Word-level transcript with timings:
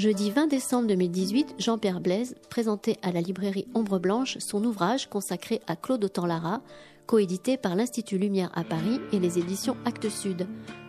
Jeudi 0.00 0.30
20 0.30 0.46
décembre 0.46 0.88
2018, 0.88 1.56
Jean-Pierre 1.58 2.00
Blaise 2.00 2.34
présentait 2.48 2.96
à 3.02 3.12
la 3.12 3.20
librairie 3.20 3.66
Ombre 3.74 3.98
Blanche 3.98 4.38
son 4.38 4.64
ouvrage 4.64 5.10
consacré 5.10 5.60
à 5.66 5.76
Claude 5.76 6.02
Autant-Lara, 6.02 6.62
coédité 7.04 7.58
par 7.58 7.76
l'Institut 7.76 8.16
Lumière 8.16 8.50
à 8.54 8.64
Paris 8.64 8.98
et 9.12 9.18
les 9.18 9.38
éditions 9.38 9.76
Actes 9.84 10.08
Sud, 10.08 10.46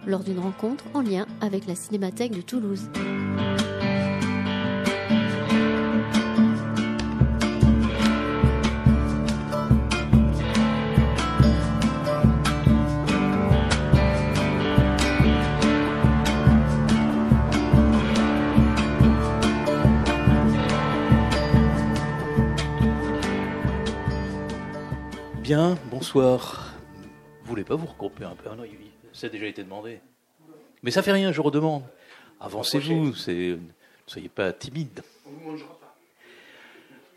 lors 0.08 0.24
d'une 0.24 0.40
rencontre 0.40 0.86
en 0.94 1.02
lien 1.02 1.26
avec 1.42 1.68
la 1.68 1.76
Cinémathèque 1.76 2.32
de 2.32 2.42
Toulouse. 2.42 2.90
Bien, 25.54 25.78
bonsoir. 25.92 26.72
Vous 27.42 27.50
voulez 27.50 27.66
pas 27.66 27.76
vous 27.76 27.86
regrouper 27.86 28.24
un 28.24 28.36
peu? 28.36 28.50
Ah 28.50 28.56
non, 28.56 28.64
Ça 29.12 29.28
a 29.28 29.30
déjà 29.30 29.48
été 29.48 29.62
demandé. 29.66 30.00
Mais 30.82 30.92
ça 30.92 31.02
fait 31.02 31.12
rien, 31.12 31.34
je 31.34 31.42
redemande. 31.42 31.84
Avancez-vous, 32.40 33.08
ne 33.08 33.58
soyez 34.08 34.30
pas 34.34 34.54
timide. 34.54 35.02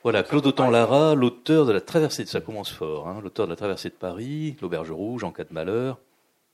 Voilà, 0.03 0.25
Claude 0.25 0.45
Autant-Lara, 0.47 1.15
l'auteur 1.15 1.65
de 1.65 1.71
la 1.71 1.81
traversée 1.81 2.25
de 2.25 2.29
ça 2.29 2.41
commence 2.41 2.73
fort, 2.73 3.07
hein, 3.07 3.21
l'auteur 3.23 3.47
de 3.47 3.53
la 3.53 3.57
traversée 3.57 3.91
de 3.91 3.95
Paris, 3.95 4.57
l'auberge 4.61 4.91
rouge 4.91 5.23
en 5.23 5.31
cas 5.31 5.45
de 5.45 5.55
malheur, 5.55 6.01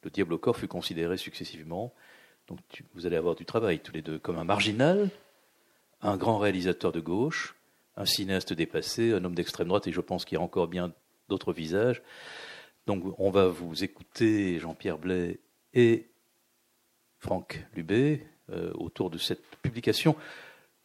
le 0.05 0.11
diable 0.11 0.35
au 0.35 0.39
corps 0.39 0.59
fut 0.59 0.69
considéré 0.69 1.17
successivement. 1.17 1.95
Donc 2.49 2.59
vous 2.95 3.07
allez 3.07 3.17
avoir 3.17 3.37
du 3.37 3.47
travail 3.47 3.79
tous 3.79 3.95
les 3.95 4.03
deux 4.03 4.19
comme 4.19 4.39
un 4.39 4.45
marginal, 4.45 5.09
un 6.03 6.19
grand 6.19 6.37
réalisateur 6.37 6.93
de 6.93 7.01
gauche, 7.01 7.57
un 7.97 8.05
cinéaste 8.05 8.53
dépassé, 8.53 9.15
un 9.15 9.25
homme 9.25 9.35
d'extrême 9.35 9.69
droite, 9.69 9.87
et 9.87 9.93
je 9.93 10.03
pense 10.03 10.27
qu'il 10.27 10.37
y 10.37 10.39
a 10.39 10.45
encore 10.45 10.69
bien 10.69 10.93
d'autres 11.31 11.55
visages. 11.55 12.03
Donc 12.87 13.05
on 13.19 13.31
va 13.31 13.47
vous 13.47 13.85
écouter, 13.85 14.59
Jean-Pierre 14.59 14.99
Blais 14.99 15.39
et 15.73 16.11
Franck 17.19 17.65
Lubé, 17.75 18.27
euh, 18.51 18.73
autour 18.75 19.11
de 19.11 19.19
cette 19.19 19.45
publication. 19.63 20.17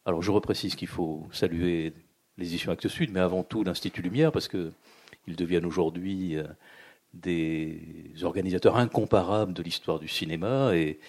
Alors 0.04 0.22
je 0.22 0.30
reprécise 0.30 0.76
qu'il 0.76 0.88
faut 0.88 1.26
saluer 1.32 1.92
les 2.38 2.46
éditions 2.46 2.70
Actes 2.70 2.88
Sud, 2.88 3.10
mais 3.12 3.20
avant 3.20 3.42
tout 3.42 3.64
l'Institut 3.64 4.02
Lumière, 4.02 4.30
parce 4.30 4.46
qu'ils 4.46 5.36
deviennent 5.36 5.66
aujourd'hui 5.66 6.36
euh, 6.36 6.44
des 7.12 8.12
organisateurs 8.22 8.76
incomparables 8.76 9.52
de 9.52 9.62
l'histoire 9.62 9.98
du 9.98 10.08
cinéma. 10.08 10.76
Et, 10.76 11.00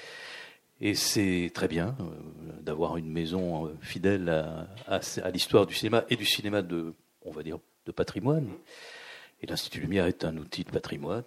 c'est 0.94 1.50
très 1.56 1.68
bien 1.68 1.96
euh, 2.00 2.62
d'avoir 2.62 2.98
une 2.98 3.12
maison 3.12 3.72
fidèle 3.82 4.30
à, 4.30 5.00
à 5.24 5.32
l'histoire 5.32 5.66
du 5.66 5.74
cinéma 5.74 6.06
et 6.10 6.16
du 6.16 6.26
cinéma 6.26 6.62
de, 6.62 6.94
on 7.24 7.32
va 7.32 7.42
dire, 7.44 7.58
de 7.88 7.92
patrimoine. 7.92 8.48
Et 9.42 9.48
l'Institut 9.48 9.82
Lumière 9.82 10.06
est 10.06 10.26
un 10.26 10.38
outil 10.38 10.64
de 10.64 10.72
patrimoine. 10.72 11.24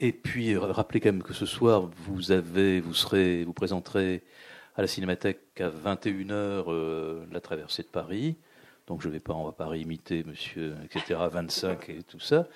Et 0.00 0.12
puis, 0.12 0.56
rappelez 0.56 1.00
quand 1.00 1.12
même 1.12 1.22
que 1.22 1.32
ce 1.32 1.46
soir, 1.46 1.88
vous 2.06 2.32
avez, 2.32 2.80
vous 2.80 2.94
serez, 2.94 3.44
vous 3.44 3.52
présenterez 3.52 4.22
à 4.74 4.82
la 4.82 4.88
Cinémathèque 4.88 5.60
à 5.60 5.68
21h 5.68 6.64
euh, 6.68 7.24
la 7.30 7.40
traversée 7.40 7.82
de 7.82 7.88
Paris. 7.88 8.36
Donc 8.88 9.00
je 9.00 9.08
vais 9.08 9.20
pas, 9.20 9.32
on 9.34 9.44
va 9.44 9.52
pas 9.52 9.68
réimiter 9.68 10.24
Monsieur, 10.24 10.74
etc. 10.84 11.20
25 11.30 11.88
et 11.88 12.02
tout 12.02 12.18
ça, 12.18 12.48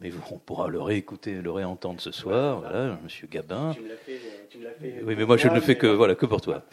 mais 0.00 0.10
on 0.32 0.38
pourra 0.38 0.68
le 0.68 0.80
réécouter, 0.80 1.40
le 1.40 1.52
réentendre 1.52 2.00
ce 2.00 2.10
soir. 2.10 2.60
Voilà, 2.60 2.98
Monsieur 3.04 3.28
Gabin. 3.28 3.72
Tu 3.74 3.82
me 3.82 3.88
l'as 3.88 3.96
fait, 3.96 4.20
tu 4.50 4.58
me 4.58 4.64
l'as 4.64 4.72
fait. 4.72 5.02
Oui, 5.04 5.14
mais 5.16 5.24
moi 5.24 5.36
je 5.36 5.46
ne 5.46 5.54
le 5.54 5.60
fais 5.60 5.78
que 5.78 5.86
voilà 5.86 6.16
que 6.16 6.26
pour 6.26 6.40
toi. 6.40 6.64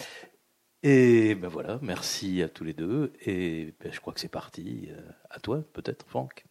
Et 0.81 1.35
ben 1.35 1.47
voilà, 1.47 1.79
merci 1.81 2.41
à 2.41 2.49
tous 2.49 2.63
les 2.63 2.73
deux. 2.73 3.13
Et 3.21 3.73
ben, 3.79 3.91
je 3.91 3.99
crois 3.99 4.13
que 4.13 4.19
c'est 4.19 4.27
parti. 4.27 4.89
Euh, 4.89 5.01
à 5.29 5.39
toi, 5.39 5.63
peut-être, 5.73 6.05
Franck. 6.07 6.45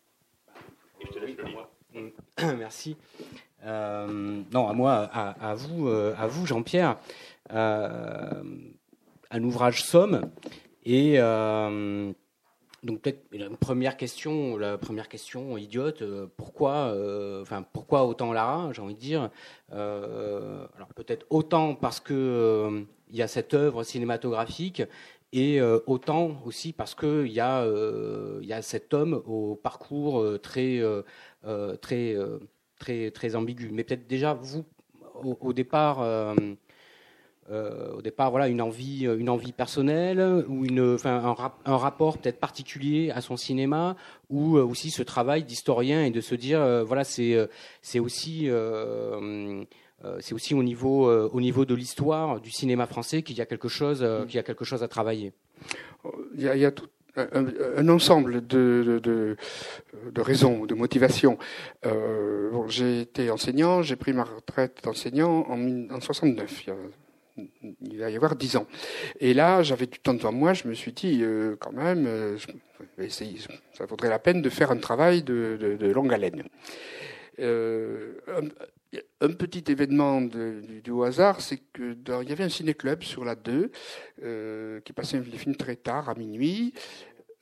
Merci. 2.59 2.97
Euh, 3.65 4.43
non, 4.53 4.69
à 4.69 4.73
moi, 4.73 4.95
à, 5.13 5.55
vous, 5.55 5.89
euh, 5.89 6.15
à 6.19 6.27
vous, 6.27 6.47
Jean-Pierre. 6.47 6.97
Euh, 7.53 8.43
un 9.31 9.43
ouvrage 9.43 9.83
Somme 9.83 10.31
et 10.85 11.19
donc 11.19 13.01
peut-être 13.01 13.27
la 13.33 13.49
première 13.49 13.97
question, 13.97 14.59
la 14.59 14.77
première 14.77 15.09
question 15.09 15.57
idiote, 15.57 16.05
pourquoi, 16.37 16.95
enfin 17.41 17.65
pourquoi 17.73 18.05
autant 18.05 18.33
Lara, 18.33 18.71
j'ai 18.73 18.83
envie 18.83 18.95
de 18.95 19.01
dire. 19.01 19.31
alors 19.73 20.89
peut-être 20.95 21.27
autant 21.31 21.75
parce 21.75 22.01
que 22.01 22.85
il 23.11 23.17
y 23.17 23.23
a 23.23 23.29
cette 23.29 23.55
œuvre 23.55 23.83
cinématographique 23.83 24.83
et 25.35 25.61
euh, 25.61 25.81
autant 25.87 26.41
aussi 26.47 26.73
parce 26.73 26.95
qu'il 26.95 27.27
y, 27.27 27.41
a, 27.41 27.63
euh, 27.63 28.39
y 28.43 28.53
a 28.53 28.63
cet 28.63 28.95
homme 28.95 29.21
au 29.27 29.57
parcours 29.57 30.21
euh, 30.21 30.39
très, 30.39 30.81
très, 31.83 32.17
très, 32.79 33.11
très 33.11 33.35
ambigu. 33.35 33.71
Mais 33.73 33.83
peut-être 33.83 34.07
déjà, 34.07 34.35
vous, 34.35 34.65
au, 35.25 35.53
départ, 35.53 35.99
au 37.51 38.01
départ 38.01 38.31
voilà, 38.31 38.47
une, 38.47 38.63
envie, 38.63 39.07
une 39.07 39.29
envie 39.29 39.53
personnelle 39.53 40.45
ou 40.49 40.65
une, 40.65 40.97
un, 41.05 41.77
rapport 41.77 42.19
peut-être 42.19 42.39
particulier 42.39 43.11
à 43.11 43.21
son 43.21 43.37
cinéma 43.37 43.97
ou 44.31 44.57
aussi 44.57 44.93
ce 44.93 45.03
travail 45.03 45.43
d'historien 45.43 46.05
et 46.05 46.11
de 46.11 46.21
se 46.21 46.37
dire, 46.37 46.85
voilà, 46.85 47.03
c'est 47.03 47.37
c'est 47.83 47.99
aussi 47.99 48.49
c'est 50.21 50.35
aussi 50.35 50.55
au 50.55 50.63
niveau, 50.63 51.09
euh, 51.09 51.29
au 51.33 51.41
niveau 51.41 51.65
de 51.65 51.75
l'histoire 51.75 52.41
du 52.41 52.51
cinéma 52.51 52.87
français 52.87 53.23
qu'il 53.23 53.37
y 53.37 53.41
a 53.41 53.47
quelque 53.47 53.69
chose, 53.69 54.01
euh, 54.03 54.25
qu'il 54.25 54.37
y 54.37 54.39
a 54.39 54.43
quelque 54.43 54.65
chose 54.65 54.83
à 54.83 54.89
travailler. 54.89 55.33
Il 56.37 56.43
y 56.43 56.65
a, 56.65 56.71
tout 56.71 56.89
un, 57.17 57.89
ensemble 57.89 58.47
de, 58.47 59.01
de, 59.03 59.37
de, 60.11 60.21
raisons, 60.21 60.67
de 60.67 60.75
motivations. 60.75 61.39
j'ai 62.69 63.03
été 63.03 63.31
enseignant, 63.31 63.83
j'ai 63.83 63.97
pris 63.97 64.13
ma 64.13 64.25
retraite 64.25 64.81
d'enseignant 64.83 65.47
en, 65.49 65.91
en 65.91 66.01
69. 66.01 66.67
Il, 67.37 67.99
va 67.99 68.11
y 68.11 68.17
avoir 68.17 68.37
dix 68.37 68.57
ans. 68.57 68.67
Et 69.21 69.33
là, 69.33 69.63
j'avais 69.63 69.87
du 69.87 69.99
temps 69.99 70.15
devant 70.15 70.33
moi. 70.33 70.53
Je 70.55 70.69
me 70.69 70.75
suis 70.75 70.93
dit, 70.93 71.23
quand 71.61 71.73
même, 71.73 72.07
ça 73.09 73.87
vaudrait 73.87 74.11
la 74.11 74.19
peine 74.19 74.43
de 74.43 74.51
faire 74.51 74.71
un 74.71 74.77
travail 74.77 75.23
de, 75.23 75.57
de 75.81 75.87
longue 75.93 76.13
haleine. 76.13 76.43
Euh, 77.41 78.13
un, 79.21 79.33
petit 79.33 79.65
événement 79.71 80.21
du, 80.21 80.83
hasard, 81.05 81.41
c'est 81.41 81.59
que 81.73 81.97
il 82.23 82.29
y 82.29 82.33
avait 82.33 82.45
un 82.45 82.49
ciné-club 82.49 83.03
sur 83.03 83.25
la 83.25 83.35
2 83.35 83.71
euh, 84.23 84.81
qui 84.81 84.93
passait 84.93 85.21
les 85.21 85.39
films 85.39 85.57
très 85.57 85.77
tard, 85.77 86.09
à 86.09 86.15
minuit. 86.15 86.75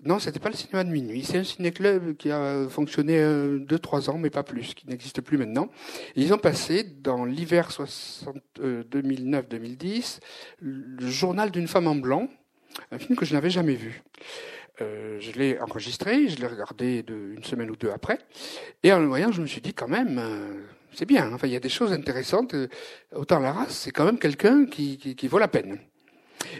Non, 0.04 0.18
c'était 0.18 0.40
pas 0.40 0.48
le 0.48 0.56
cinéma 0.56 0.82
de 0.82 0.90
minuit. 0.90 1.22
C'est 1.24 1.38
un 1.38 1.44
ciné-club 1.44 2.16
qui 2.16 2.30
a 2.32 2.68
fonctionné 2.68 3.20
2-3 3.20 4.10
ans, 4.10 4.18
mais 4.18 4.30
pas 4.30 4.42
plus, 4.42 4.74
qui 4.74 4.88
n'existe 4.88 5.20
plus 5.20 5.38
maintenant. 5.38 5.70
ils 6.16 6.34
ont 6.34 6.38
passé, 6.38 6.82
dans 6.82 7.24
l'hiver 7.24 7.68
2009-2010, 8.58 10.18
le 10.60 11.06
journal 11.06 11.52
d'une 11.52 11.68
femme 11.68 11.86
en 11.86 11.94
blanc, 11.94 12.28
un 12.90 12.98
film 12.98 13.16
que 13.16 13.24
je 13.24 13.32
n'avais 13.32 13.50
jamais 13.50 13.74
vu. 13.74 14.02
Euh, 14.80 15.18
je 15.20 15.32
l'ai 15.32 15.60
enregistré, 15.60 16.28
je 16.28 16.40
l'ai 16.40 16.46
regardé 16.46 17.02
de, 17.02 17.34
une 17.36 17.44
semaine 17.44 17.70
ou 17.70 17.76
deux 17.76 17.90
après, 17.90 18.18
et 18.82 18.92
en 18.92 19.00
le 19.00 19.06
voyant, 19.06 19.30
je 19.30 19.42
me 19.42 19.46
suis 19.46 19.60
dit 19.60 19.74
quand 19.74 19.88
même, 19.88 20.18
euh, 20.18 20.62
c'est 20.94 21.06
bien. 21.06 21.32
Enfin, 21.32 21.46
il 21.46 21.52
y 21.52 21.56
a 21.56 21.60
des 21.60 21.68
choses 21.68 21.92
intéressantes. 21.92 22.54
Autant 23.14 23.38
la 23.38 23.52
race, 23.52 23.74
c'est 23.74 23.90
quand 23.90 24.04
même 24.04 24.18
quelqu'un 24.18 24.66
qui, 24.66 24.98
qui, 24.98 25.14
qui, 25.14 25.28
vaut 25.28 25.38
la 25.38 25.48
peine. 25.48 25.78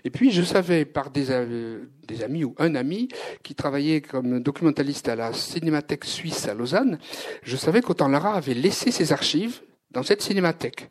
Et 0.04 0.10
puis, 0.10 0.30
je 0.30 0.42
savais 0.42 0.84
par 0.84 1.10
des, 1.10 1.30
euh, 1.30 1.84
des, 2.06 2.22
amis 2.22 2.44
ou 2.44 2.54
un 2.58 2.74
ami 2.74 3.08
qui 3.42 3.54
travaillait 3.54 4.00
comme 4.00 4.40
documentaliste 4.40 5.08
à 5.08 5.16
la 5.16 5.32
Cinémathèque 5.32 6.04
suisse 6.04 6.48
à 6.48 6.54
Lausanne, 6.54 6.98
je 7.42 7.56
savais 7.56 7.80
qu'Autant 7.80 8.08
Lara 8.08 8.34
avait 8.34 8.54
laissé 8.54 8.90
ses 8.90 9.12
archives 9.12 9.60
dans 9.92 10.02
cette 10.02 10.22
cinémathèque. 10.22 10.90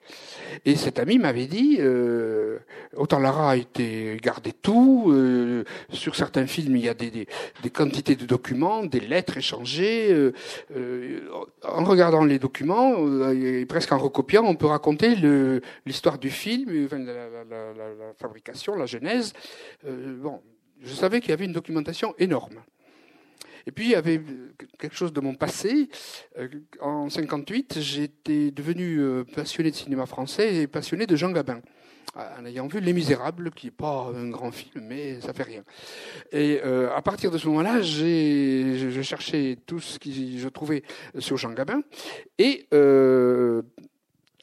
Et 0.65 0.75
cet 0.75 0.99
ami 0.99 1.17
m'avait 1.17 1.47
dit, 1.47 1.77
euh, 1.79 2.59
autant 2.95 3.19
Lara 3.19 3.51
a 3.51 3.55
été 3.55 4.17
gardé 4.21 4.53
tout, 4.53 5.07
euh, 5.09 5.63
sur 5.91 6.15
certains 6.15 6.45
films 6.45 6.75
il 6.75 6.85
y 6.85 6.89
a 6.89 6.93
des, 6.93 7.27
quantités 7.73 8.15
de 8.15 8.25
documents, 8.25 8.85
des 8.85 8.99
lettres 8.99 9.37
échangées. 9.37 10.11
Euh, 10.11 10.33
euh 10.75 11.19
en 11.63 11.83
regardant 11.83 12.25
les 12.25 12.39
documents, 12.39 13.31
et 13.31 13.65
presque 13.65 13.91
en 13.91 13.97
recopiant, 13.97 14.43
on 14.43 14.55
peut 14.55 14.65
raconter 14.65 15.15
l'histoire 15.85 16.17
du 16.17 16.29
film, 16.29 16.87
la, 16.91 17.29
la, 17.45 18.13
fabrication, 18.17 18.75
la 18.75 18.85
genèse. 18.85 19.33
bon, 19.83 20.41
je 20.81 20.93
savais 20.93 21.21
qu'il 21.21 21.29
y 21.29 21.33
avait 21.33 21.45
une 21.45 21.53
documentation 21.53 22.13
énorme. 22.17 22.61
Et 23.67 23.71
puis, 23.71 23.85
il 23.85 23.91
y 23.91 23.95
avait 23.95 24.21
quelque 24.79 24.95
chose 24.95 25.13
de 25.13 25.21
mon 25.21 25.35
passé. 25.35 25.89
Euh, 26.37 26.47
en 26.79 27.09
58, 27.09 27.79
j'étais 27.79 28.51
devenu 28.51 28.99
euh, 28.99 29.23
passionné 29.23 29.71
de 29.71 29.75
cinéma 29.75 30.05
français 30.05 30.55
et 30.55 30.67
passionné 30.67 31.05
de 31.05 31.15
Jean 31.15 31.31
Gabin 31.31 31.61
en 32.13 32.45
ayant 32.45 32.67
vu 32.67 32.81
Les 32.81 32.91
Misérables, 32.91 33.51
qui 33.51 33.67
n'est 33.67 33.71
pas 33.71 34.11
un 34.13 34.29
grand 34.29 34.51
film, 34.51 34.83
mais 34.85 35.21
ça 35.21 35.31
fait 35.31 35.43
rien. 35.43 35.63
Et 36.33 36.59
euh, 36.61 36.93
à 36.93 37.01
partir 37.01 37.31
de 37.31 37.37
ce 37.37 37.47
moment-là, 37.47 37.81
j'ai 37.81 38.89
je 38.91 39.01
cherchais 39.01 39.57
tout 39.65 39.79
ce 39.79 39.97
que 39.97 40.09
je 40.11 40.49
trouvais 40.49 40.83
sur 41.19 41.37
Jean 41.37 41.53
Gabin, 41.53 41.81
et 42.37 42.67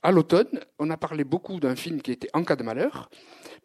à 0.02 0.12
l'automne, 0.12 0.60
on 0.78 0.88
a 0.90 0.96
parlé 0.96 1.24
beaucoup 1.24 1.60
d'un 1.60 1.76
film 1.76 2.00
qui 2.00 2.12
était 2.12 2.30
En 2.32 2.44
cas 2.44 2.56
de 2.56 2.62
malheur, 2.62 3.10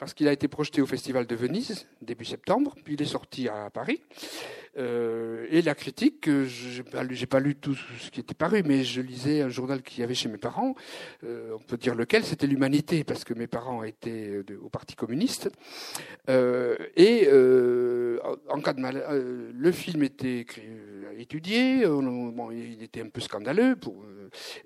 parce 0.04 0.14
qu'il 0.14 0.28
a 0.28 0.34
été 0.34 0.50
projeté 0.50 0.82
au 0.82 0.86
Festival 0.86 1.26
de 1.26 1.34
Venise 1.34 1.88
début 2.02 2.26
septembre, 2.26 2.76
puis 2.84 2.96
il 2.96 3.02
est 3.02 3.06
sorti 3.06 3.48
à 3.48 3.70
Paris. 3.70 4.02
Euh, 4.78 5.48
et 5.50 5.62
la 5.62 5.76
critique, 5.76 6.28
euh, 6.28 6.44
j'ai 6.44 6.84
pas, 6.84 7.04
lu, 7.04 7.16
pas 7.26 7.40
lu 7.40 7.56
tout 7.56 7.78
ce 8.02 8.12
qui 8.12 8.20
était 8.20 8.34
paru, 8.34 8.64
mais 8.66 8.84
je 8.84 9.00
lisais 9.00 9.40
un 9.40 9.48
journal 9.48 9.82
qu'il 9.82 10.02
y 10.02 10.04
avait 10.04 10.14
chez 10.14 10.28
mes 10.28 10.38
parents. 10.38 10.76
Euh, 11.24 11.52
on 11.56 11.60
peut 11.60 11.78
dire 11.78 11.96
lequel, 11.96 12.26
c'était 12.26 12.48
l'Humanité, 12.48 13.06
parce 13.06 13.24
que 13.24 13.34
mes 13.34 13.48
parents 13.48 13.82
étaient 13.84 14.44
au 14.62 14.68
Parti 14.68 14.94
communiste. 14.96 15.50
et 16.28 17.30
en 18.50 18.60
cas 18.62 18.74
de 18.74 18.82
mal, 18.82 19.54
le 19.56 19.72
film 19.72 20.04
était 20.04 20.46
étudié, 21.18 21.86
il 21.86 22.84
était 22.84 23.00
un 23.02 23.10
peu 23.10 23.22
scandaleux, 23.22 23.78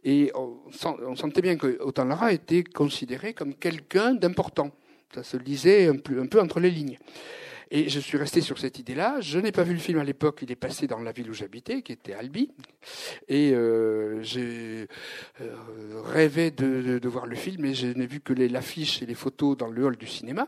et 0.04 0.32
on, 0.34 0.62
on 0.84 1.16
sentait 1.16 1.44
bien 1.44 1.58
que 1.58 1.80
Autant 1.80 2.06
Lara 2.06 2.34
était 2.34 2.64
considéré 2.64 3.36
comme 3.36 3.54
quelqu'un 3.54 4.16
d'important. 4.16 4.72
Ça 5.14 5.24
se 5.24 5.38
lisait 5.38 5.88
un 5.88 5.96
peu, 5.98 6.42
entre 6.42 6.60
les 6.60 6.70
lignes. 6.70 6.98
Et 7.70 7.90
je 7.90 8.00
suis 8.00 8.18
resté 8.18 8.40
sur 8.40 8.60
cette 8.60 8.80
idée-là. 8.80 9.20
Je 9.20 9.40
n'ai 9.40 9.52
pas 9.52 9.64
vu 9.64 9.74
le 9.74 9.80
film 9.80 10.00
à 10.00 10.04
l'époque. 10.04 10.40
Il 10.42 10.52
est 10.52 10.56
passé 10.56 10.88
dans 10.88 11.00
la 11.00 11.12
ville 11.12 11.30
où 11.30 11.34
j'habitais, 11.34 11.82
qui 11.82 11.92
était 11.92 12.14
Albi. 12.14 12.50
Et 13.28 13.52
euh, 13.52 14.22
j'ai 14.22 14.88
euh, 15.42 15.54
rêvé 16.06 16.52
de, 16.52 17.08
voir 17.08 17.26
le 17.26 17.36
film, 17.36 17.64
mais 17.64 17.74
je 17.74 17.88
n'ai 17.88 18.08
vu 18.08 18.22
que 18.22 18.32
l'affiche 18.34 19.02
et 19.02 19.06
les 19.06 19.16
photos 19.16 19.58
dans 19.58 19.68
le 19.68 19.84
hall 19.84 19.98
du 19.98 20.08
cinéma. 20.08 20.48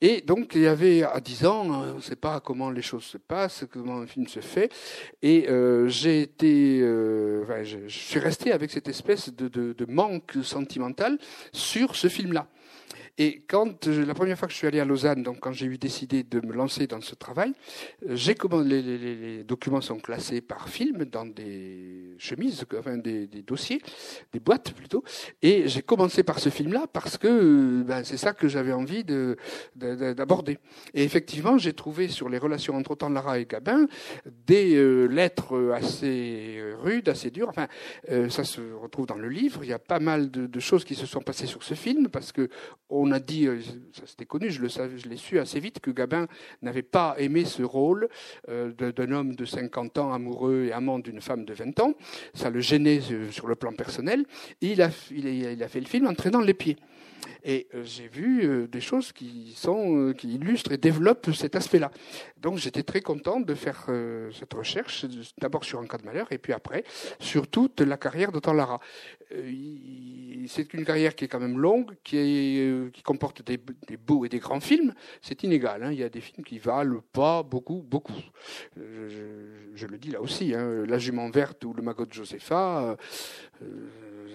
Et 0.00 0.20
donc, 0.20 0.56
il 0.56 0.62
y 0.62 0.66
avait 0.66 1.04
à 1.04 1.20
10 1.20 1.46
ans, 1.46 1.64
on 1.64 1.94
ne 1.94 2.00
sait 2.00 2.16
pas 2.16 2.40
comment 2.40 2.70
les 2.70 2.82
choses 2.82 3.04
se 3.04 3.18
passent, 3.18 3.64
comment 3.72 3.98
un 3.98 4.06
film 4.08 4.26
se 4.26 4.40
fait. 4.40 4.68
Et 5.22 5.48
euh, 5.48 5.86
j'ai 5.86 6.22
été, 6.22 6.80
euh, 6.82 7.64
je, 7.64 7.86
suis 7.86 8.18
resté 8.18 8.50
avec 8.50 8.72
cette 8.72 8.88
espèce 8.88 9.32
de 9.32 9.86
manque 9.86 10.38
sentimental 10.42 11.18
sur 11.52 11.94
ce 11.94 12.08
film-là. 12.08 12.48
Et 13.18 13.42
quand 13.46 13.86
la 13.86 14.14
première 14.14 14.38
fois 14.38 14.48
que 14.48 14.52
je 14.52 14.58
suis 14.58 14.66
allé 14.66 14.80
à 14.80 14.86
Lausanne, 14.86 15.22
donc 15.22 15.40
quand 15.40 15.52
j'ai 15.52 15.66
eu 15.66 15.76
décidé 15.76 16.22
de 16.22 16.40
me 16.44 16.54
lancer 16.54 16.86
dans 16.86 17.00
ce 17.02 17.14
travail, 17.14 17.52
j'ai 18.08 18.34
les, 18.64 18.82
les, 18.82 19.44
documents 19.44 19.80
sont 19.82 19.98
classés 19.98 20.40
par 20.40 20.68
film 20.68 21.04
dans 21.04 21.26
des 21.26 22.14
chemises, 22.18 22.64
enfin 22.78 22.96
des, 22.96 23.26
dossiers, 23.46 23.82
des 24.32 24.40
boîtes 24.40 24.72
plutôt. 24.72 25.04
Et 25.42 25.68
j'ai 25.68 25.82
commencé 25.82 26.22
par 26.22 26.38
ce 26.38 26.48
film-là 26.48 26.86
parce 26.90 27.18
que 27.18 27.82
ben, 27.82 28.02
c'est 28.02 28.16
ça 28.16 28.32
que 28.32 28.48
j'avais 28.48 28.72
envie 28.72 29.04
d'aborder. 29.74 30.58
Et 30.94 31.04
effectivement, 31.04 31.58
j'ai 31.58 31.74
trouvé 31.74 32.08
sur 32.08 32.28
les 32.28 32.38
relations 32.38 32.74
entre 32.76 32.92
autant 32.92 33.10
Lara 33.10 33.38
et 33.38 33.44
Gabin 33.46 33.86
des 34.46 34.74
euh, 34.74 35.06
lettres 35.06 35.72
assez 35.74 36.62
rudes, 36.80 37.08
assez 37.08 37.30
dures. 37.30 37.48
Enfin, 37.48 37.68
euh, 38.10 38.28
ça 38.28 38.44
se 38.44 38.60
retrouve 38.72 39.06
dans 39.06 39.16
le 39.16 39.28
livre. 39.28 39.60
Il 39.62 39.68
y 39.68 39.74
a 39.74 39.78
pas 39.78 40.00
mal 40.00 40.30
de, 40.30 40.60
choses 40.60 40.84
qui 40.84 40.94
se 40.94 41.06
sont 41.06 41.20
passées 41.20 41.46
sur 41.46 41.62
ce 41.62 41.74
film 41.74 42.08
parce 42.08 42.30
que 42.32 42.48
a 43.10 43.20
dit, 43.20 43.46
euh, 43.46 43.60
ça 43.92 44.02
c'était 44.06 44.26
connu, 44.26 44.50
je 44.50 44.62
l'ai 44.62 45.16
su 45.16 45.38
assez 45.38 45.60
vite, 45.60 45.80
que 45.80 45.90
Gabin 45.90 46.26
n'avait 46.60 46.82
pas 46.82 47.14
aimé 47.18 47.44
ce 47.44 47.62
rôle 47.62 48.08
euh, 48.48 48.72
d'un 48.72 49.12
homme 49.12 49.34
de 49.34 49.44
50 49.44 49.98
ans 49.98 50.12
amoureux 50.12 50.66
et 50.68 50.72
amant 50.72 50.98
d'une 50.98 51.20
femme 51.20 51.44
de 51.44 51.54
20 51.54 51.80
ans. 51.80 51.94
Ça 52.34 52.50
le 52.50 52.60
gênait 52.60 53.00
euh, 53.10 53.30
sur 53.30 53.48
le 53.48 53.56
plan 53.56 53.72
personnel. 53.72 54.24
Il 54.60 54.82
a, 54.82 54.90
il 55.10 55.62
a 55.62 55.68
fait 55.68 55.80
le 55.80 55.86
film 55.86 56.06
en 56.06 56.14
traînant 56.14 56.40
les 56.40 56.54
pieds. 56.54 56.76
Et 57.44 57.66
euh, 57.74 57.82
j'ai 57.84 58.06
vu 58.06 58.44
euh, 58.44 58.68
des 58.68 58.80
choses 58.80 59.12
qui 59.12 59.52
sont 59.56 59.96
euh, 59.96 60.12
qui 60.12 60.34
illustrent 60.34 60.72
et 60.72 60.76
développent 60.76 61.32
cet 61.32 61.56
aspect-là. 61.56 61.90
Donc 62.40 62.58
j'étais 62.58 62.84
très 62.84 63.00
content 63.00 63.40
de 63.40 63.54
faire 63.54 63.88
cette 64.32 64.52
recherche, 64.52 65.06
d'abord 65.38 65.64
sur 65.64 65.78
un 65.78 65.86
cas 65.86 65.98
de 65.98 66.04
malheur 66.04 66.26
et 66.32 66.38
puis 66.38 66.52
après 66.52 66.82
sur 67.20 67.46
toute 67.46 67.80
la 67.80 67.96
carrière 67.96 68.32
d'Otto 68.32 68.52
Lara. 68.52 68.80
C'est 69.30 70.74
une 70.74 70.84
carrière 70.84 71.14
qui 71.14 71.24
est 71.24 71.28
quand 71.28 71.38
même 71.38 71.58
longue, 71.58 71.94
qui, 72.02 72.18
est, 72.18 72.92
qui 72.92 73.02
comporte 73.02 73.44
des, 73.44 73.60
des, 73.86 73.96
beaux 73.96 74.24
et 74.24 74.28
des 74.28 74.40
grands 74.40 74.60
films. 74.60 74.92
C'est 75.20 75.44
inégal. 75.44 75.84
Hein. 75.84 75.92
Il 75.92 75.98
y 75.98 76.02
a 76.02 76.08
des 76.08 76.20
films 76.20 76.44
qui 76.44 76.58
valent 76.58 77.00
pas 77.12 77.44
beaucoup, 77.44 77.84
beaucoup. 77.86 78.20
Je, 78.76 79.70
je 79.74 79.86
le 79.86 79.98
dis 79.98 80.10
là 80.10 80.20
aussi. 80.20 80.52
Hein. 80.52 80.84
La 80.86 80.98
jument 80.98 81.30
verte 81.30 81.64
ou 81.64 81.72
le 81.72 81.82
magot 81.82 82.06
de 82.06 82.12
Josepha. 82.12 82.96
Euh, 83.62 83.88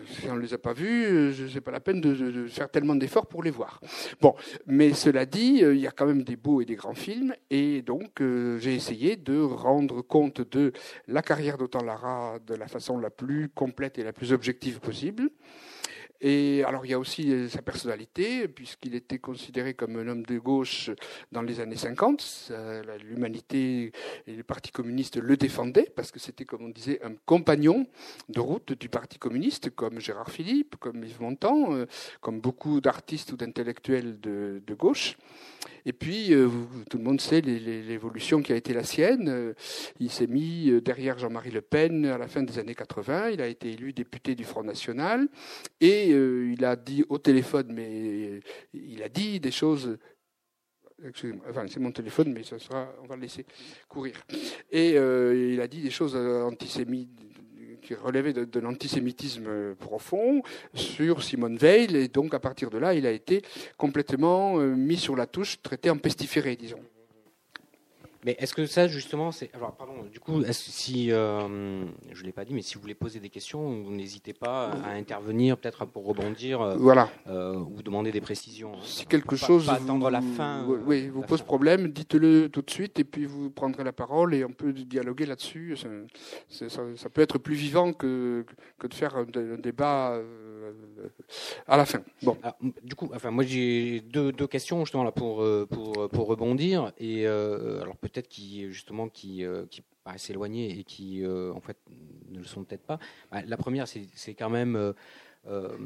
si 0.06 0.30
on 0.30 0.36
ne 0.36 0.42
les 0.42 0.54
a 0.54 0.58
pas 0.58 0.74
vus, 0.74 1.34
ce 1.34 1.54
n'est 1.54 1.62
pas 1.62 1.72
la 1.72 1.80
peine 1.80 2.02
de, 2.02 2.48
faire 2.48 2.70
tellement 2.70 2.96
d'efforts 2.96 3.28
pour 3.28 3.44
les 3.44 3.52
voir. 3.52 3.82
Bon, 4.22 4.36
mais 4.66 4.94
cela 4.94 5.26
dit, 5.26 5.64
euh, 5.64 5.76
il 5.76 5.82
y 5.82 5.88
a 5.88 5.92
quand 5.92 6.06
même 6.06 6.24
des 6.24 6.36
beaux 6.36 6.62
et 6.62 6.66
des 6.66 6.76
grands 6.76 6.94
films, 6.94 7.34
et 7.50 7.82
donc 7.82 8.22
euh, 8.22 8.58
j'ai 8.60 8.76
essayé 8.76 9.16
de 9.16 9.40
rendre 9.40 10.02
compte 10.02 10.42
de 10.52 10.72
la 11.08 11.22
carrière 11.22 11.58
d'Autant 11.58 11.84
Lara 11.84 12.40
de 12.46 12.56
la 12.56 12.68
façon 12.68 12.98
la 12.98 13.10
plus 13.10 13.50
complète 13.50 13.98
et 13.98 14.04
la 14.04 14.14
plus 14.14 14.34
objective 14.34 14.80
possible. 14.80 15.30
Et 16.22 16.64
alors 16.64 16.86
il 16.86 16.92
y 16.92 16.94
a 16.94 17.00
aussi 17.00 17.32
euh, 17.32 17.48
sa 17.48 17.62
personnalité, 17.62 18.48
puisqu'il 18.48 18.96
était 18.96 19.20
considéré 19.20 19.74
comme 19.76 19.98
un 19.98 20.08
homme 20.08 20.26
de 20.26 20.40
gauche 20.40 20.90
dans 21.32 21.42
les 21.42 21.60
années 21.60 21.76
50. 21.76 22.52
L'humanité 23.04 23.92
et 24.26 24.34
le 24.34 24.44
Parti 24.44 24.72
communiste 24.72 25.18
le 25.18 25.38
défendaient, 25.38 25.92
parce 25.96 26.12
que 26.12 26.20
c'était, 26.20 26.46
comme 26.46 26.66
on 26.66 26.70
disait, 26.70 27.00
un 27.04 27.14
compagnon 27.26 27.88
de 28.30 28.40
route 28.40 28.74
du 28.74 28.90
Parti 28.90 29.20
communiste, 29.20 29.70
comme 29.72 30.00
Gérard 30.00 30.32
Philippe, 30.32 30.76
comme 30.78 31.04
Yves 31.04 31.22
Montand, 31.22 31.74
euh, 31.74 31.86
comme 32.22 32.40
beaucoup 32.40 32.82
d'artistes 32.82 33.32
ou 33.34 33.38
d'intellectuels 33.38 34.20
de, 34.20 34.62
gauche. 34.78 35.18
Et 35.86 35.94
puis, 35.94 36.34
euh, 36.34 36.50
tout 36.90 36.98
le 36.98 37.04
monde 37.04 37.22
sait 37.22 37.42
l'évolution 37.42 38.42
qui 38.42 38.54
a 38.54 38.56
été 38.56 38.74
la 38.74 38.84
sienne. 38.84 39.54
Il 40.00 40.12
s'est 40.12 40.28
mis 40.28 40.72
derrière 40.82 41.18
Jean-Marie 41.18 41.52
Le 41.52 41.62
Pen 41.62 42.06
à 42.06 42.18
la 42.18 42.28
fin 42.28 42.44
des 42.44 42.60
années 42.60 42.76
80. 42.76 43.30
Il 43.30 43.42
a 43.42 43.48
été 43.48 43.72
élu 43.72 43.94
député 43.94 44.36
du 44.36 44.44
Front 44.44 44.64
National. 44.64 45.28
Et 45.80 46.07
euh, 46.14 46.54
il 46.54 46.64
a 46.66 46.76
dit 46.76 47.04
au 47.10 47.18
téléphone, 47.18 47.72
mais 47.74 48.42
il 48.74 49.04
a 49.04 49.10
dit 49.10 49.40
des 49.40 49.52
choses. 49.52 49.98
Enfin, 51.48 51.66
c'est 51.68 51.80
mon 51.80 51.92
téléphone, 51.92 52.34
mais 52.34 52.44
ça 52.44 52.58
sera, 52.58 52.92
on 53.04 53.06
va 53.06 53.16
le 53.16 53.22
laisser 53.22 53.46
courir. 53.88 54.16
Et 54.72 54.98
euh, 54.98 55.54
il 55.54 55.62
a 55.62 55.68
dit 55.68 55.82
des 55.82 55.92
choses 55.92 56.16
antisémites 56.16 57.12
qui 57.82 57.94
relevaient 57.94 58.34
de, 58.34 58.46
de 58.46 58.60
l'antisémitisme 58.60 59.76
profond 59.76 60.42
sur 60.74 61.24
Simone 61.24 61.58
Veil, 61.58 61.96
et 61.96 62.08
donc 62.08 62.34
à 62.34 62.40
partir 62.40 62.70
de 62.70 62.78
là, 62.78 62.94
il 62.94 63.06
a 63.06 63.12
été 63.12 63.44
complètement 63.78 64.60
euh, 64.60 64.76
mis 64.76 64.98
sur 64.98 65.16
la 65.16 65.28
touche, 65.28 65.62
traité 65.62 65.90
en 65.90 65.98
pestiféré, 65.98 66.56
disons. 66.56 66.82
Mais 68.26 68.36
est-ce 68.40 68.54
que 68.54 68.66
ça, 68.66 68.88
justement, 68.88 69.32
c'est. 69.32 69.54
Alors, 69.54 69.76
pardon, 69.76 69.94
du 70.12 70.20
coup, 70.20 70.44
si. 70.52 71.12
Euh, 71.12 71.86
je 72.12 72.22
ne 72.22 72.26
l'ai 72.26 72.32
pas 72.32 72.46
dit, 72.46 72.54
mais 72.54 72.62
si 72.62 72.76
vous 72.76 72.82
voulez 72.82 72.96
poser 72.96 73.20
des 73.20 73.30
questions, 73.30 73.90
n'hésitez 73.90 74.34
pas 74.34 74.72
à 74.84 74.92
intervenir, 74.92 75.58
peut-être 75.58 75.86
pour 75.86 76.06
rebondir. 76.06 76.62
Euh, 76.62 76.76
voilà. 76.78 77.10
Euh, 77.28 77.56
ou 77.56 77.82
demander 77.82 78.12
des 78.12 78.22
précisions. 78.22 78.74
Hein. 78.74 78.84
Si 78.84 79.06
quelque 79.06 79.36
chose. 79.36 79.68
Pas, 79.68 79.74
attendre 79.74 80.10
la 80.10 80.22
fin. 80.22 80.66
oui, 80.86 81.10
vous 81.10 81.22
pose 81.22 81.42
problème, 81.42 81.90
dites-le 81.90 82.50
tout 82.50 82.62
de 82.62 82.72
suite, 82.72 83.00
et 83.00 83.04
puis 83.04 83.26
vous 83.26 83.50
prendrez 83.50 83.84
la 83.84 83.94
parole, 83.94 84.34
et 84.34 84.44
on 84.44 84.52
peut 84.52 84.74
dialoguer 84.74 85.26
là-dessus. 85.26 85.78
Ça, 85.78 86.70
ça, 86.70 86.82
ça, 86.96 87.10
peut 87.10 87.22
être 87.22 87.38
plus 87.38 87.56
vivant 87.56 87.94
que, 87.94 88.46
que 88.80 88.88
de 88.88 88.94
faire 88.94 89.16
un, 89.16 89.26
un 89.36 89.58
débat 89.58 90.20
à 91.68 91.78
la 91.78 91.86
fin. 91.86 92.02
Bon. 92.24 92.38
Alors, 92.44 92.58
du 92.84 92.96
coup, 92.96 93.10
enfin, 93.14 93.32
moi, 93.32 93.44
j'ai 93.44 94.02
deux, 94.02 94.32
questions, 94.48 94.86
justement, 94.86 95.04
là, 95.04 95.12
pour, 95.12 95.46
pour, 95.70 96.10
pour 96.10 96.28
rebondir. 96.28 96.92
Et 97.00 97.28
alors, 97.28 97.98
peut-être 97.98 98.28
qui 98.28 98.68
justement 98.72 99.10
qui, 99.10 99.44
euh, 99.44 99.66
qui 99.70 99.82
paraissent 100.04 100.30
éloignés 100.30 100.80
et 100.80 100.84
qui 100.84 101.24
euh, 101.24 101.52
en 101.54 101.60
fait 101.60 101.78
ne 102.30 102.40
le 102.40 102.46
sont 102.46 102.64
peut-être 102.64 102.86
pas. 102.86 103.00
Bah, 103.32 103.42
la 103.46 103.58
première, 103.58 103.88
c'est 103.88 104.34
quand 104.34 104.50
même 104.50 104.94
euh, 105.48 105.78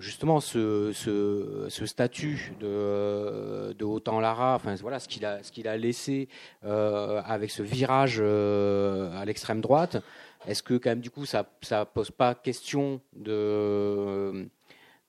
justement 0.00 0.40
ce, 0.40 0.92
ce, 0.92 1.86
statut 1.86 2.52
de, 2.60 3.72
de 3.72 3.84
Autant 3.84 4.20
Lara, 4.20 4.54
enfin 4.54 4.74
voilà 4.76 4.98
ce 4.98 5.08
qu'il 5.08 5.24
a, 5.24 5.42
ce 5.42 5.52
qu'il 5.52 5.68
a 5.68 5.76
laissé 5.76 6.28
avec 6.62 7.50
ce 7.50 7.62
virage 7.62 8.20
à 8.20 9.24
l'extrême 9.24 9.60
droite. 9.60 10.02
Est-ce 10.46 10.62
que 10.62 10.74
quand 10.74 10.90
même 10.90 11.00
du 11.00 11.10
coup 11.10 11.26
ça, 11.26 11.48
ça 11.62 11.84
pose 11.84 12.10
pas 12.10 12.34
question 12.34 13.00
de 13.14 14.48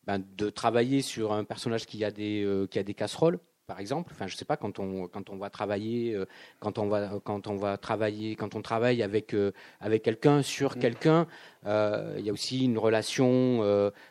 ben, 0.05 0.21
de 0.37 0.49
travailler 0.49 1.01
sur 1.01 1.33
un 1.33 1.43
personnage 1.43 1.85
qui 1.85 2.03
a 2.03 2.11
des 2.11 2.67
qui 2.69 2.79
a 2.79 2.83
des 2.83 2.93
casseroles 2.93 3.39
par 3.67 3.79
exemple? 3.79 4.11
Enfin, 4.13 4.27
je 4.27 4.35
sais 4.35 4.45
pas 4.45 4.57
quand 4.57 4.79
on 4.79 5.07
quand 5.07 5.29
on 5.29 5.37
va 5.37 5.49
travailler, 5.49 6.13
euh, 6.13 6.25
quand 6.59 6.77
on 6.77 6.87
va 6.87 7.19
quand 7.23 7.47
on 7.47 7.55
va 7.55 7.77
travailler, 7.77 8.35
quand 8.35 8.55
on 8.55 8.61
travaille 8.61 9.01
avec 9.01 9.33
euh, 9.33 9.51
avec 9.79 10.03
quelqu'un 10.03 10.41
sur 10.41 10.75
mm. 10.75 10.79
quelqu'un, 10.79 11.27
euh, 11.65 12.15
il 12.19 12.25
y 12.25 12.29
a 12.29 12.33
aussi 12.33 12.65
une 12.65 12.77
relation, 12.77 13.63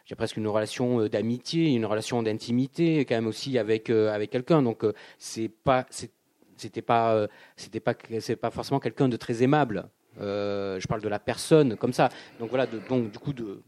j'ai 0.05 0.15
presque 0.15 0.37
une 0.37 0.49
relation 0.49 1.07
d'amitié, 1.07 1.75
une 1.75 1.87
relation 1.87 2.23
d'intimité 2.23 3.05
quand 3.05 3.15
même 3.15 3.27
aussi 3.27 3.59
avec 3.59 3.91
avec 3.91 4.31
quelqu'un. 4.31 4.63
Donc 4.63 4.85
c'est 5.19 5.49
pas 5.49 5.87
c'était 6.57 6.83
pas 6.83 7.29
c'était 7.57 7.81
pas 7.81 7.95
c'est 8.21 8.37
pas 8.37 8.51
forcément 8.51 8.81
quelqu'un 8.81 9.09
de 9.09 9.17
très 9.17 9.43
aimable. 9.43 9.89
Euh, 10.21 10.79
je 10.79 10.87
parle 10.87 11.01
de 11.01 11.09
la 11.09 11.19
personne 11.19 11.77
comme 11.77 11.93
ça. 11.93 12.11
Donc 12.39 12.51
voilà, 12.51 12.67
de, 12.67 12.81
donc 12.89 13.11
du 13.11 13.19
coup 13.19 13.33
de, 13.33 13.63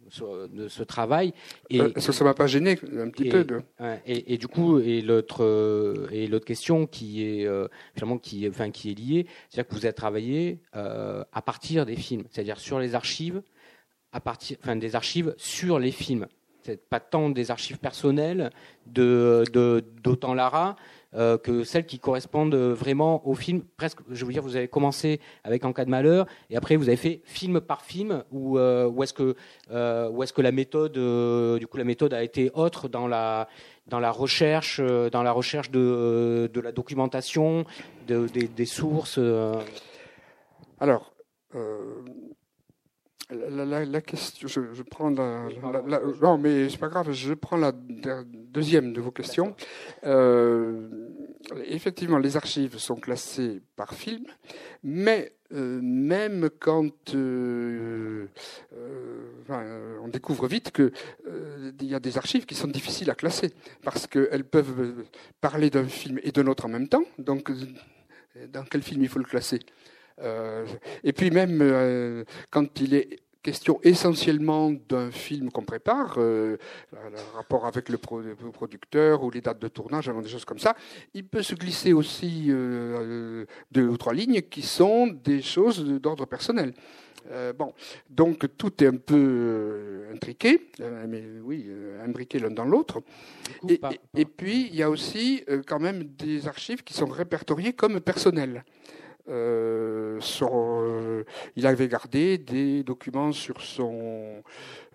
de 0.53 0.69
ce 0.69 0.83
travail. 0.83 1.33
Et, 1.71 1.81
euh, 1.81 1.91
Est-ce 1.95 2.09
que 2.09 2.13
ça 2.13 2.25
m'a 2.25 2.35
pas 2.35 2.47
gêné 2.47 2.79
un 2.99 3.09
petit 3.09 3.29
et, 3.29 3.31
peu 3.31 3.45
de... 3.45 3.63
et, 4.07 4.35
et, 4.35 4.39
du 4.39 4.49
coup, 4.49 4.79
et 4.79 5.01
l'autre 5.01 5.43
euh, 5.43 6.07
et 6.11 6.27
l'autre 6.27 6.45
question 6.45 6.87
qui 6.87 7.25
est 7.25 7.49
finalement 7.95 8.19
qui, 8.19 8.47
enfin 8.49 8.71
qui 8.71 8.91
est 8.91 8.95
liée, 8.95 9.27
c'est-à-dire 9.49 9.69
que 9.69 9.75
vous 9.75 9.87
avez 9.87 9.95
travaillé 9.95 10.61
à 10.73 11.43
partir 11.45 11.87
des 11.87 11.97
films, 11.97 12.25
c'est-à-dire 12.31 12.59
sur 12.59 12.79
les 12.79 12.95
archives, 12.95 13.43
à 14.13 14.21
partir, 14.21 14.57
enfin 14.63 14.77
des 14.77 14.95
archives 14.95 15.35
sur 15.39 15.79
les 15.79 15.91
films. 15.91 16.27
peut-être 16.63 16.89
pas 16.89 17.01
tant 17.01 17.31
des 17.31 17.51
archives 17.51 17.79
personnelles 17.79 18.51
de 18.87 19.45
d'Autant 20.03 20.35
Lara 20.35 20.77
euh, 21.17 21.39
que 21.39 21.63
celles 21.65 21.87
qui 21.87 21.99
correspondent 21.99 22.55
vraiment 22.55 23.27
au 23.27 23.35
film. 23.35 23.63
Presque, 23.77 23.99
je 24.11 24.25
veux 24.25 24.33
dire, 24.33 24.43
vous 24.43 24.57
avez 24.57 24.69
commencé 24.69 25.21
avec 25.45 25.65
En 25.65 25.73
cas 25.73 25.85
de 25.85 25.91
malheur, 25.91 26.27
et 26.51 26.57
après 26.57 26.77
vous 26.77 26.89
avez 26.89 26.97
fait 26.97 27.23
film 27.25 27.61
par 27.61 27.83
film, 27.83 28.25
ou 28.33 28.59
euh, 28.59 28.91
est-ce 29.01 29.13
que, 29.13 29.37
euh, 29.71 30.21
est-ce 30.21 30.33
que 30.33 30.43
la 30.43 30.53
méthode, 30.53 30.93
du 31.59 31.67
coup, 31.67 31.77
la 31.77 31.85
méthode 31.85 32.15
a 32.15 32.23
été 32.23 32.51
autre 32.55 32.89
dans 32.89 33.07
la 33.07 33.49
dans 33.87 34.01
la 34.01 34.11
recherche, 34.11 34.81
dans 34.81 35.23
la 35.23 35.33
recherche 35.33 35.71
de, 35.71 36.51
de 36.53 36.61
la 36.61 36.73
documentation, 36.73 37.67
de, 38.09 38.27
des, 38.27 38.65
sources. 38.65 39.21
Alors, 40.81 41.13
la, 43.31 44.01
question, 44.01 44.49
je, 44.49 44.83
prends 44.83 45.11
la, 45.11 45.49
non 46.21 46.37
mais 46.39 46.69
c'est 46.69 46.79
pas 46.79 46.89
grave, 46.89 47.13
je 47.13 47.33
prends 47.35 47.57
la 47.57 47.73
deuxième 47.73 48.93
de 48.93 49.01
vos 49.01 49.11
questions. 49.11 49.55
Euh, 50.05 50.89
effectivement, 51.67 52.19
les 52.19 52.37
archives 52.37 52.79
sont 52.79 52.97
classées 52.97 53.63
par 53.77 53.95
film, 53.95 54.25
mais 54.83 55.33
euh, 55.53 55.81
même 55.83 56.51
quand 56.59 57.15
euh, 57.15 58.27
on 58.71 60.09
découvre 60.09 60.47
vite 60.47 60.71
que 60.71 60.93
il 61.81 61.87
y 61.87 61.95
a 61.95 62.01
des 62.01 62.19
archives 62.19 62.45
qui 62.45 62.55
sont 62.55 62.69
difficiles 62.69 63.11
à 63.11 63.15
classer 63.15 63.53
parce 63.83 64.07
qu'elles 64.07 64.45
peuvent 64.45 65.05
parler 65.41 65.71
d'un 65.71 65.89
film 65.89 66.21
et 66.23 66.31
d'un 66.31 66.47
autre 66.47 66.67
en 66.67 66.69
même 66.69 66.89
temps. 66.89 67.05
Donc, 67.19 67.51
dans 68.53 68.65
quel 68.65 68.83
film 68.83 69.03
il 69.03 69.09
faut 69.09 69.19
le 69.19 69.25
classer? 69.25 69.61
Et 71.03 71.13
puis 71.13 71.31
même 71.31 71.59
euh, 71.61 72.25
quand 72.51 72.81
il 72.81 72.95
est 72.95 73.21
question 73.43 73.79
essentiellement 73.83 74.73
d'un 74.89 75.11
film 75.11 75.51
qu'on 75.51 75.65
prépare, 75.65 76.15
euh, 76.17 76.57
le 76.93 77.37
rapport 77.37 77.67
avec 77.67 77.91
le, 77.91 77.99
producteur 77.99 79.23
ou 79.23 79.31
les 79.31 79.43
dates 79.43 79.59
de 79.59 79.69
tournage, 79.69 80.09
des 80.09 80.29
choses 80.29 80.47
comme 80.47 80.59
ça, 80.59 80.75
il 81.13 81.27
peut 81.27 81.43
se 81.43 81.55
glisser 81.55 81.93
aussi 81.93 82.47
deux 82.47 83.87
ou 83.87 83.97
trois 83.99 84.15
lignes 84.15 84.41
qui 84.41 84.63
sont 84.63 85.09
des 85.09 85.43
choses 85.43 85.85
d'ordre 85.85 86.25
personnel. 86.25 86.73
bon, 87.59 87.75
donc 88.09 88.47
tout 88.57 88.83
est 88.83 88.87
un 88.87 88.97
peu 88.97 90.07
intriqué, 90.15 90.71
mais 91.07 91.25
oui, 91.43 91.69
imbriqué 92.03 92.39
l'un 92.39 92.51
dans 92.51 92.65
l'autre. 92.65 93.03
Et, 93.69 93.79
et, 94.17 94.25
puis 94.25 94.69
il 94.71 94.77
y 94.77 94.83
a 94.83 94.89
aussi 94.89 95.45
quand 95.67 95.81
même 95.81 96.05
des 96.05 96.49
archives 96.49 96.83
qui 96.83 96.95
sont 96.95 97.09
répertoriées 97.09 97.75
comme 97.75 98.01
personnelles. 98.01 98.65
Euh, 99.29 100.21
euh, 100.43 101.25
il 101.57 101.67
avait 101.67 101.89
gardé 101.89 102.37
des 102.39 102.83
documents 102.83 103.33
sur 103.33 103.61
son, 103.63 104.43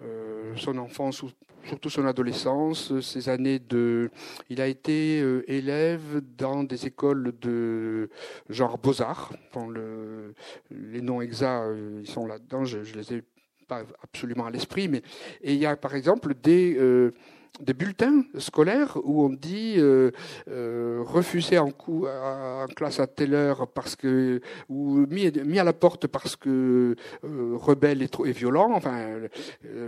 euh, 0.04 0.54
son 0.56 0.78
enfance, 0.78 1.24
surtout 1.66 1.90
son 1.90 2.06
adolescence, 2.06 3.00
ses 3.02 3.30
années 3.30 3.60
de. 3.60 4.12
Il 4.50 4.62
a 4.62 4.68
été 4.68 5.20
élève 5.48 6.22
dans 6.38 6.64
des 6.64 6.86
écoles 6.86 7.34
de 7.42 8.10
genre 8.50 8.78
Beaux-Arts. 8.78 9.34
le, 9.70 10.34
les 10.70 11.02
noms 11.02 11.22
exacts, 11.22 11.76
ils 12.02 12.08
sont 12.08 12.28
là-dedans, 12.28 12.66
je, 12.66 12.84
je 12.84 12.96
les 12.96 13.14
ai 13.16 13.24
pas 13.68 13.84
absolument 14.04 14.46
à 14.46 14.52
l'esprit, 14.52 14.88
mais 14.88 15.02
et 15.42 15.54
il 15.54 15.60
y 15.60 15.66
a 15.66 15.76
par 15.76 15.96
exemple 15.96 16.34
des 16.36 16.78
des 17.60 17.74
bulletins 17.74 18.24
scolaires 18.38 18.98
où 19.04 19.26
on 19.26 19.30
dit 19.30 19.76
euh, 19.78 20.12
euh, 20.48 21.04
refusé 21.06 21.58
en, 21.58 21.72
coup, 21.72 22.06
en 22.08 22.66
classe 22.76 23.00
à 23.00 23.08
telle 23.08 23.34
heure 23.34 23.68
parce 23.68 23.96
que 23.96 24.42
ou 24.70 25.08
mis, 25.08 25.32
à 25.60 25.64
la 25.64 25.74
porte 25.74 26.06
parce 26.08 26.36
que 26.36 26.96
euh, 27.24 27.56
rebelle 27.56 28.04
et, 28.04 28.10
violent. 28.32 28.72
Enfin, 28.74 28.98
euh, 28.98 29.28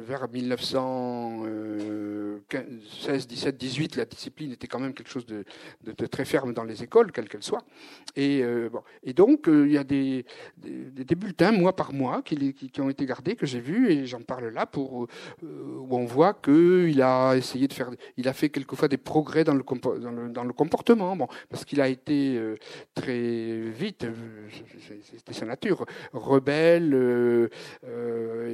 vers 0.06 0.30
1916, 0.30 3.28
17, 3.28 3.58
18, 3.58 3.96
la 3.96 4.06
discipline 4.06 4.52
était 4.52 4.68
quand 4.68 4.80
même 4.80 4.94
quelque 4.94 5.10
chose 5.10 5.26
de, 5.26 5.44
très 6.08 6.26
ferme 6.26 6.54
dans 6.54 6.64
les 6.64 6.84
écoles, 6.84 7.12
quelles 7.12 7.30
qu'elles 7.30 7.44
soient. 7.44 7.64
Et, 8.16 8.44
bon, 8.72 8.82
et 9.04 9.14
donc 9.14 9.46
il 9.48 9.72
y 9.72 9.78
a 9.78 9.84
des, 9.84 10.26
bulletins 11.16 11.52
mois 11.52 11.76
par 11.76 11.94
mois 11.94 12.22
qui, 12.24 12.54
qui, 12.54 12.70
qui 12.70 12.82
ont 12.82 12.90
été 12.90 13.06
gardés 13.06 13.36
que 13.36 13.46
j'ai 13.46 13.60
vus 13.60 13.92
et 13.92 14.06
j'en 14.06 14.22
parle 14.22 14.48
là 14.48 14.66
pour 14.66 15.08
où 15.44 15.92
on 15.92 16.06
voit 16.06 16.34
qu'il 16.34 17.02
a 17.02 17.36
essayé 17.36 17.51
de 17.60 17.74
faire. 17.74 17.90
Il 18.18 18.28
a 18.28 18.34
fait 18.34 18.50
quelquefois 18.50 18.88
des 18.88 18.98
progrès 18.98 19.44
dans 19.44 19.54
le, 19.54 19.64
dans 20.30 20.44
le, 20.44 20.54
comportement, 20.54 21.16
bon, 21.16 21.28
parce 21.50 21.66
qu'il 21.66 21.82
a 21.82 21.88
été 21.88 22.36
euh, 22.38 22.56
très 22.94 23.70
vite, 23.70 24.04
euh, 24.04 24.14
c'était 25.04 25.34
sa 25.34 25.46
nature, 25.46 25.86
rebelle 26.14 26.92
euh, 26.94 27.48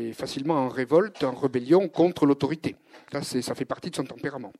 et 0.09 0.13
facilement 0.13 0.55
en 0.55 0.69
révolte, 0.69 1.23
en 1.23 1.33
rébellion 1.33 1.87
contre 1.87 2.25
l'autorité. 2.25 2.75
Ça, 3.11 3.21
ça 3.21 3.55
fait 3.55 3.65
partie 3.65 3.89
de 3.89 3.95
son 3.95 4.03
tempérament. 4.03 4.51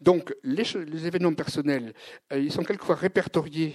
Donc, 0.00 0.34
les, 0.42 0.62
les 0.86 1.06
événements 1.06 1.34
personnels, 1.34 1.92
ils 2.34 2.50
sont 2.50 2.62
quelquefois 2.62 2.94
répertoriés 2.94 3.74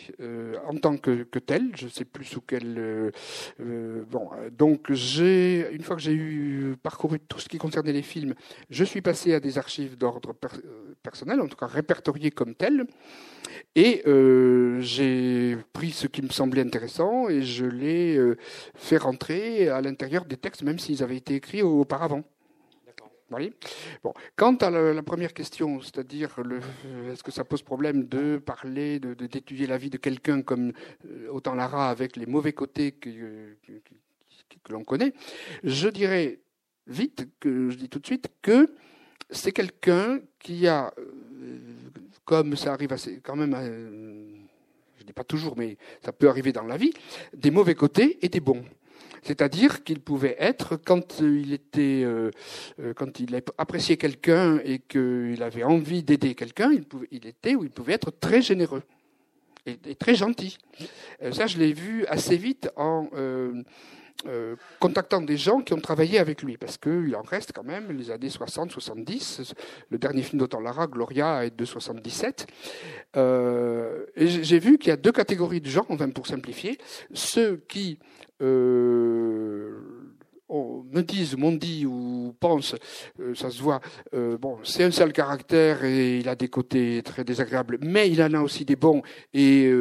en 0.67 0.75
tant 0.77 0.97
que, 0.97 1.23
que 1.23 1.37
tels. 1.37 1.71
Je 1.75 1.85
ne 1.85 1.89
sais 1.91 2.05
plus 2.05 2.25
sous 2.25 2.41
quel. 2.41 3.11
bon, 3.59 4.29
donc, 4.57 4.91
j'ai, 4.91 5.69
une 5.71 5.83
fois 5.83 5.95
que 5.95 6.01
j'ai 6.01 6.13
eu 6.13 6.75
parcouru 6.81 7.19
tout 7.19 7.39
ce 7.39 7.47
qui 7.47 7.57
concernait 7.57 7.93
les 7.93 8.01
films, 8.01 8.33
je 8.69 8.83
suis 8.83 9.01
passé 9.01 9.33
à 9.33 9.39
des 9.39 9.57
archives 9.57 9.88
d'ordre 9.97 10.35
euh, 10.43 10.95
personnel, 11.01 11.41
en 11.41 11.47
tout 11.47 11.57
cas 11.57 11.67
répertorié 11.67 12.31
comme 12.31 12.55
tel. 12.55 12.85
Et 13.75 14.03
euh, 14.07 14.79
j'ai 14.81 15.57
pris 15.73 15.91
ce 15.91 16.07
qui 16.07 16.21
me 16.21 16.29
semblait 16.29 16.61
intéressant 16.61 17.29
et 17.29 17.41
je 17.41 17.65
l'ai 17.65 18.17
euh, 18.17 18.37
fait 18.75 18.97
rentrer 18.97 19.69
à 19.69 19.81
l'intérieur 19.81 20.25
des 20.25 20.37
textes, 20.37 20.63
même 20.63 20.79
s'ils 20.79 21.03
avaient 21.03 21.17
été 21.17 21.35
écrits 21.35 21.61
auparavant. 21.61 22.23
Bon. 24.03 24.11
Quant 24.35 24.55
à 24.55 24.71
la, 24.71 25.03
première 25.03 25.35
question, 25.35 25.81
c'est-à-dire 25.81 26.35
est-ce 27.11 27.21
que 27.21 27.29
ça 27.29 27.43
pose 27.43 27.61
problème 27.61 28.07
de 28.07 28.37
parler, 28.37 28.99
de, 28.99 29.13
d'étudier 29.13 29.67
la 29.67 29.77
vie 29.77 29.91
de 29.91 29.97
quelqu'un 29.97 30.41
comme 30.41 30.71
autant 31.29 31.53
Lara 31.53 31.91
avec 31.91 32.15
les 32.15 32.25
mauvais 32.25 32.53
côtés 32.53 32.91
que, 32.91 33.55
que 34.63 34.73
l'on 34.73 34.83
connaît, 34.83 35.13
je 35.63 35.89
dirais 35.89 36.39
vite, 36.89 37.27
que 37.39 37.69
je 37.69 37.77
dis 37.77 37.89
tout 37.89 37.99
de 37.99 38.05
suite, 38.05 38.27
que 38.41 38.73
c'est 39.29 39.51
quelqu'un 39.51 40.19
qui 40.39 40.67
a, 40.67 40.93
euh, 40.97 41.57
comme 42.25 42.55
ça 42.55 42.73
arrive 42.73 42.93
assez, 42.93 43.19
quand 43.23 43.35
même, 43.35 43.53
euh, 43.53 44.25
je 44.97 45.03
ne 45.03 45.07
dis 45.07 45.13
pas 45.13 45.23
toujours, 45.23 45.55
mais 45.57 45.77
ça 46.03 46.11
peut 46.11 46.29
arriver 46.29 46.51
dans 46.51 46.63
la 46.63 46.77
vie, 46.77 46.93
des 47.33 47.51
mauvais 47.51 47.75
côtés 47.75 48.17
et 48.21 48.29
des 48.29 48.39
bons. 48.39 48.63
C'est-à-dire 49.21 49.83
qu'il 49.83 49.99
pouvait 49.99 50.37
être, 50.39 50.77
quand 50.77 51.19
il 51.19 51.51
était, 51.51 52.03
euh, 52.05 52.31
quand 52.95 53.19
il 53.19 53.35
appréciait 53.57 53.97
quelqu'un 53.97 54.59
et 54.63 54.79
qu'il 54.79 55.43
avait 55.43 55.63
envie 55.63 56.03
d'aider 56.03 56.35
quelqu'un, 56.35 56.71
il, 56.71 56.85
il 57.11 57.27
était 57.27 57.55
ou 57.55 57.63
il 57.65 57.69
pouvait 57.69 57.93
être 57.93 58.11
très 58.11 58.41
généreux 58.41 58.83
et, 59.65 59.95
très 59.95 60.15
gentil. 60.15 60.57
ça, 61.31 61.47
je 61.47 61.57
l'ai 61.57 61.73
vu 61.73 62.05
assez 62.05 62.37
vite 62.37 62.71
en 62.77 63.09
contactant 64.79 65.21
des 65.21 65.37
gens 65.37 65.61
qui 65.61 65.73
ont 65.73 65.79
travaillé 65.79 66.19
avec 66.19 66.43
lui, 66.43 66.57
parce 66.57 66.77
qu'il 66.77 67.15
en 67.15 67.21
reste 67.21 67.53
quand 67.53 67.63
même 67.63 67.91
les 67.91 68.11
années 68.11 68.27
60-70. 68.27 69.53
Le 69.89 69.97
dernier 69.97 70.23
film 70.23 70.39
d'Autant 70.39 70.59
Lara, 70.59 70.87
Gloria, 70.87 71.45
est 71.45 71.55
de 71.55 71.65
77. 71.65 72.47
Euh, 73.15 74.05
j'ai 74.15 74.59
vu 74.59 74.77
qu'il 74.77 74.89
y 74.89 74.91
a 74.91 74.97
deux 74.97 75.11
catégories 75.11 75.61
de 75.61 75.69
gens, 75.69 75.85
enfin 75.89 76.09
pour 76.09 76.27
simplifier, 76.27 76.77
ceux 77.13 77.63
qui 77.67 77.99
euh, 78.41 79.79
me 80.49 81.01
disent, 81.01 81.35
m'ont 81.37 81.53
dit 81.53 81.85
ou 81.85 82.35
pensent, 82.39 82.75
euh, 83.19 83.33
ça 83.35 83.49
se 83.49 83.61
voit, 83.61 83.79
bon, 84.13 84.57
c'est 84.63 84.83
un 84.83 84.91
sale 84.91 85.13
caractère 85.13 85.83
et 85.83 86.19
il 86.19 86.29
a 86.29 86.35
des 86.35 86.47
côtés 86.49 87.01
très 87.03 87.23
désagréables, 87.23 87.79
mais 87.81 88.09
il 88.09 88.21
en 88.21 88.33
a 88.33 88.41
aussi 88.41 88.65
des 88.65 88.75
bons 88.75 89.01
et 89.33 89.71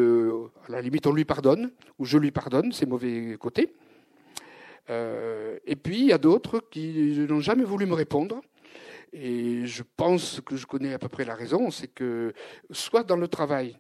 à 0.69 0.73
la 0.73 0.81
limite 0.81 1.07
on 1.07 1.13
lui 1.13 1.25
pardonne, 1.25 1.71
ou 1.99 2.05
je 2.05 2.19
lui 2.19 2.31
pardonne 2.31 2.73
ses 2.73 2.87
mauvais 2.87 3.37
côtés. 3.39 3.75
Euh, 4.91 5.59
et 5.67 5.77
puis, 5.77 6.01
il 6.01 6.07
y 6.07 6.13
a 6.13 6.19
d'autres 6.19 6.61
qui 6.71 7.27
n'ont 7.29 7.41
jamais 7.41 7.65
voulu 7.65 7.87
me 7.87 7.95
répondre. 7.95 8.41
Et 9.13 9.67
je 9.67 9.83
pense 9.97 10.41
que 10.45 10.57
je 10.57 10.67
connais 10.67 10.93
à 10.93 10.99
peu 10.99 11.09
près 11.09 11.25
la 11.25 11.35
raison, 11.35 11.71
c'est 11.71 11.89
que 11.89 12.35
soit 12.71 13.05
dans 13.05 13.17
le 13.17 13.27
travail, 13.27 13.79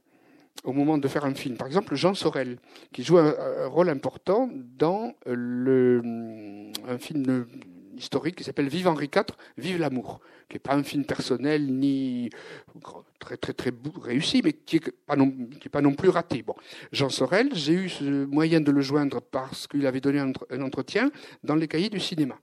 au 0.64 0.72
moment 0.72 0.98
de 0.98 1.06
faire 1.06 1.24
un 1.24 1.34
film, 1.34 1.56
par 1.56 1.66
exemple 1.66 1.94
Jean 1.94 2.14
Sorel, 2.14 2.58
qui 2.92 3.02
joue 3.02 3.18
un, 3.18 3.66
rôle 3.66 3.90
important 3.90 4.48
dans 4.52 5.14
le, 5.26 6.00
un 6.88 6.98
film 6.98 7.46
historique 7.98 8.36
qui 8.36 8.44
s'appelle 8.44 8.68
Vive 8.68 8.88
Henri 8.88 9.10
IV, 9.14 9.24
Vive 9.56 9.78
l'amour, 9.78 10.20
qui 10.48 10.56
n'est 10.56 10.60
pas 10.60 10.74
un 10.74 10.82
film 10.82 11.04
personnel 11.04 11.66
ni 11.66 12.30
très 13.18 13.36
très 13.36 13.72
réussi, 14.02 14.40
mais 14.44 14.52
qui 14.52 14.76
n'est 14.76 14.92
pas, 15.70 15.80
non, 15.80 15.94
plus 15.94 16.08
raté. 16.08 16.42
Bon, 16.42 16.54
Jean 16.92 17.08
Sorel, 17.08 17.50
j'ai 17.52 17.74
eu 17.74 17.88
ce 17.88 18.24
moyen 18.24 18.60
de 18.60 18.70
le 18.70 18.80
joindre 18.80 19.20
parce 19.20 19.66
qu'il 19.66 19.86
avait 19.86 20.00
donné 20.00 20.20
un, 20.20 20.62
entretien 20.62 21.10
dans 21.44 21.56
les 21.56 21.68
cahiers 21.68 21.90
du 21.90 22.00
cinéma. 22.00 22.38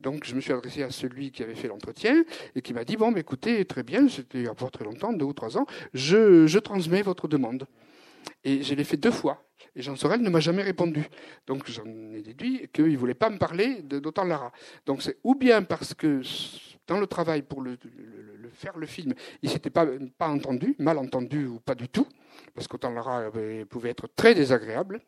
Donc 0.00 0.24
je 0.24 0.34
me 0.34 0.40
suis 0.40 0.52
adressé 0.52 0.82
à 0.82 0.90
celui 0.90 1.30
qui 1.30 1.42
avait 1.42 1.54
fait 1.54 1.68
l'entretien 1.68 2.24
et 2.56 2.62
qui 2.62 2.72
m'a 2.72 2.84
dit 2.84 2.96
bon, 2.96 3.14
écoutez, 3.16 3.64
très 3.66 3.82
bien, 3.82 4.08
c'était 4.08 4.38
il 4.38 4.44
y 4.44 4.48
a 4.48 4.54
pas 4.54 4.70
très 4.70 4.84
longtemps, 4.84 5.12
deux 5.12 5.26
ou 5.26 5.34
trois 5.34 5.58
ans, 5.58 5.66
je 5.92 6.58
transmets 6.58 7.02
votre 7.02 7.28
demande. 7.28 7.66
Et 8.44 8.62
je 8.62 8.74
l'ai 8.74 8.84
fait 8.84 8.96
deux 8.96 9.10
fois. 9.10 9.44
Et 9.76 9.82
Jean 9.82 9.96
Sorel 9.96 10.20
ne 10.20 10.30
m'a 10.30 10.40
jamais 10.40 10.62
répondu. 10.62 11.04
Donc 11.46 11.68
j'en 11.68 11.86
ai 11.86 12.22
déduit 12.22 12.68
qu'il 12.72 12.92
ne 12.92 12.96
voulait 12.96 13.14
pas 13.14 13.30
me 13.30 13.38
parler 13.38 13.82
d'Autant 13.82 14.24
Lara. 14.24 14.52
Donc 14.86 15.02
c'est 15.02 15.18
ou 15.22 15.34
bien 15.34 15.62
parce 15.62 15.94
que 15.94 16.22
dans 16.86 16.98
le 16.98 17.06
travail 17.06 17.42
pour 17.42 17.62
le, 17.62 17.78
faire 18.52 18.76
le 18.76 18.86
film, 18.86 19.14
il 19.42 19.50
s'était 19.50 19.70
pas, 19.70 19.86
pas 20.18 20.28
entendu, 20.28 20.74
mal 20.78 20.98
entendu 20.98 21.46
ou 21.46 21.60
pas 21.60 21.76
du 21.76 21.88
tout, 21.88 22.06
parce 22.52 22.66
qu'Autant 22.66 22.90
Lara 22.90 23.30
pouvait 23.68 23.90
être 23.90 24.08
très 24.08 24.34
désagréable 24.34 25.00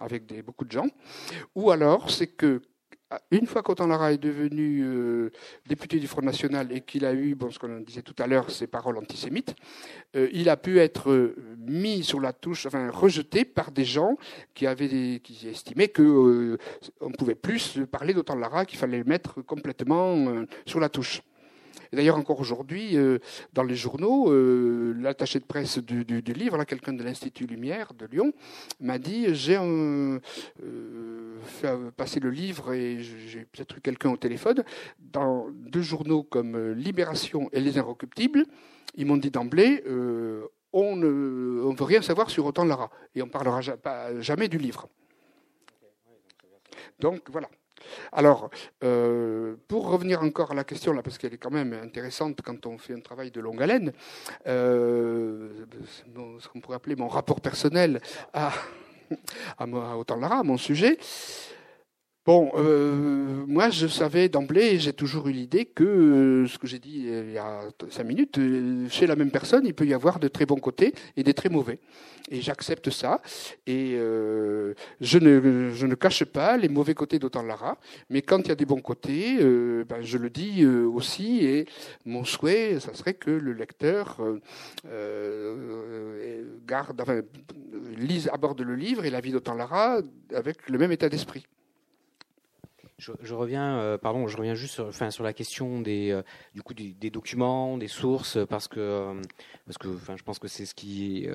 avec 0.00 0.26
beaucoup 0.44 0.64
de 0.64 0.72
gens, 0.72 0.88
ou 1.54 1.70
alors 1.70 2.10
c'est 2.10 2.26
que 2.26 2.60
une 3.30 3.46
fois 3.46 3.62
qu'Autant 3.62 3.86
Lara 3.86 4.12
est 4.12 4.18
devenu 4.18 4.82
euh, 4.82 5.30
député 5.66 5.98
du 5.98 6.06
Front 6.06 6.22
National 6.22 6.70
et 6.72 6.80
qu'il 6.82 7.04
a 7.04 7.12
eu, 7.14 7.34
bon, 7.34 7.50
ce 7.50 7.58
qu'on 7.58 7.80
disait 7.80 8.02
tout 8.02 8.14
à 8.18 8.26
l'heure, 8.26 8.50
ses 8.50 8.66
paroles 8.66 8.98
antisémites, 8.98 9.54
euh, 10.16 10.28
il 10.32 10.48
a 10.48 10.56
pu 10.56 10.78
être 10.78 11.10
euh, 11.10 11.34
mis 11.58 12.04
sur 12.04 12.20
la 12.20 12.32
touche, 12.32 12.66
enfin 12.66 12.90
rejeté 12.90 13.44
par 13.44 13.70
des 13.70 13.84
gens 13.84 14.16
qui 14.54 14.66
avaient, 14.66 15.20
qui 15.20 15.48
estimaient 15.48 15.88
que 15.88 16.58
on 17.00 17.10
pouvait 17.10 17.34
plus 17.34 17.80
parler 17.90 18.12
d'Autant 18.12 18.36
Lara, 18.36 18.64
qu'il 18.64 18.78
fallait 18.78 18.98
le 18.98 19.04
mettre 19.04 19.42
complètement 19.42 20.44
sur 20.66 20.80
la 20.80 20.88
touche. 20.88 21.22
D'ailleurs, 21.92 22.16
encore 22.16 22.40
aujourd'hui, 22.40 22.96
euh, 22.96 23.18
dans 23.52 23.62
les 23.62 23.74
journaux, 23.74 24.30
euh, 24.30 24.94
l'attaché 24.98 25.38
de 25.38 25.44
presse 25.44 25.78
du, 25.78 26.04
livre, 26.32 26.62
quelqu'un 26.64 26.92
de 26.92 27.02
l'Institut 27.02 27.46
Lumière 27.46 27.94
de 27.94 28.06
Lyon, 28.06 28.32
m'a 28.80 28.98
dit 28.98 29.34
j'ai 29.34 29.56
euh, 29.58 30.18
fait 31.44 31.74
passer 31.96 32.20
le 32.20 32.30
livre 32.30 32.72
et 32.72 32.98
j'ai 33.00 33.46
peut-être 33.46 33.78
eu 33.78 33.80
quelqu'un 33.80 34.10
au 34.10 34.16
téléphone 34.16 34.62
dans 34.98 35.46
deux 35.50 35.82
journaux 35.82 36.22
comme 36.22 36.72
Libération 36.72 37.48
et 37.52 37.60
Les 37.60 37.78
Inrecuptibles. 37.78 38.44
Ils 38.96 39.06
m'ont 39.06 39.16
dit 39.16 39.30
d'emblée 39.30 39.82
on 40.72 40.96
ne 40.96 41.74
veut 41.74 41.84
rien 41.84 42.02
savoir 42.02 42.28
sur 42.28 42.44
Autant 42.44 42.64
Lara 42.64 42.90
et 43.14 43.22
on 43.22 43.26
ne 43.26 43.30
parlera 43.30 43.60
jamais 44.20 44.48
du 44.48 44.58
livre. 44.58 44.88
Donc 47.00 47.30
voilà. 47.30 47.48
Alors, 48.12 48.50
euh, 48.84 49.56
pour 49.68 49.88
revenir 49.88 50.22
encore 50.22 50.52
à 50.52 50.54
la 50.54 50.64
question, 50.64 50.92
là, 50.92 51.02
parce 51.02 51.18
qu'elle 51.18 51.34
est 51.34 51.38
quand 51.38 51.50
même 51.50 51.72
intéressante 51.72 52.40
quand 52.42 52.66
on 52.66 52.78
fait 52.78 52.94
un 52.94 53.00
travail 53.00 53.30
de 53.30 53.40
longue 53.40 53.62
haleine, 53.62 53.92
euh, 54.46 55.50
ce 56.38 56.48
qu'on 56.48 56.60
pourrait 56.60 56.76
appeler 56.76 56.96
mon 56.96 57.08
rapport 57.08 57.40
personnel 57.40 58.00
à, 58.32 58.52
à, 59.58 59.66
Lara, 59.66 60.38
à 60.38 60.42
mon 60.42 60.58
sujet, 60.58 60.98
Bon, 62.28 62.50
euh, 62.56 63.46
moi 63.46 63.70
je 63.70 63.86
savais 63.86 64.28
d'emblée, 64.28 64.78
j'ai 64.78 64.92
toujours 64.92 65.28
eu 65.28 65.32
l'idée 65.32 65.64
que 65.64 65.82
euh, 65.82 66.46
ce 66.46 66.58
que 66.58 66.66
j'ai 66.66 66.78
dit 66.78 67.06
euh, 67.06 67.24
il 67.26 67.32
y 67.32 67.38
a 67.38 67.62
cinq 67.88 68.04
minutes, 68.04 68.38
chez 68.90 69.06
la 69.06 69.16
même 69.16 69.30
personne, 69.30 69.64
il 69.64 69.72
peut 69.72 69.86
y 69.86 69.94
avoir 69.94 70.18
de 70.18 70.28
très 70.28 70.44
bons 70.44 70.60
côtés 70.60 70.92
et 71.16 71.22
des 71.22 71.32
très 71.32 71.48
mauvais. 71.48 71.78
Et 72.30 72.42
j'accepte 72.42 72.90
ça. 72.90 73.22
Et 73.66 73.92
je, 73.96 75.18
ne, 75.18 75.70
je 75.72 75.86
ne 75.86 75.94
cache 75.94 76.24
pas 76.24 76.58
les 76.58 76.68
mauvais 76.68 76.92
côtés 76.92 77.18
d'Autant 77.18 77.40
Lara, 77.40 77.78
mais 78.10 78.20
quand 78.20 78.40
il 78.40 78.48
y 78.48 78.52
a 78.52 78.56
des 78.56 78.66
bons 78.66 78.82
côtés, 78.82 79.38
ben, 79.88 80.02
je 80.02 80.18
le 80.18 80.28
dis 80.28 80.66
aussi. 80.66 81.46
Et 81.46 81.64
mon 82.04 82.26
souhait, 82.26 82.78
ça 82.78 82.92
serait 82.92 83.14
que 83.14 83.30
le 83.30 83.54
lecteur 83.54 84.20
garde, 86.66 87.02
lise, 87.96 88.28
aborde 88.30 88.60
le 88.60 88.74
livre 88.74 89.06
et 89.06 89.10
la 89.10 89.22
vie 89.22 89.32
d'Autant 89.32 89.54
Lara 89.54 90.02
avec 90.34 90.68
le 90.68 90.76
même 90.76 90.92
état 90.92 91.08
d'esprit. 91.08 91.46
Je, 92.98 93.34
reviens, 93.34 93.78
euh, 93.78 93.96
pardon, 93.96 94.26
je 94.26 94.36
reviens 94.36 94.56
juste, 94.56 94.74
sur, 94.74 94.86
enfin, 94.86 95.10
sur 95.10 95.22
la 95.22 95.32
question 95.32 95.80
des, 95.80 96.10
euh, 96.10 96.22
du 96.52 96.62
coup, 96.62 96.74
des, 96.74 97.10
documents, 97.10 97.78
des 97.78 97.86
sources, 97.86 98.38
parce 98.48 98.66
que, 98.66 98.80
euh, 98.80 99.22
parce 99.66 99.78
que, 99.78 99.86
enfin, 99.88 100.16
je 100.16 100.24
pense 100.24 100.40
que 100.40 100.48
c'est 100.48 100.66
ce 100.66 100.74
qui, 100.74 101.28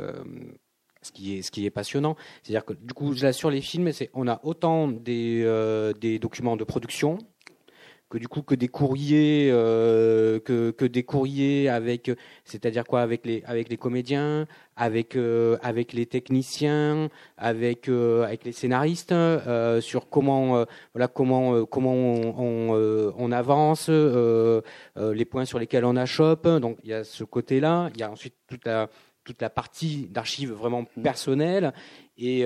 ce 1.01 1.11
qui 1.13 1.37
est, 1.37 1.41
ce 1.41 1.51
qui 1.51 1.65
est 1.65 1.69
passionnant. 1.69 2.17
C'est-à-dire 2.41 2.65
que, 2.65 2.73
du 2.73 2.93
coup, 2.93 3.13
là, 3.13 3.31
sur 3.31 3.49
les 3.49 3.61
films, 3.61 3.93
c'est, 3.93 4.09
on 4.13 4.27
a 4.27 4.41
autant 4.43 4.89
des, 4.89 5.93
des 6.01 6.19
documents 6.19 6.57
de 6.57 6.65
production, 6.65 7.17
que 8.09 8.19
du 8.19 8.27
coup 8.27 8.43
que 8.43 8.53
des 8.53 8.67
courriers 8.67 9.49
euh, 9.51 10.39
que, 10.39 10.69
que, 10.71 10.85
des 10.85 11.03
courriers 11.03 11.67
avec 11.67 12.11
c'est-à-dire 12.45 12.83
quoi 12.83 13.01
avec 13.01 13.25
les 13.25 13.43
avec 13.45 13.69
les 13.69 13.77
comédiens 13.77 14.45
avec 14.75 15.15
euh, 15.15 15.57
avec 15.63 15.93
les 15.93 16.05
techniciens 16.05 17.09
avec 17.37 17.89
euh, 17.89 18.23
avec 18.23 18.43
les 18.43 18.51
scénaristes 18.51 19.15
sur 19.81 20.09
comment 20.09 20.65
voilà 20.93 21.07
comment 21.07 21.65
comment 21.65 21.93
on, 21.93 23.13
on, 23.17 23.31
avance 23.31 23.89
les 23.89 25.25
points 25.25 25.45
sur 25.45 25.57
lesquels 25.57 25.85
on 25.85 25.95
achoppe. 25.95 26.47
Donc 26.47 26.77
il 26.83 26.89
y 26.89 26.93
a 26.93 27.03
ce 27.03 27.23
côté 27.23 27.59
là 27.59 27.89
il 27.95 27.99
y 27.99 28.03
a 28.03 28.11
ensuite 28.11 28.35
toute 28.47 28.65
la 28.65 28.89
toute 29.23 29.41
la 29.41 29.49
partie 29.49 30.07
d'archives 30.11 30.51
vraiment 30.51 30.85
personnelles 31.01 31.73
et 32.17 32.45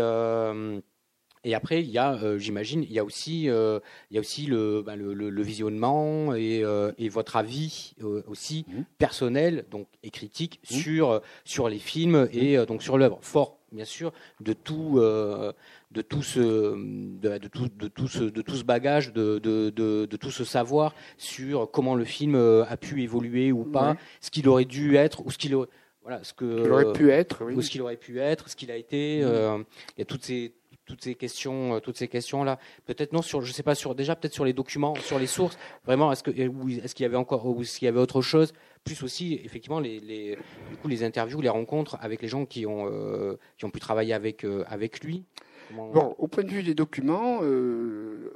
et 1.44 1.56
après, 1.56 1.82
il 1.82 1.90
y 1.90 1.98
a, 1.98 2.14
euh, 2.14 2.38
j'imagine, 2.38 2.84
il 2.84 2.92
y 2.92 3.00
a 3.00 3.04
aussi, 3.04 3.50
euh, 3.50 3.80
il 4.10 4.16
y 4.16 4.18
a 4.18 4.20
aussi 4.20 4.48
le, 4.48 4.82
bah, 4.82 4.96
le, 4.96 5.42
visionnement 5.42 6.34
et, 6.36 6.64
euh, 6.64 6.92
et, 6.98 7.10
votre 7.10 7.36
avis 7.38 7.94
aussi 8.28 8.66
mmh. 8.68 8.82
personnel, 8.98 9.66
donc 9.72 9.88
et 10.04 10.10
critique 10.10 10.60
mmh. 10.64 10.76
sur 10.76 11.22
sur 11.46 11.70
les 11.70 11.80
films 11.80 12.24
mmh. 12.26 12.30
et 12.34 12.66
donc 12.66 12.84
sur 12.84 12.98
l'œuvre. 12.98 13.20
Fort, 13.22 13.60
bien 13.72 13.86
sûr, 13.86 14.12
de 14.42 14.54
tout 14.54 15.00
de 15.00 16.02
tout 16.02 16.22
ce 16.22 16.40
de, 16.40 17.38
de, 17.38 17.48
tout, 17.48 17.70
de 17.70 17.88
tout 17.88 18.08
ce 18.08 18.24
de 18.24 18.42
tout 18.42 18.56
ce 18.56 18.64
bagage 18.64 19.14
de, 19.14 19.40
de, 19.40 19.70
de, 19.70 20.18
tout 20.18 20.32
ce 20.32 20.44
savoir 20.44 20.94
sur 21.18 21.72
comment 21.72 21.96
le 21.96 22.04
film 22.04 22.36
a 22.36 22.78
pu 22.78 23.04
évoluer 23.04 23.52
ou 23.52 23.64
pas, 23.64 23.96
ce 24.22 24.32
qu'il 24.32 24.50
aurait 24.50 24.66
dû 24.66 24.96
être 24.96 25.26
ou 25.26 25.32
ce 25.32 25.38
qu'il 25.38 25.56
aurait 25.56 25.70
voilà 26.04 26.24
ce 26.24 26.34
que 26.34 26.70
aurait 26.70 26.94
pu 26.94 27.12
être, 27.12 27.44
oui. 27.44 27.54
ou 27.54 27.62
ce 27.62 27.70
qu'il 27.70 27.82
aurait 27.82 27.98
pu 27.98 28.20
être, 28.20 28.50
ce 28.50 28.56
qu'il 28.56 28.72
a 28.72 28.76
été. 28.76 29.20
il 29.20 29.66
y 29.98 30.02
a 30.02 30.06
toutes 30.06 30.24
ces 30.24 30.54
toutes 30.88 31.04
ces 31.04 31.14
questions, 31.14 31.76
euh, 31.76 31.80
toutes 31.80 31.98
ces 31.98 32.08
questions-là. 32.08 32.58
Peut-être 32.86 33.14
non 33.14 33.22
sur, 33.22 33.42
je 33.42 33.52
sais 33.52 33.62
pas 33.62 33.76
sur, 33.76 33.94
déjà 33.94 34.16
peut-être 34.16 34.34
sur 34.34 34.46
les 34.46 34.54
documents, 34.54 34.96
sur 34.96 35.20
les 35.20 35.28
sources. 35.28 35.60
Vraiment, 35.86 36.12
est-ce 36.12 36.24
que, 36.24 36.32
est-ce 36.32 36.96
qu'il 36.96 37.04
y 37.04 37.06
avait 37.06 37.18
encore, 37.18 37.46
ou 37.46 37.62
est-ce 37.62 37.78
qu'il 37.78 37.86
y 37.86 37.90
avait 37.90 38.00
autre 38.00 38.22
chose? 38.22 38.54
Plus 38.84 39.04
aussi, 39.04 39.40
effectivement, 39.44 39.80
les, 39.80 40.00
les, 40.00 40.38
du 40.70 40.78
coup, 40.82 40.88
les 40.88 41.04
interviews, 41.04 41.42
les 41.42 41.50
rencontres 41.50 41.98
avec 42.00 42.22
les 42.22 42.30
gens 42.30 42.46
qui 42.46 42.66
ont, 42.66 42.90
euh, 42.90 43.36
qui 43.58 43.66
ont 43.66 43.70
pu 43.70 43.80
travailler 43.80 44.14
avec, 44.14 44.46
euh, 44.46 44.64
avec 44.68 45.04
lui. 45.04 45.26
Bon, 45.72 46.16
au 46.18 46.30
point 46.30 46.46
de 46.46 46.50
vue 46.50 46.64
des 46.64 46.74
documents, 46.74 47.42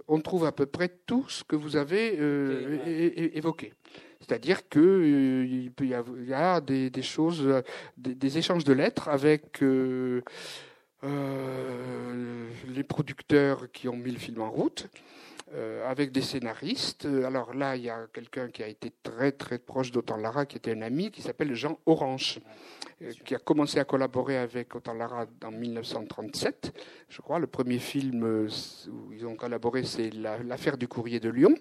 on 0.10 0.20
trouve 0.20 0.44
à 0.44 0.52
peu 0.52 0.66
près 0.66 0.90
tout 1.06 1.24
ce 1.30 1.46
que 1.46 1.56
vous 1.56 1.78
avez 1.78 2.18
évoqué. 3.38 3.72
C'est-à-dire 4.20 4.68
qu'il 4.68 4.82
il 4.82 5.72
y, 5.80 6.30
y, 6.30 6.34
a 6.34 6.60
des, 6.60 6.90
des 6.90 7.02
choses, 7.02 7.64
des, 7.98 8.16
des, 8.16 8.38
échanges 8.38 8.66
de 8.66 8.74
lettres 8.74 9.08
avec 9.08 9.64
euh, 11.04 12.50
les 12.68 12.84
producteurs 12.84 13.72
qui 13.72 13.88
ont 13.88 13.96
mis 13.96 14.12
le 14.12 14.20
film 14.20 14.42
en 14.42 14.52
route, 14.52 14.88
euh, 15.54 15.90
avec 15.90 16.12
des 16.12 16.22
scénaristes. 16.22 17.06
Alors 17.06 17.54
là, 17.54 17.76
il 17.76 17.84
y 17.84 17.90
a 17.90 18.08
quelqu'un 18.14 18.50
qui 18.50 18.62
a 18.64 18.68
été 18.68 18.92
très 19.02 19.32
très 19.32 19.58
proche 19.58 19.92
d'Autant 19.92 20.18
Lara, 20.18 20.46
qui 20.46 20.58
était 20.58 20.74
un 20.74 20.82
ami, 20.82 21.10
qui 21.12 21.22
s'appelle 21.22 21.56
Jean 21.56 21.80
Orange, 21.86 22.40
euh, 23.02 23.12
qui 23.26 23.34
a 23.34 23.40
commencé 23.40 23.80
à 23.80 23.84
collaborer 23.84 24.38
avec 24.38 24.76
Autant 24.76 24.94
Lara 24.94 25.26
en 25.44 25.52
1937. 25.52 26.72
Je 27.10 27.22
crois 27.22 27.40
le 27.40 27.48
premier 27.48 27.80
film 27.80 28.24
où 28.24 29.12
ils 29.12 29.26
ont 29.26 29.36
collaboré, 29.36 29.84
c'est 29.84 30.12
L'affaire 30.12 30.78
du 30.78 30.88
courrier 30.88 31.20
de 31.20 31.30
Lyon 31.30 31.56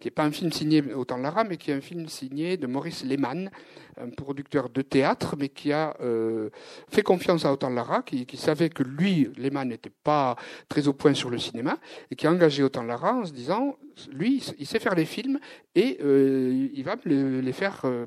qui 0.00 0.08
n'est 0.08 0.12
pas 0.12 0.24
un 0.24 0.32
film 0.32 0.52
signé 0.52 0.82
Autant 0.92 1.18
Lara, 1.18 1.44
mais 1.44 1.56
qui 1.56 1.70
est 1.70 1.74
un 1.74 1.80
film 1.80 2.08
signé 2.08 2.56
de 2.56 2.66
Maurice 2.66 3.04
Lehmann, 3.04 3.50
un 3.96 4.10
producteur 4.10 4.68
de 4.68 4.82
théâtre, 4.82 5.36
mais 5.38 5.48
qui 5.48 5.72
a 5.72 5.96
euh, 6.00 6.50
fait 6.88 7.02
confiance 7.02 7.44
à 7.44 7.52
Autant 7.52 7.70
Lara, 7.70 8.02
qui, 8.02 8.26
savait 8.36 8.70
que 8.70 8.82
lui, 8.82 9.30
Lehmann, 9.36 9.68
n'était 9.68 9.92
pas 10.02 10.36
très 10.68 10.88
au 10.88 10.92
point 10.92 11.14
sur 11.14 11.30
le 11.30 11.38
cinéma, 11.38 11.78
et 12.10 12.16
qui 12.16 12.26
a 12.26 12.32
engagé 12.32 12.62
Autant 12.62 12.82
Lara 12.82 13.14
en 13.14 13.24
se 13.24 13.32
disant, 13.32 13.76
lui, 14.12 14.42
il 14.58 14.66
sait 14.66 14.80
faire 14.80 14.94
les 14.94 15.04
films, 15.04 15.38
et 15.74 15.98
euh, 16.02 16.68
il 16.72 16.84
va 16.84 16.96
les, 17.04 17.52
faire. 17.52 17.82
Euh, 17.84 18.06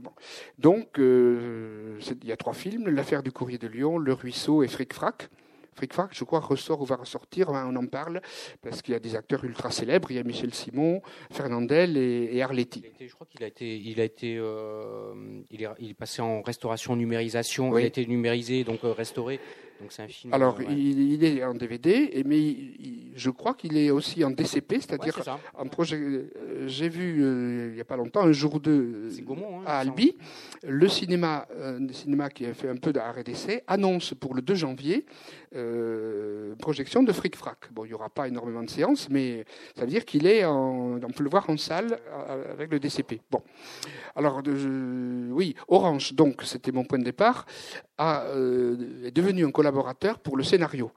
Donc, 0.60 0.98
il 0.98 2.28
y 2.28 2.32
a 2.32 2.38
trois 2.38 2.54
films, 2.54 2.90
L'affaire 2.90 3.24
du 3.24 3.32
courrier 3.32 3.58
de 3.58 3.68
Lyon, 3.68 3.98
Le 3.98 4.14
ruisseau 4.14 4.62
et 4.64 4.68
Fric 4.68 4.94
Frac. 4.94 5.30
Fric 5.78 5.94
je 6.12 6.24
crois, 6.24 6.40
ressort 6.40 6.82
ou 6.82 6.86
va 6.86 6.96
ressortir, 6.96 7.50
hein, 7.50 7.70
on 7.72 7.76
en 7.76 7.86
parle, 7.86 8.22
parce 8.62 8.82
qu'il 8.82 8.94
y 8.94 8.98
a 8.98 9.00
des 9.00 9.16
acteurs 9.16 9.44
ultra 9.44 9.70
célèbres, 9.70 10.10
il 10.12 10.18
y 10.18 10.20
a 10.20 10.24
Michel 10.24 10.54
Simon, 10.54 11.02
Fernandel 11.32 11.98
et, 11.98 12.42
Arletti. 12.42 12.84
je 13.00 13.14
crois 13.14 13.28
qu'il 13.30 13.44
a 13.44 13.48
été, 13.48 13.78
il 13.78 14.02
a 14.02 14.04
été, 14.04 14.38
euh, 14.38 15.14
il, 15.52 15.64
est, 15.64 15.68
il, 15.80 15.92
est, 15.92 15.94
passé 15.94 16.22
en 16.22 16.42
restauration 16.42 16.96
numérisation, 16.96 17.78
il 17.78 17.84
a 17.84 17.88
été 17.88 18.06
numérisé, 18.06 18.64
donc 18.64 18.84
euh, 18.84 18.92
restauré. 18.92 19.40
Donc 19.80 19.92
c'est 19.92 20.02
un 20.02 20.08
film. 20.08 20.34
Alors, 20.34 20.58
euh, 20.60 20.72
il, 20.72 21.24
est 21.24 21.44
en 21.44 21.54
DVD, 21.54 22.24
mais 22.26 22.56
je 23.16 23.30
crois 23.30 23.54
qu'il 23.54 23.78
est 23.78 23.92
aussi 23.92 24.24
en 24.24 24.32
DCP, 24.32 24.80
c'est-à-dire 24.80 25.20
en 25.56 25.68
projet. 25.68 26.26
J'ai 26.66 26.90
vu 26.90 27.22
il 27.22 27.76
n'y 27.76 27.82
a 27.82 27.86
pas 27.86 27.96
longtemps, 27.96 28.22
un 28.22 28.32
jour 28.32 28.56
ou 28.56 28.60
deux, 28.60 29.10
hein, 29.30 29.64
à 29.68 29.78
Albi, 29.78 30.18
le 30.64 30.88
cinéma, 30.88 31.48
un 31.62 31.88
cinéma 31.94 32.32
qui 32.32 32.48
a 32.48 32.56
fait 32.56 32.70
un 32.70 32.78
peu 32.78 32.92
d'art 32.92 33.20
et 33.20 33.24
d'essai, 33.24 33.64
annonce 33.68 34.16
pour 34.16 34.34
le 34.34 34.42
2 34.42 34.56
janvier 34.56 35.06
euh, 35.56 36.56
projection 36.56 37.04
de 37.04 37.12
Fric 37.12 37.36
Frac. 37.36 37.72
Bon, 37.72 37.86
il 37.86 37.90
n'y 37.90 37.94
aura 37.94 38.10
pas 38.10 38.28
énormément 38.28 38.64
de 38.64 38.70
séances, 38.70 39.10
mais 39.10 39.46
ça 39.76 39.82
veut 39.82 39.88
dire 39.88 40.04
qu'il 40.04 40.28
est, 40.28 40.44
en, 40.44 41.00
on 41.02 41.12
peut 41.12 41.24
le 41.24 41.30
voir 41.30 41.50
en 41.50 41.58
salle 41.58 42.00
euh, 42.10 42.52
avec 42.52 42.72
le 42.72 42.80
DCP. 42.80 43.22
Bon, 43.32 43.42
alors 44.16 44.42
oui, 44.46 45.56
Orange, 45.68 46.14
donc 46.14 46.42
c'était 46.44 46.72
mon 46.72 46.84
point 46.84 47.00
de 47.00 47.06
départ, 47.06 47.46
euh, 48.00 49.06
est 49.06 49.12
devenu 49.12 49.46
un 49.46 49.52
collaborateur 49.52 50.20
pour 50.20 50.36
le 50.36 50.44
scénario. 50.44 50.92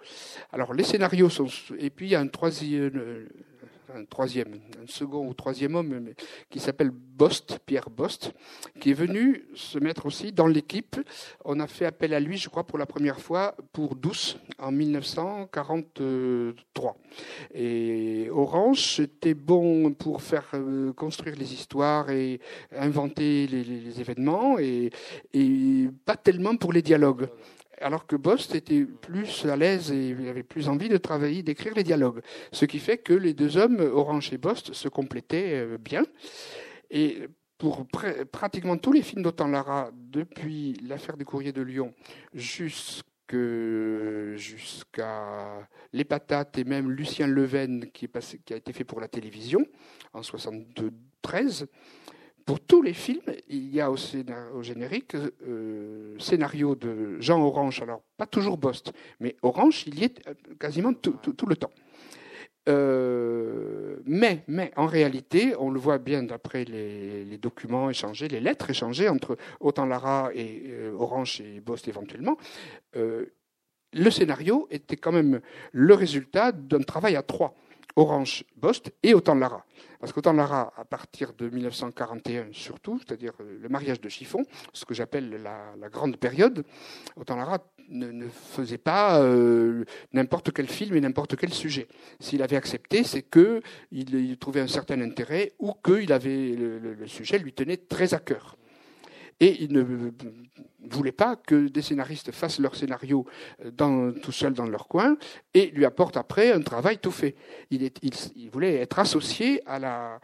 Alors 0.52 0.74
les 0.74 0.84
scénarios 0.84 1.30
sont, 1.30 1.46
et 1.78 1.90
puis 1.90 2.06
il 2.06 2.10
y 2.10 2.14
a 2.16 2.20
un 2.20 2.28
troisième 2.28 3.28
un 3.94 4.04
troisième, 4.04 4.60
un 4.82 4.86
second 4.86 5.26
ou 5.26 5.34
troisième 5.34 5.74
homme 5.74 6.10
qui 6.48 6.60
s'appelle 6.60 6.90
Bost, 6.90 7.58
Pierre 7.66 7.90
Bost, 7.90 8.32
qui 8.80 8.90
est 8.90 8.94
venu 8.94 9.44
se 9.54 9.78
mettre 9.78 10.06
aussi 10.06 10.32
dans 10.32 10.46
l'équipe. 10.46 10.96
On 11.44 11.60
a 11.60 11.66
fait 11.66 11.84
appel 11.86 12.14
à 12.14 12.20
lui, 12.20 12.38
je 12.38 12.48
crois, 12.48 12.64
pour 12.64 12.78
la 12.78 12.86
première 12.86 13.20
fois 13.20 13.54
pour 13.72 13.94
Douce 13.94 14.38
en 14.58 14.72
1943. 14.72 16.96
Et 17.54 18.28
Orange 18.30 19.00
était 19.00 19.34
bon 19.34 19.92
pour 19.92 20.22
faire 20.22 20.48
euh, 20.54 20.92
construire 20.92 21.36
les 21.36 21.52
histoires 21.52 22.10
et 22.10 22.40
inventer 22.72 23.46
les, 23.46 24.00
événements 24.00 24.58
et 24.58 24.90
pas 26.04 26.16
tellement 26.16 26.56
pour 26.56 26.72
les 26.72 26.82
dialogues 26.82 27.28
alors 27.80 28.06
que 28.06 28.16
Bost 28.16 28.54
était 28.54 28.84
plus 28.84 29.44
à 29.46 29.56
l'aise 29.56 29.90
et 29.90 30.14
avait 30.28 30.42
plus 30.42 30.68
envie 30.68 30.88
de 30.88 30.96
travailler, 30.96 31.42
d'écrire 31.42 31.74
les 31.74 31.82
dialogues. 31.82 32.20
Ce 32.52 32.64
qui 32.64 32.78
fait 32.78 32.98
que 32.98 33.12
les 33.12 33.34
deux 33.34 33.56
hommes, 33.56 33.80
Orange 33.80 34.32
et 34.32 34.38
Bost, 34.38 34.72
se 34.72 34.88
complétaient 34.88 35.54
euh, 35.54 35.78
bien. 35.78 36.04
Et 36.90 37.28
pour 37.58 37.86
pratiquement 38.32 38.78
tous 38.78 38.92
les 38.92 39.02
films 39.02 39.22
d'Autant 39.22 39.48
Lara, 39.48 39.90
depuis 39.94 40.74
l'affaire 40.82 41.16
des 41.18 41.24
courriers 41.24 41.52
de 41.52 41.60
Lyon 41.60 41.94
jusqu'à 42.32 42.88
Les 45.92 46.04
Patates 46.04 46.56
et 46.56 46.64
même 46.64 46.90
Lucien 46.90 47.26
Leven 47.26 47.90
qui, 47.92 48.08
qui 48.46 48.54
a 48.54 48.56
été 48.56 48.72
fait 48.72 48.84
pour 48.84 48.98
la 48.98 49.08
télévision 49.08 49.60
en 50.14 50.20
1973, 50.20 51.66
pour 52.50 52.58
tous 52.58 52.82
les 52.82 52.94
films, 52.94 53.32
il 53.48 53.72
y 53.72 53.80
a 53.80 53.92
au, 53.92 53.96
générique 54.60 55.14
euh, 55.14 56.18
scénario 56.18 56.74
de 56.74 57.20
Jean 57.20 57.40
Orange, 57.40 57.80
alors 57.80 58.02
pas 58.16 58.26
toujours 58.26 58.58
Bost, 58.58 58.92
mais 59.20 59.36
Orange, 59.42 59.84
il 59.86 60.00
y 60.00 60.02
est 60.02 60.26
euh, 60.26 60.34
quasiment 60.58 60.92
tout, 60.92 61.14
le 61.46 61.54
temps. 61.54 61.70
Euh, 62.68 63.98
mais, 64.04 64.42
mais 64.48 64.72
en 64.74 64.86
réalité, 64.86 65.54
on 65.60 65.70
le 65.70 65.78
voit 65.78 65.98
bien 65.98 66.24
d'après 66.24 66.64
les, 66.64 67.38
documents 67.38 67.88
échangés, 67.88 68.26
les 68.26 68.40
lettres 68.40 68.68
échangées 68.68 69.08
entre 69.08 69.36
Autant 69.60 69.86
Lara 69.86 70.30
et 70.34 70.74
Orange 70.98 71.40
et 71.40 71.60
Bost 71.60 71.86
éventuellement, 71.86 72.36
le 72.94 74.10
scénario 74.10 74.66
était 74.72 74.96
quand 74.96 75.12
même 75.12 75.40
le 75.70 75.94
résultat 75.94 76.50
d'un 76.50 76.82
travail 76.82 77.14
à 77.14 77.22
trois. 77.22 77.54
Orange 77.96 78.44
Bost 78.56 78.92
et 79.02 79.14
Autant 79.14 79.34
Lara. 79.34 79.64
Parce 79.98 80.12
qu'Autant 80.12 80.32
Lara, 80.32 80.72
à 80.76 80.84
partir 80.84 81.32
de 81.34 81.48
1941 81.48 82.48
surtout, 82.52 82.98
c'est-à-dire 82.98 83.32
euh, 83.40 83.58
le 83.60 83.68
mariage 83.68 84.00
de 84.00 84.08
Chiffon, 84.08 84.44
ce 84.72 84.84
que 84.84 84.94
j'appelle 84.94 85.42
la, 85.42 85.88
grande 85.88 86.16
période, 86.16 86.64
Autant 87.16 87.36
Lara 87.36 87.58
ne, 87.88 88.28
faisait 88.28 88.78
pas 88.78 89.20
euh, 89.20 89.84
n'importe 90.12 90.52
quel 90.52 90.68
film 90.68 90.96
et 90.96 91.00
n'importe 91.00 91.36
quel 91.36 91.52
sujet. 91.52 91.88
S'il 92.18 92.42
avait 92.42 92.56
accepté, 92.56 93.04
c'est 93.04 93.22
qu'il 93.22 93.62
il 93.90 94.38
trouvait 94.38 94.60
un 94.60 94.68
certain 94.68 95.00
intérêt 95.00 95.52
ou 95.58 95.72
que 95.74 95.92
le 95.92 97.06
sujet 97.06 97.38
lui 97.38 97.52
tenait 97.52 97.76
très 97.76 98.14
à 98.14 98.18
cœur. 98.18 98.56
Et 99.40 99.62
il 99.64 99.72
ne 99.72 99.82
voulait 100.90 101.12
pas 101.12 101.36
que 101.36 101.68
des 101.68 101.82
scénaristes 101.82 102.30
fassent 102.32 102.58
leur 102.58 102.76
scénario 102.76 103.26
euh, 103.64 104.12
tout 104.12 104.32
seuls 104.32 104.52
dans 104.52 104.66
leur 104.66 104.86
coin 104.88 105.16
et 105.54 105.66
lui 105.70 105.84
apportent 105.84 106.16
après 106.16 106.52
un 106.52 106.60
travail 106.60 106.98
tout 106.98 107.10
fait. 107.10 107.34
Il, 107.70 107.90
voulait 108.52 108.76
être 108.76 108.98
associé 108.98 109.62
à, 109.66 110.18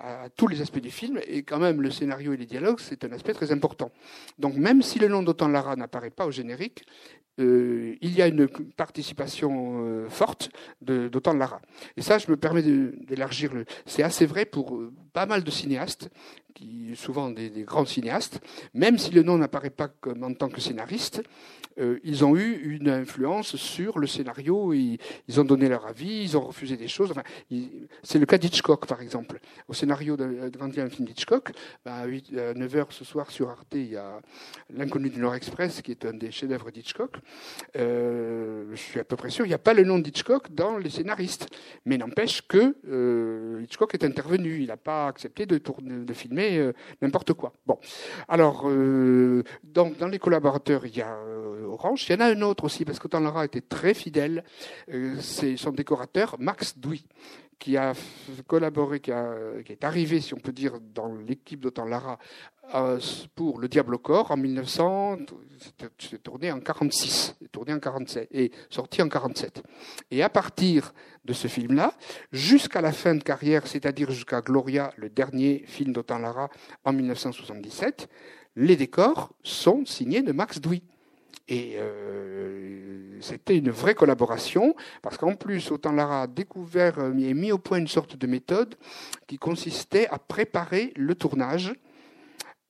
à, 0.00 0.28
tous 0.36 0.48
les 0.48 0.60
aspects 0.60 0.80
du 0.80 0.90
film 0.90 1.20
et 1.26 1.42
quand 1.42 1.58
même 1.58 1.82
le 1.82 1.90
scénario 1.90 2.32
et 2.32 2.36
les 2.36 2.46
dialogues, 2.46 2.80
c'est 2.80 3.04
un 3.04 3.12
aspect 3.12 3.34
très 3.34 3.52
important. 3.52 3.90
Donc 4.38 4.56
même 4.56 4.82
si 4.82 4.98
le 4.98 5.08
nom 5.08 5.22
d'Autant 5.22 5.48
Lara 5.48 5.76
n'apparaît 5.76 6.10
pas 6.10 6.26
au 6.26 6.30
générique, 6.30 6.84
euh, 7.38 7.96
il 8.00 8.14
y 8.14 8.22
a 8.22 8.26
une 8.26 8.48
participation 8.76 9.84
euh, 9.84 10.08
forte 10.08 10.50
d'Autant 10.80 11.34
Lara. 11.34 11.60
Et 11.96 12.02
ça, 12.02 12.18
je 12.18 12.30
me 12.30 12.36
permets 12.36 12.62
d'élargir. 12.62 13.52
C'est 13.86 14.02
assez 14.02 14.26
vrai 14.26 14.44
pour 14.44 14.80
pas 15.12 15.26
mal 15.26 15.44
de 15.44 15.50
cinéastes 15.50 16.10
souvent 16.94 17.30
des, 17.30 17.50
grands 17.62 17.84
cinéastes, 17.84 18.40
même 18.74 18.98
si 18.98 19.10
le 19.10 19.22
nom 19.22 19.38
n'apparaît 19.38 19.70
pas 19.70 19.88
comme 19.88 20.24
en 20.24 20.34
tant 20.34 20.48
que 20.48 20.60
scénariste, 20.60 21.22
euh, 21.78 21.98
ils 22.04 22.24
ont 22.24 22.36
eu 22.36 22.74
une 22.74 22.88
influence 22.88 23.56
sur 23.56 23.98
le 23.98 24.06
scénario, 24.06 24.72
ils, 24.72 24.98
ont 25.38 25.44
donné 25.44 25.68
leur 25.68 25.86
avis, 25.86 26.22
ils 26.22 26.36
ont 26.36 26.46
refusé 26.46 26.76
des 26.76 26.88
choses. 26.88 27.12
C'est 28.02 28.18
le 28.18 28.26
cas 28.26 28.38
d'Hitchcock, 28.38 28.86
par 28.86 29.00
exemple. 29.00 29.40
Au 29.68 29.74
scénario 29.74 30.16
de, 30.16 30.48
Grand 30.48 30.70
film 30.70 31.06
d'Hitchcock, 31.06 31.52
à, 31.84 32.06
8, 32.06 32.32
9h 32.32 32.86
ce 32.90 33.04
soir 33.04 33.30
sur 33.30 33.50
Arte, 33.50 33.74
il 33.74 33.92
y 33.92 33.96
a 33.96 34.20
L'inconnu 34.70 35.08
du 35.08 35.20
Nord 35.20 35.34
Express, 35.34 35.80
qui 35.82 35.92
est 35.92 36.04
un 36.04 36.14
des 36.14 36.30
chefs-d'œuvre 36.30 36.70
d'Hitchcock. 36.70 37.16
Euh, 37.76 38.66
je 38.70 38.76
suis 38.76 39.00
à 39.00 39.04
peu 39.04 39.16
près 39.16 39.30
sûr, 39.30 39.46
il 39.46 39.48
n'y 39.48 39.54
a 39.54 39.58
pas 39.58 39.74
le 39.74 39.82
nom 39.84 39.98
d'Hitchcock 39.98 40.52
dans 40.52 40.76
les 40.76 40.90
scénaristes. 40.90 41.48
Mais 41.84 41.96
n'empêche 41.96 42.46
que 42.46 42.76
euh, 42.86 43.62
Hitchcock 43.62 43.94
est 43.94 44.04
intervenu, 44.04 44.58
il 44.60 44.66
n'a 44.66 44.76
pas 44.76 45.08
accepté 45.08 45.46
de, 45.46 45.58
tourner, 45.58 46.04
de 46.04 46.12
filmer 46.12 46.58
euh, 46.58 46.72
n'importe 47.00 47.32
quoi. 47.32 47.52
Bon, 47.66 47.78
alors 48.28 48.64
dans, 48.64 50.08
les 50.10 50.18
collaborateurs, 50.18 50.84
il 50.86 50.96
y 50.96 51.02
a 51.02 51.18
Il 52.08 52.12
y 52.12 52.14
en 52.16 52.20
a 52.20 52.26
un 52.26 52.42
autre 52.42 52.64
aussi 52.64 52.84
parce 52.84 52.98
que 52.98 53.08
Lara 53.16 53.44
était 53.44 53.60
très 53.60 53.94
fidèle. 53.94 54.44
c'est 55.20 55.56
son 55.56 55.70
décorateur 55.70 56.36
Max 56.38 56.78
Douy 56.78 57.04
qui 57.58 57.76
a 57.76 57.92
collaboré, 58.46 59.00
qui, 59.00 59.10
est 59.10 59.84
arrivé, 59.84 60.20
si 60.20 60.34
on 60.34 60.38
peut 60.38 60.52
dire, 60.52 60.78
dans 60.94 61.12
l'équipe 61.14 61.60
d'Autant 61.60 61.84
Lara 61.84 62.18
pour 63.34 63.58
Le 63.58 63.68
Diable 63.68 63.94
au 63.94 63.98
corps 63.98 64.30
en 64.30 64.36
1900, 64.36 65.18
c'est 65.98 66.22
tourné 66.22 66.52
en 66.52 66.60
46, 66.60 67.36
tourné 67.50 67.72
en 67.72 67.80
47 67.80 68.28
et 68.30 68.52
sorti 68.70 69.02
en 69.02 69.08
47. 69.08 69.62
Et 70.10 70.22
à 70.22 70.28
partir 70.28 70.92
de 71.24 71.32
ce 71.32 71.48
film-là, 71.48 71.94
jusqu'à 72.30 72.80
la 72.80 72.92
fin 72.92 73.14
de 73.14 73.22
carrière, 73.22 73.66
c'est-à-dire 73.66 74.10
jusqu'à 74.10 74.40
Gloria, 74.40 74.92
le 74.96 75.08
dernier 75.08 75.64
film 75.66 75.92
d'Autant 75.92 76.18
Lara 76.18 76.50
en 76.84 76.92
1977, 76.92 78.08
les 78.56 78.76
décors 78.76 79.32
sont 79.42 79.84
signés 79.84 80.22
de 80.22 80.32
Max 80.32 80.60
Douy. 80.60 80.82
Et 81.48 81.76
euh, 81.76 83.18
c'était 83.20 83.56
une 83.56 83.70
vraie 83.70 83.94
collaboration, 83.94 84.74
parce 85.02 85.16
qu'en 85.16 85.34
plus, 85.34 85.70
Autant 85.70 85.92
Lara 85.92 86.22
a 86.22 86.26
découvert 86.26 86.98
euh, 86.98 87.12
et 87.18 87.34
mis 87.34 87.52
au 87.52 87.58
point 87.58 87.78
une 87.78 87.88
sorte 87.88 88.16
de 88.16 88.26
méthode 88.26 88.74
qui 89.26 89.38
consistait 89.38 90.06
à 90.08 90.18
préparer 90.18 90.92
le 90.96 91.14
tournage 91.14 91.72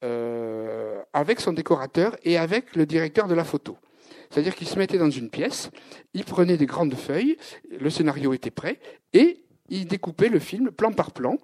euh, 0.04 1.02
avec 1.12 1.40
son 1.40 1.52
décorateur 1.52 2.16
et 2.22 2.38
avec 2.38 2.76
le 2.76 2.86
directeur 2.86 3.26
de 3.26 3.34
la 3.34 3.44
photo. 3.44 3.76
C'est-à-dire 4.30 4.54
qu'il 4.54 4.68
se 4.68 4.78
mettait 4.78 4.98
dans 4.98 5.10
une 5.10 5.30
pièce, 5.30 5.70
il 6.14 6.24
prenait 6.24 6.56
des 6.56 6.66
grandes 6.66 6.94
feuilles, 6.94 7.36
le 7.80 7.90
scénario 7.90 8.32
était 8.32 8.50
prêt, 8.50 8.78
et 9.12 9.42
il 9.70 9.86
découpait 9.86 10.28
le 10.28 10.38
film 10.38 10.70
plan 10.70 10.92
par 10.92 11.12
plan, 11.12 11.36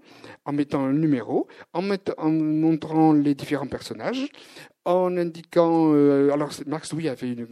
en 0.45 0.53
mettant 0.53 0.85
un 0.85 0.93
numéro, 0.93 1.49
en, 1.73 1.83
en 2.19 2.31
montrant 2.31 3.13
les 3.13 3.35
différents 3.35 3.67
personnages, 3.67 4.29
en 4.85 5.17
indiquant. 5.17 5.93
Euh, 5.95 6.33
alors, 6.33 6.51
Max 6.67 6.93
Louis 6.93 7.09
avait 7.09 7.33
une, 7.33 7.47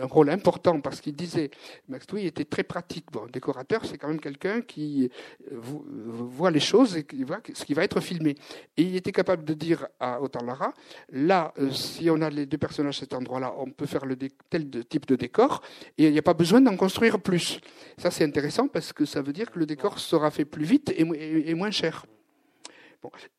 un 0.00 0.06
rôle 0.06 0.30
important 0.30 0.80
parce 0.80 1.00
qu'il 1.00 1.14
disait, 1.14 1.50
Max 1.88 2.06
Louis 2.10 2.26
était 2.26 2.44
très 2.44 2.62
pratique. 2.62 3.06
Bon, 3.12 3.24
un 3.24 3.30
décorateur, 3.30 3.84
c'est 3.84 3.98
quand 3.98 4.08
même 4.08 4.20
quelqu'un 4.20 4.60
qui 4.60 5.10
euh, 5.52 5.56
voit 5.60 6.50
les 6.50 6.60
choses 6.60 6.96
et 6.96 7.04
qui 7.04 7.24
voit 7.24 7.40
ce 7.52 7.64
qui 7.64 7.74
va 7.74 7.84
être 7.84 8.00
filmé. 8.00 8.36
Et 8.76 8.82
il 8.82 8.96
était 8.96 9.12
capable 9.12 9.44
de 9.44 9.54
dire 9.54 9.86
à 10.00 10.20
Autant 10.20 10.44
Lara, 10.44 10.72
là, 11.10 11.52
euh, 11.58 11.70
si 11.70 12.08
on 12.10 12.20
a 12.20 12.30
les 12.30 12.46
deux 12.46 12.58
personnages 12.58 12.98
à 12.98 13.00
cet 13.00 13.14
endroit-là, 13.14 13.54
on 13.58 13.70
peut 13.70 13.86
faire 13.86 14.06
le 14.06 14.16
tel 14.50 14.68
type 14.86 15.06
de 15.06 15.16
décor 15.16 15.62
et 15.96 16.06
il 16.06 16.12
n'y 16.12 16.18
a 16.18 16.22
pas 16.22 16.34
besoin 16.34 16.60
d'en 16.60 16.76
construire 16.76 17.20
plus. 17.20 17.60
Ça, 17.96 18.10
c'est 18.10 18.24
intéressant 18.24 18.68
parce 18.68 18.92
que 18.92 19.04
ça 19.04 19.22
veut 19.22 19.32
dire 19.32 19.50
que 19.50 19.58
le 19.58 19.66
décor 19.66 19.98
sera 19.98 20.30
fait 20.30 20.44
plus 20.44 20.64
vite 20.64 20.92
et, 20.96 21.54
moins 21.54 21.70
cher. 21.70 22.06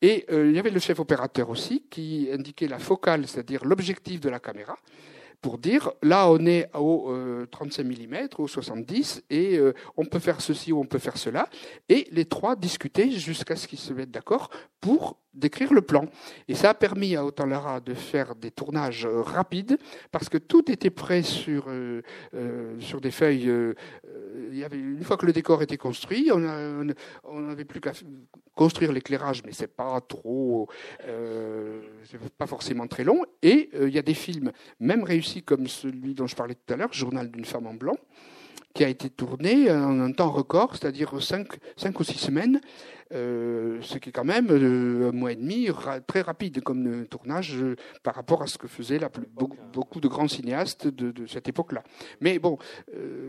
Et 0.02 0.26
euh, 0.30 0.48
il 0.48 0.56
y 0.56 0.58
avait 0.58 0.70
le 0.70 0.80
chef 0.80 0.98
opérateur 1.00 1.50
aussi 1.50 1.84
qui 1.90 2.28
indiquait 2.32 2.68
la 2.68 2.78
focale, 2.78 3.26
c'est-à-dire 3.26 3.64
l'objectif 3.64 4.20
de 4.20 4.28
la 4.28 4.40
caméra 4.40 4.76
pour 5.40 5.58
dire 5.58 5.90
là 6.02 6.30
on 6.30 6.44
est 6.46 6.68
au 6.76 7.12
35 7.50 7.84
mm, 7.84 8.28
au 8.38 8.46
70 8.46 9.24
et 9.30 9.56
euh, 9.56 9.72
on 9.96 10.04
peut 10.04 10.18
faire 10.18 10.40
ceci 10.40 10.72
ou 10.72 10.80
on 10.80 10.84
peut 10.84 10.98
faire 10.98 11.16
cela 11.16 11.48
et 11.88 12.06
les 12.10 12.26
trois 12.26 12.56
discutaient 12.56 13.10
jusqu'à 13.10 13.56
ce 13.56 13.66
qu'ils 13.66 13.78
se 13.78 13.92
mettent 13.92 14.10
d'accord 14.10 14.50
pour 14.80 15.18
décrire 15.32 15.72
le 15.72 15.82
plan. 15.82 16.06
Et 16.48 16.54
ça 16.54 16.70
a 16.70 16.74
permis 16.74 17.14
à 17.14 17.24
Lara 17.46 17.80
de 17.80 17.94
faire 17.94 18.34
des 18.34 18.50
tournages 18.50 19.06
euh, 19.06 19.22
rapides 19.22 19.78
parce 20.10 20.28
que 20.28 20.38
tout 20.38 20.70
était 20.70 20.90
prêt 20.90 21.22
sur, 21.22 21.66
euh, 21.68 22.02
sur 22.80 23.00
des 23.00 23.10
feuilles. 23.10 23.50
il 24.50 24.58
y 24.58 24.64
avait, 24.64 24.78
une 24.78 25.04
fois 25.04 25.16
que 25.16 25.26
le 25.26 25.32
décor 25.32 25.62
était 25.62 25.76
construit, 25.76 26.30
on 26.32 27.40
n'avait 27.40 27.64
plus 27.64 27.80
qu'à 27.80 27.92
construire 28.60 28.92
l'éclairage, 28.92 29.42
mais 29.46 29.52
c'est 29.52 29.74
pas 29.74 29.98
trop, 30.02 30.68
pas 32.36 32.46
forcément 32.46 32.86
très 32.86 33.04
long. 33.04 33.24
Et 33.40 33.70
il 33.72 33.88
y 33.88 33.98
a 33.98 34.02
des 34.02 34.12
films, 34.12 34.52
même 34.80 35.02
réussis 35.02 35.42
comme 35.42 35.66
celui 35.66 36.12
dont 36.12 36.26
je 36.26 36.36
parlais 36.36 36.54
tout 36.54 36.74
à 36.74 36.76
l'heure, 36.76 36.92
Journal 36.92 37.30
d'une 37.30 37.46
femme 37.46 37.66
en 37.66 37.72
blanc, 37.72 37.96
qui 38.74 38.84
a 38.84 38.88
été 38.88 39.08
tourné 39.08 39.70
en 39.70 39.98
un 39.98 40.12
temps 40.12 40.30
record, 40.30 40.76
c'est-à-dire 40.76 41.10
5, 41.22 41.48
ou 41.98 42.04
6 42.04 42.18
semaines, 42.18 42.60
ce 43.12 43.98
qui 43.98 44.10
est 44.10 44.12
quand 44.12 44.24
même 44.24 44.50
un 44.50 45.12
mois 45.12 45.32
et 45.32 45.36
demi 45.36 45.68
très 46.06 46.20
rapide 46.20 46.62
comme 46.62 47.06
tournage 47.06 47.56
par 48.02 48.14
rapport 48.14 48.42
à 48.42 48.46
ce 48.46 48.58
que 48.58 48.68
faisaient 48.68 48.98
la 48.98 49.08
plus, 49.08 49.26
beaucoup, 49.72 50.00
de 50.00 50.08
grands 50.08 50.28
cinéastes 50.28 50.86
de, 50.86 51.26
cette 51.26 51.48
époque-là. 51.48 51.82
Mais 52.20 52.38
bon, 52.38 52.58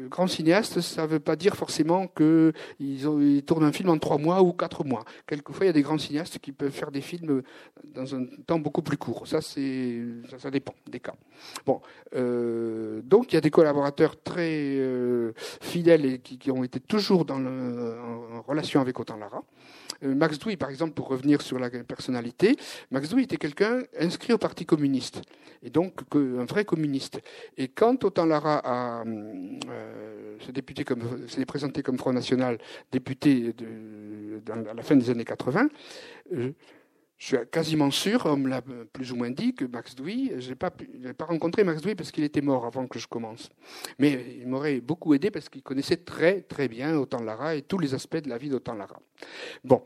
grands 0.09 0.27
cinéastes, 0.27 0.81
ça 0.81 1.03
ne 1.03 1.07
veut 1.07 1.19
pas 1.19 1.35
dire 1.35 1.55
forcément 1.55 2.07
qu'ils 2.07 2.53
ils 2.79 3.43
tournent 3.43 3.63
un 3.63 3.71
film 3.71 3.89
en 3.89 3.97
trois 3.97 4.17
mois 4.17 4.41
ou 4.41 4.53
quatre 4.53 4.83
mois. 4.83 5.03
Quelquefois, 5.25 5.65
il 5.65 5.69
y 5.69 5.71
a 5.71 5.73
des 5.73 5.81
grands 5.81 5.97
cinéastes 5.97 6.39
qui 6.39 6.51
peuvent 6.51 6.71
faire 6.71 6.91
des 6.91 7.01
films 7.01 7.41
dans 7.83 8.15
un 8.15 8.25
temps 8.45 8.59
beaucoup 8.59 8.81
plus 8.81 8.97
court. 8.97 9.27
Ça, 9.27 9.41
c'est, 9.41 10.01
ça, 10.37 10.51
dépend 10.51 10.73
des 10.87 10.99
cas. 10.99 11.15
Bon, 11.65 11.81
euh, 12.15 13.01
donc 13.03 13.31
il 13.31 13.35
y 13.35 13.37
a 13.37 13.41
des 13.41 13.49
collaborateurs 13.49 14.21
très 14.21 14.77
euh, 14.77 15.33
fidèles 15.61 16.05
et 16.05 16.19
qui, 16.19 16.51
ont 16.51 16.63
été 16.63 16.79
toujours 16.79 17.25
dans 17.25 17.39
en 17.41 18.41
relation 18.41 18.81
avec 18.81 18.99
Autant 18.99 19.17
Lara. 19.17 19.43
Euh, 20.03 20.15
Max 20.15 20.39
Douy, 20.39 20.57
par 20.57 20.69
exemple, 20.69 20.93
pour 20.93 21.07
revenir 21.07 21.41
sur 21.41 21.59
la 21.59 21.69
personnalité, 21.69 22.55
Max 22.91 23.09
Douy 23.09 23.23
était 23.23 23.37
quelqu'un 23.37 23.83
inscrit 23.99 24.33
au 24.33 24.37
Parti 24.37 24.65
communiste, 24.65 25.21
et 25.63 25.69
donc 25.69 25.93
un 26.15 26.45
vrai 26.45 26.65
communiste. 26.65 27.19
Et 27.57 27.67
quand 27.67 28.03
Autant 28.03 28.25
Lara 28.25 28.61
a, 28.63 29.03
s'est, 30.45 30.83
comme, 30.83 31.03
présenté 31.45 31.83
comme 31.83 31.97
Front 31.97 32.13
National, 32.13 32.57
député 32.91 33.53
à 34.49 34.73
la 34.73 34.83
fin 34.83 34.95
des 34.95 35.09
années 35.09 35.25
80, 35.25 35.69
je 37.21 37.27
suis 37.27 37.37
quasiment 37.51 37.91
sûr, 37.91 38.23
on 38.25 38.35
me 38.35 38.49
l'a 38.49 38.63
plus 38.91 39.11
ou 39.11 39.15
moins 39.15 39.29
dit, 39.29 39.53
que 39.53 39.63
Max 39.65 39.93
Douy, 39.93 40.31
je 40.39 40.49
n'ai 40.49 40.55
pas, 40.55 40.71
pas, 40.71 41.25
rencontré 41.25 41.63
Max 41.63 41.79
Douy 41.83 41.93
parce 41.93 42.09
qu'il 42.09 42.23
était 42.23 42.41
mort 42.41 42.65
avant 42.65 42.87
que 42.87 42.97
je 42.97 43.07
commence. 43.07 43.51
Mais 43.99 44.39
il 44.39 44.47
m'aurait 44.47 44.81
beaucoup 44.81 45.13
aidé 45.13 45.29
parce 45.29 45.47
qu'il 45.47 45.61
connaissait 45.61 45.97
très 45.97 46.41
très 46.41 46.67
bien 46.67 46.97
Autant 46.97 47.21
Lara 47.21 47.53
et 47.53 47.61
tous 47.61 47.77
les 47.77 47.93
aspects 47.93 48.17
de 48.17 48.27
la 48.27 48.39
vie 48.39 48.49
d'Autant 48.49 48.73
Lara. 48.73 48.99
Bon, 49.63 49.83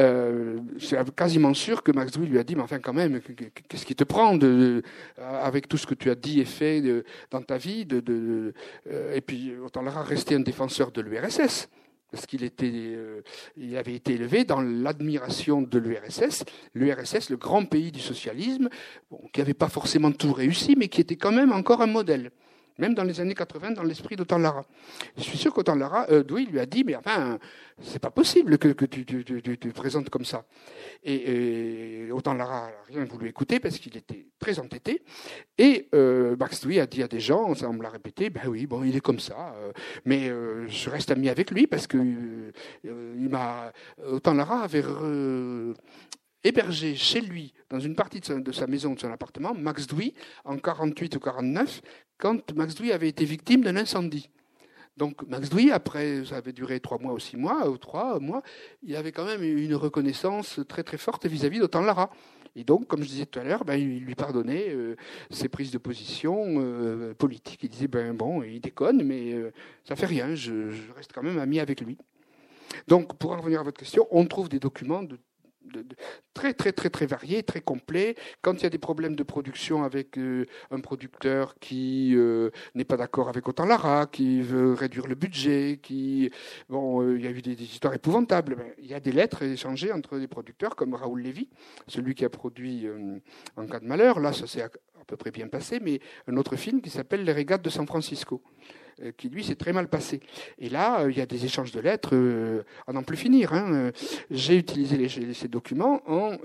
euh, 0.00 0.58
je 0.76 0.84
suis 0.84 0.96
quasiment 1.16 1.54
sûr 1.54 1.84
que 1.84 1.92
Max 1.92 2.10
Douy 2.10 2.26
lui 2.26 2.40
a 2.40 2.42
dit, 2.42 2.56
mais 2.56 2.62
enfin 2.62 2.80
quand 2.80 2.92
même, 2.92 3.20
qu'est-ce 3.68 3.86
qui 3.86 3.94
te 3.94 4.02
prend 4.02 4.36
de, 4.36 4.82
avec 5.18 5.68
tout 5.68 5.76
ce 5.76 5.86
que 5.86 5.94
tu 5.94 6.10
as 6.10 6.16
dit 6.16 6.40
et 6.40 6.44
fait 6.44 6.82
dans 7.30 7.42
ta 7.42 7.58
vie 7.58 7.86
de, 7.86 8.52
euh, 8.90 9.14
Et 9.14 9.20
puis 9.20 9.56
Autant 9.56 9.82
Lara 9.82 10.02
restait 10.02 10.34
un 10.34 10.40
défenseur 10.40 10.90
de 10.90 11.00
l'URSS 11.00 11.68
parce 12.12 12.26
qu'il 12.26 12.48
euh, 12.62 13.22
avait 13.74 13.94
été 13.94 14.12
élevé 14.12 14.44
dans 14.44 14.60
l'admiration 14.60 15.62
de 15.62 15.78
l'URSS, 15.78 16.44
l'URSS, 16.74 17.30
le 17.30 17.38
grand 17.38 17.64
pays 17.64 17.90
du 17.90 18.00
socialisme, 18.00 18.68
qui 19.32 19.40
n'avait 19.40 19.54
pas 19.54 19.68
forcément 19.68 20.12
tout 20.12 20.32
réussi, 20.32 20.76
mais 20.76 20.88
qui 20.88 21.00
était 21.00 21.16
quand 21.16 21.32
même 21.32 21.52
encore 21.52 21.80
un 21.80 21.86
modèle 21.86 22.30
même 22.78 22.94
dans 22.94 23.04
les 23.04 23.20
années 23.20 23.34
80, 23.34 23.72
dans 23.72 23.82
l'esprit 23.82 24.16
d'Autant 24.16 24.38
Lara. 24.38 24.64
Je 25.16 25.22
suis 25.22 25.38
sûr 25.38 25.52
qu'Autant 25.52 25.74
Lara, 25.74 26.06
euh, 26.10 26.22
lui 26.48 26.58
a 26.58 26.66
dit, 26.66 26.84
mais 26.84 26.96
enfin, 26.96 27.38
c'est 27.80 27.98
pas 27.98 28.10
possible 28.10 28.58
que, 28.58 28.68
tu, 28.84 29.04
te 29.04 29.68
présentes 29.68 30.10
comme 30.10 30.24
ça. 30.24 30.44
Et, 31.02 32.08
Autant 32.12 32.34
Lara 32.34 32.68
n'a 32.68 32.72
rien 32.88 33.04
voulu 33.04 33.28
écouter 33.28 33.60
parce 33.60 33.78
qu'il 33.78 33.96
était 33.96 34.26
très 34.38 34.58
entêté. 34.58 35.02
Et 35.58 35.88
euh, 35.94 36.36
Max 36.36 36.62
Douy 36.62 36.80
a 36.80 36.86
dit 36.86 37.02
à 37.02 37.08
des 37.08 37.20
gens, 37.20 37.54
on 37.62 37.72
me 37.72 37.82
l'a 37.82 37.90
répété, 37.90 38.30
ben 38.30 38.42
oui, 38.46 38.66
bon, 38.66 38.84
il 38.84 38.96
est 38.96 39.00
comme 39.00 39.18
ça, 39.18 39.54
euh, 39.56 39.72
mais 40.04 40.28
euh, 40.28 40.66
je 40.68 40.90
reste 40.90 41.10
ami 41.10 41.28
avec 41.28 41.50
lui 41.50 41.66
parce 41.66 41.86
que 41.86 41.98
il. 41.98 42.52
Autant 44.06 44.34
Lara 44.34 44.62
avait 44.62 44.84
hébergé 46.44 46.94
chez 46.96 47.20
lui, 47.20 47.54
dans 47.70 47.80
une 47.80 47.94
partie 47.94 48.20
de 48.20 48.52
sa, 48.52 48.66
maison, 48.66 48.94
de 48.94 49.00
son 49.00 49.10
appartement, 49.12 49.54
Max 49.54 49.86
Douy, 49.86 50.12
en 50.44 50.58
48 50.58 51.16
ou 51.16 51.20
49, 51.20 51.80
quand 52.22 52.54
Max 52.54 52.76
Douy 52.76 52.92
avait 52.92 53.08
été 53.08 53.24
victime 53.24 53.62
d'un 53.62 53.74
incendie. 53.74 54.30
Donc 54.96 55.26
Max 55.26 55.50
Douy, 55.50 55.72
après, 55.72 56.24
ça 56.24 56.36
avait 56.36 56.52
duré 56.52 56.78
trois 56.78 56.98
mois 56.98 57.12
ou 57.12 57.18
six 57.18 57.36
mois, 57.36 57.68
ou 57.68 57.78
trois 57.78 58.20
mois, 58.20 58.42
il 58.84 58.94
avait 58.94 59.10
quand 59.10 59.24
même 59.24 59.42
une 59.42 59.74
reconnaissance 59.74 60.60
très 60.68 60.84
très 60.84 60.98
forte 60.98 61.26
vis-à-vis 61.26 61.58
d'Autant 61.58 61.80
Lara. 61.80 62.10
Et 62.54 62.62
donc, 62.62 62.86
comme 62.86 63.02
je 63.02 63.08
disais 63.08 63.26
tout 63.26 63.40
à 63.40 63.44
l'heure, 63.44 63.64
ben, 63.64 63.74
il 63.74 64.04
lui 64.04 64.14
pardonnait 64.14 64.66
euh, 64.68 64.94
ses 65.30 65.48
prises 65.48 65.72
de 65.72 65.78
position 65.78 66.44
euh, 66.58 67.12
politiques. 67.14 67.64
Il 67.64 67.70
disait, 67.70 67.88
ben 67.88 68.14
bon, 68.14 68.44
il 68.44 68.60
déconne, 68.60 69.02
mais 69.02 69.32
euh, 69.32 69.50
ça 69.84 69.96
fait 69.96 70.06
rien, 70.06 70.36
je, 70.36 70.70
je, 70.70 70.92
reste 70.92 71.12
quand 71.12 71.22
même 71.24 71.38
ami 71.38 71.58
avec 71.58 71.80
lui. 71.80 71.96
Donc, 72.86 73.16
pour 73.18 73.32
en 73.32 73.38
revenir 73.38 73.60
à 73.60 73.62
votre 73.64 73.80
question, 73.80 74.06
on 74.12 74.26
trouve 74.26 74.48
des 74.48 74.60
documents 74.60 75.02
de 75.02 75.18
très 76.34 76.54
très 76.54 76.72
très 76.72 76.90
très 76.90 77.06
varié, 77.06 77.42
très 77.42 77.60
complet. 77.60 78.14
Quand 78.40 78.54
il 78.54 78.62
y 78.62 78.66
a 78.66 78.70
des 78.70 78.78
problèmes 78.78 79.16
de 79.16 79.22
production 79.22 79.84
avec 79.84 80.18
euh, 80.18 80.46
un 80.70 80.80
producteur 80.80 81.54
qui 81.60 82.12
euh, 82.14 82.50
n'est 82.74 82.84
pas 82.84 82.96
d'accord 82.96 83.28
avec 83.28 83.48
autant 83.48 83.66
Lara, 83.66 84.06
qui 84.06 84.42
veut 84.42 84.74
réduire 84.74 85.06
le 85.06 85.14
budget, 85.14 85.78
qui 85.82 86.30
bon, 86.68 87.02
euh, 87.02 87.16
il 87.16 87.24
y 87.24 87.26
a 87.26 87.30
eu 87.30 87.42
des, 87.42 87.52
histoires 87.62 87.94
épouvantables. 87.94 88.56
Ben, 88.56 88.72
il 88.78 88.86
y 88.86 88.94
a 88.94 89.00
des 89.00 89.12
lettres 89.12 89.42
échangées 89.42 89.92
entre 89.92 90.18
des 90.18 90.28
producteurs 90.28 90.76
comme 90.76 90.94
Raoul 90.94 91.22
Lévy, 91.22 91.48
celui 91.86 92.14
qui 92.14 92.24
a 92.24 92.30
produit 92.30 92.86
En 93.56 93.66
cas 93.66 93.80
de 93.80 93.86
malheur. 93.86 94.20
Là, 94.20 94.32
ça 94.32 94.46
s'est 94.46 94.62
à 94.62 94.70
peu 95.06 95.16
près 95.16 95.30
bien 95.30 95.48
passé, 95.48 95.80
mais 95.80 96.00
un 96.26 96.36
autre 96.36 96.56
film 96.56 96.80
qui 96.80 96.90
s'appelle 96.90 97.24
Les 97.24 97.32
régates 97.32 97.62
de 97.62 97.70
San 97.70 97.86
Francisco. 97.86 98.42
Euh, 99.00 99.12
qui 99.16 99.28
lui 99.28 99.42
s'est 99.42 99.54
très 99.54 99.72
mal 99.72 99.88
passé. 99.88 100.20
Et 100.58 100.68
là, 100.68 101.00
euh, 101.00 101.10
il 101.10 101.16
y 101.16 101.20
a 101.20 101.26
des 101.26 101.44
échanges 101.46 101.72
de 101.72 101.80
lettres 101.80 102.10
euh, 102.12 102.62
à 102.86 102.92
n'en 102.92 103.02
plus 103.02 103.16
finir. 103.16 103.54
Hein. 103.54 103.90
J'ai 104.30 104.56
utilisé 104.56 105.08
ces 105.32 105.48
documents 105.48 106.02
en 106.06 106.36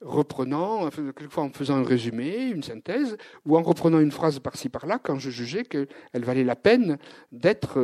reprenant, 0.00 0.88
quelquefois 0.90 1.44
en 1.44 1.50
faisant 1.50 1.76
un 1.76 1.82
résumé, 1.82 2.46
une 2.46 2.62
synthèse, 2.62 3.16
ou 3.44 3.56
en 3.56 3.62
reprenant 3.62 3.98
une 3.98 4.12
phrase 4.12 4.38
par-ci 4.38 4.68
par-là 4.68 5.00
quand 5.02 5.18
je 5.18 5.30
jugeais 5.30 5.64
qu'elle 5.64 5.88
valait 6.14 6.44
la 6.44 6.54
peine 6.54 6.98
d'être 7.32 7.80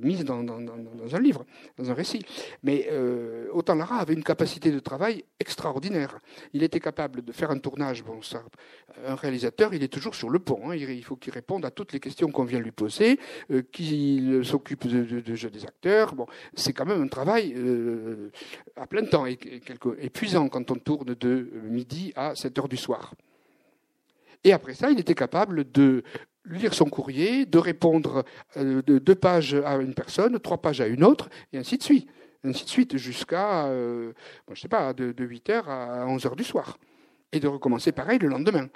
mise 0.00 0.24
dans, 0.24 0.40
un 0.40 1.20
livre, 1.20 1.44
dans 1.78 1.90
un 1.90 1.94
récit. 1.94 2.24
Mais 2.62 2.88
Autant 3.52 3.74
Lara 3.74 3.98
avait 3.98 4.14
une 4.14 4.24
capacité 4.24 4.70
de 4.70 4.80
travail 4.80 5.24
extraordinaire. 5.38 6.18
Il 6.52 6.62
était 6.62 6.80
capable 6.80 7.22
de 7.22 7.32
faire 7.32 7.50
un 7.50 7.58
tournage. 7.58 8.02
Bon, 8.02 8.20
un 9.06 9.14
réalisateur, 9.14 9.74
il 9.74 9.82
est 9.82 9.92
toujours 9.92 10.14
sur 10.14 10.30
le 10.30 10.38
pont. 10.38 10.70
Hein. 10.70 10.74
Il 10.74 11.04
faut 11.04 11.16
qu'il 11.16 11.32
réponde 11.32 11.64
à 11.64 11.70
toutes 11.70 11.92
les 11.92 12.00
questions 12.00 12.30
qu'on 12.30 12.44
vient 12.44 12.60
lui 12.60 12.71
poser, 12.72 13.18
euh, 13.50 13.62
qu'il 13.72 14.44
s'occupe 14.44 14.86
de, 14.86 15.34
jeu 15.34 15.50
des 15.50 15.64
acteurs. 15.64 16.14
Bon, 16.14 16.26
c'est 16.54 16.72
quand 16.72 16.86
même 16.86 17.02
un 17.02 17.08
travail 17.08 17.54
euh, 17.56 18.30
à 18.76 18.86
plein 18.86 19.04
temps 19.04 19.26
et, 19.26 19.38
épuisant 20.00 20.48
quand 20.48 20.70
on 20.70 20.76
tourne 20.76 21.14
de 21.14 21.48
midi 21.64 22.12
à 22.16 22.34
7 22.34 22.58
heures 22.58 22.68
du 22.68 22.76
soir. 22.76 23.14
Et 24.44 24.52
après 24.52 24.74
ça, 24.74 24.90
il 24.90 24.98
était 24.98 25.14
capable 25.14 25.70
de 25.70 26.02
lire 26.44 26.74
son 26.74 26.86
courrier, 26.86 27.46
de 27.46 27.58
répondre 27.58 28.24
euh, 28.56 28.82
de 28.82 28.98
deux 28.98 29.14
pages 29.14 29.54
à 29.54 29.76
une 29.76 29.94
personne, 29.94 30.38
trois 30.40 30.58
pages 30.58 30.80
à 30.80 30.86
une 30.86 31.04
autre, 31.04 31.28
et 31.52 31.58
ainsi 31.58 31.78
de 31.78 31.82
suite. 31.82 32.08
Ainsi 32.44 32.64
de 32.64 32.70
suite, 32.70 32.96
jusqu'à, 32.96 33.68
je 33.70 34.60
sais 34.60 34.66
pas, 34.66 34.92
de, 34.92 35.12
de 35.12 35.24
8 35.24 35.50
heures 35.50 35.68
à 35.68 36.08
11 36.08 36.26
heures 36.26 36.34
du 36.34 36.42
soir. 36.42 36.76
Et 37.30 37.38
de 37.38 37.46
recommencer 37.46 37.92
pareil 37.92 38.18
le 38.18 38.26
lendemain 38.26 38.68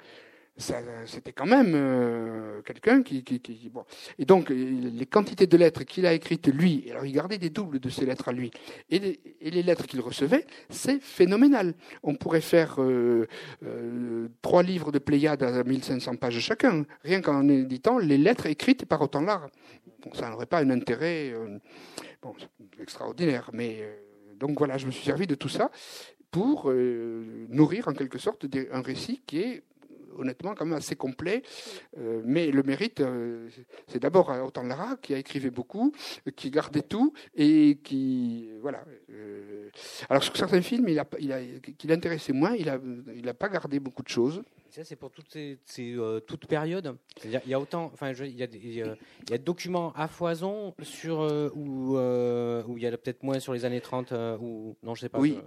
c'était 0.57 1.33
quand 1.33 1.45
même 1.45 1.73
euh, 1.75 2.61
quelqu'un 2.63 3.03
qui, 3.03 3.23
bon. 3.71 3.85
Et 4.17 4.25
donc 4.25 4.49
les 4.49 5.05
quantités 5.05 5.45
de 5.45 5.55
lettres 5.55 5.83
qu'il 5.83 6.05
a 6.05 6.13
écrites 6.13 6.47
lui, 6.47 6.89
alors 6.89 7.05
il 7.05 7.11
gardait 7.11 7.37
des 7.37 7.49
doubles 7.49 7.79
de 7.79 7.89
ces 7.89 8.05
lettres 8.05 8.29
à 8.29 8.31
lui, 8.31 8.51
et 8.89 9.19
les, 9.41 9.63
lettres 9.63 9.85
qu'il 9.85 10.01
recevait, 10.01 10.45
c'est 10.69 10.99
phénoménal. 10.99 11.75
On 12.01 12.15
pourrait 12.15 12.41
faire 12.41 12.81
euh, 12.81 13.27
euh, 13.63 14.29
trois 14.41 14.63
livres 14.63 14.91
de 14.91 14.99
Pléiade 14.99 15.43
à 15.43 15.63
1500 15.63 16.15
pages 16.15 16.39
chacun, 16.39 16.85
rien 17.03 17.21
qu'en 17.21 17.47
éditant 17.47 17.99
les 17.99 18.17
lettres 18.17 18.47
écrites 18.47 18.85
par 18.85 19.01
autant 19.01 19.21
l'art. 19.21 19.49
ça 20.13 20.29
n'aurait 20.29 20.47
pas 20.47 20.59
un 20.59 20.71
intérêt 20.71 21.33
bon, 22.21 22.33
extraordinaire, 22.79 23.51
mais 23.53 23.87
donc 24.37 24.57
voilà, 24.57 24.77
je 24.77 24.87
me 24.87 24.91
suis 24.91 25.05
servi 25.05 25.27
de 25.27 25.35
tout 25.35 25.49
ça 25.49 25.69
pour 26.31 26.71
nourrir 27.49 27.87
en 27.87 27.93
quelque 27.93 28.17
sorte 28.17 28.45
un 28.71 28.81
récit 28.81 29.21
qui 29.25 29.39
est 29.39 29.63
honnêtement 30.17 30.55
quand 30.55 30.65
même 30.65 30.77
assez 30.77 30.95
complet. 30.95 31.43
Euh, 31.97 32.21
mais 32.25 32.51
le 32.51 32.63
mérite, 32.63 33.01
euh, 33.01 33.49
c'est 33.87 33.99
d'abord 33.99 34.29
Autant 34.29 34.63
Lara 34.63 34.97
qui 35.01 35.13
a 35.13 35.17
écrivé 35.17 35.49
beaucoup, 35.49 35.93
qui 36.35 36.51
gardait 36.51 36.81
tout 36.81 37.13
et 37.35 37.79
qui 37.83 38.49
voilà. 38.61 38.83
Euh, 39.11 39.69
alors 40.09 40.23
sur 40.23 40.35
certains 40.35 40.61
films, 40.61 40.89
il 40.89 40.99
a, 40.99 41.05
il 41.19 41.31
a, 41.31 41.39
qui 41.77 41.87
l'intéressait 41.87 42.33
moins, 42.33 42.55
il 42.55 42.69
a, 42.69 42.79
il 43.15 43.27
a 43.27 43.33
pas 43.33 43.49
gardé 43.49 43.79
beaucoup 43.79 44.03
de 44.03 44.09
choses. 44.09 44.43
Ça, 44.69 44.83
c'est 44.83 44.95
pour 44.95 45.11
toutes 45.11 45.31
ces, 45.31 45.97
toutes 46.27 46.45
périodes. 46.45 46.95
C'est-à-dire, 47.17 47.41
il 47.45 47.49
y 47.49 47.53
a 47.53 47.59
autant, 47.59 47.89
enfin, 47.93 48.11
il 48.11 48.37
y 48.37 48.43
a, 48.43 48.47
il 48.53 48.73
y 48.73 48.83
a 48.83 48.95
des 49.25 49.37
documents 49.39 49.91
à 49.93 50.07
foison 50.07 50.75
sur 50.83 51.19
où, 51.55 51.97
où 51.97 52.77
il 52.77 52.83
y 52.83 52.85
a 52.85 52.91
peut-être 52.91 53.23
moins 53.23 53.39
sur 53.39 53.53
les 53.53 53.65
années 53.65 53.81
30 53.81 54.11
ou 54.39 54.75
non, 54.83 54.93
je 54.93 55.01
sais 55.01 55.09
pas. 55.09 55.19
Oui, 55.19 55.39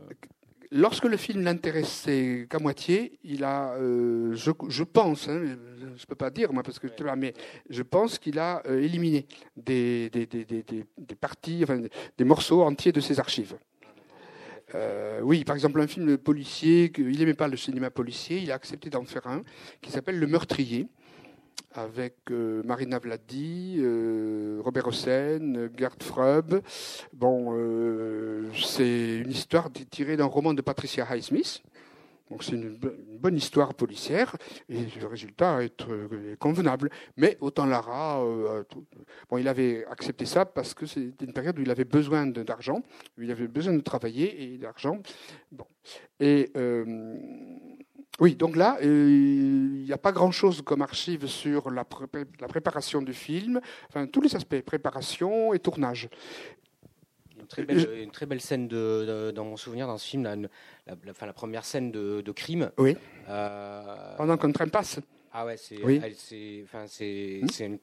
lorsque 0.71 1.05
le 1.05 1.17
film 1.17 1.43
n'intéressait 1.43 2.47
qu'à 2.49 2.59
moitié, 2.59 3.19
il 3.25 3.45
a, 3.45 3.75
euh, 3.75 4.35
je, 4.35 4.83
pense, 4.83 5.29
hein, 5.29 5.41
je 5.79 5.85
ne 5.85 6.07
peux 6.09 6.15
pas 6.15 6.31
dire 6.31 6.53
moi 6.53 6.63
parce 6.63 6.79
que 6.79 6.87
mais 7.17 7.35
je 7.69 7.83
pense 7.83 8.19
qu'il 8.19 8.39
a 8.39 8.63
euh, 8.67 8.81
éliminé 8.81 9.27
des, 9.57 10.11
des, 10.11 10.27
des, 10.27 10.45
des 10.45 11.15
parties, 11.15 11.61
enfin, 11.63 11.81
des 12.17 12.25
morceaux 12.25 12.63
entiers 12.63 12.93
de 12.93 13.01
ses 13.01 13.19
archives. 13.19 13.57
Euh, 14.75 15.21
oui, 15.23 15.45
par 15.45 15.57
exemple, 15.57 15.81
un 15.81 15.87
film 15.87 16.17
policier, 16.17 16.93
il 16.97 17.19
n'aimait 17.19 17.35
pas 17.35 17.49
le 17.49 17.57
cinéma 17.57 17.91
policier, 17.91 18.39
il 18.39 18.53
a 18.53 18.55
accepté 18.55 18.89
d'en 18.89 19.05
faire 19.05 19.27
un 19.27 19.43
qui 19.81 19.91
s'appelle 19.91 20.19
Le 20.19 20.27
Meurtrier, 20.27 20.87
avec 21.73 22.17
euh, 22.31 22.63
Marina 22.65 22.99
Vladi, 22.99 23.77
euh, 23.79 24.61
Robert 24.65 24.89
Hossein, 24.89 25.71
Gerd 25.77 26.03
Freub. 26.03 26.63
Bon, 27.13 27.55
euh, 27.55 28.51
c'est 28.55 29.19
une 29.19 29.31
histoire 29.31 29.71
tirée 29.91 30.17
d'un 30.17 30.27
roman 30.27 30.55
de 30.55 30.63
Patricia 30.63 31.07
Highsmith. 31.09 31.63
Donc 32.31 32.45
c'est 32.45 32.53
une, 32.53 32.79
bonne 33.19 33.37
histoire 33.37 33.75
policière 33.75 34.37
et 34.69 34.87
le 35.01 35.07
résultat 35.09 35.65
est 35.65 35.85
convenable. 36.39 36.89
Mais 37.17 37.37
autant 37.41 37.67
Lara, 37.67 38.25
bon, 39.29 39.37
il 39.37 39.49
avait 39.49 39.85
accepté 39.91 40.27
ça 40.27 40.45
parce 40.47 40.73
que 40.73 40.87
c'était 40.87 41.25
une 41.25 41.33
période 41.33 41.59
où 41.59 41.63
il 41.63 41.71
avait 41.73 41.85
besoin 41.85 42.27
d'argent, 42.27 42.83
il 43.19 43.33
avait 43.33 43.49
besoin 43.49 43.73
de 43.73 43.81
travailler 43.81 44.45
et 44.45 44.59
d'argent. 44.59 45.01
Bon. 45.51 45.67
Et 46.21 46.53
oui, 48.21 48.35
donc 48.35 48.55
là, 48.55 48.79
euh, 48.83 49.09
il 49.09 49.85
n'y 49.85 49.93
a 49.93 49.99
pas 49.99 50.13
grand-chose 50.13 50.61
comme 50.63 50.83
archive 50.83 51.27
sur 51.27 51.71
la, 51.71 51.85
préparation 51.85 53.01
du 53.01 53.15
film, 53.15 53.61
enfin 53.89 54.07
tous 54.07 54.21
les 54.21 54.37
aspects, 54.37 54.61
préparation 54.61 55.55
et 55.55 55.59
tournage. 55.59 56.11
Une 57.39 57.47
très 57.47 57.65
belle, 57.65 57.89
une 58.03 58.11
très 58.11 58.27
belle 58.27 58.43
scène 58.43 58.69
de, 58.69 59.33
dans 59.35 59.47
mon 59.47 59.57
souvenir 59.57 59.87
dans 59.87 59.97
ce 59.97 60.07
film, 60.07 60.23
la, 60.23 60.37
la, 60.87 61.33
première 61.33 61.65
scène 61.65 61.91
de, 61.91 62.33
crime. 62.33 62.71
Oui. 62.77 62.95
Euh, 63.29 64.17
Pendant 64.19 64.37
qu'un 64.37 64.53
train 64.53 64.69
passe. 64.69 65.01
Ah 65.33 65.47
ouais, 65.47 65.57
c'est, 65.57 65.83
oui. 65.83 65.99
hmm. 66.01 67.77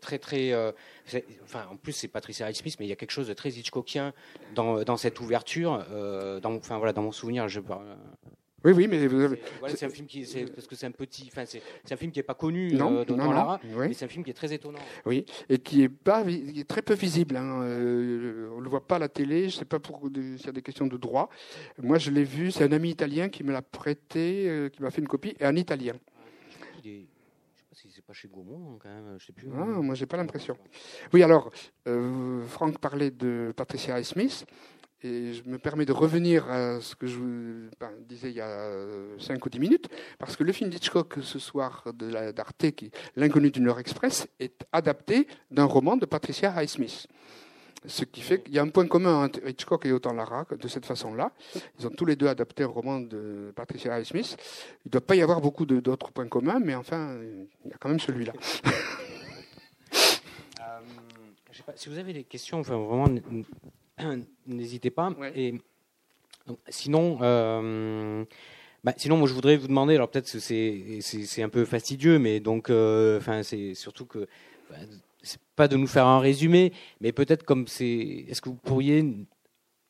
très 0.00 0.18
très 0.18 0.52
euh, 0.52 0.72
enfin 1.44 1.66
en 1.70 1.76
plus 1.76 1.92
c'est 1.92 2.08
Patricia 2.08 2.46
Highsmith 2.46 2.76
mais 2.80 2.86
il 2.86 2.88
y 2.88 2.92
a 2.92 2.96
quelque 2.96 3.10
chose 3.10 3.28
de 3.28 3.34
très 3.34 3.50
Hitchcockien 3.50 4.14
dans, 4.54 4.82
dans 4.82 4.96
cette 4.96 5.20
ouverture 5.20 5.84
dans 6.40 6.54
enfin 6.54 6.78
voilà 6.78 6.94
dans 6.94 7.02
mon 7.02 7.12
souvenir 7.12 7.48
je 7.48 7.60
oui, 8.66 8.72
oui, 8.72 8.88
mais 8.88 9.08
c'est 9.68 9.86
un 9.86 9.90
film 9.90 10.06
qui, 10.08 10.26
parce 10.54 10.66
que 10.66 10.74
c'est 10.74 10.86
un 10.86 10.90
petit, 10.90 11.28
enfin 11.30 11.44
c'est 11.46 11.62
un 11.92 11.96
film 11.96 12.10
qui 12.10 12.18
est 12.18 12.24
pas 12.24 12.34
connu 12.34 12.72
non, 12.72 12.98
euh, 12.98 13.04
dans, 13.04 13.58
mais 13.62 13.94
c'est 13.94 14.06
un 14.06 14.08
film 14.08 14.24
qui 14.24 14.30
est 14.30 14.34
très 14.34 14.52
étonnant. 14.52 14.80
Oui, 15.04 15.24
et 15.48 15.58
qui 15.58 15.82
est 15.82 15.88
pas, 15.88 16.24
est 16.26 16.66
très 16.66 16.82
peu 16.82 16.94
visible. 16.94 17.36
Hein. 17.36 17.62
Euh, 17.62 18.50
on 18.56 18.58
le 18.58 18.68
voit 18.68 18.84
pas 18.86 18.96
à 18.96 18.98
la 18.98 19.08
télé. 19.08 19.48
Je 19.48 19.56
sais 19.58 19.64
pas 19.64 19.78
pour 19.78 20.00
s'il 20.12 20.46
y 20.46 20.48
a 20.48 20.52
des 20.52 20.62
questions 20.62 20.88
de 20.88 20.96
droit. 20.96 21.30
Moi, 21.80 21.98
je 21.98 22.10
l'ai 22.10 22.24
vu. 22.24 22.50
C'est 22.50 22.64
un 22.64 22.72
ami 22.72 22.90
italien 22.90 23.28
qui 23.28 23.44
me 23.44 23.52
l'a 23.52 23.62
prêté, 23.62 24.48
euh, 24.48 24.68
qui 24.68 24.82
m'a 24.82 24.90
fait 24.90 25.00
une 25.00 25.08
copie, 25.08 25.36
et 25.38 25.44
un 25.44 25.54
italien. 25.54 25.94
Il 26.84 26.90
est 26.90 27.06
c'est 27.94 28.04
pas 28.04 28.14
chez 28.14 28.28
Gaumont, 28.28 28.72
hein, 28.72 28.78
quand 28.82 28.88
même, 28.88 29.16
je 29.18 29.26
sais 29.26 29.32
plus. 29.32 29.48
Ah, 29.54 29.64
moi, 29.64 29.94
j'ai 29.94 30.06
pas 30.06 30.16
l'impression. 30.16 30.56
Oui, 31.12 31.22
alors, 31.22 31.50
Franck 32.48 32.78
parlait 32.78 33.10
de 33.10 33.52
Patricia 33.54 34.02
Smith. 34.02 34.46
Et 35.02 35.34
je 35.34 35.42
me 35.44 35.58
permets 35.58 35.84
de 35.84 35.92
revenir 35.92 36.50
à 36.50 36.80
ce 36.80 36.96
que 36.96 37.06
je 37.06 37.16
vous 37.18 37.70
ben, 37.78 37.90
disais 38.08 38.30
il 38.30 38.36
y 38.36 38.40
a 38.40 38.70
5 39.18 39.44
ou 39.44 39.48
10 39.50 39.60
minutes, 39.60 39.88
parce 40.18 40.36
que 40.36 40.44
le 40.44 40.52
film 40.52 40.70
d'Hitchcock 40.70 41.18
ce 41.22 41.38
soir 41.38 41.84
d'Arte, 41.94 42.64
L'inconnu 43.14 43.50
du 43.50 43.60
Nord 43.60 43.78
Express, 43.78 44.26
est 44.40 44.64
adapté 44.72 45.28
d'un 45.50 45.64
roman 45.64 45.96
de 45.96 46.06
Patricia 46.06 46.52
Highsmith. 46.56 47.06
Ce 47.84 48.04
qui 48.04 48.20
fait 48.20 48.42
qu'il 48.42 48.54
y 48.54 48.58
a 48.58 48.62
un 48.62 48.68
point 48.68 48.86
commun 48.86 49.24
entre 49.24 49.46
Hitchcock 49.46 49.86
et 49.86 49.92
Autant 49.92 50.12
Lara 50.12 50.44
de 50.50 50.68
cette 50.68 50.86
façon-là. 50.86 51.30
Ils 51.78 51.86
ont 51.86 51.90
tous 51.90 52.04
les 52.04 52.16
deux 52.16 52.26
adapté 52.26 52.64
un 52.64 52.68
roman 52.68 53.00
de 53.00 53.52
Patricia 53.54 53.94
Highsmith. 53.94 54.36
Il 54.84 54.88
ne 54.88 54.90
doit 54.92 55.06
pas 55.06 55.14
y 55.14 55.22
avoir 55.22 55.40
beaucoup 55.40 55.66
d'autres 55.66 56.10
points 56.10 56.26
communs, 56.26 56.58
mais 56.58 56.74
enfin, 56.74 57.16
il 57.64 57.70
y 57.70 57.74
a 57.74 57.76
quand 57.78 57.88
même 57.88 58.00
celui-là. 58.00 58.32
Euh, 60.60 60.80
si 61.76 61.88
vous 61.88 61.98
avez 61.98 62.12
des 62.12 62.24
questions, 62.24 62.58
enfin, 62.58 62.76
vraiment 62.76 63.08
n'hésitez 64.46 64.90
pas. 64.90 65.10
Et 65.34 65.54
sinon, 66.68 67.18
euh, 67.22 68.24
bah, 68.84 68.92
sinon, 68.96 69.16
moi, 69.16 69.28
je 69.28 69.34
voudrais 69.34 69.56
vous 69.56 69.68
demander. 69.68 69.94
Alors 69.94 70.10
peut-être 70.10 70.30
que 70.30 70.38
c'est 70.38 71.42
un 71.42 71.48
peu 71.48 71.64
fastidieux, 71.64 72.18
mais 72.18 72.40
donc, 72.40 72.70
euh, 72.70 73.18
enfin, 73.18 73.42
c'est 73.42 73.74
surtout 73.74 74.06
que 74.06 74.26
bah, 74.70 74.76
c'est 75.22 75.40
pas 75.56 75.68
de 75.68 75.76
nous 75.76 75.86
faire 75.86 76.06
un 76.06 76.20
résumé, 76.20 76.72
mais 77.00 77.12
peut-être 77.12 77.42
comme 77.42 77.66
c'est. 77.66 78.26
Est-ce 78.28 78.40
que 78.40 78.48
vous 78.48 78.56
pourriez 78.56 79.04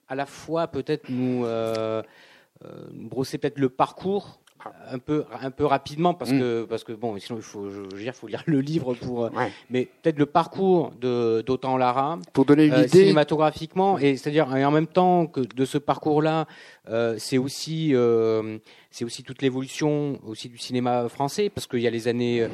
à 0.08 0.14
la 0.14 0.26
fois 0.26 0.68
peut-être 0.68 1.08
nous, 1.08 1.44
euh, 1.44 2.02
nous 2.92 3.08
brosser 3.08 3.38
peut-être 3.38 3.58
le 3.58 3.68
parcours 3.68 4.40
un 4.90 4.98
peu 4.98 5.24
un 5.42 5.50
peu 5.50 5.64
rapidement 5.64 6.14
parce 6.14 6.32
mm. 6.32 6.38
que 6.38 6.64
parce 6.64 6.84
que 6.84 6.92
bon 6.92 7.18
sinon 7.18 7.38
il 7.38 7.42
faut 7.42 7.68
je, 7.70 7.96
dire 7.96 8.14
faut 8.14 8.26
lire 8.26 8.42
le 8.46 8.60
livre 8.60 8.94
pour 8.94 9.24
euh, 9.24 9.30
mais 9.70 9.88
peut-être 10.02 10.18
le 10.18 10.26
parcours 10.26 10.92
de 11.00 11.42
d'Autant 11.46 11.76
Lara 11.76 12.18
pour 12.32 12.44
donner 12.44 12.66
une 12.66 12.74
euh, 12.74 12.84
idée. 12.84 13.00
cinématographiquement 13.04 13.98
et 13.98 14.16
c'est-à-dire 14.16 14.48
en 14.48 14.70
même 14.70 14.86
temps 14.86 15.26
que 15.26 15.40
de 15.40 15.64
ce 15.64 15.78
parcours 15.78 16.22
là 16.22 16.46
euh, 16.88 17.16
c'est 17.18 17.38
aussi 17.38 17.94
c'est 18.90 19.04
aussi 19.04 19.22
toute 19.22 19.42
l'évolution 19.42 20.18
aussi 20.26 20.48
du 20.48 20.58
cinéma 20.58 21.08
français 21.08 21.50
parce 21.50 21.66
qu'il 21.66 21.80
y 21.80 21.86
a 21.86 21.90
les 21.90 22.08
années 22.08 22.46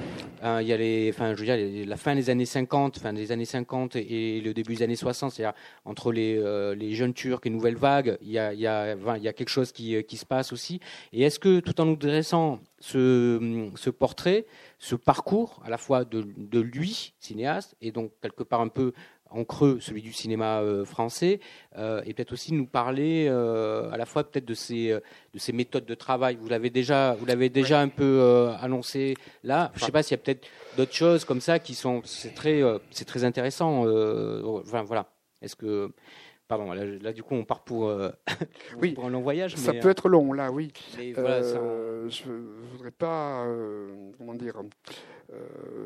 hein, 0.43 0.61
il 0.61 0.69
y 0.69 0.73
a 0.73 0.77
les 0.77 1.11
enfin 1.13 1.35
je 1.35 1.45
veux 1.45 1.57
dire 1.57 1.87
la 1.87 1.97
fin 1.97 2.15
des 2.15 2.31
années 2.31 2.47
50 2.47 2.99
fin 2.99 3.13
des 3.13 3.33
années 3.33 3.45
50 3.45 3.97
et 3.97 4.41
le 4.41 4.53
début 4.55 4.75
des 4.75 4.83
années 4.83 4.97
60 4.97 5.33
c'est-à-dire 5.33 5.55
entre 5.85 6.13
les 6.13 6.43
les 6.75 6.95
jeunes 6.95 7.15
turcs 7.15 7.41
et 7.45 7.51
nouvelle 7.51 7.77
vague 7.77 8.19
il 8.23 8.31
y 8.31 8.39
a 8.39 8.53
il 8.53 8.61
y 8.61 8.67
a 8.67 8.95
il 9.17 9.23
y 9.23 9.29
a 9.29 9.33
quelque 9.33 9.49
chose 9.51 9.73
qui 9.73 10.03
qui 10.03 10.17
se 10.17 10.27
passe 10.27 10.53
aussi. 10.53 10.81
Et 11.13 11.23
est-ce 11.23 11.39
que 11.39 11.61
tout 11.61 11.81
en 11.81 11.87
nous 11.87 11.97
dressant 12.09 12.61
ce, 12.79 13.71
ce, 13.77 13.91
portrait, 13.91 14.47
ce 14.79 14.95
parcours 14.95 15.61
à 15.65 15.71
la 15.71 15.79
fois 15.79 16.05
de, 16.05 16.27
de, 16.37 16.61
lui, 16.61 17.15
cinéaste, 17.21 17.77
et 17.81 17.93
donc 17.93 18.13
quelque 18.21 18.43
part 18.43 18.61
un 18.61 18.69
peu 18.69 18.93
en 19.31 19.45
creux 19.45 19.79
celui 19.81 20.03
du 20.03 20.13
cinéma 20.13 20.61
euh, 20.61 20.85
français, 20.85 21.41
euh, 21.79 22.03
et 22.05 22.13
peut-être 22.13 22.33
aussi 22.33 22.53
nous 22.53 22.67
parler 22.67 23.27
euh, 23.29 23.91
à 23.91 23.97
la 23.97 24.05
fois 24.05 24.25
peut-être 24.25 24.45
de 24.45 24.55
ces, 24.55 24.91
de 24.91 25.39
ces 25.39 25.53
méthodes 25.53 25.87
de 25.87 25.95
travail. 25.95 26.37
Vous 26.41 26.49
l'avez 26.49 26.71
déjà, 26.71 27.15
vous 27.15 27.25
l'avez 27.25 27.49
déjà 27.49 27.81
un 27.81 27.89
peu 27.89 28.51
annoncé 28.61 29.17
là. 29.43 29.71
Je 29.75 29.81
ne 29.81 29.87
sais 29.87 29.93
pas 29.93 30.03
s'il 30.03 30.17
y 30.17 30.21
a 30.21 30.23
peut-être 30.23 30.47
d'autres 30.77 30.93
choses 30.93 31.25
comme 31.25 31.41
ça 31.41 31.59
qui 31.59 31.75
sont, 31.75 32.03
c'est 32.05 32.35
très, 32.35 32.63
c'est 32.91 33.07
très 33.07 33.25
intéressant. 33.25 33.87
enfin 34.61 34.83
voilà. 34.83 35.07
Est-ce 35.41 35.57
que 35.57 35.91
Pardon, 36.53 36.71
là, 36.75 37.15
du 37.15 37.23
coup 37.23 37.35
on 37.35 37.47
part 37.47 37.65
pour, 37.65 37.89
euh, 37.89 38.11
oui, 38.79 38.93
pour 38.93 39.07
un 39.07 39.09
long 39.09 39.23
voyage. 39.23 39.57
Ça 39.57 39.73
peut 39.73 39.89
être 39.89 40.11
long, 40.11 40.35
là, 40.35 40.53
oui. 40.53 40.71
Euh, 40.99 42.11
je 42.11 42.31
ne 42.31 42.71
voudrais 42.73 42.91
pas, 42.91 43.47
euh, 43.47 44.11
comment 44.19 44.35
dire, 44.35 44.61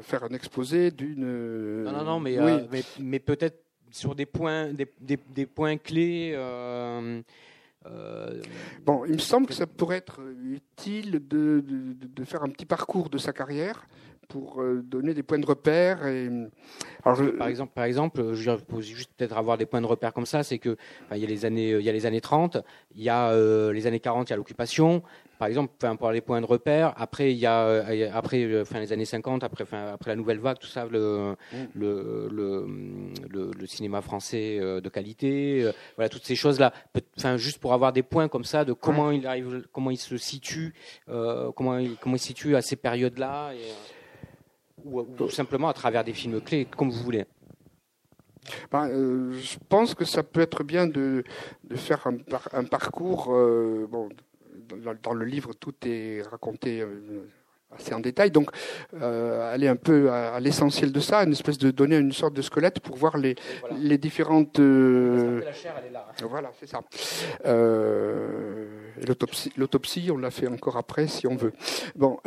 faire 0.01 0.25
un 0.25 0.31
exposé 0.31 0.91
d'une. 0.91 1.85
Non, 1.85 1.93
non, 1.93 2.03
non, 2.03 2.19
mais, 2.19 2.37
mais, 2.69 2.83
mais 2.99 3.21
peut-être 3.21 3.63
sur 3.93 4.17
des 4.17 4.27
points, 4.27 4.73
des, 4.73 4.93
des, 5.01 5.21
des 5.33 5.47
points 5.47 5.77
clés. 5.77 6.37
Bon, 8.85 9.05
il 9.05 9.13
me 9.13 9.19
semble 9.19 9.47
que 9.47 9.55
ça 9.55 9.69
pourrait 9.69 9.99
être 9.99 10.21
utile 10.51 11.13
de, 11.29 11.61
de, 11.61 11.95
de, 11.95 12.25
faire 12.25 12.43
un 12.43 12.49
petit 12.49 12.67
parcours 12.67 13.09
de 13.09 13.19
sa 13.19 13.33
carrière 13.33 13.87
pour 14.29 14.61
euh, 14.61 14.83
donner 14.83 15.15
des 15.15 15.23
points 15.23 15.39
de 15.39 15.47
repère. 15.47 16.07
Et... 16.07 16.29
Alors, 17.05 17.21
Par 17.39 17.49
exemple, 17.49 17.73
par 17.75 17.85
exemple, 17.85 18.35
je 18.35 18.51
peux 18.53 18.81
juste 18.81 19.11
peut-être 19.17 19.37
avoir 19.37 19.59
des 19.59 19.67
points 19.67 19.81
de 19.81 19.87
repère 19.87 20.13
comme 20.13 20.27
ça, 20.27 20.43
c'est 20.43 20.59
que 20.59 20.77
il 21.13 21.19
y 21.19 21.25
a 21.25 21.29
les 21.29 21.45
années, 21.45 21.71
il 21.71 21.83
y 21.83 21.89
a 21.89 21.93
les 21.93 22.07
années 22.07 22.21
30, 22.21 22.59
il 22.95 23.03
y 23.03 23.09
a 23.09 23.31
euh, 23.31 23.73
les 23.73 23.87
années 23.87 24.01
40, 24.01 24.29
il 24.29 24.31
y 24.31 24.35
a 24.35 24.37
l'occupation. 24.37 25.03
Par 25.39 25.49
exemple, 25.49 25.75
enfin, 25.77 25.97
pour 25.97 26.11
les 26.11 26.23
points 26.23 26.41
de 26.41 26.47
repère, 26.47 26.95
après 26.97 27.31
il 27.33 27.39
y 27.39 27.47
a 27.47 27.67
euh, 27.67 28.11
après 28.13 28.65
fin 28.65 28.81
les 28.81 28.93
années 28.93 29.05
50, 29.05 29.45
après 29.45 29.65
enfin, 29.65 29.93
après 29.93 30.11
la 30.11 30.17
nouvelle 30.17 30.39
vague, 30.39 30.59
tout 30.59 30.67
ça, 30.67 30.87
le 30.87 31.37
mm. 31.53 31.57
le, 31.75 32.29
le, 32.33 33.51
le, 33.53 33.67
cinéma 33.67 34.01
français 34.01 34.59
de 34.59 34.89
qualité, 34.89 35.71
voilà 35.97 36.09
toutes 36.09 36.25
ces 36.25 36.37
choses 36.37 36.59
là. 36.59 36.73
Enfin, 37.19 37.37
juste 37.37 37.59
pour 37.59 37.75
avoir 37.75 37.93
des 37.93 38.03
points 38.03 38.29
comme 38.29 38.45
ça 38.45 38.65
de 38.65 38.73
comment 38.73 39.11
il 39.11 39.27
arrive, 39.27 39.65
comment 39.73 39.91
il 39.91 39.99
se 39.99 40.17
situe, 40.17 40.75
comment 41.07 41.79
il 41.79 41.97
comment 41.99 42.17
il 42.17 42.21
se 42.21 42.29
situe 42.29 42.57
à 42.57 42.63
ces 42.63 42.77
périodes 42.77 43.19
là. 43.19 43.53
Et, 43.53 43.96
ou, 44.85 45.31
simplement 45.31 45.69
à 45.69 45.73
travers 45.73 46.05
des 46.05 46.13
films 46.13 46.41
clés, 46.41 46.67
comme 46.77 46.91
vous 46.91 47.03
voulez 47.03 47.25
ben, 48.71 48.89
euh, 48.89 49.33
je 49.33 49.59
pense 49.69 49.95
que 49.95 50.05
ça 50.05 50.23
peut 50.23 50.41
être 50.41 50.63
bien 50.65 50.87
de, 50.87 51.25
de 51.65 51.77
faire 51.77 52.07
un, 52.07 52.17
un 52.53 52.65
parcours. 52.65 53.35
Euh, 53.35 53.87
bon, 53.89 54.09
dans, 55.03 55.13
le 55.13 55.25
livre, 55.25 55.53
tout 55.55 55.75
est 55.85 56.23
raconté 56.29 56.81
euh, 56.81 57.25
assez 57.71 57.95
en 57.95 58.01
détail. 58.01 58.31
Donc, 58.31 58.51
aller 59.01 59.69
un 59.69 59.77
peu 59.77 60.11
à, 60.11 60.41
l'essentiel 60.41 60.93
de 60.93 61.01
ça, 61.01 61.23
une 61.23 61.33
espèce 61.33 61.59
de 61.59 61.71
donner 61.71 61.97
une 61.97 62.13
sorte 62.13 62.35
de 62.35 62.43
squelette 62.43 62.81
pour 62.81 62.97
voir 62.97 63.17
les, 63.17 63.37
les 63.79 63.99
différentes. 63.99 64.59
La 64.59 65.53
chair, 65.53 65.75
elle 65.79 65.87
est 65.87 65.93
là. 65.93 66.07
Voilà, 66.23 66.53
c'est 66.59 66.69
ça. 66.69 66.81
L'autopsie, 69.57 70.11
on 70.11 70.19
l'a 70.19 70.31
fait 70.31 70.49
encore 70.49 70.77
après, 70.77 71.07
si 71.07 71.27
on 71.27 71.37
veut. 71.37 71.53
Bon. 71.95 72.19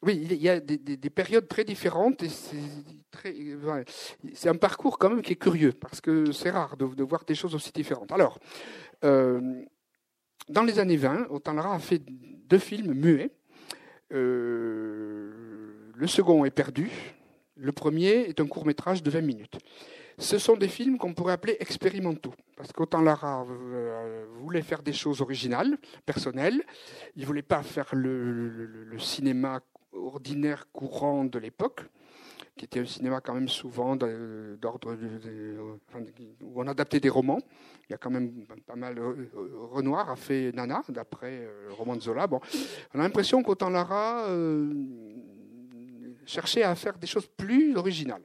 Oui, 0.00 0.28
il 0.30 0.40
y 0.40 0.48
a 0.48 0.60
des, 0.60 1.10
périodes 1.10 1.48
très 1.48 1.64
différentes 1.64 2.22
et 2.22 2.28
c'est 4.32 4.48
un 4.48 4.54
parcours 4.54 4.96
quand 4.96 5.10
même 5.10 5.22
qui 5.22 5.32
est 5.32 5.36
curieux 5.36 5.72
parce 5.72 6.00
que 6.00 6.30
c'est 6.30 6.50
rare 6.50 6.76
de, 6.76 7.02
voir 7.02 7.24
des 7.24 7.34
choses 7.34 7.54
aussi 7.56 7.72
différentes. 7.72 8.12
Alors, 8.12 8.38
euh, 9.04 9.64
dans 10.48 10.62
les 10.62 10.78
années 10.78 10.96
20, 10.96 11.26
Autant-Lara 11.30 11.74
a 11.74 11.78
fait 11.80 12.00
deux 12.06 12.58
films 12.58 12.94
muets. 12.94 13.32
Euh, 14.12 15.90
le 15.94 16.06
second 16.06 16.44
est 16.44 16.52
perdu. 16.52 16.90
Le 17.56 17.72
premier 17.72 18.28
est 18.28 18.40
un 18.40 18.46
court 18.46 18.66
métrage 18.66 19.02
de 19.02 19.10
20 19.10 19.20
minutes. 19.20 19.58
Ce 20.16 20.38
sont 20.38 20.56
des 20.56 20.68
films 20.68 20.96
qu'on 20.96 21.12
pourrait 21.12 21.32
appeler 21.32 21.56
expérimentaux, 21.60 22.34
parce 22.56 22.72
qu'Autant 22.72 23.02
Lara 23.02 23.44
euh, 23.48 24.26
voulait 24.40 24.62
faire 24.62 24.82
des 24.82 24.92
choses 24.92 25.20
originales, 25.20 25.76
personnelles. 26.06 26.62
Il 27.16 27.26
voulait 27.26 27.42
pas 27.42 27.62
faire 27.62 27.88
le 27.94 28.98
cinéma 28.98 29.60
ordinaire 29.92 30.66
courant 30.72 31.24
de 31.24 31.38
l'époque, 31.38 31.82
qui 32.56 32.64
était 32.64 32.80
un 32.80 32.86
cinéma 32.86 33.20
quand 33.20 33.34
même 33.34 33.48
souvent 33.48 33.96
d'ordre 33.96 34.96
où 36.42 36.60
on 36.60 36.66
adaptait 36.66 37.00
des 37.00 37.08
romans. 37.08 37.40
Il 37.88 37.92
y 37.92 37.94
a 37.94 37.98
quand 37.98 38.10
même 38.10 38.44
pas 38.66 38.76
mal. 38.76 38.98
Renoir 39.72 40.10
a 40.10 40.16
fait 40.16 40.52
Nana, 40.52 40.82
d'après 40.88 41.48
le 41.68 41.72
roman 41.72 41.96
de 41.96 42.02
Zola. 42.02 42.26
Bon, 42.26 42.40
on 42.94 43.00
a 43.00 43.02
l'impression 43.02 43.42
qu'Autant 43.42 43.70
Lara 43.70 44.26
cherchait 46.28 46.62
à 46.62 46.74
faire 46.74 46.98
des 46.98 47.06
choses 47.06 47.26
plus 47.26 47.76
originales. 47.76 48.22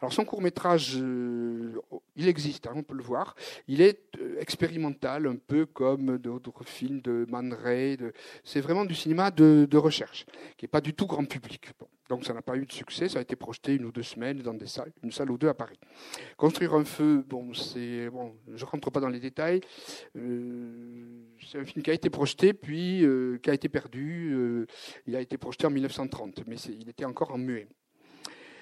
Alors 0.00 0.12
son 0.12 0.24
court 0.24 0.42
métrage, 0.42 0.96
euh, 0.96 1.80
il 2.16 2.28
existe, 2.28 2.66
hein, 2.66 2.72
on 2.74 2.82
peut 2.82 2.94
le 2.94 3.02
voir. 3.02 3.34
Il 3.68 3.80
est 3.80 4.00
euh, 4.20 4.40
expérimental, 4.40 5.26
un 5.26 5.36
peu 5.36 5.66
comme 5.66 6.18
d'autres 6.18 6.64
films 6.64 7.00
de 7.02 7.26
Man 7.28 7.52
Ray. 7.52 7.98
C'est 8.42 8.60
vraiment 8.60 8.84
du 8.84 8.94
cinéma 8.94 9.30
de, 9.30 9.76
recherche, 9.76 10.24
qui 10.56 10.64
n'est 10.64 10.70
pas 10.70 10.80
du 10.80 10.94
tout 10.94 11.06
grand 11.06 11.24
public. 11.26 11.68
Donc 12.08 12.24
ça 12.24 12.32
n'a 12.32 12.42
pas 12.42 12.56
eu 12.56 12.64
de 12.64 12.72
succès, 12.72 13.08
ça 13.08 13.18
a 13.18 13.22
été 13.22 13.34
projeté 13.34 13.74
une 13.74 13.84
ou 13.84 13.92
deux 13.92 14.04
semaines 14.04 14.38
dans 14.38 14.54
des 14.54 14.68
salles, 14.68 14.92
une 15.02 15.10
salle 15.10 15.30
ou 15.30 15.38
deux 15.38 15.48
à 15.48 15.54
Paris. 15.54 15.78
Construire 16.36 16.74
un 16.74 16.84
feu, 16.84 17.24
bon, 17.28 17.52
c'est 17.52 18.08
bon, 18.10 18.36
je 18.54 18.64
rentre 18.64 18.90
pas 18.90 19.00
dans 19.00 19.08
les 19.08 19.18
détails. 19.18 19.60
Euh, 20.16 21.24
c'est 21.44 21.58
un 21.58 21.64
film 21.64 21.82
qui 21.82 21.90
a 21.90 21.94
été 21.94 22.08
projeté 22.08 22.54
puis 22.54 23.04
qui 23.42 23.50
a 23.50 23.54
été 23.54 23.68
perdu. 23.68 24.66
il 25.06 25.16
a 25.16 25.20
été 25.20 25.36
projeté 25.36 25.66
en 25.66 25.70
1930, 25.70 26.44
mais 26.46 26.56
il 26.56 26.88
était 26.88 27.04
encore 27.04 27.32
en 27.32 27.38
muet. 27.38 27.66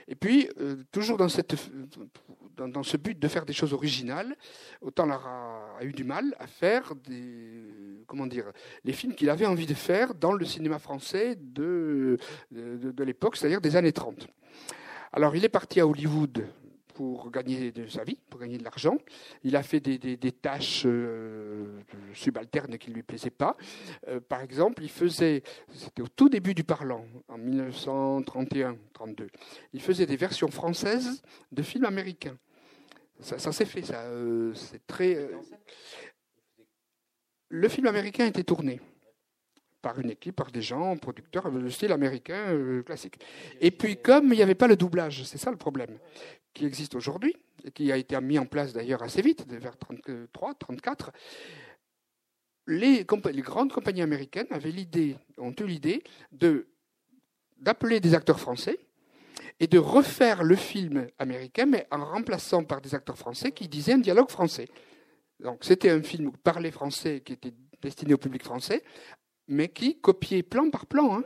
Et 0.09 0.15
puis, 0.15 0.49
euh, 0.61 0.77
toujours 0.93 1.17
dans, 1.17 1.29
ce 1.29 2.97
but 2.97 3.19
de 3.19 3.29
faire 3.29 3.45
des 3.47 3.53
choses 3.53 3.73
originales, 3.73 4.37
autant 4.81 5.07
Lara 5.07 5.77
a 5.79 5.85
eu 5.85 5.93
du 5.93 6.05
mal 6.05 6.35
à 6.39 6.47
faire 6.47 6.95
des, 6.95 8.03
comment 8.07 8.27
dire, 8.27 8.53
les 8.85 8.93
films 8.93 9.15
qu'il 9.15 9.31
avait 9.31 9.47
envie 9.47 9.67
de 9.67 9.75
faire 9.75 10.15
dans 10.15 10.33
le 10.33 10.45
cinéma 10.45 10.79
français 10.79 11.37
de 11.37 12.19
l'époque, 12.51 13.37
c'est-à-dire 13.37 13.61
des 13.61 13.77
années 13.77 13.93
30. 13.93 14.29
Alors, 15.13 15.37
il 15.37 15.45
est 15.45 15.49
parti 15.49 15.81
à 15.81 15.87
Hollywood 15.87 16.47
pour 16.95 17.31
gagner 17.31 17.73
de 17.73 17.87
sa 17.87 18.05
vie, 18.05 18.19
pour 18.31 18.41
gagner 18.41 18.57
de 18.57 18.65
l'argent. 18.65 18.97
Il 19.43 19.57
a 19.57 19.63
fait 19.63 19.81
des, 19.81 20.33
tâches 20.33 20.85
euh, 20.87 21.81
subalternes 22.15 22.79
qui 22.79 22.91
ne 22.91 22.95
lui 22.95 23.03
plaisaient 23.03 23.31
pas. 23.31 23.57
Euh, 24.09 24.21
par 24.21 24.41
exemple, 24.41 24.83
il 24.83 24.89
faisait, 24.89 25.43
c'était 25.73 26.03
au 26.03 26.09
tout 26.09 26.29
début 26.29 26.55
du 26.55 26.65
parlant, 26.65 27.05
en 27.29 27.39
1931-32, 27.39 28.77
il 29.73 29.83
faisait 29.83 30.07
des 30.07 30.17
versions 30.17 30.49
françaises 30.49 31.23
de 31.53 31.63
films 31.63 31.85
américains. 31.85 32.39
Ça, 33.21 33.39
s'est 33.39 33.65
fait, 33.65 33.83
ça. 33.83 34.03
Euh, 34.03 34.53
c'est 34.55 34.87
très. 34.87 35.31
le 37.49 37.69
film 37.69 37.87
américain 37.87 38.27
était 38.27 38.43
tourné 38.45 38.81
par 39.85 40.01
une 40.01 40.09
équipe, 40.09 40.37
par 40.37 40.51
des 40.51 40.62
gens, 40.62 40.97
producteurs 40.97 41.53
de 41.53 41.68
style 41.68 41.93
américain 41.93 42.82
classique. 42.87 43.18
Et 43.61 43.70
puis, 43.70 43.99
comme 43.99 44.32
il 44.32 44.37
n'y 44.37 44.43
avait 44.43 44.55
pas 44.55 44.66
le 44.66 44.76
doublage, 44.76 45.24
c'est 45.24 45.37
ça 45.37 45.51
le 45.51 45.59
problème 45.59 45.99
qui 46.55 46.64
existe 46.64 46.95
aujourd'hui, 46.95 47.37
et 47.64 47.70
qui 47.70 47.93
a 47.93 47.99
été 47.99 48.18
mis 48.22 48.39
en 48.39 48.47
place 48.47 48.72
d'ailleurs 48.72 49.03
assez 49.03 49.20
vite, 49.20 49.45
vers 49.47 49.76
33, 49.76 50.55
34, 50.55 51.12
les, 52.66 53.05
les 53.32 53.43
grandes 53.43 53.72
compagnies 53.72 54.01
américaines 54.01 54.47
avaient 54.51 54.70
l'idée, 54.70 55.16
ont 55.37 55.55
eu 55.61 55.66
l'idée 55.66 56.03
de 56.32 56.66
d'appeler 57.59 58.01
des 58.01 58.14
acteurs 58.14 58.41
français 58.41 58.78
et 59.61 59.66
de 59.66 59.78
refaire 59.78 60.43
le 60.43 60.57
film 60.57 61.07
américain, 61.18 61.66
mais 61.66 61.87
en 61.91 62.05
remplaçant 62.05 62.64
par 62.64 62.80
des 62.80 62.95
acteurs 62.95 63.16
français 63.16 63.53
qui 63.53 63.68
disaient 63.68 63.93
un 63.93 63.99
dialogue 63.99 64.30
français. 64.30 64.66
Donc 65.41 65.59
c'était 65.62 65.91
un 65.91 66.03
film 66.03 66.32
parlé 66.43 66.70
français 66.70 67.22
qui 67.24 67.35
était 67.35 67.55
destiné 67.80 68.14
au 68.14 68.18
public 68.18 68.43
français, 68.43 68.82
mais 69.49 69.69
qui 69.69 70.01
copiait 70.01 70.43
plan 70.43 70.71
par 70.71 70.87
plan. 70.87 71.19
Hein. 71.19 71.25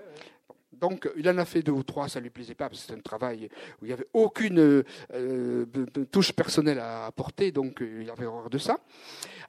Donc, 0.73 1.11
il 1.17 1.29
en 1.29 1.39
a 1.39 1.45
fait 1.45 1.63
deux 1.63 1.73
ou 1.73 1.83
trois, 1.83 2.09
ça 2.09 2.21
ne 2.21 2.25
lui 2.25 2.31
plaisait 2.31 2.55
pas, 2.55 2.69
parce 2.69 2.81
que 2.81 2.87
c'était 2.87 2.99
un 2.99 3.03
travail 3.03 3.49
où 3.81 3.85
il 3.85 3.89
n'y 3.89 3.93
avait 3.93 4.07
aucune 4.13 4.85
euh, 5.13 5.67
touche 6.11 6.33
personnelle 6.33 6.79
à 6.79 7.07
apporter, 7.07 7.51
donc 7.51 7.83
euh, 7.83 8.03
il 8.03 8.11
avait 8.11 8.27
horreur 8.27 8.49
de 8.49 8.59
ça. 8.59 8.79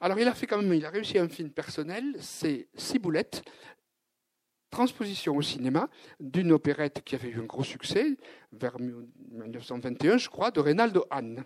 Alors, 0.00 0.18
il 0.18 0.26
a 0.26 0.34
fait 0.34 0.46
quand 0.46 0.60
même, 0.60 0.72
il 0.74 0.84
a 0.84 0.90
réussi 0.90 1.18
un 1.18 1.28
film 1.28 1.50
personnel, 1.50 2.16
c'est 2.18 2.66
Ciboulette, 2.74 3.44
transposition 4.70 5.36
au 5.36 5.42
cinéma 5.42 5.88
d'une 6.18 6.52
opérette 6.52 7.02
qui 7.04 7.14
avait 7.14 7.28
eu 7.28 7.40
un 7.40 7.44
gros 7.44 7.64
succès, 7.64 8.16
vers 8.52 8.78
1921, 8.80 10.18
je 10.18 10.28
crois, 10.28 10.50
de 10.50 10.60
Reynaldo 10.60 11.04
Hahn. 11.10 11.44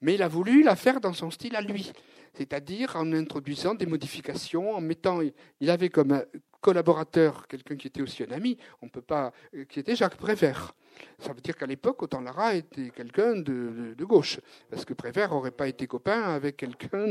Mais 0.00 0.14
il 0.14 0.22
a 0.22 0.28
voulu 0.28 0.62
la 0.62 0.76
faire 0.76 1.00
dans 1.00 1.12
son 1.12 1.30
style 1.30 1.56
à 1.56 1.60
lui 1.60 1.92
c'est-à-dire 2.34 2.96
en 2.96 3.12
introduisant 3.12 3.74
des 3.74 3.86
modifications, 3.86 4.74
en 4.74 4.80
mettant, 4.80 5.20
il 5.60 5.70
avait 5.70 5.88
comme 5.88 6.22
collaborateur 6.60 7.46
quelqu'un 7.46 7.76
qui 7.76 7.86
était 7.86 8.02
aussi 8.02 8.22
un 8.24 8.32
ami, 8.32 8.56
on 8.82 8.88
peut 8.88 9.02
pas, 9.02 9.32
euh, 9.54 9.64
qui 9.64 9.80
était 9.80 9.96
Jacques 9.96 10.16
Prévert. 10.16 10.74
Ça 11.20 11.32
veut 11.32 11.40
dire 11.40 11.56
qu'à 11.56 11.66
l'époque, 11.66 12.02
Autant 12.02 12.20
Lara 12.20 12.54
était 12.54 12.90
quelqu'un 12.90 13.36
de, 13.36 13.94
gauche, 14.00 14.40
parce 14.68 14.84
que 14.84 14.94
Prévert 14.94 15.30
n'aurait 15.30 15.52
pas 15.52 15.68
été 15.68 15.86
copain 15.86 16.22
avec 16.22 16.56
quelqu'un 16.56 17.06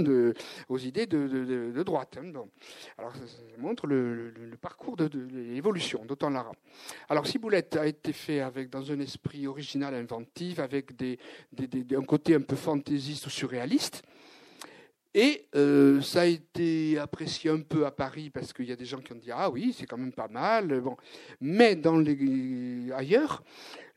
aux 0.67 0.77
idées 0.77 1.05
de, 1.05 1.83
droite. 1.83 2.17
Hein, 2.21 2.33
Alors, 2.97 3.15
ça, 3.15 3.21
montre 3.57 3.87
le, 3.87 4.33
parcours 4.59 4.97
de, 4.97 5.09
l'évolution 5.53 6.03
d'Autant 6.03 6.29
Lara. 6.29 6.51
Alors, 7.07 7.25
Ciboulette 7.27 7.77
a 7.77 7.87
été 7.87 8.11
fait 8.11 8.41
avec, 8.41 8.69
dans 8.69 8.91
un 8.91 8.99
esprit 8.99 9.47
original, 9.47 9.93
inventif, 9.93 10.59
avec 10.59 10.91
un 11.01 12.03
côté 12.03 12.35
un 12.35 12.41
peu 12.41 12.57
fantaisiste 12.57 13.27
ou 13.27 13.29
surréaliste. 13.29 14.03
Et 15.19 15.47
euh, 15.55 15.99
ça 15.99 16.21
a 16.21 16.25
été 16.25 16.99
apprécié 16.99 17.49
un 17.49 17.61
peu 17.61 17.87
à 17.87 17.91
Paris 17.91 18.29
parce 18.29 18.53
qu'il 18.53 18.65
y 18.65 18.71
a 18.71 18.75
des 18.75 18.85
gens 18.85 18.99
qui 18.99 19.13
ont 19.13 19.17
dit 19.17 19.31
ah 19.31 19.49
oui 19.49 19.75
c'est 19.75 19.87
quand 19.87 19.97
même 19.97 20.13
pas 20.13 20.27
mal. 20.27 20.83
Mais 21.41 21.75
dans 21.75 21.99
ailleurs, 22.95 23.41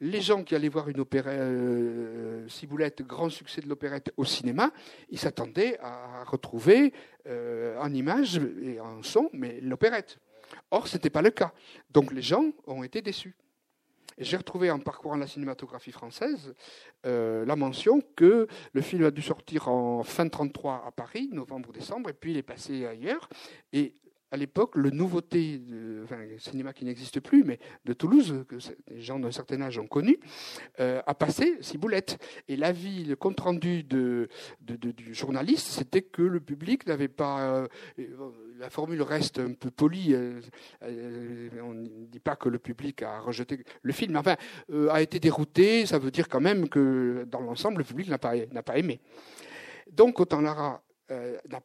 les 0.01 0.23
gens 0.23 0.43
qui 0.43 0.55
allaient 0.55 0.71
voir 0.71 0.89
une 0.89 0.99
opérette 0.99 1.39
euh, 1.39 2.49
Ciboulette, 2.49 3.03
grand 3.03 3.29
succès 3.29 3.61
de 3.61 3.69
l'opérette 3.69 4.11
au 4.17 4.25
cinéma, 4.25 4.71
ils 5.11 5.19
s'attendaient 5.19 5.79
à 5.81 6.25
retrouver 6.25 6.95
euh, 7.27 7.77
en 7.79 7.93
image 7.93 8.41
et 8.63 8.81
en 8.81 9.03
son, 9.03 9.29
mais 9.35 9.61
l'opérette. 9.61 10.17
Or, 10.71 10.89
ce 10.89 10.97
n'était 10.97 11.11
pas 11.11 11.21
le 11.21 11.33
cas. 11.33 11.53
Donc 11.91 12.15
les 12.15 12.23
gens 12.23 12.47
ont 12.67 12.83
été 12.83 13.03
déçus. 13.03 13.37
J'ai 14.21 14.37
retrouvé 14.37 14.71
en 14.71 14.79
parcourant 14.79 15.17
la 15.17 15.27
cinématographie 15.27 15.93
française 15.93 16.55
euh, 17.07 17.47
la 17.47 17.57
mention 17.57 18.03
que 18.17 18.47
le 18.75 18.81
film 18.83 19.05
a 19.07 19.11
dû 19.11 19.23
sortir 19.23 19.69
en 19.69 20.03
fin 20.03 20.29
33 20.29 20.85
à 20.87 20.91
Paris, 20.93 21.31
novembre-décembre, 21.33 22.11
et 22.11 22.13
puis 22.13 22.33
il 22.33 22.37
est 22.37 22.43
passé 22.43 22.85
ailleurs. 22.85 23.31
À 24.33 24.37
l'époque, 24.37 24.77
le 24.77 24.91
nouveauté, 24.91 25.61
enfin, 26.05 26.19
cinéma 26.39 26.73
qui 26.73 26.85
n'existe 26.85 27.21
plus, 27.21 27.43
mais 27.45 27.59
de 27.85 27.93
Toulouse, 27.93 28.45
que 28.49 28.57
les 28.89 29.01
gens 29.01 29.19
d'un 29.19 29.33
certain 29.33 29.61
âge 29.61 29.79
ont 29.79 29.87
connu, 29.87 30.19
euh, 30.79 31.03
a 31.07 31.15
passé 31.15 31.59
Ciboulette. 31.61 32.19
Et 32.49 32.57
l'avis, 32.57 33.05
le 33.05 33.17
compte-rendu 33.17 33.83
du 33.83 34.29
journaliste, 35.13 35.67
c'était 35.69 36.03
que 36.03 36.23
le 36.23 36.41
public 36.41 36.87
n'avait 36.87 37.09
pas. 37.09 37.41
Euh, 37.41 37.69
la 38.59 38.71
formule 38.71 39.03
reste 39.03 39.39
un 39.39 39.55
peu 39.55 39.71
polie. 39.71 40.15
Euh, 40.15 40.41
on 41.63 41.75
ne 41.75 42.07
dit 42.07 42.21
pas 42.21 42.37
que 42.37 42.49
le 42.49 42.59
public 42.59 43.03
a 43.03 43.21
rejeté 43.21 43.65
le 43.83 43.93
film, 43.93 44.17
enfin, 44.17 44.37
a 44.91 45.03
été 45.03 45.19
dérouté. 45.19 45.87
Ça 45.87 45.99
veut 45.99 46.11
dire 46.11 46.29
quand 46.29 46.41
même 46.41 46.69
que, 46.69 47.27
dans 47.29 47.41
l'ensemble, 47.41 47.79
le 47.79 47.85
public 47.85 48.09
n'a 48.09 48.19
pas, 48.19 48.35
pas 48.65 48.79
aimé. 48.79 49.01
Donc, 49.91 50.21
autant 50.21 50.41
Lara 50.41 50.83
euh, 51.11 51.39
n'a 51.51 51.61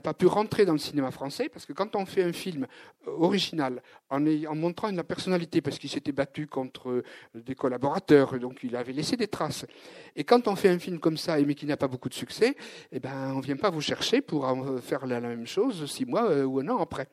pas, 0.00 0.14
pu 0.14 0.26
rentrer 0.26 0.64
dans 0.64 0.72
le 0.72 0.78
cinéma 0.78 1.10
français, 1.10 1.48
parce 1.48 1.64
que 1.66 1.72
quand 1.72 1.96
on 1.96 2.04
fait 2.04 2.22
un 2.22 2.32
film 2.32 2.66
euh, 3.06 3.10
original, 3.10 3.82
en, 4.10 4.20
montrant 4.54 4.90
la 4.90 5.04
personnalité, 5.04 5.60
parce 5.60 5.78
qu'il 5.78 5.88
s'était 5.88 6.12
battu 6.12 6.46
contre 6.46 6.90
euh, 6.90 7.04
des 7.34 7.54
collaborateurs, 7.54 8.38
donc 8.38 8.60
il 8.62 8.76
avait 8.76 8.92
laissé 8.92 9.16
des 9.16 9.28
traces, 9.28 9.66
et 10.14 10.24
quand 10.24 10.46
on 10.48 10.56
fait 10.56 10.68
un 10.68 10.78
film 10.78 10.98
comme 10.98 11.16
ça, 11.16 11.38
mais 11.40 11.54
qui 11.54 11.66
n'a 11.66 11.76
pas 11.76 11.88
beaucoup 11.88 12.08
de 12.08 12.14
succès, 12.14 12.56
eh 12.90 13.00
ben, 13.00 13.32
on 13.34 13.38
ne 13.38 13.42
vient 13.42 13.56
pas 13.56 13.70
vous 13.70 13.80
chercher 13.80 14.20
pour 14.20 14.46
faire 14.82 15.06
la, 15.06 15.20
même 15.20 15.46
chose 15.46 15.90
six 15.90 16.04
mois 16.04 16.44
ou 16.44 16.60
un 16.60 16.68
an 16.68 16.78
après. 16.78 17.08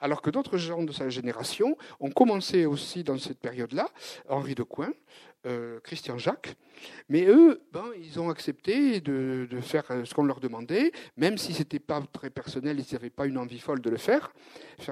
Alors 0.00 0.22
que 0.22 0.30
d'autres 0.30 0.58
gens 0.58 0.82
de 0.82 0.92
sa 0.92 1.08
génération 1.08 1.76
ont 2.00 2.10
commencé 2.10 2.66
aussi 2.66 3.02
dans 3.02 3.18
cette 3.18 3.40
période-là, 3.40 3.88
Henri 4.28 4.54
de 4.54 4.62
Coin, 4.62 4.90
euh, 5.46 5.80
Christian 5.80 6.18
Jacques. 6.18 6.56
Mais 7.08 7.24
eux, 7.26 7.62
ben, 7.72 7.84
ils 8.02 8.20
ont 8.20 8.28
accepté 8.30 9.00
de, 9.00 9.48
faire 9.62 9.84
ce 10.04 10.12
qu'on 10.12 10.24
leur 10.24 10.40
demandait, 10.40 10.92
même 11.16 11.38
si 11.38 11.54
ce 11.54 11.60
n'était 11.60 11.78
pas 11.78 12.02
très 12.12 12.30
personnel, 12.30 12.78
ils 12.78 12.94
n'avaient 12.94 13.10
pas 13.10 13.26
une 13.26 13.38
envie 13.38 13.58
folle 13.58 13.80
de 13.80 13.88
le 13.88 13.96
faire. 13.96 14.32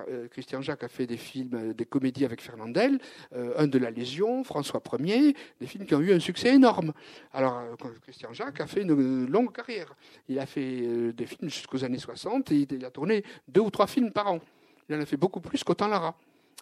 Euh, 0.09 0.29
Christian 0.29 0.63
Jacques 0.63 0.85
a 0.85 0.89
fait 0.89 1.07
des 1.07 1.17
films, 1.17 1.55
euh, 1.55 1.75
des 1.75 1.85
comédies 1.85 2.25
avec 2.25 2.41
Fernandel, 2.41 2.99
un 3.33 3.67
de 3.67 3.79
la 3.79 3.91
Légion, 3.91 4.45
François 4.45 4.83
Ier, 5.01 5.35
des 5.61 5.67
films 5.67 5.87
qui 5.87 5.95
ont 5.95 6.01
eu 6.01 6.13
un 6.13 6.21
succès 6.21 6.55
énorme. 6.55 6.93
Alors, 7.33 7.63
Christian 8.03 8.33
Jacques 8.33 8.61
a 8.61 8.67
fait 8.67 8.83
une 8.83 9.27
longue 9.27 9.53
carrière. 9.53 9.95
Il 10.29 10.39
a 10.39 10.47
fait 10.47 11.13
des 11.13 11.27
films 11.27 11.51
jusqu'aux 11.51 11.85
années 11.85 11.99
60 11.99 12.53
et 12.53 12.67
il 12.71 12.85
a 12.85 12.91
tourné 12.91 13.25
deux 13.49 13.61
ou 13.61 13.71
trois 13.71 13.87
films 13.87 14.13
par 14.13 14.29
an. 14.29 14.41
Il 14.89 14.95
en 14.95 15.01
a 15.01 15.07
fait 15.07 15.17
beaucoup 15.17 15.41
plus 15.41 15.63
qu'Autant 15.65 15.89
Lara. 15.89 16.17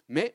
Mais 0.09 0.33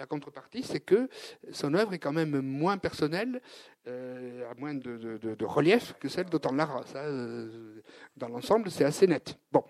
la 0.00 0.06
contrepartie, 0.06 0.62
c'est 0.62 0.80
que 0.80 1.08
son 1.52 1.74
œuvre 1.74 1.92
est 1.92 1.98
quand 1.98 2.12
même 2.12 2.40
moins 2.40 2.78
personnelle, 2.78 3.42
euh, 3.86 4.50
à 4.50 4.54
moins 4.58 4.74
de, 4.74 5.44
relief 5.44 5.94
que 6.00 6.08
celle 6.08 6.24
d'Autant 6.24 6.52
Lara. 6.52 6.82
Ça, 6.86 7.00
euh, 7.00 7.82
dans 8.16 8.28
l'ensemble, 8.28 8.70
c'est 8.70 8.84
assez 8.84 9.06
net. 9.06 9.36
Bon, 9.52 9.62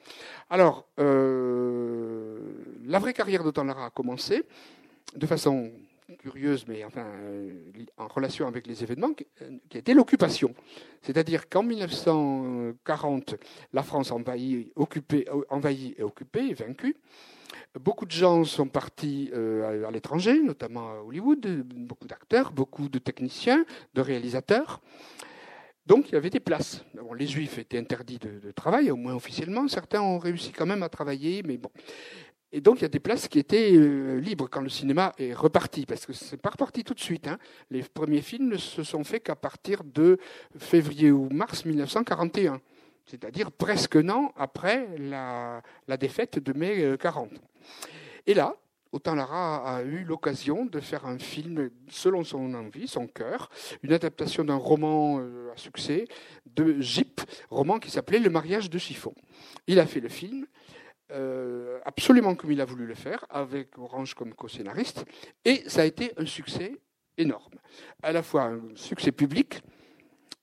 alors, 0.48 0.86
euh, 1.00 2.38
la 2.84 3.00
vraie 3.00 3.12
carrière 3.12 3.42
d'Autant 3.42 3.64
Lara 3.64 3.86
a 3.86 3.90
commencé 3.90 4.44
de 5.16 5.26
façon 5.26 5.72
curieuse, 6.20 6.64
mais 6.68 6.84
enfin 6.84 7.06
en 7.96 8.06
relation 8.06 8.46
avec 8.46 8.68
les 8.68 8.82
événements, 8.84 9.12
qui 9.14 9.78
était 9.78 9.94
l'occupation. 9.94 10.54
C'est-à-dire 11.02 11.48
qu'en 11.48 11.64
1940, 11.64 13.34
la 13.72 13.82
France 13.82 14.12
envahit, 14.12 14.72
occupée, 14.76 15.26
envahie 15.48 15.94
et 15.98 16.02
occupée, 16.04 16.54
vaincue. 16.54 16.96
Beaucoup 17.78 18.04
de 18.04 18.10
gens 18.10 18.42
sont 18.42 18.66
partis 18.66 19.30
euh, 19.32 19.86
à 19.86 19.92
l'étranger, 19.92 20.42
notamment 20.42 20.90
à 20.90 20.94
Hollywood, 21.06 21.46
beaucoup 21.64 22.08
d'acteurs, 22.08 22.50
beaucoup 22.50 22.88
de 22.88 22.98
techniciens, 22.98 23.64
de 23.94 24.00
réalisateurs. 24.00 24.80
Donc 25.86 26.08
il 26.08 26.14
y 26.14 26.16
avait 26.16 26.30
des 26.30 26.40
places. 26.40 26.84
les 27.16 27.28
juifs 27.28 27.58
étaient 27.58 27.78
interdits 27.78 28.18
de, 28.18 28.50
travail, 28.50 28.90
au 28.90 28.96
moins 28.96 29.14
officiellement. 29.14 29.68
Certains 29.68 30.00
ont 30.00 30.18
réussi 30.18 30.50
quand 30.50 30.66
même 30.66 30.82
à 30.82 30.88
travailler, 30.88 31.44
mais 31.44 31.58
bon. 31.58 31.70
Et 32.50 32.60
donc 32.60 32.78
il 32.78 32.82
y 32.82 32.86
a 32.86 32.88
des 32.88 32.98
places 32.98 33.28
qui 33.28 33.38
étaient 33.38 33.72
euh, 33.76 34.18
libres 34.18 34.48
quand 34.50 34.62
le 34.62 34.68
cinéma 34.68 35.12
est 35.18 35.32
reparti, 35.32 35.86
parce 35.86 36.06
que 36.06 36.12
c'est 36.12 36.42
pas 36.42 36.50
reparti 36.50 36.82
tout 36.82 36.94
de 36.94 37.00
suite. 37.00 37.28
Hein. 37.28 37.38
Les 37.70 37.84
premiers 37.84 38.22
films 38.22 38.48
ne 38.48 38.56
se 38.56 38.82
sont 38.82 39.04
faits 39.04 39.22
qu'à 39.22 39.36
partir 39.36 39.84
de 39.84 40.18
février 40.58 41.12
ou 41.12 41.28
mars 41.30 41.64
1941 41.64 42.60
c'est-à-dire 43.10 43.50
presque 43.50 43.96
un 43.96 44.08
an 44.08 44.32
après 44.36 44.86
la, 44.98 45.62
défaite 45.98 46.38
de 46.38 46.52
mai 46.56 46.96
40. 46.98 47.32
Euh, 47.32 47.36
Et 48.26 48.34
là, 48.34 48.54
Autant 48.92 49.14
Lara 49.14 49.76
a 49.76 49.82
eu 49.82 50.02
l'occasion 50.02 50.64
de 50.64 50.80
faire 50.80 51.06
un 51.06 51.18
film 51.18 51.70
selon 51.88 52.24
son 52.24 52.54
envie, 52.54 52.88
son 52.88 53.06
cœur, 53.06 53.48
une 53.84 53.92
adaptation 53.92 54.42
d'un 54.42 54.56
roman 54.56 55.20
euh, 55.20 55.52
à 55.52 55.56
succès 55.56 56.06
de 56.46 56.80
Jip, 56.80 57.20
roman 57.50 57.78
qui 57.78 57.88
s'appelait 57.88 58.18
Le 58.18 58.30
mariage 58.30 58.68
de 58.68 58.78
chiffon. 58.78 59.14
Il 59.68 59.78
a 59.78 59.86
fait 59.86 60.00
le 60.00 60.08
film 60.08 60.46
euh, 61.12 61.78
absolument 61.84 62.34
comme 62.34 62.50
il 62.50 62.60
a 62.60 62.64
voulu 62.64 62.84
le 62.86 62.94
faire, 62.94 63.24
avec 63.30 63.78
Orange 63.78 64.14
comme 64.14 64.34
co-scénariste, 64.34 65.04
et 65.44 65.68
ça 65.68 65.82
a 65.82 65.84
été 65.84 66.12
un 66.16 66.26
succès 66.26 66.76
énorme. 67.16 67.54
À 68.02 68.12
la 68.12 68.22
fois 68.22 68.44
un 68.44 68.60
succès 68.74 69.12
public 69.12 69.62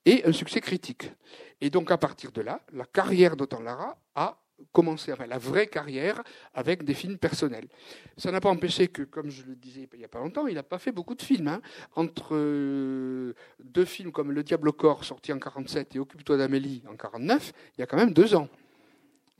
et 0.08 0.24
un 0.24 0.32
succès 0.32 0.60
critique. 0.62 1.12
Et 1.60 1.68
donc, 1.68 1.90
à 1.90 1.98
partir 1.98 2.32
de 2.32 2.40
là, 2.40 2.62
la 2.72 2.86
carrière 2.86 3.36
d'Otan 3.36 3.60
Lara 3.60 3.98
a 4.14 4.38
commencé, 4.72 5.12
enfin, 5.12 5.26
la 5.26 5.36
vraie 5.36 5.66
carrière 5.66 6.22
avec 6.54 6.82
des 6.82 6.94
films 6.94 7.18
personnels. 7.18 7.68
Ça 8.16 8.32
n'a 8.32 8.40
pas 8.40 8.48
empêché 8.48 8.88
que, 8.88 9.02
comme 9.02 9.30
je 9.30 9.44
le 9.44 9.54
disais 9.54 9.86
il 9.92 9.98
n'y 9.98 10.04
a 10.04 10.08
pas 10.08 10.20
longtemps, 10.20 10.46
il 10.46 10.54
n'a 10.54 10.62
pas 10.62 10.78
fait 10.78 10.92
beaucoup 10.92 11.14
de 11.14 11.22
films. 11.22 11.48
Hein. 11.48 11.60
Entre 11.94 12.30
euh, 12.32 13.34
deux 13.62 13.84
films 13.84 14.10
comme 14.10 14.32
Le 14.32 14.42
Diable 14.42 14.70
au 14.70 14.72
corps, 14.72 15.04
sorti 15.04 15.30
en 15.30 15.38
47, 15.38 15.94
et 15.94 15.98
Occupe-toi 15.98 16.38
d'Amélie 16.38 16.82
en 16.90 16.96
49, 16.96 17.52
il 17.76 17.80
y 17.80 17.84
a 17.84 17.86
quand 17.86 17.98
même 17.98 18.14
deux 18.14 18.34
ans. 18.34 18.48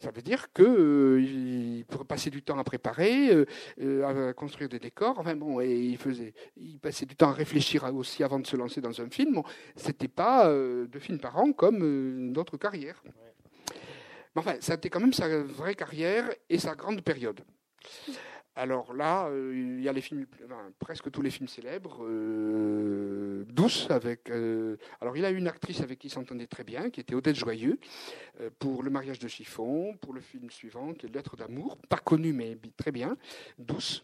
Ça 0.01 0.13
veut 0.13 0.23
dire 0.23 0.53
qu'il 0.53 0.65
euh, 0.67 1.83
passer 2.07 2.31
du 2.31 2.43
temps 2.43 2.57
à 2.57 2.63
préparer, 2.63 3.31
euh, 3.31 3.47
euh, 3.81 4.29
à 4.31 4.33
construire 4.33 4.69
des 4.69 4.79
décors. 4.79 5.19
Enfin 5.19 5.35
bon, 5.35 5.61
et 5.61 5.75
il 5.75 5.99
faisait, 5.99 6.35
il 6.57 6.79
passait 6.79 7.05
du 7.05 7.17
temps 7.17 7.31
à 7.31 7.33
réfléchir 7.33 7.83
aussi 7.93 8.23
avant 8.23 8.39
de 8.39 8.47
se 8.47 8.57
lancer 8.57 8.81
dans 8.81 9.01
un 9.01 9.11
film. 9.11 9.35
Bon, 9.35 9.45
C'était 9.75 10.09
pas 10.09 10.49
deux 10.49 11.01
films 11.01 11.19
par 11.19 11.37
an 11.39 11.53
comme 11.53 12.33
d'autres 12.33 12.57
carrières. 12.57 13.03
Mais 13.05 14.41
enfin, 14.41 14.55
ça 14.61 14.75
a 14.75 14.77
été 14.77 14.89
quand 14.89 15.01
même 15.01 15.13
sa 15.13 15.43
vraie 15.43 15.75
carrière 15.75 16.31
et 16.49 16.59
sa 16.59 16.77
grande 16.77 17.01
période. 17.03 17.41
Alors 18.59 18.93
là, 18.93 19.29
euh, 19.29 19.77
il 19.79 19.85
y 19.85 19.89
a 19.89 19.93
les 19.93 20.01
films, 20.01 20.27
presque 20.81 21.13
tous 21.13 21.23
les 21.23 21.31
films 21.31 21.47
célèbres. 21.47 21.99
Euh, 22.03 23.45
Douce 23.49 23.87
avec. 23.89 24.31
Euh, 24.31 24.77
alors 25.01 25.17
il 25.17 25.25
a 25.25 25.31
une 25.31 25.47
actrice 25.47 25.81
avec 25.81 26.01
qui 26.01 26.09
il 26.09 26.11
s'entendait 26.11 26.49
très 26.49 26.65
bien, 26.65 26.91
qui 26.91 26.99
était 26.99 27.15
Odette 27.15 27.37
Joyeux, 27.37 27.79
pour 28.59 28.83
Le 28.83 28.91
mariage 28.91 29.21
de 29.21 29.29
chiffon, 29.29 29.97
pour 30.01 30.13
le 30.13 30.21
film 30.21 30.51
suivant, 30.51 30.93
qui 30.93 31.07
est 31.07 31.15
Lettre 31.15 31.37
d'amour, 31.37 31.79
pas 31.89 31.99
connu 31.99 32.33
mais 32.33 32.59
très 32.77 32.91
bien. 32.91 33.17
Douce. 33.61 34.03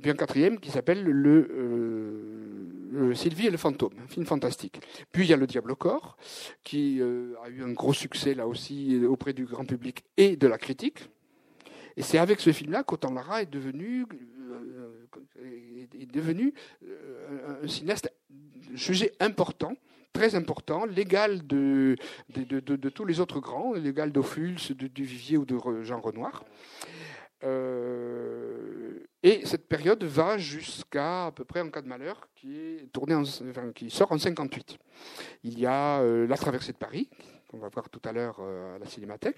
Puis 0.00 0.12
un 0.12 0.14
quatrième 0.14 0.60
qui 0.60 0.70
s'appelle 0.70 1.02
le, 1.02 3.14
Sylvie 3.16 3.48
et 3.48 3.50
le 3.50 3.58
fantôme, 3.58 3.94
un 4.04 4.06
film 4.06 4.26
fantastique. 4.26 4.80
Puis 5.10 5.24
il 5.24 5.30
y 5.30 5.32
a 5.32 5.36
Le 5.36 5.48
Diable 5.48 5.72
au 5.72 5.76
corps, 5.76 6.16
qui 6.62 7.02
a 7.02 7.48
eu 7.48 7.64
un 7.64 7.72
gros 7.72 7.94
succès 7.94 8.34
là 8.34 8.46
aussi 8.46 9.04
auprès 9.04 9.32
du 9.32 9.44
grand 9.44 9.64
public 9.64 10.04
et 10.16 10.36
de 10.36 10.46
la 10.46 10.56
critique. 10.56 11.08
Et 11.96 12.02
c'est 12.02 12.18
avec 12.18 12.40
ce 12.40 12.52
film-là 12.52 12.82
qu'Autant 12.82 13.12
Lara 13.12 13.42
est 13.42 13.50
devenu, 13.50 14.06
euh, 14.50 15.06
est 15.98 16.10
devenu 16.10 16.54
euh, 16.84 17.58
un 17.62 17.68
cinéaste 17.68 18.10
jugé 18.74 19.12
important, 19.20 19.74
très 20.12 20.34
important, 20.34 20.86
l'égal 20.86 21.46
de 21.46 21.96
de, 22.30 22.60
de, 22.60 22.88
tous 22.88 23.04
les 23.04 23.20
autres 23.20 23.40
grands, 23.40 23.74
l'égal 23.74 24.12
d'Ophuls, 24.12 24.58
de 24.70 24.86
Duvivier 24.86 25.36
ou 25.36 25.44
de 25.44 25.58
Jean 25.82 26.00
Renoir. 26.00 26.44
Euh, 27.44 29.00
et 29.24 29.44
cette 29.46 29.68
période 29.68 30.04
va 30.04 30.38
jusqu'à 30.38 31.26
à 31.26 31.32
peu 31.32 31.44
près 31.44 31.60
En 31.60 31.70
cas 31.70 31.82
de 31.82 31.88
malheur, 31.88 32.28
qui, 32.36 32.56
est 32.56 32.92
tourné 32.92 33.14
en, 33.14 33.24
qui 33.74 33.90
sort 33.90 34.12
en 34.12 34.18
58. 34.18 34.78
Il 35.42 35.58
y 35.58 35.66
a 35.66 36.02
La 36.02 36.36
traversée 36.36 36.72
de 36.72 36.78
Paris, 36.78 37.08
qu'on 37.52 37.58
va 37.58 37.68
voir 37.68 37.90
tout 37.90 38.00
à 38.04 38.12
l'heure 38.12 38.36
euh, 38.40 38.76
à 38.76 38.78
la 38.78 38.86
Cinémathèque. 38.86 39.36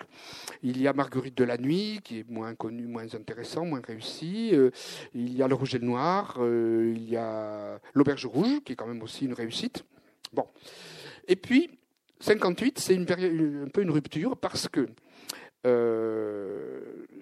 Il 0.63 0.81
y 0.81 0.87
a 0.87 0.93
Marguerite 0.93 1.37
de 1.37 1.43
la 1.43 1.59
Nuit, 1.59 2.01
qui 2.05 2.21
est 2.21 2.31
moins 2.31 2.55
connu, 2.55 2.87
moins 2.87 3.13
intéressant, 3.13 3.65
moins 3.65 3.83
réussi. 3.85 4.51
Euh, 4.53 4.71
il 5.15 5.37
y 5.37 5.43
a 5.43 5.49
Le 5.49 5.57
Rouge 5.57 5.75
et 5.75 5.79
le 5.81 5.87
Noir. 5.87 6.37
Euh, 6.39 6.93
il 6.95 7.11
y 7.11 7.17
a 7.17 7.81
L'Auberge 7.93 8.27
Rouge, 8.27 8.61
qui 8.65 8.73
est 8.73 8.77
quand 8.77 8.87
même 8.87 9.03
aussi 9.03 9.25
une 9.25 9.35
réussite. 9.35 9.85
Bon. 10.33 10.47
Et 11.27 11.35
puis, 11.35 11.77
58, 12.21 12.79
c'est 12.79 12.97
un 12.97 13.69
peu 13.69 13.83
une 13.83 13.91
rupture 13.91 14.37
parce 14.37 14.69
que 14.69 14.89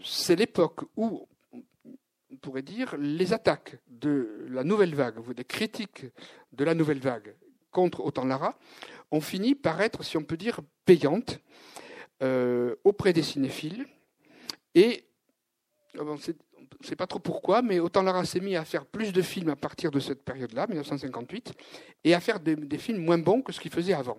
c'est 0.04 0.36
l'époque 0.36 0.80
où 0.96 1.26
on 1.54 2.36
pourrait 2.36 2.62
dire, 2.62 2.96
les 2.98 3.32
attaques 3.32 3.78
de 3.88 4.46
la 4.48 4.64
nouvelle 4.64 4.94
vague, 4.94 5.20
des 5.34 5.44
critiques 5.44 6.06
de 6.52 6.64
la 6.64 6.74
nouvelle 6.74 6.98
vague 6.98 7.34
contre 7.70 8.00
Autant 8.00 8.24
Lara 8.24 8.58
ont 9.12 9.20
fini 9.20 9.54
par 9.54 9.80
être, 9.80 10.02
si 10.02 10.16
on 10.16 10.24
peut 10.24 10.36
dire, 10.36 10.60
payantes 10.84 11.38
euh, 12.22 12.74
auprès 12.82 13.12
des 13.12 13.22
cinéphiles. 13.22 13.86
Et 14.74 15.04
euh, 15.96 16.02
on 16.04 16.14
ne 16.14 16.86
sait 16.86 16.96
pas 16.96 17.06
trop 17.06 17.18
pourquoi, 17.18 17.62
mais 17.62 17.78
autant 17.78 18.02
Lara 18.02 18.24
s'est 18.24 18.40
mis 18.40 18.56
à 18.56 18.64
faire 18.64 18.86
plus 18.86 19.12
de 19.12 19.22
films 19.22 19.50
à 19.50 19.56
partir 19.56 19.90
de 19.90 20.00
cette 20.00 20.24
période-là, 20.24 20.66
1958, 20.66 21.52
et 22.04 22.14
à 22.14 22.20
faire 22.20 22.40
des, 22.40 22.78
films 22.78 23.04
moins 23.04 23.18
bons 23.18 23.42
que 23.42 23.52
ce 23.52 23.60
qu'il 23.60 23.70
faisait 23.70 23.92
avant. 23.92 24.18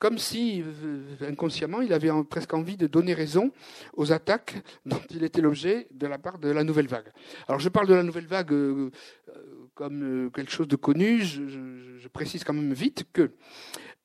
Comme 0.00 0.18
si, 0.18 0.64
euh, 0.64 1.14
inconsciemment, 1.20 1.80
il 1.80 1.92
avait 1.92 2.10
presque 2.28 2.52
envie 2.54 2.76
de 2.76 2.88
donner 2.88 3.14
raison 3.14 3.52
aux 3.94 4.10
attaques 4.10 4.56
dont 4.84 5.00
il 5.10 5.22
était 5.22 5.40
l'objet 5.40 5.86
de 5.92 6.08
la 6.08 6.18
part 6.18 6.40
de 6.40 6.50
la 6.50 6.64
nouvelle 6.64 6.88
vague. 6.88 7.12
Alors 7.46 7.60
je 7.60 7.68
parle 7.68 7.86
de 7.86 7.94
la 7.94 8.02
nouvelle 8.02 8.26
vague 8.26 8.52
comme 9.82 10.30
quelque 10.32 10.52
chose 10.52 10.68
de 10.68 10.76
connu, 10.76 11.22
je, 11.22 12.06
précise 12.12 12.44
quand 12.44 12.52
même 12.52 12.72
vite 12.72 13.04
que 13.12 13.32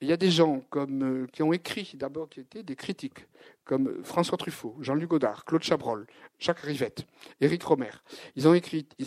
il 0.01 0.07
y 0.07 0.11
a 0.11 0.17
des 0.17 0.31
gens 0.31 0.63
euh, 0.75 1.27
qui 1.31 1.43
ont 1.43 1.53
écrit 1.53 1.91
d'abord, 1.93 2.29
qui 2.29 2.39
étaient 2.39 2.63
des 2.63 2.75
critiques, 2.75 3.27
comme 3.63 4.03
François 4.03 4.37
Truffaut, 4.37 4.75
Jean-Luc 4.81 5.09
Godard, 5.09 5.45
Claude 5.45 5.61
Chabrol, 5.61 6.07
Jacques 6.39 6.61
Rivette, 6.61 7.05
Éric 7.41 7.61
Romer. 7.63 7.91
Ils, 8.35 8.47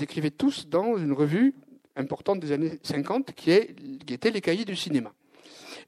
écrivaient 0.03 0.31
tous 0.31 0.68
dans 0.68 0.97
une 0.97 1.12
revue 1.12 1.55
importante 1.97 2.39
des 2.39 2.53
années 2.53 2.79
50 2.85 3.33
qui, 3.35 3.51
est, 3.51 3.75
qui 4.05 4.14
était 4.14 4.31
Les 4.31 4.41
Cahiers 4.41 4.64
du 4.64 4.77
cinéma. 4.77 5.12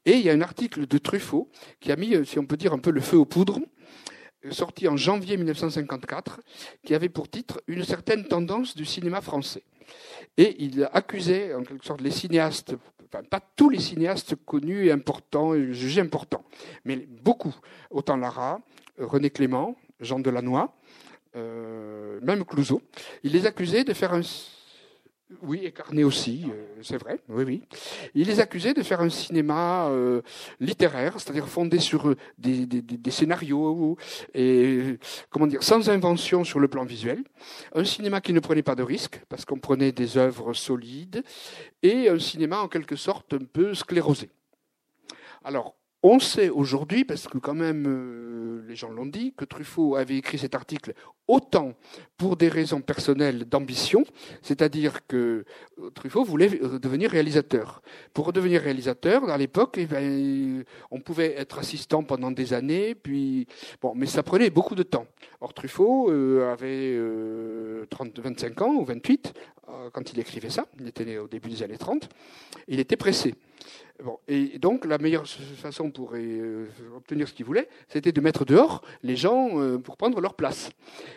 Et 0.05 0.17
il 0.17 0.21
y 0.21 0.29
a 0.29 0.33
un 0.33 0.41
article 0.41 0.85
de 0.85 0.97
Truffaut 0.97 1.49
qui 1.79 1.93
a 1.93 1.95
mis, 1.95 2.13
euh, 2.13 2.25
si 2.25 2.39
on 2.39 2.45
peut 2.45 2.57
dire, 2.57 2.73
un 2.73 2.79
peu 2.79 2.91
le 2.91 2.99
feu 2.99 3.17
aux 3.17 3.25
poudres, 3.25 3.59
euh, 3.59 3.65
sorti 4.51 4.87
en 4.87 4.97
janvier 4.97 5.37
1954, 5.37 6.41
qui 6.83 6.95
avait 6.95 7.09
pour 7.09 7.29
titre 7.29 7.61
Une 7.67 7.83
certaine 7.83 8.25
tendance 8.25 8.75
du 8.75 8.85
cinéma 8.85 9.21
français. 9.21 9.63
Et 10.37 10.63
il 10.63 10.89
accusait 10.93 11.53
en 11.53 11.63
quelque 11.63 11.85
sorte 11.85 12.01
les 12.01 12.11
cinéastes 12.11 12.75
pas 13.21 13.39
tous 13.55 13.69
les 13.69 13.79
cinéastes 13.79 14.35
connus 14.45 14.87
et 14.87 14.91
importants, 14.91 15.53
et 15.53 15.73
jugés 15.73 16.01
importants, 16.01 16.43
mais 16.85 17.07
beaucoup. 17.23 17.55
Autant 17.91 18.17
Lara, 18.17 18.59
René 18.97 19.29
Clément, 19.29 19.75
Jean 19.99 20.19
Delannoy, 20.19 20.67
euh, 21.35 22.19
même 22.21 22.43
Clouseau. 22.45 22.81
Il 23.23 23.33
les 23.33 23.45
accusait 23.45 23.83
de 23.83 23.93
faire 23.93 24.13
un 24.13 24.21
oui, 25.41 25.61
et 25.63 25.71
Carnet 25.71 26.03
aussi, 26.03 26.45
euh, 26.47 26.65
c'est 26.81 26.97
vrai, 26.97 27.19
oui, 27.29 27.43
oui. 27.43 27.63
Il 28.13 28.27
les 28.27 28.39
accusait 28.39 28.73
de 28.73 28.83
faire 28.83 29.01
un 29.01 29.09
cinéma 29.09 29.87
euh, 29.87 30.21
littéraire, 30.59 31.19
c'est-à-dire 31.19 31.47
fondé 31.47 31.79
sur 31.79 32.09
euh, 32.09 32.17
des, 32.37 33.11
scénarios 33.11 33.97
et 34.33 34.97
comment 35.29 35.47
dire, 35.47 35.63
sans 35.63 35.89
invention 35.89 36.43
sur 36.43 36.59
le 36.59 36.67
plan 36.67 36.83
visuel. 36.83 37.23
Un 37.73 37.85
cinéma 37.85 38.21
qui 38.21 38.33
ne 38.33 38.39
prenait 38.39 38.63
pas 38.63 38.75
de 38.75 38.83
risques, 38.83 39.21
parce 39.29 39.45
qu'on 39.45 39.59
prenait 39.59 39.91
des 39.91 40.17
œuvres 40.17 40.53
solides, 40.53 41.23
et 41.81 42.09
un 42.09 42.19
cinéma 42.19 42.59
en 42.59 42.67
quelque 42.67 42.95
sorte 42.95 43.33
un 43.33 43.45
peu 43.45 43.73
sclérosé. 43.73 44.29
Alors, 45.43 45.75
On 46.05 46.19
sait 46.19 46.49
aujourd'hui, 46.49 47.05
parce 47.05 47.29
que 47.29 47.37
quand 47.37 47.53
même 47.53 47.85
euh, 47.87 48.61
les 48.67 48.75
gens 48.75 48.91
l'ont 48.91 49.05
dit, 49.05 49.33
que 49.37 49.45
Truffaut 49.45 49.95
avait 49.95 50.17
écrit 50.17 50.37
cet 50.37 50.53
article 50.53 50.93
autant 51.29 51.75
pour 52.17 52.35
des 52.35 52.49
raisons 52.49 52.81
personnelles 52.81 53.45
d'ambition, 53.45 54.03
c'est-à-dire 54.41 55.07
que 55.07 55.45
euh, 55.79 55.89
Truffaut 55.91 56.25
voulait 56.25 56.59
euh, 56.61 56.77
devenir 56.77 57.09
réalisateur. 57.09 57.81
Pour 58.13 58.33
devenir 58.33 58.61
réalisateur, 58.63 59.29
à 59.29 59.37
l'époque, 59.37 59.75
eh 59.77 59.85
ben, 59.85 60.65
on 60.91 60.99
pouvait 60.99 61.35
être 61.37 61.59
assistant 61.59 62.03
pendant 62.03 62.31
des 62.31 62.51
années, 62.51 62.95
puis 62.95 63.47
bon, 63.81 63.93
mais 63.95 64.05
ça 64.05 64.23
prenait 64.23 64.49
beaucoup 64.49 64.75
de 64.75 64.83
temps. 64.83 65.07
Or 65.39 65.53
Truffaut 65.53 66.09
avait 66.41 66.99
30, 67.89 68.19
25 68.19 68.61
ans 68.61 68.73
ou 68.75 68.83
28 68.83 69.33
quand 69.93 70.11
il 70.11 70.19
écrivait 70.19 70.49
ça, 70.49 70.65
il 70.79 70.87
était 70.89 71.05
né 71.05 71.17
au 71.17 71.27
début 71.27 71.49
des 71.49 71.63
années 71.63 71.77
30, 71.77 72.09
il 72.67 72.79
était 72.79 72.97
pressé. 72.97 73.33
Bon, 74.01 74.17
et 74.27 74.57
donc 74.57 74.85
la 74.85 74.97
meilleure 74.97 75.27
façon 75.27 75.91
pour 75.91 76.13
euh, 76.15 76.67
obtenir 76.95 77.27
ce 77.27 77.33
qu'il 77.33 77.45
voulait, 77.45 77.69
c'était 77.87 78.11
de 78.11 78.21
mettre 78.21 78.43
dehors 78.43 78.81
les 79.03 79.15
gens 79.15 79.59
euh, 79.59 79.77
pour 79.77 79.97
prendre 79.97 80.19
leur 80.19 80.33
place. 80.33 80.71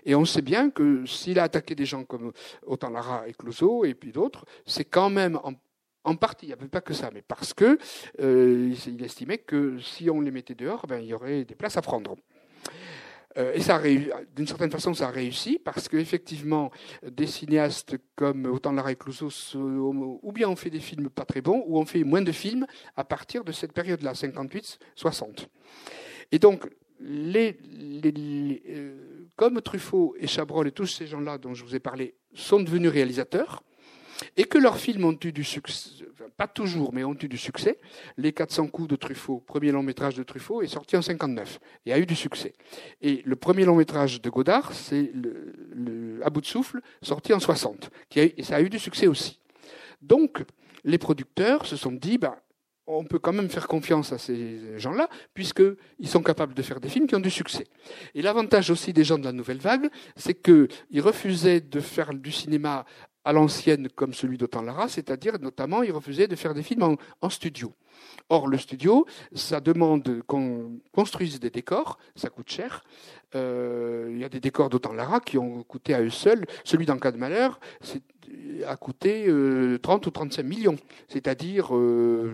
Et 0.04 0.14
on 0.14 0.26
sait 0.26 0.42
bien 0.42 0.68
que 0.68 1.06
s'il 1.06 1.38
a 1.38 1.44
attaqué 1.44 1.74
des 1.74 1.86
gens 1.86 2.04
comme 2.04 2.32
autant 2.66 2.90
Lara 2.90 3.26
et 3.28 3.32
Clouseau 3.32 3.86
et 3.86 3.94
puis 3.94 4.12
d'autres, 4.12 4.44
c'est 4.66 4.84
quand 4.84 5.08
même 5.08 5.40
en, 6.04 6.16
partie, 6.16 6.46
il 6.46 6.48
n'y 6.50 6.52
avait 6.52 6.68
pas 6.68 6.82
que 6.82 6.92
ça, 6.92 7.10
mais 7.12 7.22
parce 7.22 7.54
que 7.54 7.78
euh, 8.20 8.74
il 8.86 9.02
estimait 9.02 9.38
que 9.38 9.78
si 9.80 10.10
on 10.10 10.20
les 10.20 10.30
mettait 10.30 10.54
dehors, 10.54 10.86
ben, 10.86 11.00
il 11.00 11.06
y 11.06 11.14
aurait 11.14 11.44
des 11.44 11.54
places 11.54 11.78
à 11.78 11.82
prendre. 11.82 12.14
Euh, 13.36 13.52
et 13.54 13.60
ça 13.60 13.80
d'une 14.34 14.46
certaine 14.46 14.70
façon, 14.70 14.94
ça 14.94 15.08
a 15.08 15.10
réussi 15.10 15.60
parce 15.62 15.88
qu'effectivement, 15.88 16.70
des 17.02 17.26
cinéastes 17.26 17.96
comme 18.14 18.46
Autant 18.46 18.72
Lara 18.72 18.92
et 18.92 18.96
Clouseau, 18.96 19.30
ou 19.56 20.32
bien 20.32 20.48
on 20.48 20.56
fait 20.56 20.70
des 20.70 20.80
films 20.80 21.10
pas 21.10 21.24
très 21.24 21.40
bons, 21.40 21.62
ou 21.66 21.78
on 21.78 21.84
fait 21.84 22.04
moins 22.04 22.22
de 22.22 22.32
films 22.32 22.66
à 22.96 23.04
partir 23.04 23.44
de 23.44 23.52
cette 23.52 23.72
période-là, 23.72 24.12
58-60. 24.12 25.46
Et 26.32 26.38
donc, 26.38 26.66
euh, 27.02 27.52
comme 29.36 29.60
Truffaut 29.60 30.16
et 30.18 30.26
Chabrol 30.26 30.68
et 30.68 30.72
tous 30.72 30.86
ces 30.86 31.06
gens-là 31.06 31.38
dont 31.38 31.54
je 31.54 31.64
vous 31.64 31.74
ai 31.74 31.80
parlé 31.80 32.14
sont 32.34 32.60
devenus 32.60 32.90
réalisateurs, 32.90 33.62
et 34.36 34.44
que 34.44 34.56
leurs 34.58 34.78
films 34.78 35.04
ont 35.04 35.18
eu 35.22 35.32
du 35.32 35.44
succès, 35.44 36.05
pas 36.36 36.46
toujours, 36.46 36.92
mais 36.92 37.04
ont 37.04 37.16
eu 37.20 37.28
du 37.28 37.38
succès. 37.38 37.78
Les 38.16 38.32
400 38.32 38.68
coups 38.68 38.88
de 38.88 38.96
Truffaut, 38.96 39.40
premier 39.40 39.72
long 39.72 39.82
métrage 39.82 40.14
de 40.14 40.22
Truffaut, 40.22 40.62
est 40.62 40.68
sorti 40.68 40.96
en 40.96 41.02
59 41.02 41.58
et 41.86 41.92
a 41.92 41.98
eu 41.98 42.06
du 42.06 42.14
succès. 42.14 42.52
Et 43.00 43.22
le 43.24 43.36
premier 43.36 43.64
long 43.64 43.76
métrage 43.76 44.20
de 44.20 44.30
Godard, 44.30 44.72
c'est 44.72 45.10
le, 45.14 46.20
bout 46.30 46.40
de 46.40 46.46
souffle, 46.46 46.80
sorti 47.02 47.32
en 47.32 47.40
60, 47.40 47.90
qui 48.08 48.20
et 48.20 48.42
ça 48.42 48.56
a 48.56 48.60
eu 48.60 48.68
du 48.68 48.78
succès 48.78 49.06
aussi. 49.06 49.38
Donc, 50.02 50.44
les 50.84 50.98
producteurs 50.98 51.66
se 51.66 51.76
sont 51.76 51.92
dit, 51.92 52.18
bah, 52.18 52.36
on 52.86 53.04
peut 53.04 53.18
quand 53.18 53.32
même 53.32 53.48
faire 53.48 53.66
confiance 53.66 54.12
à 54.12 54.18
ces 54.18 54.78
gens-là, 54.78 55.08
puisqu'ils 55.34 56.08
sont 56.08 56.22
capables 56.22 56.54
de 56.54 56.62
faire 56.62 56.80
des 56.80 56.88
films 56.88 57.06
qui 57.06 57.16
ont 57.16 57.20
du 57.20 57.30
succès. 57.30 57.66
Et 58.14 58.22
l'avantage 58.22 58.70
aussi 58.70 58.92
des 58.92 59.04
gens 59.04 59.18
de 59.18 59.24
la 59.24 59.32
nouvelle 59.32 59.58
vague, 59.58 59.88
c'est 60.14 60.40
qu'ils 60.40 61.00
refusaient 61.00 61.60
de 61.60 61.80
faire 61.80 62.14
du 62.14 62.30
cinéma 62.30 62.84
à 63.26 63.32
l'ancienne 63.32 63.88
comme 63.88 64.14
celui 64.14 64.38
d'Autant 64.38 64.62
Lara, 64.62 64.88
c'est-à-dire 64.88 65.32
notamment 65.40 65.82
il 65.82 65.90
refusait 65.90 66.28
de 66.28 66.36
faire 66.36 66.54
des 66.54 66.62
films 66.62 66.96
en, 67.20 67.28
studio. 67.28 67.72
Or, 68.28 68.46
le 68.46 68.56
studio, 68.56 69.04
ça 69.34 69.60
demande 69.60 70.22
qu'on 70.28 70.78
construise 70.92 71.40
des 71.40 71.50
décors, 71.50 71.98
ça 72.14 72.28
coûte 72.30 72.48
cher. 72.48 72.84
Euh, 73.34 74.10
il 74.12 74.18
y 74.18 74.24
a 74.24 74.28
des 74.28 74.38
décors 74.38 74.70
d'Autant 74.70 74.92
Lara 74.92 75.18
qui 75.18 75.38
ont 75.38 75.64
coûté 75.64 75.92
à 75.92 76.02
eux 76.02 76.10
seuls. 76.10 76.46
Celui 76.62 76.86
d'En 76.86 76.98
cas 76.98 77.10
de 77.10 77.16
malheur 77.16 77.58
a 78.64 78.76
coûté 78.76 79.24
30 79.24 79.28
euh, 79.28 80.08
ou 80.08 80.10
35 80.10 80.42
millions, 80.44 80.76
c'est-à-dire 81.08 81.74
euh, 81.74 82.32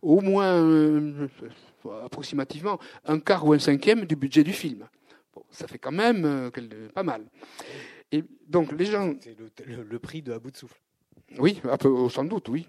au 0.00 0.20
moins 0.20 0.64
approximativement 2.04 2.78
un 3.04 3.18
quart 3.18 3.44
ou 3.44 3.52
un 3.52 3.58
cinquième 3.58 4.04
du 4.04 4.14
budget 4.14 4.44
du 4.44 4.52
film. 4.52 4.86
ça 5.50 5.66
fait 5.66 5.78
quand 5.78 5.92
même 5.92 6.52
pas 6.94 7.02
mal. 7.02 7.22
Et 8.12 8.24
donc 8.48 8.72
les 8.72 8.86
gens. 8.86 9.14
C'est 9.20 9.36
le, 9.66 9.98
prix 9.98 10.22
de 10.22 10.32
à 10.32 10.38
bout 10.38 10.50
de 10.50 10.56
souffle. 10.56 10.80
Oui, 11.38 11.60
sans 12.10 12.24
doute, 12.24 12.48
oui. 12.48 12.66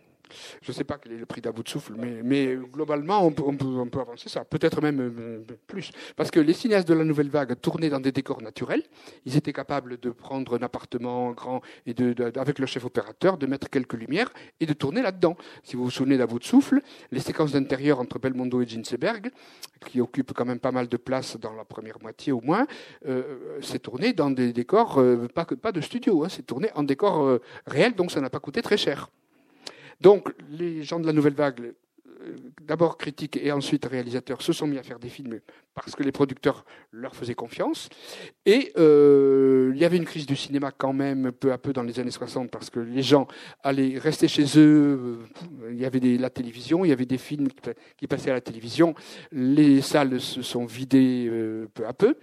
Je 0.62 0.72
ne 0.72 0.74
sais 0.74 0.84
pas 0.84 0.98
quel 0.98 1.14
est 1.14 1.18
le 1.18 1.26
prix 1.26 1.42
d'About 1.42 1.64
de 1.64 1.70
souffle, 1.70 1.94
mais, 1.98 2.56
globalement, 2.72 3.26
on 3.26 3.32
peut, 3.32 4.00
avancer 4.00 4.30
ça, 4.30 4.44
peut-être 4.46 4.82
même 4.82 5.00
euh, 5.00 5.44
plus. 5.68 5.92
Parce 6.16 6.32
que 6.32 6.40
les 6.40 6.54
cinéastes 6.54 6.88
de 6.88 6.94
la 6.94 7.04
nouvelle 7.04 7.30
vague 7.30 7.60
tournaient 7.60 7.90
dans 7.90 8.00
des 8.00 8.12
décors 8.12 8.42
naturels. 8.42 8.84
Ils 9.26 9.38
étaient 9.38 9.54
capables 9.54 10.00
de 10.00 10.10
prendre 10.10 10.58
un 10.58 10.64
appartement 10.64 11.32
grand 11.32 11.62
et 11.86 11.94
de, 11.94 12.16
avec 12.38 12.60
le 12.60 12.66
chef 12.66 12.86
opérateur, 12.86 13.38
de 13.38 13.46
mettre 13.46 13.70
quelques 13.70 13.94
lumières 13.94 14.32
et 14.60 14.66
de 14.66 14.74
tourner 14.74 15.02
là-dedans. 15.02 15.36
Si 15.64 15.76
vous 15.76 15.86
vous 15.86 15.92
souvenez 15.92 16.18
d'About 16.18 16.40
de 16.40 16.44
souffle, 16.44 16.82
les 17.12 17.20
séquences 17.20 17.52
d'intérieur 17.52 18.00
entre 18.00 18.20
Belmondo 18.20 18.62
et 18.62 18.68
Ginseberg, 18.68 19.32
qui 19.86 20.02
occupent 20.02 20.34
quand 20.34 20.46
même 20.46 20.60
pas 20.60 20.72
mal 20.72 20.88
de 20.88 20.98
place 20.98 21.38
dans 21.38 21.54
la 21.54 21.66
première 21.66 22.02
moitié 22.02 22.32
au 22.32 22.42
moins, 22.42 22.68
euh, 23.08 23.60
c'est 23.62 23.80
tourné 23.80 24.14
dans 24.14 24.30
des 24.30 24.54
décors, 24.54 25.00
euh, 25.00 25.28
pas, 25.28 25.72
de 25.72 25.82
studio, 25.82 26.24
hein, 26.24 26.30
c'est 26.30 26.46
tourné 26.46 26.70
en 26.76 26.84
décor 26.84 27.40
réel, 27.66 27.94
donc 27.96 28.12
ça 28.12 28.22
n'a 28.22 28.30
pas 28.30 28.40
coûté 28.40 28.62
très 28.62 28.78
cher. 28.78 29.10
Donc, 30.02 30.34
les 30.50 30.84
gens 30.84 31.00
de 31.00 31.06
la 31.06 31.14
nouvelle 31.14 31.36
vague, 31.36 31.62
euh, 31.62 32.36
d'abord 32.62 32.98
critiques 32.98 33.38
et 33.38 33.52
ensuite 33.52 33.86
réalisateurs, 33.86 34.42
se 34.42 34.52
sont 34.52 34.68
mis 34.68 34.78
à 34.78 34.84
faire 34.84 35.00
des 35.00 35.10
films 35.10 35.40
parce 35.74 35.96
que 35.96 36.04
les 36.04 36.12
producteurs 36.12 36.66
leur 36.92 37.16
faisaient 37.16 37.34
confiance. 37.34 37.90
Et 38.46 38.74
euh, 38.78 39.72
il 39.74 39.80
y 39.80 39.86
avait 39.86 39.98
une 39.98 40.06
crise 40.06 40.26
du 40.26 40.36
cinéma 40.36 40.72
quand 40.72 40.94
même 40.94 41.32
peu 41.32 41.52
à 41.52 41.58
peu 41.58 41.72
dans 41.72 41.84
les 41.84 42.00
années 42.00 42.12
60 42.12 42.52
parce 42.52 42.70
que 42.70 42.80
les 42.80 43.02
gens 43.02 43.28
allaient 43.64 43.98
rester 43.98 44.28
chez 44.28 44.46
eux. 44.58 45.20
Il 45.70 45.80
y 45.80 45.86
avait 45.86 46.00
la 46.00 46.30
télévision, 46.30 46.84
il 46.84 46.90
y 46.90 46.92
avait 46.92 47.06
des 47.06 47.18
films 47.18 47.48
qui, 47.98 48.08
passaient 48.08 48.32
à 48.32 48.34
la 48.34 48.42
télévision. 48.42 48.94
Les 49.32 49.82
salles 49.82 50.20
se 50.20 50.42
sont 50.42 50.66
vidées 50.66 51.28
euh, 51.30 51.68
peu 51.74 51.88
à 51.88 51.94
peu. 51.94 52.18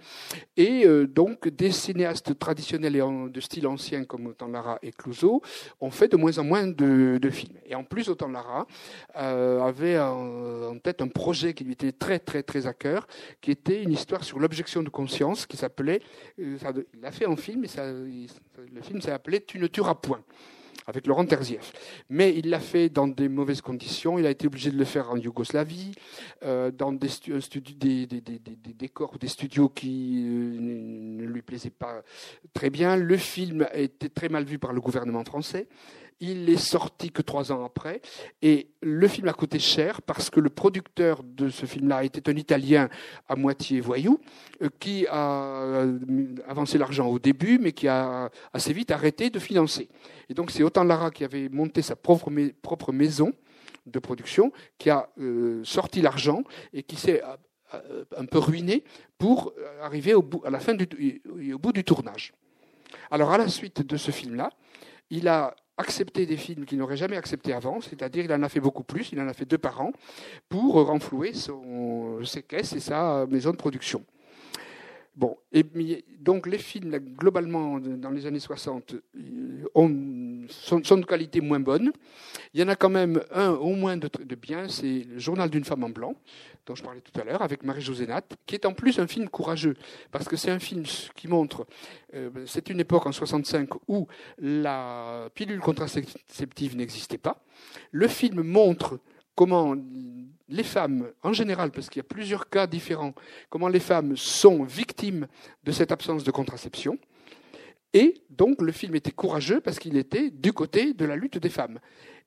Et 0.55 0.85
euh, 0.85 1.07
donc 1.07 1.47
des 1.47 1.71
cinéastes 1.71 2.37
traditionnels 2.37 2.95
et 2.95 2.99
de 2.99 3.39
style 3.39 3.67
ancien 3.67 4.03
comme 4.03 4.27
Autant 4.27 4.47
Lara 4.47 4.77
et 4.83 4.91
Clouseau 4.91 5.41
ont 5.81 5.91
fait 5.91 6.07
de 6.07 6.17
moins 6.17 6.37
en 6.37 6.43
moins 6.43 6.67
de, 6.67 7.29
films. 7.31 7.57
Et 7.65 7.75
en 7.75 7.83
plus, 7.83 8.09
Autant 8.09 8.27
Lara 8.27 8.67
avait 9.13 9.99
en 9.99 10.77
tête 10.79 11.01
un 11.01 11.07
projet 11.07 11.53
qui 11.53 11.63
lui 11.63 11.73
était 11.73 11.91
très 11.91 12.19
très 12.19 12.43
très 12.43 12.67
à 12.67 12.73
cœur 12.73 13.07
qui 13.41 13.51
était 13.51 13.83
une 13.83 13.91
histoire 13.91 14.23
sur 14.23 14.39
l'objection 14.39 14.83
de 14.83 14.89
conscience, 14.89 15.45
qui 15.45 15.57
s'appelait, 15.57 16.01
euh, 16.39 16.57
il 16.93 17.01
l'a 17.01 17.11
fait 17.11 17.25
en 17.25 17.35
film, 17.35 17.63
et 17.65 17.67
le 18.73 18.81
film 18.81 19.01
s'est 19.01 19.11
appelé 19.11 19.41
Tu 19.41 19.59
ne 19.59 19.67
tueras 19.67 19.95
point 19.95 20.23
avec 20.89 21.07
Laurent 21.07 21.25
Terzieff. 21.25 21.71
Mais 22.09 22.35
il 22.35 22.49
l'a 22.49 22.59
fait 22.59 22.89
dans 22.89 23.07
des 23.07 23.29
mauvaises 23.29 23.61
conditions. 23.61 24.19
Il 24.19 24.25
a 24.25 24.31
été 24.31 24.47
obligé 24.47 24.71
de 24.71 24.77
le 24.77 24.85
faire 24.85 25.11
en 25.11 25.17
Yougoslavie, 25.17 25.93
euh, 26.43 26.71
dans 26.71 26.91
des, 26.91 27.09
décors, 28.75 29.17
des 29.19 29.27
studios 29.27 29.69
qui 29.69 30.25
euh, 30.25 30.57
ne 30.59 31.25
lui 31.25 31.41
plaisaient 31.41 31.69
pas 31.69 32.01
très 32.53 32.69
bien. 32.69 32.95
Le 32.95 33.17
film 33.17 33.67
a 33.71 33.77
été 33.77 34.09
très 34.09 34.29
mal 34.29 34.43
vu 34.45 34.57
par 34.57 34.73
le 34.73 34.81
gouvernement 34.81 35.23
français. 35.23 35.67
Il 36.21 36.49
est 36.49 36.57
sorti 36.57 37.11
que 37.11 37.21
trois 37.21 37.51
ans 37.51 37.63
après. 37.63 38.01
Et 38.41 38.67
le 38.81 39.07
film 39.07 39.27
a 39.29 39.33
coûté 39.33 39.57
cher 39.57 40.01
parce 40.01 40.29
que 40.29 40.41
le 40.41 40.49
producteur 40.49 41.23
de 41.23 41.49
ce 41.49 41.65
film-là 41.65 42.03
était 42.03 42.29
un 42.29 42.35
Italien 42.35 42.89
à 43.27 43.35
moitié 43.35 43.79
voyou, 43.79 44.19
euh, 44.61 44.69
qui 44.79 45.07
a 45.07 45.63
euh, 45.63 45.97
avancé 46.47 46.77
l'argent 46.77 47.07
au 47.07 47.19
début, 47.19 47.57
mais 47.57 47.71
qui 47.71 47.87
a 47.87 48.29
assez 48.51 48.73
vite 48.73 48.91
arrêté 48.91 49.29
de 49.29 49.39
financer. 49.39 49.87
Et 50.29 50.33
donc 50.33 50.51
c'est 50.51 50.63
autant 50.63 50.83
Lara 50.83 51.09
qui 51.09 51.23
avait 51.23 51.47
monté 51.47 51.81
sa 51.81 51.95
propre, 51.95 52.29
propre 52.61 52.91
maison 52.91 53.31
de 53.85 53.99
production, 53.99 54.51
qui 54.77 54.89
a 54.89 55.09
euh, 55.19 55.63
sorti 55.63 56.01
l'argent 56.01 56.43
et 56.73 56.83
qui 56.83 56.95
s'est 56.95 57.21
un 58.17 58.25
peu 58.25 58.39
ruiné 58.39 58.83
pour 59.19 59.53
arriver 59.83 60.15
au 60.15 60.23
bout, 60.23 60.41
à 60.43 60.49
la 60.49 60.59
fin 60.59 60.73
du, 60.73 61.21
au 61.53 61.59
bout 61.59 61.71
du 61.71 61.83
tournage. 61.83 62.33
Alors 63.11 63.31
à 63.31 63.37
la 63.37 63.47
suite 63.47 63.85
de 63.85 63.95
ce 63.95 64.09
film-là, 64.09 64.49
il 65.11 65.27
a 65.27 65.55
accepter 65.79 66.25
des 66.25 66.37
films 66.37 66.65
qu'il 66.65 66.77
n'aurait 66.77 66.97
jamais 66.97 67.17
accepté 67.17 67.53
avant, 67.53 67.79
c'est-à-dire 67.81 68.25
il 68.25 68.33
en 68.33 68.43
a 68.43 68.49
fait 68.49 68.59
beaucoup 68.59 68.83
plus, 68.83 69.11
il 69.13 69.19
en 69.21 69.27
a 69.27 69.33
fait 69.33 69.45
deux 69.45 69.57
par 69.57 69.79
an, 69.81 69.91
pour 70.49 70.75
renflouer 70.85 71.31
ses 71.33 72.43
caisses 72.43 72.73
et 72.73 72.79
sa 72.79 73.25
maison 73.27 73.51
de 73.51 73.55
production. 73.55 74.03
Bon, 75.15 75.37
et 75.51 75.65
donc 76.19 76.47
les 76.47 76.57
films, 76.57 76.97
globalement, 76.97 77.79
dans 77.79 78.11
les 78.11 78.25
années 78.25 78.39
60, 78.39 78.93
euh, 78.93 79.63
ont, 79.75 80.47
sont, 80.49 80.97
de 80.97 81.05
qualité 81.05 81.41
moins 81.41 81.59
bonne. 81.59 81.91
Il 82.53 82.59
y 82.59 82.63
en 82.63 82.67
a 82.67 82.75
quand 82.75 82.89
même 82.89 83.21
un 83.31 83.49
au 83.49 83.75
moins 83.75 83.97
de, 83.97 84.09
bien, 84.35 84.67
c'est 84.69 85.05
Le 85.09 85.19
Journal 85.19 85.49
d'une 85.49 85.65
femme 85.65 85.83
en 85.83 85.89
blanc, 85.89 86.15
dont 86.65 86.75
je 86.75 86.83
parlais 86.83 87.01
tout 87.01 87.19
à 87.19 87.23
l'heure, 87.23 87.41
avec 87.41 87.63
Marie-José 87.63 88.07
Nat, 88.07 88.23
qui 88.45 88.55
est 88.55 88.65
en 88.65 88.73
plus 88.73 88.99
un 88.99 89.07
film 89.07 89.27
courageux, 89.29 89.75
parce 90.11 90.27
que 90.27 90.37
c'est 90.37 90.51
un 90.51 90.59
film 90.59 90.83
qui 91.15 91.27
montre, 91.27 91.67
euh, 92.13 92.29
c'est 92.45 92.69
une 92.69 92.79
époque 92.79 93.05
en 93.05 93.11
65 93.11 93.69
où 93.87 94.07
la 94.37 95.29
pilule 95.33 95.59
contraceptive 95.59 96.77
n'existait 96.77 97.17
pas. 97.17 97.43
Le 97.91 98.07
film 98.07 98.41
montre 98.43 98.99
comment 99.35 99.75
les 100.49 100.63
femmes, 100.63 101.11
en 101.23 101.31
général, 101.31 101.71
parce 101.71 101.89
qu'il 101.89 101.99
y 101.99 102.05
a 102.05 102.09
plusieurs 102.09 102.49
cas 102.49 102.67
différents, 102.67 103.13
comment 103.49 103.67
les 103.67 103.79
femmes 103.79 104.17
sont 104.17 104.63
victimes 104.63 105.27
de 105.63 105.71
cette 105.71 105.91
absence 105.91 106.23
de 106.23 106.31
contraception. 106.31 106.97
Et 107.93 108.21
donc 108.29 108.61
le 108.61 108.71
film 108.71 108.95
était 108.95 109.11
courageux 109.11 109.61
parce 109.61 109.79
qu'il 109.79 109.97
était 109.97 110.29
du 110.29 110.53
côté 110.53 110.93
de 110.93 111.05
la 111.05 111.15
lutte 111.15 111.37
des 111.37 111.49
femmes. 111.49 111.79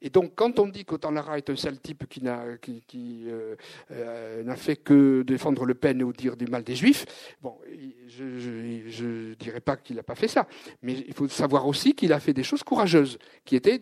Et 0.05 0.11
donc, 0.11 0.33
quand 0.35 0.59
on 0.59 0.67
dit 0.67 0.85
qu'Autant 0.85 1.13
Lara 1.13 1.39
est 1.39 1.49
un 1.49 1.55
sale 1.55 1.79
type 1.79 2.09
qui 2.09 2.25
n'a 2.25 2.43
euh, 2.43 3.57
euh, 3.93 4.57
fait 4.57 4.75
que 4.75 5.23
défendre 5.23 5.65
Le 5.65 5.75
Pen 5.75 6.03
ou 6.03 6.13
dire 6.13 6.37
du 6.37 6.47
mal 6.47 6.65
des 6.65 6.75
Juifs, 6.75 7.07
bon, 7.41 7.57
je 8.09 8.25
ne 8.25 9.35
dirais 9.35 9.61
pas 9.61 9.77
qu'il 9.77 9.95
n'a 9.95 10.03
pas 10.03 10.17
fait 10.17 10.27
ça, 10.27 10.49
mais 10.83 10.95
il 11.07 11.15
faut 11.15 11.29
savoir 11.29 11.69
aussi 11.69 11.95
qu'il 11.95 12.13
a 12.13 12.19
fait 12.19 12.33
des 12.33 12.43
choses 12.43 12.65
courageuses, 12.65 13.17
qui 13.45 13.55
étaient, 13.55 13.81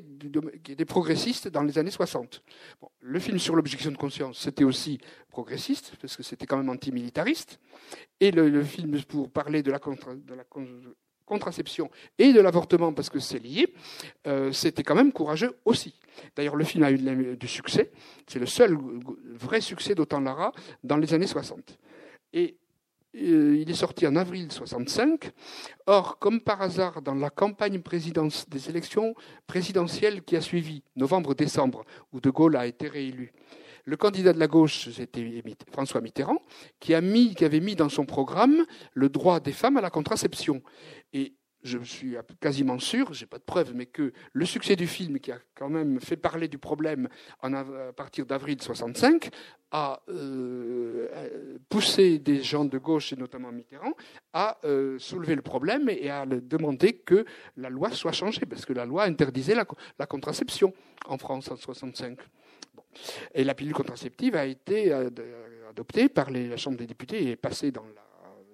qui 0.63 0.73
étaient 0.73 0.85
progressistes 0.85 1.49
dans 1.49 1.63
les 1.63 1.79
années 1.79 1.91
60. 1.91 2.43
Bon, 2.83 2.91
le 3.01 3.19
film 3.19 3.39
sur 3.39 3.57
l'objection 3.57 3.91
de 3.91 3.97
conscience, 3.97 4.41
c'était 4.41 4.65
aussi 4.65 5.01
progressiste, 5.31 5.95
parce 6.03 6.19
que 6.19 6.23
c'était 6.23 6.45
quand 6.45 6.59
même 6.59 6.69
antimilitariste, 6.69 7.59
et 8.21 8.31
le, 8.31 8.51
le, 8.51 8.63
film 8.63 9.03
pour 9.05 9.31
parler 9.31 9.63
de 9.63 9.71
la, 9.71 9.79
contre, 9.79 10.15
de 10.15 10.35
la 10.35 10.45
contraception 11.31 11.91
et 12.19 12.33
de 12.33 12.41
l'avortement, 12.41 12.93
parce 12.93 13.09
que 13.09 13.21
c'est 13.21 13.39
lié, 13.39 13.73
euh, 14.27 14.51
c'était 14.53 14.83
quand 14.83 14.97
même 14.97 15.13
courageux 15.13 15.57
aussi. 15.65 15.95
D'ailleurs, 16.35 16.57
le 16.57 16.65
film 16.65 16.83
a 16.83 16.91
eu 16.91 17.37
du 17.37 17.49
succès. 17.49 17.93
C'est 18.27 18.41
le 18.41 18.47
seul 18.47 18.77
vrai 19.47 19.61
succès 19.61 19.95
d'Autant 19.95 20.21
Lara 20.21 20.53
dans 20.83 20.97
les 20.97 21.15
années 21.15 21.29
60. 21.29 21.79
Et 22.33 22.57
euh, 23.17 23.57
il 23.61 23.71
est 23.71 23.75
sorti 23.75 24.07
en 24.07 24.17
avril 24.17 24.51
65. 24.51 25.31
Or, 25.87 26.19
comme 26.19 26.41
par 26.41 26.63
hasard, 26.63 27.01
dans 27.01 27.15
la 27.15 27.31
campagne 27.31 27.81
des 28.49 28.69
élections 28.69 29.15
présidentielles 29.47 30.23
qui 30.23 30.37
a 30.37 30.41
suivi, 30.41 30.83
novembre-décembre, 30.97 31.85
où 32.13 32.21
De 32.21 32.31
Gaulle 32.31 32.57
a 32.57 32.67
été 32.67 32.89
réélu, 32.89 33.33
le 33.85 33.97
candidat 33.97 34.33
de 34.33 34.39
la 34.39 34.47
gauche, 34.47 34.89
c'était 34.91 35.43
François 35.73 36.01
Mitterrand, 36.01 36.43
qui, 36.79 36.95
a 36.95 36.99
avait 36.99 37.61
mis 37.61 37.77
dans 37.77 37.89
son 37.89 38.07
programme 38.07 38.65
le 38.95 39.09
droit 39.09 39.41
des 39.41 39.53
femmes 39.53 39.77
à 39.77 39.81
la 39.81 39.91
contraception. 39.91 40.63
Et 41.13 41.35
je 41.63 41.79
suis 41.79 42.17
quasiment 42.41 42.79
sûr, 42.79 43.13
j'ai 43.13 43.27
pas 43.27 43.39
de 43.39 43.45
preuves, 43.45 43.73
mais 43.75 43.87
que 43.87 44.13
le 44.33 44.47
succès 44.47 44.77
du 44.77 44.87
film, 44.87 45.19
qui 45.19 45.31
a 45.33 45.39
quand 45.55 45.69
même 45.69 46.01
fait 46.01 46.17
parler 46.17 46.49
du 46.49 46.59
problème 46.59 47.09
à 47.43 47.65
partir 47.95 48.27
d'avril 48.27 48.61
65, 48.61 49.31
a 49.73 50.01
euh, 50.09 51.59
poussé 51.69 52.19
des 52.19 52.43
gens 52.43 52.65
de 52.65 52.79
gauche, 52.79 53.13
et 53.13 53.17
notamment 53.17 53.53
Mitterrand, 53.53 53.93
à 54.33 54.59
euh, 54.65 54.99
soulever 54.99 55.35
le 55.35 55.43
problème 55.43 55.89
et 55.89 56.11
à 56.11 56.27
demander 56.27 56.95
que 56.95 57.25
la 57.57 57.69
loi 57.69 57.91
soit 57.91 58.13
changée, 58.13 58.47
parce 58.47 58.65
que 58.65 58.73
la 58.73 58.87
loi 58.87 59.05
interdisait 59.05 59.55
la, 59.55 59.67
la 59.99 60.07
contraception 60.07 60.73
en 61.07 61.19
France 61.19 61.51
en 61.51 61.57
65. 61.57 62.19
Et 63.35 63.45
la 63.45 63.55
pilule 63.55 63.75
contraceptive 63.75 64.37
a 64.37 64.47
été 64.47 64.93
euh, 64.93 65.09
adoptée 65.69 66.09
par 66.09 66.31
la 66.31 66.57
Chambre 66.57 66.77
des 66.77 66.87
députés 66.87 67.31
et 67.31 67.37
passée 67.37 67.71
dans 67.71 67.85
la 67.85 68.11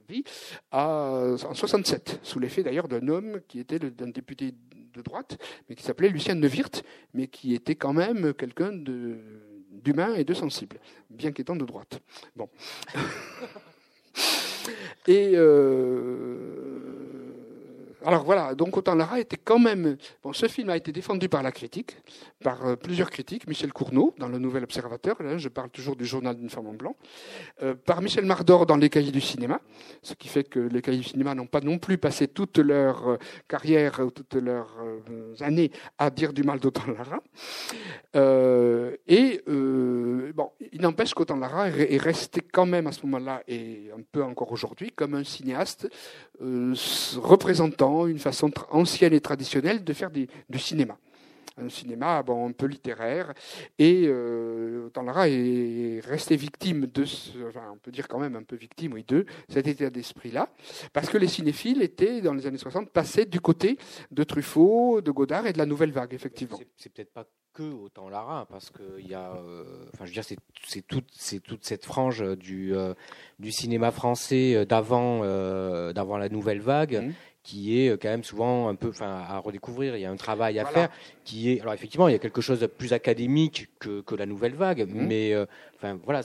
vie 0.09 0.25
en 0.71 1.37
67, 1.37 2.21
sous 2.23 2.39
l'effet 2.39 2.63
d'ailleurs 2.63 2.89
d'un 2.89 3.09
homme 3.09 3.41
qui 3.49 3.59
était 3.59 3.79
d'un 3.79 4.09
député 4.09 4.55
de 4.97 5.03
droite, 5.03 5.39
mais 5.69 5.75
qui 5.75 5.83
s'appelait 5.83 6.09
Lucien 6.09 6.35
Neuwirth, 6.35 6.85
mais 7.15 7.27
qui 7.29 7.55
était 7.55 7.75
quand 7.75 7.93
même 7.93 8.35
quelqu'un 8.35 8.73
d'humain 8.73 10.15
et 10.15 10.25
de 10.25 10.35
sensible, 10.35 10.79
bien 11.11 11.33
qu'étant 11.33 11.57
de 11.57 11.65
droite. 11.65 12.01
Bon. 12.35 12.49
et 15.07 15.33
euh, 15.35 16.26
alors 18.07 18.23
voilà, 18.23 18.55
donc 18.55 18.77
Autant 18.77 18.95
Lara 18.95 19.19
était 19.19 19.37
quand 19.37 19.59
même. 19.59 19.97
Bon, 20.23 20.33
ce 20.33 20.47
film 20.47 20.71
a 20.71 20.77
été 20.77 20.93
défendu 20.93 21.29
par 21.29 21.43
la 21.43 21.51
critique, 21.51 21.97
par 22.41 22.65
euh, 22.65 22.77
plusieurs 22.77 23.11
critiques. 23.11 23.49
Michel 23.49 23.73
Cournot, 23.73 24.15
dans 24.19 24.29
Le 24.29 24.39
Nouvel 24.39 24.63
Observateur, 24.63 25.21
là, 25.21 25.39
je 25.39 25.49
parle 25.49 25.71
toujours 25.71 25.97
du 25.97 26.05
journal 26.07 26.37
d'une 26.37 26.49
femme 26.49 26.69
en 26.69 26.73
blanc. 26.73 26.95
Euh, 27.65 27.75
par 27.75 28.03
Michel 28.03 28.25
Mardor, 28.25 28.65
dans 28.65 28.77
Les 28.77 28.91
Cahiers 28.91 29.11
du 29.11 29.21
cinéma, 29.21 29.61
ce 30.03 30.15
qui 30.15 30.29
fait 30.29 30.45
que 30.45 30.61
les 30.61 30.83
Cahiers 30.83 30.99
du 30.99 31.05
cinéma 31.05 31.35
n'ont 31.35 31.49
pas 31.49 31.61
non 31.61 31.79
plus 31.79 31.99
passé 31.99 32.29
toute 32.29 32.59
leur 32.59 33.09
euh, 33.09 33.17
carrière, 33.49 34.01
toutes 34.15 34.35
leurs 34.35 34.77
années 35.41 35.73
à 35.99 36.11
dire 36.11 36.33
du 36.33 36.45
mal 36.45 36.61
d'Autant 36.61 36.85
Lara. 36.87 37.19
et 39.09 39.43
bon, 39.47 40.53
il 40.73 40.81
n'empêche 40.81 41.13
qu'Autant 41.13 41.37
Lara 41.37 41.71
est 41.71 42.01
resté 42.01 42.41
quand 42.41 42.67
même 42.67 42.87
à 42.87 42.93
ce 42.93 43.05
moment-là, 43.07 43.43
et 43.49 43.91
un 43.93 44.03
peu 44.13 44.23
encore 44.23 44.53
aujourd'hui, 44.53 44.93
comme 44.93 45.15
un 45.15 45.25
cinéaste 45.25 45.89
représentant 46.41 47.96
une 48.05 48.19
façon 48.19 48.51
ancienne 48.71 49.15
et 49.15 49.21
traditionnelle 49.21 49.83
de 49.85 49.93
faire 49.93 50.11
du 50.11 50.29
cinéma 50.59 50.99
un 51.59 51.69
cinéma 51.69 52.23
bon, 52.23 52.49
un 52.49 52.53
peu 52.53 52.67
littéraire. 52.67 53.33
Et 53.79 54.05
euh, 54.07 54.89
Lara 54.95 55.29
est 55.29 56.01
resté 56.05 56.37
victime 56.37 56.87
de, 56.87 57.05
ce, 57.05 57.39
enfin, 57.49 57.71
on 57.73 57.79
peut 57.79 57.91
dire 57.91 58.09
quand 58.09 58.19
même 58.19 58.37
un 58.37 58.43
peu 58.43 58.57
victime, 58.57 58.95
oui, 58.95 59.05
de 59.07 59.25
cet 59.49 59.67
état 59.67 59.91
d'esprit-là, 59.91 60.51
parce 60.93 61.09
que 61.09 61.19
les 61.19 61.29
cinéphiles 61.29 61.83
étaient, 61.83 62.21
dans 62.21 62.35
les 62.35 62.47
années 62.47 62.59
60, 62.59 62.91
passés 62.91 63.25
du 63.25 63.41
côté 63.41 63.79
de 64.11 64.25
Truffaut, 64.25 65.01
de 65.01 65.11
Godard 65.11 65.47
et 65.47 65.53
de 65.53 65.59
la 65.59 65.67
Nouvelle 65.67 65.93
Vague, 65.93 66.15
effectivement. 66.15 66.59
C'est 66.77 66.93
peut-être 66.93 67.13
pas 67.13 67.27
que 67.53 67.63
autant 67.63 68.09
Lara, 68.09 68.47
parce 68.51 68.71
qu'il 68.71 69.09
y 69.09 69.15
a, 69.15 69.33
euh, 69.37 69.87
enfin, 69.95 70.05
je 70.05 70.11
veux 70.11 70.15
dire, 70.15 70.25
c'est 70.25 70.83
toute, 70.83 71.07
toute 71.45 71.65
cette 71.65 71.87
frange 71.87 72.23
du, 72.37 72.75
euh, 72.75 72.93
du 73.39 73.51
cinéma 73.51 73.93
français 73.93 74.55
euh, 74.55 74.65
d'avant, 74.67 75.21
d'avant 75.93 76.19
la 76.19 76.29
Nouvelle 76.29 76.61
Vague. 76.61 77.03
Mmh 77.03 77.13
qui 77.47 77.81
est 77.81 77.91
euh, 77.91 77.97
quand 77.97 78.09
même 78.09 78.25
souvent 78.25 78.69
un 78.69 78.75
peu 78.75 78.89
enfin, 78.89 79.23
à 79.29 79.39
redécouvrir. 79.39 79.97
Il 79.97 80.01
y 80.01 80.05
a 80.05 80.11
un 80.11 80.17
travail 80.17 80.59
à 80.59 80.65
faire 80.65 80.91
qui 81.25 81.53
est. 81.53 81.61
Alors, 81.61 81.75
effectivement, 81.75 82.09
il 82.09 82.13
y 82.13 82.15
a 82.17 82.19
quelque 82.19 82.41
chose 82.41 82.59
de 82.59 82.67
plus 82.67 82.93
académique 82.93 83.69
que, 83.79 84.01
que 84.01 84.17
la 84.17 84.27
nouvelle 84.27 84.55
vague, 84.55 84.89
mhm. 84.89 85.07
mais, 85.07 85.33
euh, 85.33 85.47
enfin, 85.77 85.97
voilà, 86.05 86.23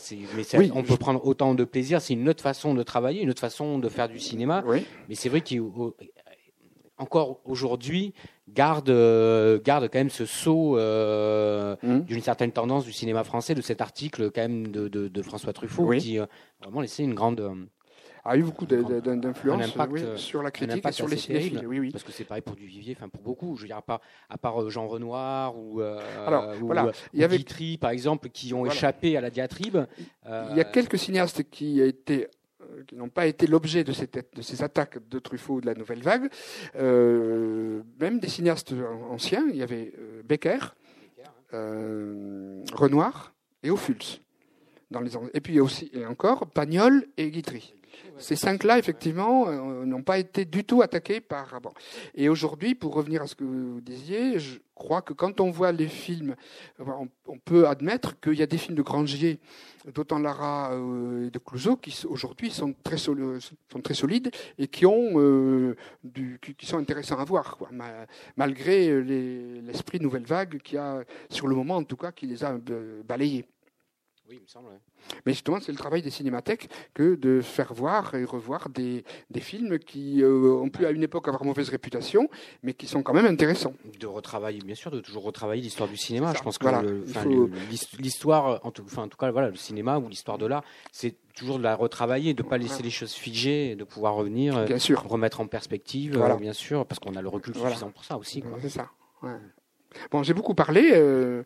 mais 0.57 0.71
on 0.73 0.81
peut 0.81 0.97
prendre 0.97 1.23
autant 1.25 1.53
de 1.53 1.63
plaisir. 1.63 2.01
C'est 2.01 2.13
une 2.13 2.27
autre 2.27 2.41
façon 2.41 2.73
de 2.73 2.81
travailler, 2.81 3.21
une 3.21 3.29
autre 3.29 3.39
façon 3.39 3.77
de 3.77 3.87
faire 3.87 4.09
du 4.09 4.19
cinéma. 4.19 4.63
Mais 5.07 5.15
c'est 5.15 5.29
vrai 5.29 5.41
qu'encore 5.41 7.39
aujourd'hui, 7.45 8.15
garde, 8.49 8.89
euh, 8.89 9.59
garde 9.63 9.89
quand 9.93 9.99
même 9.99 10.09
ce 10.09 10.25
saut 10.25 10.75
mhm. 10.75 12.01
d'une 12.05 12.21
certaine 12.21 12.51
tendance 12.51 12.83
du 12.83 12.93
cinéma 12.93 13.23
français, 13.23 13.53
de 13.53 13.61
cet 13.61 13.79
article 13.81 14.31
quand 14.31 14.41
même 14.41 14.69
de, 14.69 14.87
de, 14.87 15.21
François 15.21 15.53
Truffaut, 15.53 15.91
qui 15.91 16.17
a 16.17 16.27
vraiment 16.63 16.81
laissé 16.81 17.03
une 17.03 17.13
grande 17.13 17.67
a 18.23 18.37
eu 18.37 18.43
beaucoup 18.43 18.65
d'influence 18.65 19.73
euh, 19.77 20.17
sur 20.17 20.43
la 20.43 20.51
critique 20.51 20.85
et 20.85 20.91
sur 20.91 21.07
les 21.07 21.17
cinéphiles. 21.17 21.65
Oui, 21.65 21.79
oui. 21.79 21.91
Parce 21.91 22.03
que 22.03 22.11
c'est 22.11 22.23
pareil 22.23 22.43
pour 22.43 22.55
du 22.55 22.65
Vivier, 22.65 22.95
enfin 22.97 23.09
pour 23.09 23.21
beaucoup. 23.21 23.55
Je 23.55 23.61
veux 23.61 23.67
dire, 23.67 23.77
à 23.77 23.81
part, 23.81 24.01
à 24.29 24.37
part 24.37 24.61
euh, 24.61 24.69
Jean 24.69 24.87
Renoir 24.87 25.57
ou, 25.57 25.81
euh, 25.81 25.99
Alors, 26.25 26.53
voilà. 26.59 26.91
il 27.13 27.19
y 27.19 27.23
avait... 27.23 27.37
Guitry, 27.37 27.77
par 27.77 27.91
exemple, 27.91 28.29
qui 28.29 28.53
ont 28.53 28.65
échappé 28.65 29.17
à 29.17 29.21
la 29.21 29.29
diatribe. 29.29 29.79
Il 30.25 30.55
y 30.55 30.59
a 30.59 30.63
quelques 30.63 30.99
cinéastes 30.99 31.43
qui 31.49 31.81
n'ont 32.93 33.09
pas 33.09 33.25
été 33.25 33.47
l'objet 33.47 33.83
de, 33.83 33.91
de, 34.35 34.41
ces 34.41 34.63
attaques 34.63 34.99
de 35.09 35.19
Truffaut 35.19 35.59
de 35.59 35.65
la 35.65 35.73
nouvelle 35.73 36.01
vague, 36.01 36.29
même 36.75 38.19
des 38.19 38.29
cinéastes 38.29 38.73
anciens, 39.09 39.45
il 39.49 39.55
y 39.55 39.63
avait 39.63 39.93
Becker, 40.23 40.59
Renoir 41.51 43.33
et 43.63 43.71
Ophuls. 43.71 44.19
Dans 44.91 44.99
les, 44.99 45.11
et 45.33 45.39
puis 45.39 45.59
aussi, 45.61 45.89
et 45.93 46.05
encore, 46.05 46.47
Pagnol 46.47 47.07
et 47.17 47.31
Guitry. 47.31 47.73
Ces 48.17 48.35
cinq-là, 48.35 48.77
effectivement, 48.77 49.47
euh, 49.47 49.85
n'ont 49.85 50.03
pas 50.03 50.19
été 50.19 50.45
du 50.45 50.63
tout 50.63 50.81
attaqués 50.81 51.21
par. 51.21 51.59
Et 52.15 52.29
aujourd'hui, 52.29 52.75
pour 52.75 52.93
revenir 52.93 53.21
à 53.21 53.27
ce 53.27 53.35
que 53.35 53.43
vous 53.43 53.81
disiez, 53.81 54.39
je 54.39 54.59
crois 54.75 55.01
que 55.01 55.13
quand 55.13 55.39
on 55.39 55.51
voit 55.51 55.71
les 55.71 55.87
films, 55.87 56.35
on, 56.79 57.37
peut 57.37 57.67
admettre 57.67 58.19
qu'il 58.19 58.33
y 58.33 58.41
a 58.41 58.47
des 58.47 58.57
films 58.57 58.75
de 58.75 58.81
Grangier, 58.81 59.39
d'autant 59.93 60.19
Lara 60.19 60.73
euh, 60.73 61.27
et 61.27 61.29
de 61.29 61.39
Clouseau, 61.39 61.77
qui 61.77 62.05
aujourd'hui 62.07 62.51
sont 62.51 62.73
très, 62.83 62.97
sont 62.97 63.15
très 63.83 63.93
solides 63.93 64.31
et 64.57 64.67
qui, 64.67 64.85
euh, 64.85 65.75
sont 66.61 66.77
intéressants 66.77 67.19
à 67.19 67.25
voir, 67.25 67.57
malgré 68.37 69.01
l'esprit 69.01 69.99
Nouvelle 69.99 70.25
Vague 70.25 70.59
qui 70.61 70.77
a, 70.77 71.03
sur 71.29 71.47
le 71.47 71.55
moment 71.55 71.77
en 71.77 71.83
tout 71.83 71.97
cas, 71.97 72.11
qui 72.11 72.27
les 72.27 72.43
a 72.43 72.57
balayés. 73.05 73.45
Oui, 74.31 74.37
il 74.37 74.43
me 74.43 74.47
semble. 74.47 74.69
Mais 75.25 75.33
justement, 75.33 75.59
c'est 75.59 75.73
le 75.73 75.77
travail 75.77 76.01
des 76.01 76.09
cinémathèques 76.09 76.69
que 76.93 77.15
de 77.15 77.41
faire 77.41 77.73
voir 77.73 78.15
et 78.15 78.23
revoir 78.23 78.69
des, 78.69 79.03
des 79.29 79.41
films 79.41 79.77
qui 79.77 80.23
euh, 80.23 80.53
ont 80.53 80.69
pu 80.69 80.85
à 80.85 80.91
une 80.91 81.03
époque 81.03 81.27
avoir 81.27 81.43
mauvaise 81.43 81.67
réputation, 81.67 82.29
mais 82.63 82.73
qui 82.73 82.87
sont 82.87 83.03
quand 83.03 83.13
même 83.13 83.25
intéressants. 83.25 83.73
De 83.99 84.07
retravailler, 84.07 84.61
bien 84.61 84.75
sûr, 84.75 84.89
de 84.89 85.01
toujours 85.01 85.23
retravailler 85.23 85.61
l'histoire 85.61 85.89
du 85.89 85.97
cinéma. 85.97 86.33
Je 86.33 86.41
pense 86.41 86.57
que 86.57 86.65
l'histoire, 87.99 88.65
en 88.65 88.71
tout, 88.71 88.83
enfin, 88.85 89.03
en 89.03 89.09
tout 89.09 89.17
cas, 89.17 89.29
voilà, 89.31 89.49
le 89.49 89.57
cinéma 89.57 89.99
ou 89.99 90.07
l'histoire 90.07 90.37
de 90.37 90.45
l'art, 90.45 90.63
c'est 90.93 91.15
toujours 91.35 91.57
de 91.57 91.63
la 91.63 91.75
retravailler, 91.75 92.33
de 92.33 92.41
ne 92.41 92.47
pas 92.47 92.57
laisser 92.57 92.83
les 92.83 92.89
choses 92.89 93.13
figées, 93.13 93.75
de 93.75 93.83
pouvoir 93.83 94.15
revenir, 94.15 94.63
bien 94.63 94.79
sûr. 94.79 95.03
remettre 95.03 95.41
en 95.41 95.47
perspective, 95.47 96.17
voilà. 96.17 96.37
bien 96.37 96.53
sûr, 96.53 96.85
parce 96.85 96.99
qu'on 96.99 97.17
a 97.17 97.21
le 97.21 97.27
recul 97.27 97.53
suffisant 97.53 97.91
pour 97.91 98.05
ça 98.05 98.17
aussi. 98.17 98.41
C'est 98.61 98.69
ça. 98.69 98.91
Bon, 100.11 100.23
j'ai 100.23 100.33
beaucoup 100.33 100.53
parlé. 100.53 100.91
Euh, 100.93 101.43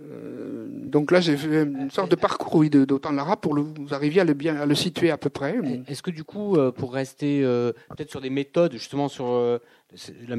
euh, 0.00 0.66
donc 0.68 1.10
là, 1.10 1.20
j'ai 1.20 1.36
fait 1.36 1.62
une 1.62 1.90
sorte 1.90 2.10
de 2.10 2.16
parcours 2.16 2.56
oui, 2.56 2.70
d'Autant 2.70 3.12
Lara 3.12 3.36
pour 3.36 3.54
le, 3.54 3.62
vous 3.62 3.94
arriviez 3.94 4.20
à 4.20 4.24
le, 4.24 4.34
bien, 4.34 4.56
à 4.56 4.66
le 4.66 4.74
situer 4.74 5.10
à 5.10 5.16
peu 5.16 5.30
près. 5.30 5.56
Est-ce 5.86 6.02
que 6.02 6.10
du 6.10 6.24
coup, 6.24 6.56
euh, 6.56 6.70
pour 6.72 6.92
rester 6.92 7.42
peut-être 7.90 8.10
sur 8.10 8.20
des 8.20 8.30
méthodes, 8.30 8.72
justement 8.72 9.08
sur, 9.08 9.26
la, 10.28 10.36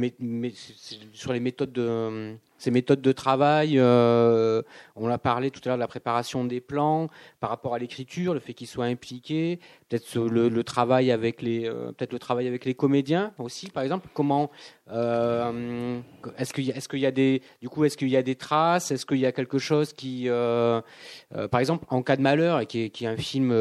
sur 1.14 1.34
les 1.34 1.40
méthodes 1.40 1.72
de 1.72 2.36
Ces 2.58 2.72
méthodes 2.72 3.02
de 3.02 3.12
travail, 3.12 3.78
euh, 3.78 4.62
on 4.96 5.08
l'a 5.08 5.18
parlé 5.18 5.52
tout 5.52 5.60
à 5.66 5.70
l'heure 5.70 5.78
de 5.78 5.82
la 5.82 5.88
préparation 5.88 6.46
des 6.46 6.62
plans, 6.62 7.10
par 7.42 7.50
rapport 7.50 7.76
à 7.76 7.80
l'écriture, 7.80 8.34
le 8.34 8.40
fait 8.40 8.54
qu'ils 8.54 8.68
soient 8.68 8.86
impliqués, 8.86 9.60
peut-être 9.90 10.18
le, 10.18 10.64
travail 10.64 11.12
avec 11.12 11.42
les, 11.42 11.68
euh, 11.68 11.92
peut-être 11.92 12.14
le 12.14 12.20
travail 12.20 12.48
avec 12.48 12.64
les 12.64 12.74
comédiens 12.74 13.34
aussi, 13.40 13.70
par 13.70 13.84
exemple. 13.84 14.08
Comment 14.14 14.52
euh, 14.90 16.00
est-ce 16.38 16.54
qu'il 16.54 16.64
y 16.64 16.72
a, 16.72 16.76
est-ce 16.76 16.88
qu'il 16.88 17.00
y 17.00 17.06
a 17.06 17.12
des, 17.12 17.42
du 17.62 17.68
coup, 17.68 17.84
est-ce 17.84 17.98
qu'il 17.98 18.10
y 18.10 18.18
a 18.18 18.24
des 18.24 18.36
traces, 18.36 18.90
est-ce 18.90 19.06
qu'il 19.06 19.20
y 19.20 19.26
a 19.26 19.34
quelque 19.34 19.60
chose 19.60 19.92
qui, 19.92 20.30
par 20.30 21.60
exemple, 21.60 21.86
en 21.90 22.04
cas 22.04 22.16
de 22.16 22.22
malheur, 22.22 22.62
et 22.62 22.66
qui 22.68 22.84
est, 22.84 22.90
qui 22.90 23.04
est 23.04 23.10
un 23.10 23.18
film, 23.18 23.54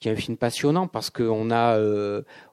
qui 0.00 0.08
est 0.08 0.12
un 0.12 0.16
film 0.16 0.36
passionnant 0.36 0.86
parce 0.86 1.08
qu'on 1.08 1.50
a, 1.50 1.78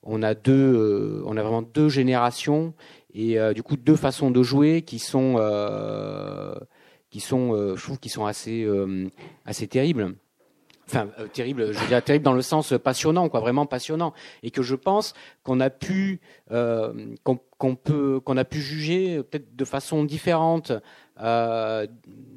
on 0.03 0.23
a 0.23 0.33
deux, 0.35 1.21
on 1.25 1.35
a 1.35 1.41
vraiment 1.41 1.63
deux 1.63 1.89
générations 1.89 2.73
et 3.13 3.39
euh, 3.39 3.53
du 3.53 3.63
coup 3.63 3.75
deux 3.77 3.95
façons 3.95 4.31
de 4.31 4.43
jouer 4.43 4.81
qui 4.81 4.99
sont 4.99 5.35
euh, 5.37 6.55
qui 7.09 7.19
sont 7.19 7.53
euh, 7.53 7.75
je 7.75 7.83
trouve 7.83 7.99
qui 7.99 8.09
sont 8.09 8.25
assez 8.25 8.67
assez 9.45 9.67
terribles. 9.67 10.15
Enfin 10.87 11.07
terrible, 11.31 11.71
je 11.71 11.79
veux 11.79 11.87
dire 11.87 12.03
terrible 12.03 12.25
dans 12.25 12.33
le 12.33 12.41
sens 12.41 12.73
passionnant, 12.83 13.29
quoi, 13.29 13.39
vraiment 13.39 13.65
passionnant, 13.65 14.13
et 14.43 14.51
que 14.51 14.61
je 14.61 14.75
pense 14.75 15.13
qu'on 15.41 15.61
a 15.61 15.69
pu 15.69 16.19
qu'on 16.49 17.75
peut 17.75 18.19
qu'on 18.19 18.37
a 18.37 18.43
pu 18.43 18.59
juger 18.59 19.23
peut-être 19.23 19.55
de 19.55 19.65
façon 19.65 20.03
différente 20.03 20.73
euh, 21.21 21.85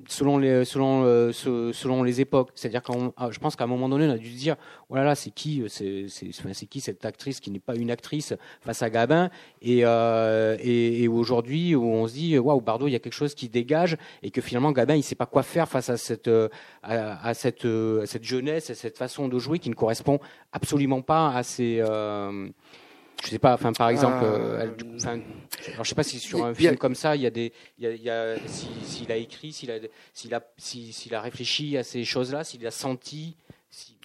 selon 0.07 0.37
les 0.37 0.65
selon 0.65 1.05
euh, 1.05 1.33
selon 1.33 2.03
les 2.03 2.21
époques. 2.21 2.51
C'est-à-dire 2.55 2.83
quand 2.83 3.15
ah, 3.17 3.31
je 3.31 3.39
pense 3.39 3.57
qu'à 3.57 3.65
un 3.65 3.69
moment 3.69 3.89
donné, 3.89 4.07
on 4.07 4.11
a 4.11 4.19
dû 4.19 4.31
se 4.31 4.37
dire 4.37 4.57
oh 4.91 4.97
c'est 5.15 5.31
qui 5.31 5.63
c'est 5.69 6.07
c'est 6.09 6.67
qui 6.67 6.81
cette 6.81 7.05
actrice 7.05 7.41
qui 7.41 7.51
n'est 7.51 7.61
pas 7.61 7.75
une 7.77 7.91
actrice 7.91 8.35
face 8.61 8.83
à 8.83 8.91
Gabin? 8.91 9.31
Et 9.63 9.81
euh, 9.85 10.57
et, 10.61 11.09
aujourd'hui 11.09 11.75
où 11.75 11.85
on 11.85 12.07
se 12.07 12.15
dit 12.15 12.39
waouh 12.39 12.61
Bardot, 12.61 12.89
il 12.89 12.93
y 12.93 12.97
a 12.97 12.99
quelque 12.99 13.15
chose 13.15 13.35
qui 13.35 13.49
dégage 13.49 13.97
et 14.23 14.31
que 14.31 14.41
finalement 14.41 14.73
Gabin 14.73 14.97
il 14.97 15.03
sait 15.03 15.15
pas 15.15 15.27
quoi 15.27 15.43
faire 15.43 15.69
face 15.69 15.89
à 15.89 15.97
cette 15.97 16.31
à, 16.83 17.35
cette 17.35 17.65
à 17.65 18.07
cette 18.07 18.25
jeunesse, 18.25 18.71
à 18.71 18.75
cette 18.75 18.99
façon 18.99 19.29
de 19.29 19.39
jouer 19.39 19.59
qui 19.59 19.71
ne 19.71 19.75
correspond 19.75 20.19
absolument 20.53 21.01
pas 21.01 21.35
à 21.35 21.43
ses 21.43 21.83
je 23.23 23.29
sais 23.31 23.39
pas, 23.39 23.55
enfin 23.55 23.73
par 23.73 23.89
exemple, 23.89 24.23
euh, 24.23 24.67
euh 24.67 25.21
alors 25.73 25.85
je 25.85 25.89
sais 25.89 25.95
pas 25.95 26.03
si 26.03 26.19
sur 26.19 26.45
un 26.45 26.55
film 26.55 26.77
comme 26.77 26.95
ça, 26.95 27.17
il 27.17 27.23
y 27.23 27.27
a 27.27 27.31
des, 27.31 27.53
il 27.79 28.03
y 28.03 28.11
a, 28.11 28.37
s'il 28.47 29.11
a 29.11 29.17
écrit, 29.17 29.53
s'il 29.53 29.71
a, 29.71 29.79
s'il 30.13 30.35
a, 30.35 30.43
s'il 30.59 31.15
a 31.15 31.21
réfléchi 31.21 31.77
à 31.77 31.83
ces 31.83 32.05
choses-là, 32.05 32.45
s'il 32.45 32.67
a 32.67 32.71
senti. 32.71 33.37
Si, 33.71 33.97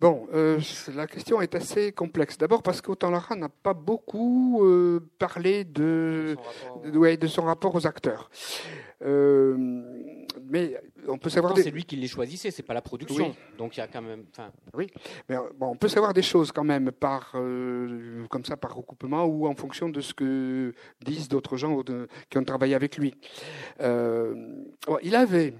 Bon, 0.00 0.26
euh, 0.32 0.58
la 0.94 1.06
question 1.06 1.42
est 1.42 1.54
assez 1.54 1.92
complexe. 1.92 2.38
D'abord 2.38 2.62
parce 2.62 2.80
qu'Autant 2.80 3.10
Lara 3.10 3.36
n'a 3.36 3.50
pas 3.50 3.74
beaucoup 3.74 4.64
euh, 4.64 5.00
parlé 5.18 5.64
de, 5.64 6.38
de, 6.86 6.96
ouais, 6.96 7.18
de, 7.18 7.26
son 7.26 7.42
rapport 7.42 7.74
aux 7.74 7.86
acteurs. 7.86 8.30
Euh, 9.04 10.19
mais 10.42 10.80
on 11.08 11.18
peut 11.18 11.30
savoir. 11.30 11.56
C'est 11.56 11.70
lui 11.70 11.84
qui 11.84 11.96
les 11.96 12.08
choisissait, 12.08 12.50
c'est 12.50 12.62
pas 12.62 12.74
la 12.74 12.82
production. 12.82 13.34
Donc 13.58 13.76
il 13.76 13.80
y 13.80 13.82
a 13.82 13.88
quand 13.88 14.02
même. 14.02 14.24
Oui, 14.74 14.90
mais 15.28 15.36
bon, 15.56 15.68
on 15.68 15.76
peut 15.76 15.88
savoir 15.88 16.12
des 16.14 16.22
choses 16.22 16.52
quand 16.52 16.64
même 16.64 16.92
par 16.92 17.32
euh, 17.34 18.26
comme 18.28 18.44
ça 18.44 18.56
par 18.56 18.74
recoupement 18.74 19.24
ou 19.24 19.46
en 19.46 19.54
fonction 19.54 19.88
de 19.88 20.00
ce 20.00 20.14
que 20.14 20.74
disent 21.04 21.28
d'autres 21.28 21.56
gens 21.56 21.82
qui 22.28 22.38
ont 22.38 22.44
travaillé 22.44 22.74
avec 22.74 22.96
lui. 22.96 23.14
Euh, 23.80 24.64
il 25.02 25.14
avait 25.14 25.54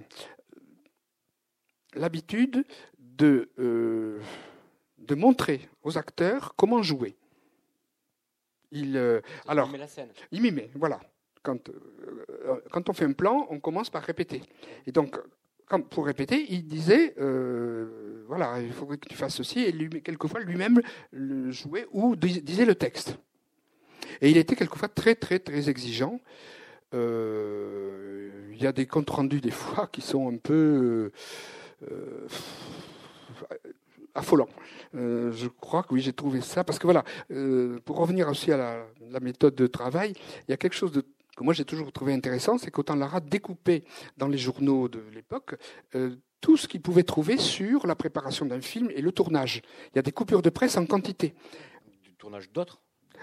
l'habitude 1.93 2.65
de 2.99 3.49
euh, 3.59 4.19
de 4.97 5.15
montrer 5.15 5.69
aux 5.83 5.97
acteurs 5.97 6.53
comment 6.55 6.81
jouer. 6.81 7.15
Il, 8.73 8.97
alors, 9.47 9.67
il 9.67 9.71
mimait 9.71 9.77
la 9.79 9.87
scène. 9.87 10.09
Il 10.31 10.41
mimait, 10.41 10.69
voilà 10.75 11.01
quand, 11.43 11.69
euh, 11.69 12.59
quand 12.71 12.89
on 12.89 12.93
fait 12.93 13.05
un 13.05 13.13
plan, 13.13 13.47
on 13.49 13.59
commence 13.59 13.89
par 13.89 14.03
répéter. 14.03 14.41
Et 14.87 14.91
donc, 14.91 15.17
pour 15.89 16.05
répéter, 16.05 16.45
il 16.49 16.65
disait, 16.67 17.15
euh, 17.19 18.23
voilà, 18.27 18.61
il 18.61 18.73
faudrait 18.73 18.97
que 18.97 19.07
tu 19.07 19.15
fasses 19.15 19.35
ceci, 19.35 19.61
et 19.61 20.01
quelquefois 20.01 20.41
lui-même 20.41 20.81
jouait 21.49 21.87
ou 21.91 22.15
disait 22.15 22.65
le 22.65 22.75
texte. 22.75 23.17
Et 24.19 24.29
il 24.29 24.37
était 24.37 24.55
quelquefois 24.55 24.89
très, 24.89 25.15
très, 25.15 25.39
très 25.39 25.69
exigeant. 25.69 26.19
Euh, 26.93 28.29
il 28.51 28.61
y 28.61 28.67
a 28.67 28.73
des 28.73 28.85
comptes 28.85 29.09
rendus 29.09 29.39
des 29.39 29.51
fois 29.51 29.87
qui 29.87 30.01
sont 30.01 30.29
un 30.29 30.37
peu 30.37 31.11
affolants. 34.13 34.49
je 34.93 35.47
crois 35.47 35.83
que 35.83 35.93
oui, 35.93 36.01
j'ai 36.01 36.11
trouvé 36.11 36.41
ça 36.41 36.65
parce 36.65 36.77
que 36.77 36.85
voilà, 36.85 37.05
pour 37.85 37.95
revenir 37.97 38.27
aussi 38.27 38.51
à 38.51 38.85
la, 39.09 39.19
méthode 39.21 39.55
de 39.55 39.67
travail, 39.67 40.13
il 40.47 40.51
y 40.51 40.53
a 40.53 40.57
quelque 40.57 40.75
chose 40.75 40.91
de 40.91 41.05
que 41.35 41.43
moi 41.43 41.53
j'ai 41.53 41.65
toujours 41.65 41.91
trouvé 41.91 42.13
intéressant, 42.13 42.57
c'est 42.57 42.71
qu'Autant 42.71 42.95
Lara 42.95 43.19
découpait 43.19 43.83
dans 44.17 44.27
les 44.27 44.37
journaux 44.37 44.87
de 44.89 45.03
l'époque 45.13 45.55
euh, 45.95 46.15
tout 46.41 46.57
ce 46.57 46.67
qu'il 46.67 46.81
pouvait 46.81 47.03
trouver 47.03 47.37
sur 47.37 47.87
la 47.87 47.95
préparation 47.95 48.45
d'un 48.45 48.61
film 48.61 48.89
et 48.93 49.01
le 49.01 49.11
tournage. 49.11 49.61
Il 49.93 49.95
y 49.97 49.99
a 49.99 50.01
des 50.01 50.11
coupures 50.11 50.41
de 50.41 50.49
presse 50.49 50.75
en 50.75 50.85
quantité. 50.85 51.35
Du 52.03 52.15
tournage 52.15 52.51
d'autres? 52.51 52.81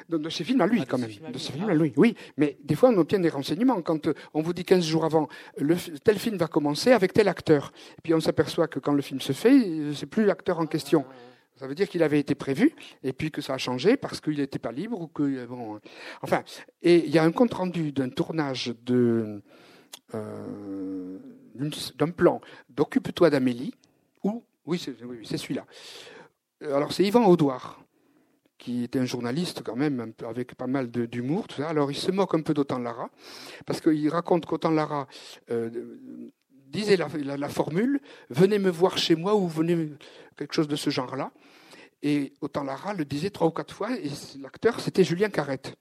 De, 0.09 0.29
ses 0.31 0.45
films 0.45 0.61
à 0.61 0.67
lui, 0.67 0.87
quand 0.87 0.97
même. 0.97 1.11
De 1.33 1.39
ses 1.39 1.53
films 1.53 1.69
à 1.69 1.75
lui, 1.75 1.93
oui. 1.97 2.15
Mais 2.37 2.57
des 2.63 2.77
fois, 2.77 2.91
on 2.91 2.99
obtient 2.99 3.19
des 3.19 3.29
renseignements. 3.29 3.83
Quand 3.83 4.07
euh, 4.07 4.15
on 4.33 4.43
vous 4.43 4.53
dit 4.53 4.65
15 4.65 4.85
jours 4.85 5.05
avant, 5.05 5.29
le, 5.59 5.75
tel 6.05 6.21
film 6.21 6.37
va 6.37 6.47
commencer 6.47 6.93
avec 6.93 7.13
tel 7.13 7.27
acteur. 7.27 7.73
Et 7.99 8.03
puis 8.03 8.15
on 8.15 8.21
s'aperçoit 8.21 8.69
que 8.69 8.79
quand 8.79 8.93
le 8.93 9.03
film 9.03 9.21
se 9.21 9.33
fait, 9.33 9.53
euh, 9.53 9.93
c'est 9.95 10.07
plus 10.07 10.25
l'acteur 10.25 10.61
en 10.61 10.67
question. 10.67 11.05
Ça 11.59 11.67
veut 11.67 11.75
dire 11.75 11.89
qu'il 11.89 12.03
avait 12.03 12.21
été 12.21 12.35
prévu 12.35 12.75
et 13.03 13.13
puis 13.13 13.31
que 13.31 13.43
ça 13.43 13.55
a 13.55 13.59
changé 13.59 13.97
parce 13.97 14.21
qu'il 14.21 14.39
n'était 14.39 14.59
pas 14.59 14.73
libre 14.73 15.01
ou 15.01 15.09
que 15.09 15.45
bon. 15.47 15.81
Enfin, 16.23 16.45
et 16.83 17.05
il 17.05 17.11
y 17.11 17.19
a 17.19 17.25
un 17.25 17.33
compte 17.33 17.55
rendu 17.55 17.93
d'un 17.93 18.11
tournage 18.11 18.75
de 18.85 19.43
euh, 20.15 21.19
d'un 21.97 22.11
plan 22.11 22.41
d'Occupe-toi 22.71 23.31
d'Amélie 23.31 23.75
ou 24.23 24.45
oui 24.67 24.79
c'est 24.79 25.37
celui-là. 25.37 25.67
Alors 26.63 26.93
c'est 26.93 27.05
Yvan 27.05 27.27
Audouard 27.27 27.83
qui 28.59 28.85
était 28.85 28.99
un 28.99 29.05
journaliste 29.05 29.63
quand 29.65 29.77
même 29.77 30.13
avec 30.27 30.55
pas 30.55 30.67
mal 30.67 30.91
d'humour. 30.91 31.47
Alors 31.59 31.91
il 31.91 31.97
se 31.97 32.11
moque 32.11 32.35
un 32.35 32.43
peu 32.43 32.55
d'Autant 32.55 32.79
Lara 32.79 33.09
parce 33.67 33.81
qu'il 33.81 34.09
raconte 34.09 34.47
qu'Autant 34.47 34.71
Lara 34.71 35.07
euh, 35.51 35.71
disait 36.71 36.97
la, 36.97 37.49
formule 37.49 38.01
venez 38.31 38.59
me 38.59 38.71
voir 38.71 38.99
chez 38.99 39.17
moi 39.17 39.35
ou 39.35 39.49
venez 39.49 39.91
quelque 40.37 40.55
chose 40.55 40.69
de 40.69 40.77
ce 40.77 40.91
genre-là. 40.91 41.33
Et 42.03 42.33
Autant 42.41 42.63
Lara 42.63 42.95
le 42.95 43.05
disait 43.05 43.31
trois 43.31 43.49
ou 43.49 43.51
quatre 43.51 43.75
fois, 43.75 43.91
et 43.97 44.11
l'acteur, 44.41 44.79
c'était 44.79 45.03
Julien 45.03 45.31
Carrette. 45.31 45.75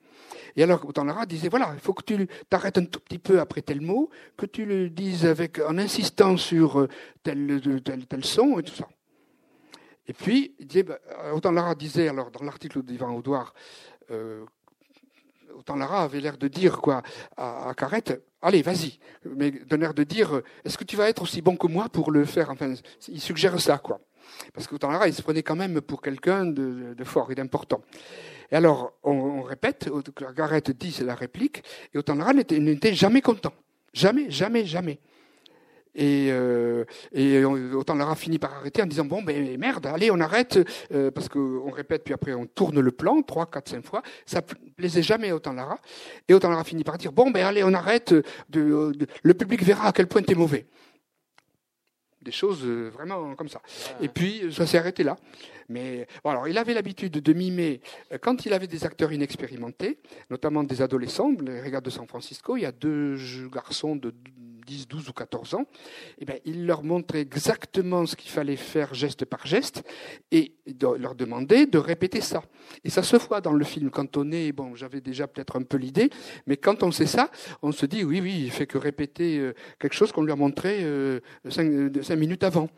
Et 0.56 0.64
alors, 0.64 0.84
Autant 0.88 1.04
Lara 1.04 1.28
disait, 1.28 1.48
voilà, 1.48 1.72
il 1.76 1.80
faut 1.80 1.94
que 1.94 2.04
tu 2.04 2.28
t'arrêtes 2.50 2.80
un 2.80 2.86
tout 2.86 3.00
petit 3.00 3.20
peu 3.20 3.40
après 3.40 3.62
tel 3.62 3.82
mot, 3.82 4.10
que 4.36 4.48
tu 4.48 4.66
le 4.66 4.90
dises 4.90 5.28
avec, 5.28 5.60
en 5.60 5.78
insistant 5.78 6.36
sur 6.36 6.80
euh, 6.80 6.90
tel, 7.22 7.62
tel, 8.10 8.26
son 8.26 8.58
et 8.58 8.64
tout 8.64 8.74
ça. 8.74 8.88
Et 10.08 10.14
puis, 10.14 10.56
il 10.58 10.66
disait, 10.66 10.84
bah, 10.84 10.98
Autant 11.34 11.52
Lara 11.52 11.76
disait, 11.76 12.08
alors, 12.08 12.32
dans 12.32 12.44
l'article 12.44 12.82
d'Ivan 12.82 13.14
Audouard, 13.14 13.54
euh, 14.10 14.44
Autant 15.58 15.76
Lara 15.76 16.04
avait 16.04 16.20
l'air 16.20 16.38
de 16.38 16.48
dire 16.48 16.78
quoi 16.78 17.02
à, 17.36 17.70
à 17.70 17.74
Carrette, 17.74 18.22
allez, 18.44 18.62
vas-y, 18.62 19.00
mais 19.26 19.50
d'un 19.50 19.82
air 19.82 19.96
de 19.96 20.04
dire, 20.04 20.42
est-ce 20.64 20.78
que 20.78 20.84
tu 20.84 20.96
vas 20.96 21.10
être 21.10 21.24
aussi 21.24 21.42
bon 21.42 21.56
que 21.56 21.66
moi 21.66 21.90
pour 21.90 22.12
le 22.12 22.26
faire? 22.26 22.52
Enfin, 22.52 22.76
il 23.08 23.20
suggère 23.20 23.60
ça, 23.60 23.80
quoi. 23.80 24.00
Parce 24.54 24.68
qu'Autant-Lara, 24.68 25.08
il 25.08 25.16
se 25.16 25.24
prenait 25.24 25.42
quand 25.42 25.56
même 25.56 25.82
pour 25.82 26.02
quelqu'un 26.04 26.46
de, 26.46 26.96
fort 27.04 27.32
et 27.32 27.36
d'important. 27.36 27.82
Et 28.52 28.56
alors, 28.56 28.94
on, 29.04 29.42
répète, 29.42 29.90
Garrett 30.36 30.70
dit, 30.70 30.92
c'est 30.92 31.04
la 31.04 31.16
réplique, 31.16 31.64
et 31.92 31.98
Autant-Lara 31.98 32.34
n'était 32.34 32.94
jamais 32.94 33.22
content. 33.22 33.54
Jamais, 33.94 34.30
jamais, 34.30 34.64
jamais. 34.64 35.00
Et, 35.98 36.30
euh, 36.32 36.86
et 37.12 37.44
autant 37.44 37.96
Lara 37.96 38.16
finit 38.16 38.38
par 38.38 38.54
arrêter 38.54 38.84
en 38.84 38.86
disant 38.86 39.06
bon 39.06 39.24
ben 39.24 39.58
merde, 39.58 39.88
allez 39.88 40.12
on 40.12 40.20
arrête 40.20 40.60
euh, 40.94 41.10
parce 41.10 41.28
qu'on 41.28 41.72
répète 41.72 42.04
puis 42.04 42.14
après 42.14 42.34
on 42.34 42.46
tourne 42.46 42.80
le 42.80 42.92
plan 42.92 43.22
trois, 43.24 43.48
quatre, 43.48 43.70
cinq 43.70 43.84
fois. 43.84 44.04
Ça 44.26 44.42
plaisait 44.78 45.02
jamais 45.02 45.32
autant 45.32 45.54
Lara. 45.54 45.80
Et 46.28 46.36
autant 46.36 46.50
Lara 46.50 46.64
finit 46.64 46.84
par 46.84 46.98
dire 47.00 47.12
bon 47.12 47.32
ben 47.32 47.44
allez 47.44 47.64
on 47.64 47.74
arrête. 47.74 48.14
De, 48.50 48.94
le 49.24 49.34
public 49.34 49.64
verra 49.64 49.90
à 49.90 49.92
quel 49.92 50.08
point 50.08 50.22
tu 50.22 50.34
es 50.34 50.36
mauvais 50.36 50.68
des 52.28 52.32
choses 52.34 52.64
euh, 52.66 52.90
vraiment 52.90 53.36
comme 53.36 53.48
ça. 53.48 53.62
Et 54.02 54.10
puis, 54.10 54.52
ça 54.52 54.68
s'est 54.68 54.78
arrêté 54.78 55.04
là. 55.04 55.16
Mais 55.70 56.08
bon, 56.24 56.32
alors, 56.32 56.48
il 56.48 56.58
avait 56.58 56.74
l'habitude 56.74 57.14
de 57.14 57.34
mimer, 57.34 57.82
euh, 58.12 58.18
quand 58.20 58.46
il 58.46 58.54
avait 58.54 58.68
des 58.68 58.86
acteurs 58.86 59.14
inexpérimentés, 59.14 60.00
notamment 60.30 60.64
des 60.64 60.82
adolescents, 60.82 61.32
les 61.42 61.62
regards 61.62 61.82
de 61.82 61.90
San 61.90 62.06
Francisco, 62.06 62.58
il 62.58 62.64
y 62.64 62.66
a 62.66 62.74
deux 62.74 63.18
garçons 63.50 63.96
de 63.96 64.14
10, 64.68 64.88
12 64.88 65.10
ou 65.10 65.14
14 65.14 65.56
ans, 65.56 65.66
eh 66.20 66.26
bien, 66.26 66.36
il 66.46 66.66
leur 66.66 66.84
montrait 66.84 67.22
exactement 67.22 68.06
ce 68.06 68.16
qu'il 68.16 68.30
fallait 68.30 68.58
faire 68.58 68.94
geste 68.94 69.26
par 69.26 69.48
geste 69.48 69.84
et 70.32 70.54
leur 70.82 71.16
demandait 71.16 71.66
de 71.66 71.78
répéter 71.78 72.22
ça. 72.22 72.44
Et 72.84 72.90
ça 72.90 73.02
se 73.02 73.16
voit 73.16 73.40
dans 73.40 73.54
le 73.54 73.64
film. 73.64 73.90
Quand 73.90 74.18
on 74.18 74.32
est, 74.32 74.52
bon, 74.52 74.76
j'avais 74.76 75.02
déjà 75.02 75.28
peut-être 75.28 75.58
un 75.58 75.64
peu 75.64 75.78
l'idée, 75.78 76.10
mais 76.46 76.58
quand 76.58 76.84
on 76.84 76.92
sait 76.92 77.06
ça, 77.06 77.32
on 77.62 77.72
se 77.72 77.86
dit, 77.86 78.04
oui, 78.04 78.20
oui, 78.22 78.42
il 78.44 78.52
fait 78.52 78.68
que 78.68 78.78
répéter 78.78 79.40
euh, 79.40 79.54
quelque 79.80 79.96
chose 79.96 80.12
qu'on 80.12 80.24
lui 80.24 80.34
a 80.34 80.36
montré 80.36 80.80
euh, 80.82 81.22
cinq, 81.50 81.68
minutes 82.18 82.44
avant. 82.44 82.70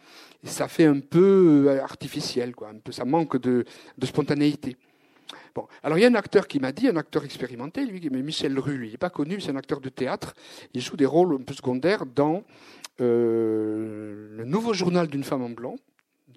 Et 0.43 0.47
ça 0.47 0.67
fait 0.67 0.85
un 0.85 0.99
peu 0.99 1.65
euh, 1.67 1.83
artificiel, 1.83 2.55
quoi. 2.55 2.69
Un 2.69 2.79
peu, 2.79 2.91
ça 2.91 3.03
manque 3.03 3.37
de, 3.37 3.65
de 3.97 4.05
spontanéité. 4.05 4.77
Bon, 5.55 5.67
alors 5.84 5.97
il 5.97 6.01
y 6.01 6.05
a 6.05 6.07
un 6.07 6.15
acteur 6.15 6.47
qui 6.47 6.59
m'a 6.59 6.71
dit, 6.71 6.88
un 6.88 6.95
acteur 6.95 7.23
expérimenté, 7.23 7.86
lui, 7.86 8.07
mais 8.11 8.21
Michel 8.21 8.57
Rue, 8.59 8.77
lui, 8.77 8.88
il 8.88 8.91
n'est 8.91 8.97
pas 8.97 9.09
connu, 9.09 9.39
c'est 9.39 9.51
un 9.51 9.55
acteur 9.55 9.82
de 9.82 9.89
théâtre. 9.89 10.34
Il 10.73 10.82
joue 10.82 10.97
des 10.97 11.05
rôles 11.05 11.36
un 11.36 11.43
peu 11.43 11.53
secondaires 11.53 12.05
dans 12.05 12.43
euh, 13.01 14.27
le 14.38 14.45
nouveau 14.45 14.73
journal 14.73 15.07
d'une 15.07 15.23
femme 15.23 15.43
en 15.43 15.49
blanc, 15.49 15.75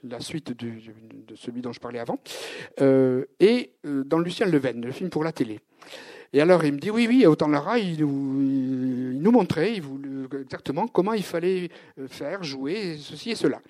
la 0.05 0.20
suite 0.20 0.53
de 0.53 0.72
celui 1.36 1.61
dont 1.61 1.72
je 1.72 1.80
parlais 1.80 1.99
avant, 1.99 2.18
euh, 2.80 3.24
et 3.40 3.72
euh, 3.86 4.05
dans 4.05 4.18
Lucien 4.18 4.47
Leven, 4.47 4.80
le 4.80 4.93
film 4.93 5.11
pour 5.11 5.24
la 5.24 5.32
télé. 5.32 5.61
Et 6.32 6.40
alors 6.40 6.64
il 6.64 6.72
me 6.72 6.78
dit 6.78 6.90
oui, 6.90 7.07
oui, 7.09 7.26
autant 7.26 7.49
Lara, 7.49 7.78
il 7.78 8.01
nous, 8.01 8.40
il 8.40 9.20
nous 9.20 9.30
montrait 9.30 9.78
exactement 10.40 10.88
comment 10.88 11.12
il 11.12 11.22
fallait 11.22 11.68
faire, 12.09 12.43
jouer, 12.43 12.97
ceci 12.99 13.32
et 13.32 13.34
cela. 13.34 13.61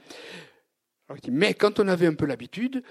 Mais 1.29 1.55
quand 1.55 1.81
on 1.81 1.89
avait 1.89 2.07
un 2.07 2.15
peu 2.15 2.27
l'habitude, 2.27 2.83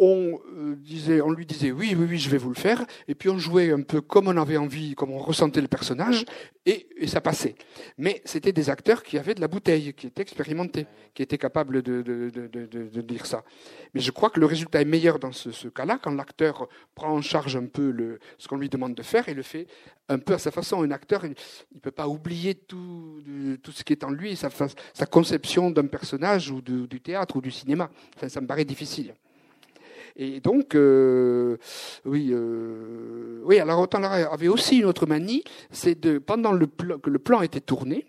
on, 0.00 0.40
euh, 0.56 1.20
on 1.22 1.30
lui 1.30 1.44
disait 1.44 1.70
oui, 1.70 1.94
oui, 1.96 2.06
oui, 2.08 2.18
je 2.18 2.30
vais 2.30 2.38
vous 2.38 2.48
le 2.48 2.54
faire, 2.54 2.84
et 3.06 3.14
puis 3.14 3.28
on 3.28 3.38
jouait 3.38 3.70
un 3.70 3.82
peu 3.82 4.00
comme 4.00 4.28
on 4.28 4.36
avait 4.38 4.56
envie, 4.56 4.94
comme 4.94 5.10
on 5.12 5.18
ressentait 5.18 5.60
le 5.60 5.68
personnage, 5.68 6.24
et, 6.64 6.88
ça 7.06 7.20
passait. 7.20 7.54
Mais 7.98 8.22
c'était 8.24 8.52
des 8.52 8.70
acteurs 8.70 9.02
qui 9.02 9.18
avaient 9.18 9.34
de 9.34 9.42
la 9.42 9.48
bouteille, 9.48 9.92
qui 9.92 10.06
étaient 10.06 10.22
expérimentés, 10.22 10.86
qui 11.12 11.22
étaient 11.22 11.36
capables 11.36 11.82
de, 11.82 12.00
de, 12.00 12.30
de, 12.30 12.46
de, 12.46 13.00
dire 13.02 13.26
ça. 13.26 13.44
Mais 13.92 14.00
je 14.00 14.10
crois 14.10 14.30
que 14.30 14.40
le 14.40 14.46
résultat 14.46 14.80
est 14.80 14.86
meilleur 14.86 15.18
dans 15.18 15.32
ce, 15.32 15.68
cas-là, 15.68 15.98
quand 16.02 16.14
l'acteur 16.14 16.68
prend 16.94 17.10
en 17.10 17.20
charge 17.20 17.56
un 17.56 17.66
peu 17.66 17.90
le, 17.90 18.20
ce 18.38 18.48
qu'on 18.48 18.56
lui 18.56 18.70
demande 18.70 18.94
de 18.94 19.02
faire 19.02 19.28
et 19.28 19.34
le 19.34 19.42
fait 19.42 19.66
un 20.08 20.18
peu 20.18 20.34
à 20.34 20.38
sa 20.38 20.50
façon. 20.50 20.82
Un 20.82 20.90
acteur, 20.92 21.26
il 21.26 21.34
ne 21.74 21.80
peut 21.80 21.90
pas 21.90 22.08
oublier 22.08 22.54
tout, 22.54 23.22
tout 23.62 23.72
ce 23.72 23.84
qui 23.84 23.92
est 23.92 24.04
en 24.04 24.10
lui, 24.10 24.34
sa, 24.36 24.48
sa 24.50 25.06
conception 25.06 25.70
d'un 25.70 25.86
personnage 25.86 26.50
ou 26.50 26.62
du 26.62 27.00
théâtre 27.00 27.36
ou 27.36 27.40
du 27.42 27.50
cinéma. 27.50 27.90
Ça 28.28 28.40
me 28.40 28.46
paraît 28.46 28.64
difficile. 28.64 29.14
Et 30.16 30.40
donc, 30.40 30.74
euh, 30.74 31.56
oui, 32.04 32.30
euh, 32.32 33.40
oui. 33.44 33.58
Alors 33.58 33.80
Autant 33.80 34.02
avait 34.02 34.48
aussi 34.48 34.78
une 34.78 34.86
autre 34.86 35.06
manie, 35.06 35.44
c'est 35.70 35.98
de 35.98 36.18
pendant 36.18 36.52
le 36.52 36.66
plan, 36.66 36.98
que 36.98 37.10
le 37.10 37.18
plan 37.18 37.42
était 37.42 37.60
tourné, 37.60 38.06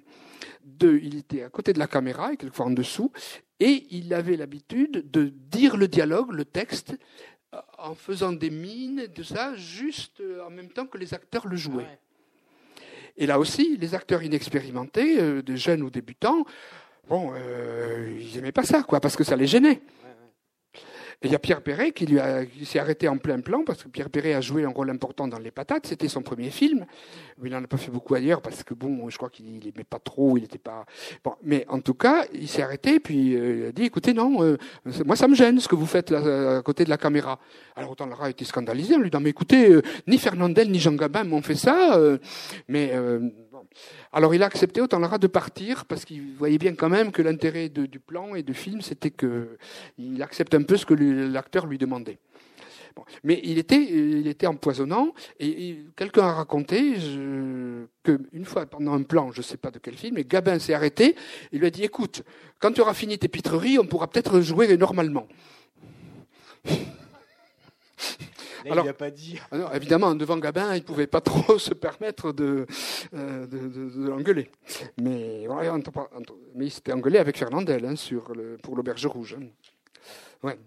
de, 0.64 1.00
il 1.02 1.18
était 1.18 1.44
à 1.44 1.50
côté 1.50 1.74
de 1.74 1.80
la 1.80 1.88
caméra 1.88 2.34
et 2.34 2.38
quelquefois 2.38 2.66
en 2.68 2.72
dessous, 2.72 3.12
et 3.60 3.86
il 3.92 4.14
avait 4.14 4.38
l'habitude 4.38 5.10
de 5.12 5.32
dire 5.52 5.78
le 5.78 5.88
dialogue, 5.88 6.32
le 6.32 6.46
texte, 6.46 6.96
euh, 7.54 7.60
en 7.78 7.96
faisant 7.96 8.32
des 8.32 8.50
mines, 8.50 9.08
de 9.14 9.24
ça, 9.24 9.56
juste 9.56 10.20
euh, 10.22 10.46
en 10.46 10.50
même 10.50 10.70
temps 10.70 10.86
que 10.86 10.98
les 10.98 11.14
acteurs 11.14 11.48
le 11.48 11.56
jouaient. 11.56 12.00
Et 13.18 13.26
là 13.26 13.40
aussi, 13.40 13.78
les 13.78 13.94
acteurs 13.94 14.24
inexpérimentés, 14.24 15.20
euh, 15.20 15.42
des 15.42 15.58
jeunes 15.58 15.84
ou 15.84 15.90
débutants, 15.90 16.46
bon, 17.08 17.34
euh, 17.36 18.18
ils 18.20 18.36
n'aimaient 18.36 18.52
pas 18.52 18.64
ça, 18.64 18.84
quoi, 18.84 19.00
parce 19.00 19.16
que 19.16 19.24
ça 19.24 19.36
les 19.36 19.48
gênait. 19.48 19.82
Et 21.24 21.28
il 21.28 21.32
y 21.32 21.36
a 21.36 21.40
Pierre 21.40 21.62
Perret 21.62 21.92
qui, 21.92 22.18
s'est 22.66 22.80
arrêté 22.80 23.08
en 23.08 23.18
plein 23.18 23.40
plan, 23.42 23.64
parce 23.64 23.84
que 23.84 23.90
Pierre 23.90 24.10
Perret 24.10 24.34
a 24.34 24.42
joué 24.42 24.64
un 24.66 24.70
rôle 24.70 24.90
important 24.90 25.28
dans 25.28 25.38
Les 25.38 25.52
Patates, 25.52 25.86
c'était 25.86 26.08
son 26.08 26.24
premier 26.24 26.50
film. 26.50 26.88
Il 27.44 27.52
n'en 27.52 27.64
a 27.64 27.68
pas 27.68 27.78
fait 27.78 27.92
beaucoup 27.92 28.16
ailleurs, 28.16 28.42
parce 28.42 28.64
que 28.64 28.74
bon, 28.74 29.08
je 29.08 29.18
crois 29.18 29.30
qu'il 29.30 29.46
n'aimait 29.46 29.84
pas 29.88 30.00
trop, 30.00 30.38
il 30.38 30.42
n'était 30.42 30.58
pas... 30.58 30.86
Mais 31.44 31.66
en 31.70 31.80
tout 31.80 31.94
cas, 31.94 32.26
il 32.34 32.48
s'est 32.48 32.64
arrêté, 32.64 33.00
puis 33.00 33.36
euh, 33.36 33.58
il 33.58 33.66
a 33.68 33.72
dit, 33.72 33.84
écoutez, 33.84 34.14
non, 34.14 34.44
euh, 34.44 34.58
moi 35.06 35.16
ça 35.16 35.28
me 35.28 35.36
gêne 35.36 35.60
ce 35.60 35.68
que 35.68 35.76
vous 35.76 35.86
faites 35.86 36.12
à 36.12 36.64
côté 36.64 36.86
de 36.86 36.90
la 36.90 36.98
caméra. 36.98 37.40
Alors 37.76 37.92
autant 37.92 38.08
Lara 38.08 38.26
a 38.26 38.30
été 38.32 38.44
scandalisé 38.44 38.96
en 38.96 39.00
lui 39.00 39.12
disant, 39.12 39.22
mais 39.22 39.30
écoutez, 39.30 39.70
euh, 39.70 39.84
ni 40.08 40.18
Fernandel 40.18 40.72
ni 40.72 40.80
Jean 40.80 40.94
Gabin 40.94 41.24
m'ont 41.24 41.44
fait 41.44 41.56
ça, 41.56 41.98
euh, 41.98 42.18
mais... 42.68 42.94
Alors 44.12 44.34
il 44.36 44.44
a 44.44 44.46
accepté 44.46 44.82
autant 44.82 45.00
Lara 45.00 45.18
de 45.18 45.28
partir 45.28 45.86
parce 45.86 46.06
qu'il 46.06 46.34
voyait 46.36 46.58
bien 46.58 46.76
quand 46.76 46.90
même 46.90 47.12
que 47.12 47.22
l'intérêt 47.22 47.70
du 47.70 48.00
plan 48.00 48.36
et 48.36 48.44
du 48.44 48.54
film 48.54 48.82
c'était 48.82 49.12
que 49.12 49.58
il 49.98 50.22
accepte 50.22 50.54
un 50.54 50.64
peu 50.64 50.78
ce 50.78 50.86
que 50.86 50.94
l'acteur 50.94 51.66
lui 51.68 51.78
demandait. 51.78 52.20
Mais 53.24 53.40
il 53.44 53.58
était, 53.58 53.82
il 53.82 54.28
était 54.28 54.48
empoisonnant 54.48 55.14
et, 55.40 55.70
et 55.70 55.86
quelqu'un 55.96 56.24
a 56.24 56.34
raconté 56.34 57.00
je, 57.00 57.86
que 58.04 58.20
une 58.34 58.46
fois 58.46 58.66
pendant 58.66 58.94
un 58.94 59.04
plan, 59.04 59.32
je 59.32 59.40
ne 59.40 59.44
sais 59.44 59.58
pas 59.58 59.72
de 59.72 59.80
quel 59.80 59.96
film, 59.96 60.18
et 60.18 60.26
Gabin 60.26 60.60
s'est 60.60 60.74
arrêté. 60.74 61.16
Il 61.52 61.60
lui 61.60 61.68
a 61.68 61.70
dit 61.70 61.84
"Écoute, 61.84 62.24
quand 62.60 62.72
tu 62.74 62.82
auras 62.82 62.94
fini 62.94 63.18
tes 63.18 63.30
pitreries, 63.30 63.80
on 63.80 63.86
pourra 63.86 64.08
peut-être 64.08 64.42
jouer 64.42 64.76
normalement." 64.78 65.28
Là, 68.66 68.72
Alors- 68.74 68.86
il 68.86 68.88
n'a 68.88 68.94
pas 68.94 69.12
dit. 69.12 69.40
Ah 69.52 69.72
évidemment, 69.76 70.14
devant 70.16 70.38
Gabin, 70.38 70.74
il 70.76 70.80
ne 70.82 70.86
pouvait 70.86 71.08
pas 71.08 71.22
trop 71.22 71.58
se 71.58 71.74
permettre 71.74 72.32
de, 72.32 72.66
euh, 73.14 73.48
de, 73.48 73.58
de- 73.68 73.90
de 74.04 74.08
l'engueuler. 74.10 74.50
Mais, 75.02 75.48
ouais, 75.48 75.70
mais 76.56 76.66
il 76.68 76.72
s'était 76.72 76.94
engueulé 76.94 77.18
avec 77.20 77.38
Fernandel 77.38 77.86
hein, 77.86 77.96
sur 77.96 78.34
le, 78.34 78.58
pour 78.62 78.76
l'auberge 78.76 79.06
rouge. 79.08 79.38
hein. 79.40 79.46
Ouais. 80.44 80.58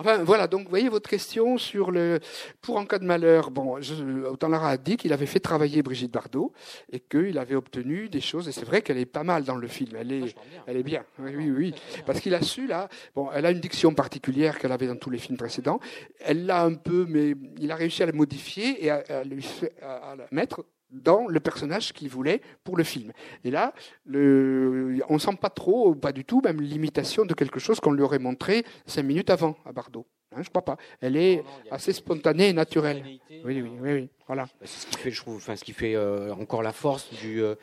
Enfin, 0.00 0.22
voilà, 0.22 0.46
donc 0.46 0.62
vous 0.62 0.68
voyez 0.70 0.88
votre 0.88 1.10
question 1.10 1.58
sur 1.58 1.90
le. 1.90 2.20
Pour 2.60 2.76
en 2.76 2.86
cas 2.86 3.00
de 3.00 3.04
malheur, 3.04 3.50
bon, 3.50 3.80
je, 3.80 3.94
Autant 4.26 4.46
Lara 4.48 4.70
a 4.70 4.76
dit 4.76 4.96
qu'il 4.96 5.12
avait 5.12 5.26
fait 5.26 5.40
travailler 5.40 5.82
Brigitte 5.82 6.12
Bardot 6.12 6.52
et 6.92 7.00
qu'il 7.00 7.36
avait 7.36 7.56
obtenu 7.56 8.08
des 8.08 8.20
choses, 8.20 8.48
et 8.48 8.52
c'est 8.52 8.64
vrai 8.64 8.80
qu'elle 8.80 8.98
est 8.98 9.06
pas 9.06 9.24
mal 9.24 9.42
dans 9.42 9.56
le 9.56 9.66
film. 9.66 9.96
Elle 9.98 10.12
est, 10.12 10.36
elle 10.68 10.76
est 10.76 10.84
bien, 10.84 11.04
oui, 11.18 11.32
oui, 11.36 11.50
oui. 11.50 11.74
Parce 12.06 12.20
qu'il 12.20 12.32
a 12.36 12.42
su, 12.42 12.68
là, 12.68 12.88
bon, 13.16 13.28
elle 13.34 13.44
a 13.44 13.50
une 13.50 13.58
diction 13.58 13.92
particulière 13.92 14.60
qu'elle 14.60 14.70
avait 14.70 14.86
dans 14.86 14.94
tous 14.94 15.10
les 15.10 15.18
films 15.18 15.36
précédents. 15.36 15.80
Elle 16.20 16.46
l'a 16.46 16.62
un 16.62 16.74
peu, 16.74 17.04
mais 17.08 17.34
il 17.58 17.72
a 17.72 17.74
réussi 17.74 18.04
à 18.04 18.06
la 18.06 18.12
modifier 18.12 18.84
et 18.84 18.90
à, 18.90 19.02
à 19.08 19.24
lui 19.24 19.42
fait- 19.42 19.74
à- 19.82 20.12
à 20.12 20.16
la 20.16 20.26
mettre 20.30 20.64
dans 20.90 21.26
le 21.26 21.40
personnage 21.40 21.92
qu'il 21.92 22.08
voulait 22.08 22.40
pour 22.64 22.76
le 22.76 22.84
film. 22.84 23.12
Et 23.44 23.50
là, 23.50 23.74
le, 24.06 25.00
on 25.08 25.18
sent 25.18 25.36
pas 25.40 25.50
trop, 25.50 25.90
ou 25.90 25.94
pas 25.94 26.12
du 26.12 26.24
tout, 26.24 26.40
même 26.42 26.60
l'imitation 26.60 27.24
de 27.24 27.34
quelque 27.34 27.60
chose 27.60 27.80
qu'on 27.80 27.92
lui 27.92 28.02
aurait 28.02 28.18
montré 28.18 28.64
cinq 28.86 29.02
minutes 29.02 29.30
avant 29.30 29.56
à 29.64 29.72
Bardot. 29.72 30.06
Hein, 30.34 30.42
je 30.42 30.48
crois 30.50 30.64
pas. 30.64 30.76
Elle 31.00 31.16
est 31.16 31.42
assez 31.70 31.92
spontanée 31.92 32.48
et 32.48 32.52
naturelle. 32.52 33.02
Oui, 33.04 33.20
oui, 33.44 33.62
oui, 33.62 33.92
oui. 33.92 34.08
Voilà. 34.26 34.44
Bah, 34.44 34.50
C'est 34.62 34.80
ce 34.82 34.86
qui 34.86 34.96
fait, 34.98 35.10
je 35.10 35.20
trouve, 35.20 35.36
enfin, 35.36 35.56
ce 35.56 35.64
qui 35.64 35.72
fait 35.72 35.94
euh, 35.94 36.32
encore 36.34 36.62
la 36.62 36.72
force 36.72 37.08
du 37.14 37.42
euh, 37.42 37.54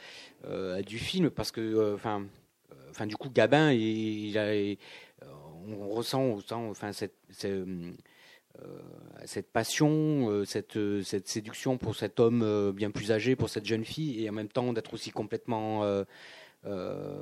euh, 0.46 0.82
du 0.82 0.98
film, 1.00 1.30
parce 1.30 1.52
que, 1.52 1.62
euh, 1.62 1.94
enfin, 1.96 2.24
euh, 2.72 2.76
enfin, 2.90 3.06
du 3.06 3.16
coup, 3.18 3.30
Gabin, 3.30 3.72
il, 3.72 4.30
il 4.30 4.38
a, 4.38 4.56
il- 4.56 4.78
euh, 5.24 5.26
on 5.68 5.90
ressent, 5.90 6.40
sent, 6.42 6.54
enfin, 6.56 6.92
cette, 6.92 7.14
cette, 7.30 7.52
euh, 7.52 7.92
cette 9.26 9.52
passion, 9.52 10.30
euh, 10.30 10.46
cette, 10.46 10.78
euh, 10.78 11.02
cette 11.02 11.28
séduction 11.28 11.78
pour 11.78 11.96
cet 11.96 12.20
homme 12.20 12.42
euh, 12.44 12.72
bien 12.72 12.92
plus 12.92 13.12
âgé, 13.12 13.36
pour 13.36 13.50
cette 13.50 13.66
jeune 13.66 13.86
fille, 13.86 14.24
et 14.24 14.30
en 14.30 14.34
même 14.34 14.50
temps 14.50 14.74
d'être 14.74 14.94
aussi 14.94 15.12
complètement 15.12 15.84
euh, 15.84 16.04
euh, 16.66 17.22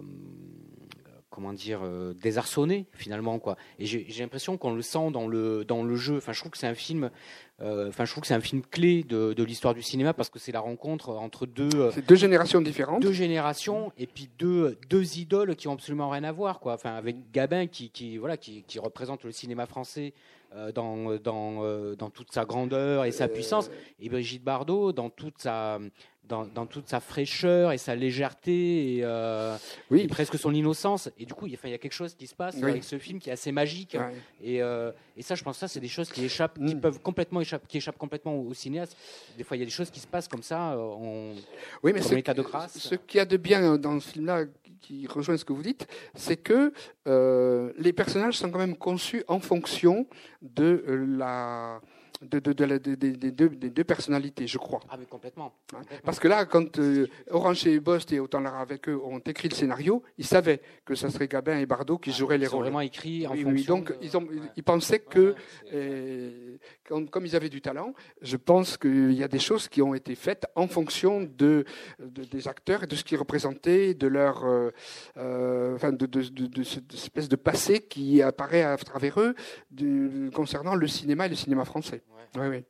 comment 1.30 1.54
dire 1.54 1.80
euh, 1.84 2.14
désarçonné 2.14 2.86
finalement 2.94 3.40
quoi. 3.40 3.58
Et 3.80 3.86
j'ai 3.88 4.06
l'impression 4.20 4.56
qu'on 4.58 4.74
le 4.76 4.84
sent 4.84 5.10
dans 5.12 5.28
le 5.28 5.66
dans 5.66 5.84
le 5.84 5.96
jeu. 5.96 6.18
Enfin 6.18 6.32
je 6.32 6.40
trouve 6.40 6.52
que 6.52 6.60
c'est 6.60 6.68
un 6.68 6.76
film 6.76 7.10
euh, 7.62 7.90
enfin 7.90 8.06
je 8.06 8.12
trouve 8.12 8.22
que 8.22 8.28
c'est 8.28 8.36
un 8.36 8.40
film 8.40 8.62
clé 8.62 9.04
de, 9.04 9.34
de 9.34 9.44
l'histoire 9.44 9.74
du 9.74 9.82
cinéma 9.82 10.14
parce 10.14 10.30
que 10.30 10.38
c'est 10.38 10.52
la 10.52 10.60
rencontre 10.60 11.10
entre 11.10 11.48
deux 11.48 11.70
euh, 11.74 11.92
deux 12.08 12.16
générations 12.16 12.62
différentes. 12.62 13.02
deux 13.02 13.14
générations 13.14 13.92
et 13.98 14.06
puis 14.06 14.30
deux 14.38 14.78
deux 14.90 15.18
idoles 15.18 15.56
qui 15.56 15.68
ont 15.68 15.74
absolument 15.74 16.10
rien 16.10 16.24
à 16.24 16.32
voir 16.32 16.60
quoi. 16.60 16.74
Enfin 16.74 16.94
avec 16.94 17.32
Gabin 17.32 17.66
qui 17.66 17.90
qui 17.90 18.18
voilà 18.20 18.38
qui, 18.38 18.64
qui 18.64 18.78
représente 18.78 19.24
le 19.24 19.32
cinéma 19.32 19.66
français 19.66 20.14
euh, 20.14 20.43
dans 20.76 21.16
dans 21.18 21.64
euh, 21.64 21.96
dans 21.96 22.10
toute 22.10 22.32
sa 22.32 22.46
grandeur 22.46 23.06
et 23.06 23.12
sa 23.12 23.28
puissance 23.28 23.70
et 24.00 24.10
Brigitte 24.10 24.44
Bardot 24.44 24.92
dans 24.92 25.10
toute 25.10 25.40
sa 25.42 25.80
dans, 26.26 26.46
dans 26.46 26.66
toute 26.66 26.88
sa 26.88 27.02
fraîcheur 27.02 27.74
et 27.74 27.78
sa 27.78 27.96
légèreté 27.96 28.96
et, 28.96 29.00
euh, 29.04 29.58
et 29.92 30.08
presque 30.08 30.38
son 30.40 30.54
innocence 30.54 31.10
et 31.20 31.26
du 31.26 31.34
coup 31.34 31.48
il 31.48 31.52
y 31.52 31.56
a, 31.56 31.60
enfin, 31.60 31.68
il 31.68 31.72
y 31.72 31.76
a 31.76 31.78
quelque 31.78 31.92
chose 31.92 32.16
qui 32.16 32.28
se 32.28 32.34
passe 32.36 32.56
Oui. 32.62 32.70
avec 32.70 32.86
ce 32.86 32.98
film 32.98 33.20
qui 33.20 33.30
est 33.30 33.34
assez 33.34 33.52
magique 33.52 33.98
Ouais. 34.00 34.14
et, 34.42 34.62
euh, 34.62 34.92
et 35.18 35.22
ça 35.22 35.36
je 35.36 35.44
pense 35.44 35.56
que 35.58 35.60
ça 35.60 35.68
c'est 35.68 35.82
des 35.82 35.90
choses 35.90 36.10
qui 36.10 36.24
échappent 36.24 36.58
qui 36.66 36.76
Mm. 36.76 36.80
peuvent 36.82 37.00
complètement 37.02 37.42
échapper 37.42 37.68
qui 37.68 37.78
échappent 37.78 37.98
complètement 37.98 38.36
au, 38.36 38.48
au 38.48 38.54
cinéaste 38.54 38.96
des 39.38 39.44
fois 39.44 39.58
il 39.58 39.60
y 39.60 39.64
a 39.64 39.66
des 39.66 39.72
choses 39.72 39.90
qui 39.90 40.00
se 40.00 40.08
passent 40.08 40.30
comme 40.30 40.44
ça 40.44 40.72
euh, 40.74 40.78
on, 40.78 41.34
Oui, 41.84 41.92
mais 41.94 42.00
Comme 42.00 42.12
ce, 42.12 42.16
état 42.16 42.34
de 42.34 42.42
grâce. 42.42 42.78
ce 42.80 42.96
qu'il 42.96 43.18
y 43.18 43.22
a 43.22 43.26
de 43.26 43.36
bien 43.38 43.78
dans 43.78 44.00
ce 44.00 44.08
film-là, 44.12 44.46
qui 44.84 45.08
rejoint 45.08 45.38
ce 45.38 45.46
que 45.46 45.54
vous 45.54 45.64
dites, 45.64 45.88
c'est 46.14 46.38
que 46.38 46.74
euh, 47.08 47.72
les 47.78 47.94
personnages 47.94 48.38
sont 48.38 48.52
quand 48.52 48.60
même 48.60 48.76
conçus 48.76 49.24
en 49.28 49.40
fonction 49.40 50.06
de 50.42 50.84
euh, 50.88 51.06
la 51.18 51.82
de, 52.24 52.40
des 52.40 53.70
deux, 53.70 53.84
personnalités, 53.84 54.48
je 54.48 54.58
crois. 54.58 54.80
ah 54.90 54.96
mais 55.00 55.06
complètement 55.06 55.54
Hein. 55.74 55.82
Parce 56.04 56.20
que 56.20 56.28
là, 56.28 56.46
quand 56.46 56.78
euh, 56.80 57.08
Orange 57.32 57.66
et 57.68 57.80
Bost 57.80 58.12
et 58.14 58.20
Autant 58.20 58.40
Lara 58.40 58.60
avec 58.62 58.88
eux 58.88 59.00
ont 59.04 59.20
écrit 59.20 59.50
le 59.50 59.56
scénario, 59.56 60.04
ils 60.18 60.26
savaient 60.26 60.62
que 60.86 60.96
ça 60.96 61.10
serait 61.10 61.28
Gabin 61.28 61.58
et 61.60 61.66
Bardot 61.66 61.98
qui 61.98 62.12
joueraient 62.12 62.38
les 62.38 62.46
ils 62.46 62.50
rôles. 62.50 62.62
vraiment 62.64 62.82
écrits 62.82 63.26
en 63.28 63.32
Oui, 63.32 63.44
oui, 63.44 63.44
fonction 63.64 63.76
donc 63.78 63.90
de- 63.92 63.98
ils, 64.02 64.16
ont, 64.18 64.24
Ouais. 64.24 64.36
ils 64.56 64.64
pensaient 64.64 65.00
que, 65.00 65.20
Ouais, 65.30 65.36
euh, 65.74 66.58
comme, 66.88 67.26
ils 67.26 67.36
avaient 67.36 67.50
du 67.50 67.62
talent, 67.62 67.94
je 68.22 68.38
pense 68.38 68.78
qu'il 68.78 69.14
y 69.14 69.24
a 69.24 69.28
des 69.28 69.40
choses 69.40 69.68
qui 69.68 69.82
ont 69.82 69.94
été 69.94 70.16
faites 70.16 70.46
en 70.56 70.68
fonction 70.68 71.22
de, 71.22 71.66
de- 72.00 72.24
des 72.24 72.48
acteurs 72.48 72.84
et 72.84 72.88
de 72.88 72.96
ce 72.96 73.04
qu'ils 73.04 73.18
représentaient, 73.18 73.94
de 73.94 74.08
leur, 74.08 74.44
euh, 75.18 75.76
enfin, 75.76 75.92
de, 75.92 76.64
cette 76.64 76.94
espèce 76.94 77.30
de 77.30 77.36
passé 77.36 77.80
qui 77.82 78.22
apparaît 78.22 78.64
à 78.64 78.78
travers 78.78 79.20
eux 79.20 79.36
du- 79.72 80.30
concernant 80.34 80.76
le 80.76 80.88
cinéma 80.88 81.26
et 81.26 81.30
le 81.30 81.36
cinéma 81.36 81.66
français. 81.66 82.02
Oui, 82.14 82.48
oui. 82.48 82.66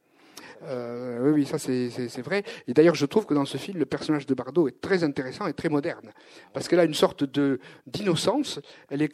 Euh, 0.65 1.19
oui, 1.23 1.31
oui, 1.31 1.45
ça 1.45 1.57
c'est 1.57 2.21
vrai. 2.21 2.43
Et 2.67 2.73
d'ailleurs, 2.73 2.95
je 2.95 3.05
trouve 3.05 3.25
que 3.25 3.33
dans 3.33 3.45
ce 3.45 3.57
film, 3.57 3.77
le 3.77 3.85
personnage 3.85 4.25
de 4.25 4.33
Bardot 4.33 4.67
est 4.67 4.81
très 4.81 5.03
intéressant 5.03 5.47
et 5.47 5.53
très 5.53 5.69
moderne, 5.69 6.11
parce 6.53 6.67
qu'elle 6.67 6.79
a 6.79 6.85
une 6.85 6.93
sorte 6.93 7.23
de 7.23 7.59
d'innocence, 7.87 8.59
elle 8.89 9.01
est 9.01 9.11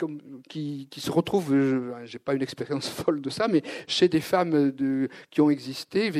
qui, 0.47 0.87
qui 0.89 1.01
se 1.01 1.11
retrouve. 1.11 1.55
J'ai 2.05 2.19
pas 2.19 2.33
une 2.33 2.41
expérience 2.41 2.89
folle 2.89 3.21
de 3.21 3.29
ça, 3.29 3.47
mais 3.47 3.61
chez 3.87 4.07
des 4.07 4.21
femmes 4.21 4.71
de, 4.71 5.09
qui 5.31 5.41
ont 5.41 5.49
existé 5.49 6.11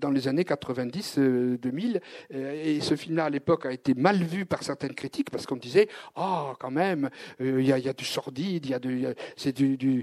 dans 0.00 0.10
les 0.10 0.28
années 0.28 0.44
90, 0.44 1.18
2000. 1.18 2.00
Euh, 2.34 2.62
et 2.64 2.80
ce 2.80 2.96
film-là, 2.96 3.26
à 3.26 3.30
l'époque, 3.30 3.66
a 3.66 3.72
été 3.72 3.94
mal 3.94 4.22
vu 4.22 4.46
par 4.46 4.62
certaines 4.62 4.94
critiques 4.94 5.30
parce 5.30 5.46
qu'on 5.46 5.56
disait, 5.56 5.88
oh, 6.16 6.52
quand 6.58 6.70
même, 6.70 7.10
euh, 7.40 7.60
il 7.60 7.66
y, 7.66 7.72
a 7.72 7.92
du 7.92 8.04
sordide, 8.04 8.66
il 8.66 9.00
y 9.00 9.06
a, 9.06 9.14
c'est 9.36 9.52
du, 9.52 9.76
de 9.76 9.98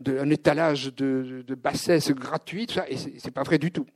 de, 0.00 0.18
un 0.18 0.30
étalage 0.30 0.94
de, 0.94 1.44
de 1.46 1.54
bassesse 1.54 2.10
gratuite, 2.12 2.62
tout 2.68 2.74
ça, 2.74 2.88
et 2.88 2.96
c'est 2.96 3.30
pas 3.30 3.42
vrai 3.42 3.58
du 3.58 3.71
tout. 3.72 3.86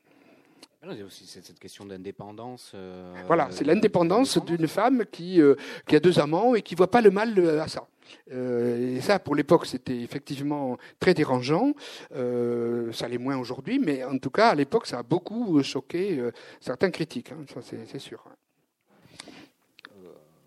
Il 0.93 0.99
y 0.99 1.03
a 1.03 1.05
aussi 1.05 1.27
cette 1.27 1.59
question 1.59 1.85
d'indépendance. 1.85 2.73
Euh, 2.75 3.13
voilà, 3.27 3.49
c'est 3.51 3.65
l'indépendance 3.65 4.39
d'une 4.45 4.69
femme 4.69 5.05
qui, 5.11 5.41
euh, 5.41 5.57
qui 5.87 5.97
a 5.97 6.01
deux 6.01 6.21
amants 6.21 6.55
et 6.55 6.63
qui 6.63 6.77
voit 6.77 6.91
pas 6.91 7.01
le 7.01 7.11
mal 7.11 7.39
à 7.61 7.67
ça. 7.67 7.89
Euh, 8.31 8.97
et 8.97 9.01
ça, 9.01 9.19
pour 9.19 9.35
l'époque, 9.35 9.67
c'était 9.67 9.99
effectivement 9.99 10.79
très 11.01 11.13
dérangeant. 11.13 11.73
ça 12.13 13.09
l'est 13.09 13.19
moins 13.19 13.37
aujourd'hui, 13.37 13.81
mais 13.81 14.05
en 14.05 14.19
tout 14.19 14.31
cas, 14.31 14.51
à 14.51 14.55
l'époque, 14.55 14.87
ça 14.87 15.01
a 15.01 15.03
beaucoup 15.03 15.61
choqué 15.63 16.23
certains 16.61 16.91
critiques. 16.91 17.33
Hein, 17.33 17.45
ça, 17.53 17.61
c'est 17.63 17.99
sûr. 17.99 18.23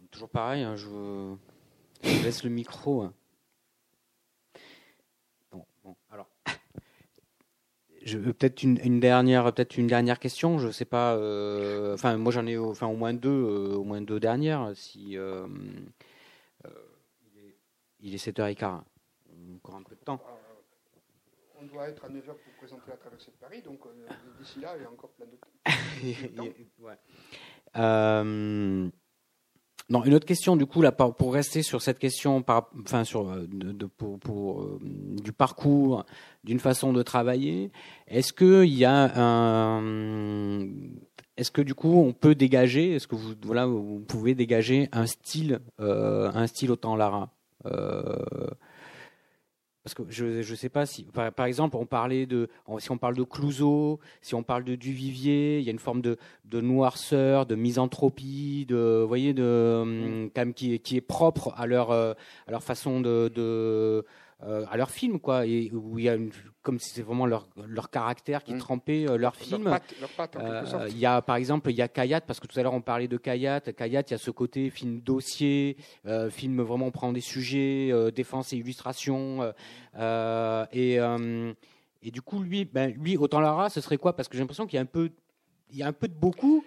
toujours 0.10 0.30
pareil, 0.30 0.64
hein, 0.64 0.76
je, 0.78 0.88
je, 2.04 2.24
laisse 2.24 2.44
le 2.44 2.50
micro. 2.50 3.02
Hein. 3.02 3.14
Peut-être 8.06 8.64
une, 8.64 9.00
dernière, 9.00 9.44
peut-être 9.54 9.78
une 9.78 9.88
dernière 9.88 10.20
question. 10.20 10.60
Je 10.60 10.72
sais 10.72 10.86
pas. 10.86 11.16
Euh, 11.16 11.94
enfin, 11.94 12.18
moi 12.18 12.32
j'en 12.32 12.46
ai, 12.46 12.58
enfin 12.58 12.88
au 12.88 12.96
moins 12.96 13.14
deux, 13.14 13.30
euh, 13.30 13.76
au 13.76 13.84
moins 13.84 14.02
deux 14.02 14.20
dernières. 14.20 14.72
Si 14.76 15.18
euh, 15.18 15.48
il 18.00 18.14
est 18.14 18.26
7h15, 18.26 18.82
encore 19.56 19.76
un 19.76 19.84
peu 19.84 19.96
de 19.96 20.02
temps. 20.02 20.22
On 21.62 21.66
doit 21.66 21.90
être 21.90 22.06
à 22.06 22.10
9h 22.10 22.24
pour 22.24 22.54
présenter 22.58 22.90
la 22.90 22.96
traversée 22.96 23.32
de 23.32 23.38
Paris, 23.38 23.62
donc 23.62 23.82
d'ici 24.40 24.62
là, 24.62 24.76
il 24.78 24.84
y 24.84 24.86
a 24.86 24.90
encore 24.90 25.10
plein 25.12 25.26
de 25.26 25.36
temps. 25.36 25.50
ouais. 26.80 26.98
Non, 29.90 30.04
une 30.04 30.14
autre 30.14 30.28
question 30.28 30.56
du 30.56 30.68
coup 30.68 30.84
là 30.84 30.92
pour 30.92 31.34
rester 31.34 31.64
sur 31.64 31.82
cette 31.82 31.98
question, 31.98 32.44
par, 32.44 32.70
enfin 32.82 33.04
sur 33.04 33.28
euh, 33.28 33.48
pour, 33.98 34.20
pour 34.20 34.62
euh, 34.62 34.80
du 35.24 35.32
parcours, 35.34 36.06
d'une 36.44 36.60
façon 36.60 36.94
de 36.94 37.02
travailler. 37.02 37.72
Est-ce 38.08 38.32
que 38.32 38.64
il 38.64 38.78
y 38.78 38.86
a 38.86 39.12
un, 39.20 40.68
est-ce 41.38 41.50
que 41.50 41.64
du 41.64 41.74
coup 41.74 42.00
on 42.00 42.14
peut 42.14 42.36
dégager, 42.36 42.94
est-ce 42.94 43.08
que 43.08 43.16
vous 43.16 43.34
voilà 43.42 43.66
vous 43.66 44.04
pouvez 44.08 44.36
dégager 44.36 44.90
un 44.92 45.08
style, 45.08 45.60
euh, 45.80 46.32
un 46.36 46.46
style 46.46 46.70
autant 46.70 46.96
Lara 46.96 47.32
parce 49.84 49.94
que 49.94 50.04
je 50.10 50.26
ne 50.26 50.56
sais 50.56 50.70
pas 50.70 50.86
si, 50.86 51.04
par, 51.04 51.46
exemple, 51.46 51.78
on 51.78 51.86
parlait 51.86 52.26
de, 52.26 52.50
si 52.80 52.92
on 52.92 52.98
parle 52.98 53.16
de 53.16 53.24
Clouseau, 53.24 54.00
si 54.22 54.36
on 54.36 54.44
parle 54.44 54.64
de 54.66 54.76
Duvivier, 54.76 55.60
il 55.60 55.66
y 55.66 55.70
a 55.70 55.72
une 55.72 55.80
forme 55.80 56.02
de, 56.02 56.18
de 56.46 56.60
noirceur, 56.60 57.46
de 57.46 57.56
misanthropie, 57.56 58.66
de, 58.68 59.04
voyez, 59.08 59.34
de, 59.34 59.80
hum, 59.82 60.30
quand 60.36 60.42
même, 60.42 60.54
qui, 60.54 60.80
qui 60.80 60.98
est 60.98 61.02
propre 61.02 61.54
à 61.56 61.66
leur, 61.66 61.92
euh, 61.92 62.14
à 62.48 62.52
leur 62.52 62.64
façon 62.64 63.00
de, 63.00 63.32
de 63.34 64.06
euh, 64.42 64.66
à 64.72 64.78
leur 64.78 64.90
film, 64.90 65.20
quoi, 65.20 65.46
et 65.46 65.70
où 65.74 66.00
il 66.00 66.06
y 66.06 66.10
a 66.10 66.16
une, 66.16 66.32
comme 66.62 66.80
si 66.80 66.92
c'était 66.92 67.02
vraiment 67.02 67.26
leur, 67.26 67.50
leur 67.68 67.90
caractère 67.90 68.42
qui 68.46 68.54
mm. 68.54 68.60
trempait 68.60 69.06
euh, 69.06 69.18
leur 69.18 69.36
film. 69.36 69.68
Euh, 70.38 70.88
il 70.90 70.98
y 70.98 71.06
a, 71.06 71.22
par 71.22 71.36
exemple, 71.36 71.70
il 71.70 71.76
y 71.76 71.82
a 71.82 71.90
Kayat, 71.90 72.22
parce 72.22 72.40
que 72.40 72.48
tout 72.48 72.58
à 72.58 72.64
l'heure 72.64 72.74
on 72.74 72.80
parlait 72.80 73.10
de 73.10 73.18
Kayat. 73.18 73.60
Kayat, 73.60 74.04
il 74.08 74.12
y 74.12 74.14
a 74.14 74.18
ce 74.18 74.32
côté 74.32 74.70
film 74.70 75.02
dossier, 75.02 75.76
film 76.30 76.62
vraiment 76.62 76.88
on 76.88 76.92
prend 76.92 77.12
des 77.12 77.20
sujets, 77.20 77.92
défense 78.16 78.54
et 78.54 78.58
illustration, 78.58 79.54
et 80.00 81.00
et 82.02 82.12
du 82.12 82.22
coup 82.22 82.42
lui, 82.42 82.64
ben 82.64 82.94
lui, 82.94 83.18
autant 83.18 83.42
Lara, 83.42 83.70
ce 83.70 83.82
serait 83.82 83.98
quoi? 83.98 84.16
Parce 84.16 84.30
que 84.30 84.38
j'ai 84.38 84.42
l'impression 84.42 84.68
qu'il 84.68 84.78
y 84.78 84.80
a 84.80 84.84
un 84.84 84.86
peu, 84.86 85.10
il 85.70 85.78
y 85.78 85.84
a 85.84 85.88
un 85.88 85.92
peu 85.92 86.08
de 86.08 86.14
beaucoup. 86.14 86.64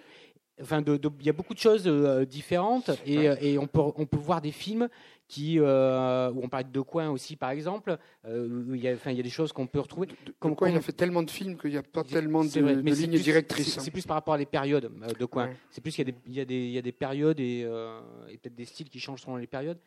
Enfin, 0.61 0.83
il 0.85 1.25
y 1.25 1.29
a 1.29 1.33
beaucoup 1.33 1.55
de 1.55 1.59
choses 1.59 1.87
différentes 2.29 2.91
et, 3.07 3.25
et, 3.41 3.57
on, 3.57 3.65
peut, 3.65 3.81
on 3.81 4.05
peut 4.05 4.17
voir 4.17 4.39
des 4.39 4.51
films 4.51 4.87
qui, 5.27 5.57
euh, 5.59 6.31
où 6.31 6.41
on 6.43 6.49
parle 6.49 6.71
de 6.71 6.81
Coin 6.81 7.09
aussi, 7.09 7.35
par 7.35 7.51
exemple. 7.51 7.97
Euh, 8.25 8.65
il, 8.73 8.81
y 8.81 8.87
a, 8.87 8.93
enfin, 8.93 9.11
il 9.11 9.17
y 9.17 9.19
a 9.19 9.23
des 9.23 9.29
choses 9.29 9.51
qu'on 9.51 9.67
peut 9.67 9.79
retrouver. 9.79 10.07
De, 10.07 10.13
comme 10.39 10.55
Coin, 10.55 10.69
il 10.69 10.75
a 10.77 10.81
fait 10.81 10.91
tellement 10.91 11.23
de 11.23 11.31
films 11.31 11.57
qu'il 11.57 11.71
n'y 11.71 11.77
a 11.77 11.83
pas 11.83 12.03
tellement 12.03 12.43
de, 12.43 12.49
vrai, 12.59 12.75
de 12.75 12.81
lignes 12.81 13.19
directrices. 13.19 13.79
C'est 13.79 13.91
plus 13.91 14.05
par 14.05 14.15
rapport 14.15 14.35
à 14.35 14.37
des 14.37 14.45
périodes 14.45 14.85
euh, 14.85 15.13
de 15.13 15.25
Coin. 15.25 15.49
C'est 15.69 15.81
plus 15.81 15.93
qu'il 15.93 16.07
y, 16.07 16.11
y, 16.11 16.41
il 16.41 16.71
y, 16.71 16.77
a 16.77 16.81
des 16.81 16.91
périodes 16.91 17.39
et, 17.39 17.61
et 17.61 18.37
peut-être 18.37 18.55
des 18.55 18.65
styles 18.65 18.89
qui 18.89 18.99
changent 18.99 19.21
selon 19.21 19.37
les 19.37 19.47
périodes. 19.47 19.79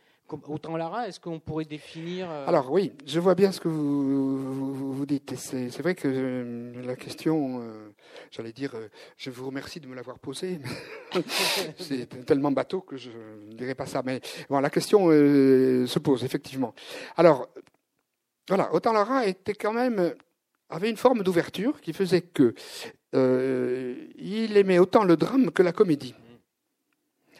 Autant 0.49 0.77
Lara, 0.77 1.07
est-ce 1.07 1.21
qu'on 1.21 1.39
pourrait 1.39 1.65
définir 1.65 2.29
Alors 2.31 2.73
oui, 2.73 2.93
je 3.07 3.21
vois 3.21 3.35
bien 3.35 3.53
ce 3.53 3.61
que 3.61 3.69
vous, 3.69 5.07
dites. 5.07 5.37
C'est 5.37 5.79
vrai 5.79 5.95
que 5.95 6.73
la 6.85 6.97
question, 6.97 7.63
j'allais 8.33 8.53
dire, 8.53 8.75
je 9.17 9.31
vous 9.31 9.47
remercie 9.47 9.79
de 9.79 9.87
me 9.87 9.95
l'avoir 9.95 10.19
posée. 10.19 10.59
c'est 11.79 12.27
tellement 12.27 12.51
bateau 12.51 12.81
que 12.81 12.97
je 12.97 13.11
ne 13.11 13.55
dirais 13.55 13.77
pas 13.77 13.87
ça. 13.87 14.03
Mais 14.05 14.21
la 14.51 14.71
question 14.71 15.07
se 15.09 15.99
pose, 16.01 16.25
effectivement. 16.25 16.75
Alors, 17.17 17.49
voilà, 18.49 18.73
Autant 18.75 18.93
Lara 18.93 19.27
était 19.27 19.55
quand 19.55 19.73
même 19.73 20.13
avait 20.69 20.91
une 20.91 20.97
forme 20.97 21.23
d'ouverture 21.23 21.81
qui 21.81 21.93
faisait 21.93 22.23
que 22.23 22.55
euh, 23.15 23.95
il 24.17 24.57
aimait 24.57 24.79
autant 24.79 25.05
le 25.05 25.17
drame 25.17 25.51
que 25.51 25.63
la 25.63 25.73
comédie. 25.73 26.15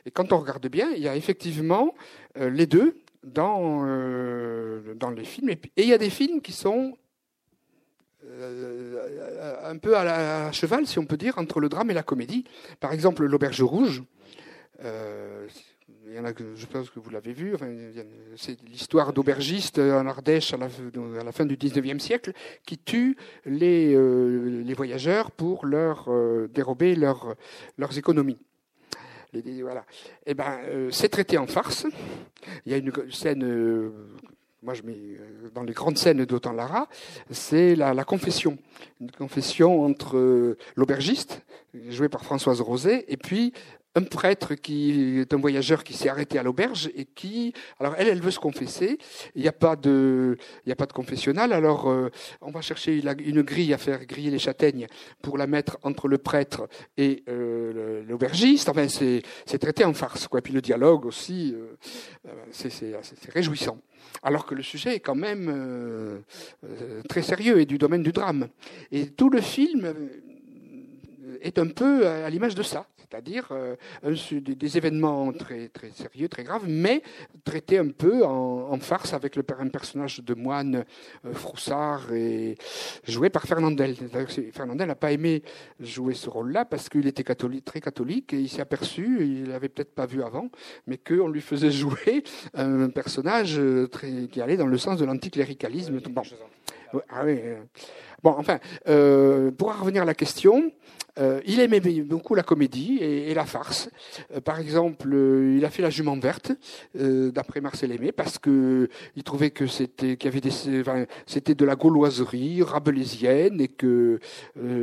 Et 0.07 0.11
quand 0.11 0.33
on 0.33 0.39
regarde 0.39 0.67
bien, 0.69 0.91
il 0.93 1.03
y 1.03 1.09
a 1.09 1.17
effectivement 1.17 1.95
euh, 2.39 2.49
les 2.49 2.67
deux 2.67 2.97
dans, 3.25 3.85
euh, 3.87 4.95
les 5.15 5.25
films. 5.25 5.51
Et, 5.51 5.59
il 5.77 5.89
y 5.89 5.93
a 5.93 5.99
des 5.99 6.11
films 6.11 6.41
qui 6.41 6.53
sont 6.53 6.97
un 9.63 9.79
peu 9.79 9.97
à, 9.97 10.05
la, 10.05 10.53
cheval, 10.53 10.87
si 10.87 10.99
on 10.99 11.07
peut 11.07 11.17
dire, 11.17 11.39
entre 11.39 11.61
le 11.61 11.69
drame 11.69 11.91
et 11.91 11.95
la 11.95 12.03
comédie. 12.03 12.45
Par 12.81 12.93
exemple, 12.93 13.25
L'Auberge 13.25 13.63
Rouge 13.63 14.03
je 16.55 16.67
pense 16.67 16.91
que 16.91 17.01
vous 17.01 17.11
l'avez 17.11 17.33
vu. 17.33 17.55
c'est 18.37 18.61
l'histoire 18.63 19.13
d'aubergistes 19.13 19.79
en 19.79 20.07
Ardèche 20.07 20.55
à 20.55 20.57
la, 20.57 21.33
fin 21.33 21.45
du 21.45 21.57
19e 21.57 21.99
siècle 21.99 22.33
qui 22.65 22.79
tuent 22.79 23.17
les, 23.45 23.95
euh, 23.95 24.65
voyageurs 24.77 25.31
pour 25.31 25.67
leur 25.67 26.07
euh, 26.09 26.49
dérober 26.53 26.95
leur, 26.95 27.35
leurs 27.79 27.97
économies. 27.99 28.39
Voilà. 29.63 29.85
Et 30.25 30.31
eh 30.31 30.35
ben, 30.35 30.59
euh, 30.65 30.91
c'est 30.91 31.09
traité 31.09 31.39
en 31.39 31.47
farce. 31.47 31.87
Il 32.65 32.73
y 32.73 32.75
a 32.75 32.79
une 32.79 32.93
scène 33.11 33.93
moi 34.63 34.75
je 34.75 34.83
mets 34.83 34.97
dans 35.55 35.63
les 35.63 35.75
grandes 35.75 35.97
scènes 35.97 36.25
d'Autant 36.25 36.53
Lara, 36.53 36.89
c'est 37.31 37.77
la, 37.77 37.95
la, 37.95 38.05
confession. 38.05 38.59
Une 39.01 39.13
confession 39.13 39.83
entre 39.83 40.57
l'aubergiste, 40.75 41.43
joué 41.89 42.09
par 42.09 42.25
Françoise 42.25 42.61
Rosé, 42.61 43.05
et 43.13 43.17
puis 43.17 43.53
un 43.97 44.03
prêtre 44.03 44.55
qui 44.55 45.21
est 45.21 45.33
un 45.33 45.39
voyageur 45.39 45.83
qui 45.83 45.95
s'est 45.95 46.11
arrêté 46.11 46.39
à 46.39 46.43
l'auberge 46.43 46.91
et 46.95 47.07
qui, 47.07 47.55
alors 47.81 47.95
elle, 47.97 48.09
elle 48.09 48.21
veut 48.21 48.31
se 48.31 48.39
confesser. 48.39 48.99
Il 49.35 49.41
n'y 49.43 49.49
a 49.49 49.53
pas 49.53 49.75
de, 49.75 50.37
il 50.65 50.69
n'y 50.69 50.73
a 50.73 50.77
pas 50.77 50.85
de 50.85 50.93
confessionnal. 50.93 51.53
Alors 51.53 51.91
euh, 51.91 52.11
on 52.43 52.51
va 52.51 52.61
chercher 52.61 53.03
une 53.25 53.43
grille 53.43 53.73
à 53.73 53.79
faire 53.79 54.05
griller 54.05 54.31
les 54.31 54.39
châtaignes 54.39 54.87
pour 55.23 55.39
la 55.39 55.47
mettre 55.47 55.79
entre 55.83 56.09
le 56.09 56.19
prêtre 56.19 56.69
et 56.99 57.25
euh, 57.29 58.05
l'aubergiste. 58.07 58.69
Enfin, 58.69 58.87
c'est, 58.89 59.23
c'est 59.47 59.59
traité 59.59 59.85
en 59.85 59.95
farce, 59.95 60.29
quoi. 60.29 60.41
Et 60.41 60.43
puis 60.43 60.53
le 60.53 60.61
dialogue 60.61 61.07
aussi, 61.07 61.55
euh, 61.57 62.31
c'est, 62.51 62.71
c'est, 62.71 62.95
c'est 63.03 63.31
réjouissant. 63.31 63.79
Alors 64.23 64.45
que 64.45 64.55
le 64.55 64.63
sujet 64.63 64.97
est 64.97 65.01
quand 65.01 65.15
même 65.15 66.23
très 67.09 67.23
sérieux 67.23 67.61
et 67.61 67.67
du 67.67 67.79
domaine 67.79 68.03
du 68.03 68.13
drame. 68.13 68.49
Et 68.93 69.09
tout 69.09 69.31
le 69.31 69.41
film 69.41 69.95
est 71.41 71.59
un 71.59 71.67
peu 71.67 72.07
à 72.07 72.29
l'image 72.31 72.55
de 72.55 72.63
ça 72.63 72.87
c'est-à-dire 73.09 73.49
euh, 73.53 73.77
des, 74.41 74.77
événements 74.77 75.33
très, 75.33 75.69
très 75.69 75.91
sérieux, 75.91 76.29
très 76.29 76.45
graves, 76.45 76.65
mais 76.67 77.03
traités 77.45 77.79
un 77.79 77.89
peu 77.89 78.25
en, 78.25 78.79
farce 78.81 79.15
avec 79.15 79.37
le, 79.37 79.45
un 79.59 79.69
personnage 79.69 80.21
de 80.21 80.35
moine 80.35 80.85
euh, 81.25 81.33
froussard 81.33 82.13
et 82.13 82.57
joué 83.07 83.31
par 83.31 83.45
Fernandel. 83.45 83.97
Fernandel 84.53 84.89
n'a 84.89 84.95
pas 84.95 85.13
aimé 85.13 85.43
jouer 85.81 86.15
ce 86.15 86.29
rôle-là 86.29 86.65
parce 86.65 86.89
qu'il 86.89 87.07
était 87.07 87.25
catholique, 87.25 87.65
très 87.65 87.81
catholique 87.81 88.33
et 88.33 88.41
il 88.41 88.49
s'est 88.49 88.63
aperçu, 88.63 89.19
il 89.21 89.49
l'avait 89.49 89.69
peut-être 89.69 89.95
pas 89.95 90.07
vu 90.07 90.23
avant, 90.23 90.51
mais 90.87 90.99
qu'on 90.99 91.29
lui 91.29 91.41
faisait 91.41 91.71
jouer 91.71 92.25
un 92.55 92.91
personnage 92.91 93.59
euh, 93.59 93.87
très, 93.87 94.27
qui 94.29 94.41
allait 94.41 94.57
dans 94.57 94.67
le 94.67 94.79
sens 94.79 94.99
de 94.99 95.05
l'anticléricalisme. 95.05 96.01
Bon. 96.01 96.23
Ah 97.09 97.23
oui. 97.25 97.41
Bon, 98.23 98.35
enfin, 98.39 98.59
euh, 98.89 99.51
pour 99.51 99.69
en 99.69 99.81
revenir 99.81 100.03
à 100.03 100.05
la 100.05 100.15
question, 100.15 100.73
euh, 101.19 101.41
il 101.47 101.61
aimait 101.61 101.81
beaucoup 101.81 102.35
la 102.35 102.43
comédie 102.43 102.99
et, 103.01 103.33
la 103.33 103.47
farce. 103.47 103.89
Euh, 104.35 104.41
par 104.41 104.59
exemple, 104.61 105.09
il 105.57 105.65
a 105.65 105.71
fait 105.71 105.83
La 105.83 105.91
Jument 105.91 106.19
verte 106.19 106.53
d'après 106.95 107.61
Marcel 107.61 107.93
Aimé 107.93 108.13
parce 108.13 108.39
que 108.39 108.89
il 109.17 109.23
trouvait 109.23 109.51
que 109.51 109.67
c'était 109.67 110.17
qu'il 110.17 110.33
c'était 111.27 111.55
de 111.55 111.65
la 111.65 111.77
gauloiserie 111.77 112.63
rabelaisienne 112.63 113.61
et 113.61 113.69
que 113.69 114.19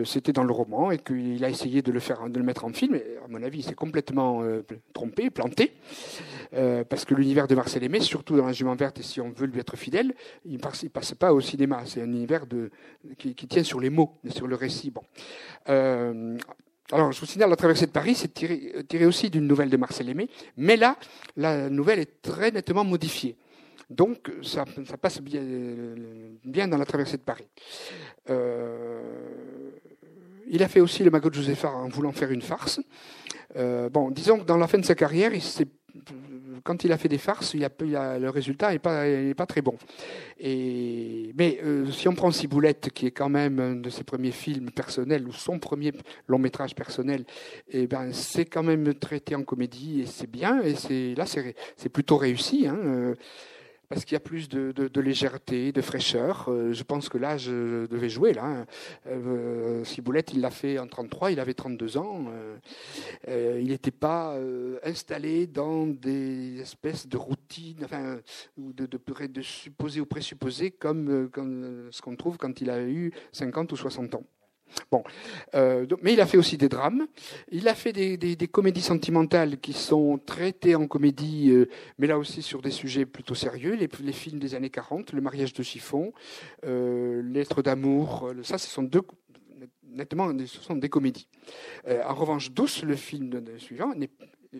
c'était 0.06 0.34
dans 0.34 0.44
le 0.44 0.52
roman 0.52 0.92
et 0.92 0.98
qu'il 0.98 1.44
a 1.44 1.50
essayé 1.50 1.82
de 1.82 1.92
le 1.92 2.00
faire, 2.00 2.28
mettre 2.44 2.66
en 2.66 2.74
film. 2.74 2.96
À 2.96 3.28
mon 3.30 3.42
avis, 3.44 3.60
il 3.60 3.64
s'est 3.64 3.74
complètement 3.74 4.44
trompé, 4.94 5.30
planté, 5.30 5.74
parce 6.52 7.06
que 7.06 7.14
l'univers 7.14 7.48
de 7.48 7.56
Marcel 7.56 7.84
Aimé, 7.84 8.00
surtout 8.00 8.36
dans 8.36 8.46
La 8.46 8.54
Jument 8.54 8.76
verte, 8.76 9.00
et 9.00 9.04
si 9.04 9.22
on 9.22 9.30
veut 9.30 9.48
lui 9.48 9.60
être 9.60 9.78
fidèle, 9.78 10.14
il 10.46 10.60
passe, 10.60 10.84
il 10.84 10.90
passe 10.90 11.14
pas 11.14 11.34
au 11.34 11.42
cinéma. 11.42 11.84
C'est 11.86 12.02
un 12.02 12.06
univers 12.06 12.46
de 12.48 12.72
qui, 13.34 13.48
tient 13.48 13.64
sur 13.64 13.80
les 13.80 13.90
mots, 13.90 14.18
sur 14.30 14.48
le 14.48 14.56
récit. 14.56 14.92
Bon. 14.92 15.02
Euh, 15.70 16.38
alors, 16.92 17.12
je 17.12 17.20
vous 17.20 17.26
signale, 17.26 17.50
la 17.50 17.56
traversée 17.56 17.86
de 17.86 17.92
Paris, 17.92 18.16
c'est 18.16 18.34
tiré, 18.34 18.74
tiré, 18.88 19.06
aussi 19.06 19.30
d'une 19.30 19.48
nouvelle 19.48 19.70
de 19.70 19.78
Marcel 19.78 20.10
Aimé, 20.10 20.30
mais 20.58 20.76
là, 20.76 20.98
la 21.38 21.70
nouvelle 21.70 22.00
est 22.00 22.22
très 22.22 22.52
nettement 22.52 22.84
modifiée. 22.84 23.38
Donc, 23.90 24.32
ça, 24.42 24.66
passe 25.02 25.22
bien, 25.22 25.42
bien, 26.44 26.68
dans 26.68 26.78
la 26.78 26.86
traversée 26.86 27.18
de 27.18 27.22
Paris. 27.22 27.48
Euh, 28.30 29.02
il 30.48 30.62
a 30.64 30.68
fait 30.68 30.82
aussi 30.82 31.04
le 31.04 31.12
magot 31.12 31.30
de 31.30 31.36
Josépha 31.36 31.70
en 31.70 31.88
voulant 31.88 32.12
faire 32.12 32.32
une 32.32 32.42
farce. 32.42 32.80
Euh, 33.56 33.90
bon, 33.90 34.12
disons 34.12 34.40
que 34.40 34.46
dans 34.46 34.58
la 34.58 34.68
fin 34.68 34.78
de 34.78 34.86
sa 34.86 34.96
carrière, 34.96 35.34
il 35.34 35.42
s'est 35.42 35.68
quand 36.64 36.84
il 36.84 36.92
a 36.92 36.98
fait 36.98 37.10
des 37.10 37.18
farces, 37.18 37.56
le 37.56 38.30
résultat 38.30 38.72
n'est 38.72 38.80
pas, 38.80 39.46
très 39.46 39.62
bon. 39.62 39.76
Mais 40.40 41.60
euh, 41.64 41.92
si 41.92 42.08
on 42.08 42.16
prend 42.16 42.32
Ciboulette, 42.32 42.90
qui 42.94 43.08
est 43.08 43.12
quand 43.12 43.30
même 43.30 43.60
un 43.60 43.76
de 43.76 43.90
ses 43.90 44.04
premiers 44.04 44.32
films 44.32 44.72
personnels, 44.72 45.28
ou 45.28 45.34
son 45.34 45.60
premier 45.60 45.94
long 46.28 46.40
métrage 46.40 46.76
personnel, 46.76 47.26
eh 47.70 47.88
ben, 47.88 48.12
c'est 48.12 48.46
quand 48.46 48.64
même 48.64 48.94
traité 48.94 49.36
en 49.36 49.44
comédie, 49.44 50.02
et 50.02 50.06
c'est 50.06 50.30
bien, 50.30 50.62
et 50.62 51.16
là 51.16 51.26
c'est, 51.26 51.90
plutôt 51.90 52.18
réussi. 52.18 52.68
Hein. 52.68 53.14
Parce 53.94 54.06
qu'il 54.06 54.16
y 54.16 54.18
a 54.18 54.22
plus 54.22 54.50
de, 54.50 55.00
légèreté, 55.00 55.72
de 55.72 55.82
fraîcheur. 55.82 56.46
Euh, 56.48 56.74
je 56.74 56.82
pense 56.82 57.10
que 57.10 57.20
là, 57.20 57.38
je 57.38 57.86
devais 57.86 58.10
jouer. 58.10 58.34
Là. 58.34 58.44
Hein. 58.44 58.66
Euh, 59.06 59.84
Ciboulette, 59.84 60.34
il 60.34 60.42
l'a 60.42 60.50
fait 60.50 60.80
en 60.80 60.88
33, 60.88 61.32
il 61.32 61.40
avait 61.40 61.54
32 61.54 61.98
ans. 61.98 62.26
Euh, 63.28 63.60
il 63.62 63.68
n'était 63.68 63.92
pas 63.92 64.36
installé 64.84 65.46
dans 65.46 65.86
des 65.86 66.60
espèces 66.60 67.08
de 67.08 67.18
routines, 67.18 67.86
enfin, 67.86 68.18
de, 68.58 69.42
supposés 69.42 70.02
ou 70.02 70.08
présupposés 70.08 70.72
comme, 70.72 71.30
comme 71.30 71.90
ce 71.92 72.02
qu'on 72.02 72.16
trouve 72.16 72.38
quand 72.38 72.62
il 72.62 72.72
a 72.72 72.82
eu 72.82 73.12
50 73.32 73.72
ou 73.74 73.76
60 73.76 74.16
ans. 74.16 74.24
Bon, 74.92 75.04
euh, 75.56 75.86
mais 76.02 76.14
il 76.14 76.22
a 76.22 76.26
fait 76.26 76.38
aussi 76.38 76.58
des 76.58 76.70
drames. 76.70 77.08
Il 77.52 77.68
a 77.68 77.76
fait 77.76 77.94
des, 77.94 78.48
comédies 78.48 78.82
sentimentales 78.82 79.60
qui 79.60 79.74
sont 79.74 80.20
traitées 80.24 80.76
en 80.76 80.88
comédie, 80.88 81.52
euh, 81.52 81.70
mais 81.98 82.08
là 82.08 82.18
aussi 82.18 82.42
sur 82.42 82.62
des 82.62 82.72
sujets 82.72 83.06
plutôt 83.06 83.36
sérieux. 83.36 83.76
Les, 83.76 84.14
films 84.14 84.40
des 84.40 84.56
années 84.56 84.70
40, 84.70 85.14
Le 85.14 85.22
mariage 85.22 85.54
de 85.54 85.64
chiffon, 85.64 86.14
euh, 86.66 87.22
Lettres 87.24 87.62
d'amour, 87.62 88.28
euh, 88.28 88.44
ça, 88.44 88.58
ce 88.58 88.70
sont 88.70 88.84
deux 88.84 89.02
nettement, 89.84 90.32
ce 90.40 90.60
sont 90.60 90.76
des 90.76 90.90
comédies. 90.90 91.28
en 91.88 92.16
revanche, 92.16 92.52
Douce, 92.52 92.82
le 92.82 92.96
film 92.96 93.44
suivant, 93.60 93.94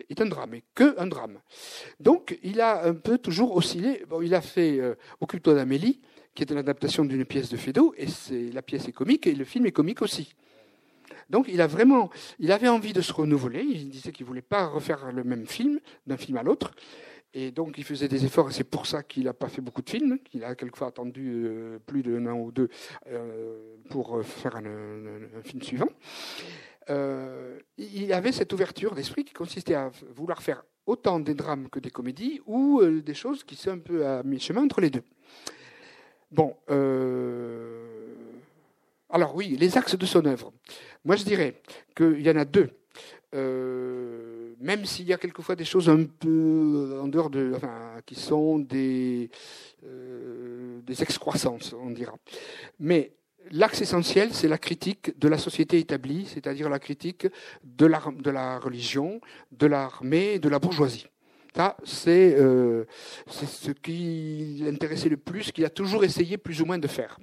est 0.08 0.20
un 0.20 0.26
drame, 0.26 0.54
et 0.54 0.62
que 0.76 0.98
un 0.98 1.08
drame. 1.08 1.40
Donc, 1.98 2.38
il 2.44 2.60
a 2.60 2.84
un 2.84 2.94
peu 2.94 3.18
toujours 3.18 3.56
oscillé. 3.56 4.04
Il 4.22 4.32
a 4.34 4.40
fait 4.40 4.80
Occupe-toi 5.20 5.54
d'Amélie, 5.54 6.00
qui 6.34 6.42
est 6.42 6.50
une 6.50 6.58
adaptation 6.58 7.04
d'une 7.04 7.24
pièce 7.24 7.48
de 7.48 7.56
Feydeau, 7.56 7.94
et 7.96 8.06
la 8.52 8.62
pièce 8.62 8.88
est 8.88 8.92
comique, 8.92 9.26
et 9.26 9.34
le 9.34 9.44
film 9.44 9.66
est 9.66 9.72
comique 9.72 10.02
aussi. 10.02 10.34
Donc 11.30 11.46
il 11.48 11.60
a 11.60 11.66
vraiment, 11.66 12.10
il 12.38 12.52
avait 12.52 12.68
envie 12.68 12.92
de 12.92 13.00
se 13.00 13.12
renouveler. 13.12 13.62
Il 13.62 13.88
disait 13.88 14.12
qu'il 14.12 14.26
voulait 14.26 14.42
pas 14.42 14.66
refaire 14.66 15.10
le 15.12 15.24
même 15.24 15.46
film 15.46 15.80
d'un 16.06 16.16
film 16.16 16.36
à 16.36 16.42
l'autre, 16.42 16.72
et 17.32 17.50
donc 17.50 17.78
il 17.78 17.84
faisait 17.84 18.08
des 18.08 18.24
efforts. 18.24 18.50
Et 18.50 18.52
c'est 18.52 18.64
pour 18.64 18.86
ça 18.86 19.02
qu'il 19.02 19.24
n'a 19.24 19.34
pas 19.34 19.48
fait 19.48 19.60
beaucoup 19.60 19.82
de 19.82 19.90
films. 19.90 20.18
Qu'il 20.20 20.44
a 20.44 20.54
quelquefois 20.54 20.88
attendu 20.88 21.44
euh, 21.46 21.78
plus 21.84 22.02
d'un 22.02 22.26
an 22.26 22.38
ou 22.38 22.52
deux 22.52 22.68
euh, 23.08 23.76
pour 23.90 24.22
faire 24.24 24.56
un, 24.56 25.42
film 25.42 25.62
suivant. 25.62 25.88
Euh, 26.90 27.58
il 27.78 28.12
avait 28.12 28.32
cette 28.32 28.52
ouverture 28.52 28.94
d'esprit 28.94 29.24
qui 29.24 29.32
consistait 29.32 29.74
à 29.74 29.90
vouloir 30.14 30.42
faire 30.42 30.64
autant 30.86 31.18
des 31.18 31.34
drames 31.34 31.68
que 31.70 31.80
des 31.80 31.90
comédies 31.90 32.40
ou 32.44 32.82
des 32.84 33.14
choses 33.14 33.42
qui 33.42 33.56
sont 33.56 33.70
un 33.70 33.78
peu 33.78 34.06
à 34.06 34.22
mi-chemin 34.22 34.64
entre 34.64 34.82
les 34.82 34.90
deux. 34.90 35.02
Bon, 36.34 36.56
euh, 36.68 37.86
alors 39.08 39.36
oui, 39.36 39.56
les 39.56 39.78
axes 39.78 39.96
de 39.96 40.04
son 40.04 40.26
œuvre. 40.26 40.52
Moi, 41.04 41.14
je 41.14 41.22
dirais 41.22 41.62
qu'il 41.94 42.20
y 42.22 42.28
en 42.28 42.36
a 42.36 42.44
deux. 42.44 42.70
Euh, 43.36 44.54
même 44.58 44.84
s'il 44.84 45.06
y 45.06 45.12
a 45.12 45.16
quelquefois 45.16 45.54
des 45.54 45.64
choses 45.64 45.88
un 45.88 46.02
peu 46.04 46.98
en 47.00 47.06
dehors 47.06 47.30
de, 47.30 47.52
enfin, 47.54 48.00
qui 48.04 48.16
sont 48.16 48.58
des, 48.58 49.30
euh, 49.84 50.80
des 50.82 51.02
excroissances, 51.04 51.72
on 51.72 51.90
dira. 51.90 52.16
Mais 52.80 53.12
l'axe 53.52 53.80
essentiel, 53.80 54.34
c'est 54.34 54.48
la 54.48 54.58
critique 54.58 55.16
de 55.16 55.28
la 55.28 55.38
société 55.38 55.78
établie, 55.78 56.26
c'est-à-dire 56.26 56.68
la 56.68 56.80
critique 56.80 57.28
de 57.62 57.86
la, 57.86 58.02
de 58.12 58.30
la 58.30 58.58
religion, 58.58 59.20
de 59.52 59.68
l'armée, 59.68 60.40
de 60.40 60.48
la 60.48 60.58
bourgeoisie. 60.58 61.06
Euh, 61.58 62.84
c'est 63.28 63.46
ce 63.46 63.70
qui 63.70 64.62
l'intéressait 64.64 65.08
le 65.08 65.16
plus, 65.16 65.52
qu'il 65.52 65.64
a 65.64 65.70
toujours 65.70 66.04
essayé 66.04 66.36
plus 66.36 66.60
ou 66.60 66.66
moins 66.66 66.78
de 66.78 66.88
faire. 66.88 67.18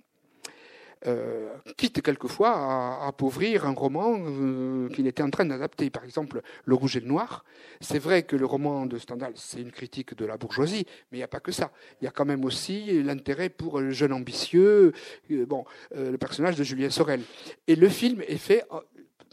Euh, 1.08 1.50
quitte 1.78 2.04
quelquefois 2.04 2.52
à, 2.52 3.08
appauvrir 3.08 3.66
un 3.66 3.74
roman 3.74 4.20
euh, 4.20 4.88
qu'il 4.90 5.08
était 5.08 5.24
en 5.24 5.32
train 5.32 5.46
d'adapter. 5.46 5.90
Par 5.90 6.04
exemple, 6.04 6.42
Le 6.64 6.76
Rouge 6.76 6.96
et 6.96 7.00
le 7.00 7.08
Noir. 7.08 7.44
C'est 7.80 7.98
vrai 7.98 8.22
que 8.22 8.36
le 8.36 8.46
roman 8.46 8.86
de 8.86 9.00
Stendhal, 9.00 9.34
c'est 9.36 9.62
une 9.62 9.72
critique 9.72 10.16
de 10.16 10.26
la 10.26 10.38
bourgeoisie, 10.38 10.86
mais 11.12 11.18
il 11.18 11.22
n'y 11.22 11.24
a 11.24 11.28
pas 11.28 11.40
que 11.40 11.52
ça. 11.52 11.72
Il 12.00 12.06
y 12.06 12.08
a 12.08 12.12
quand 12.12 12.26
même 12.26 12.46
aussi 12.46 13.02
l'intérêt 13.02 13.50
pour 13.50 13.80
le 13.80 13.90
jeune 13.90 14.14
ambitieux, 14.14 14.94
le 15.30 16.18
personnage 16.18 16.56
de 16.56 16.64
Julien 16.64 16.92
Sorel. 16.92 17.22
Et 17.68 17.76
le 17.76 17.90
film 17.90 18.22
est 18.28 18.38
fait 18.38 18.64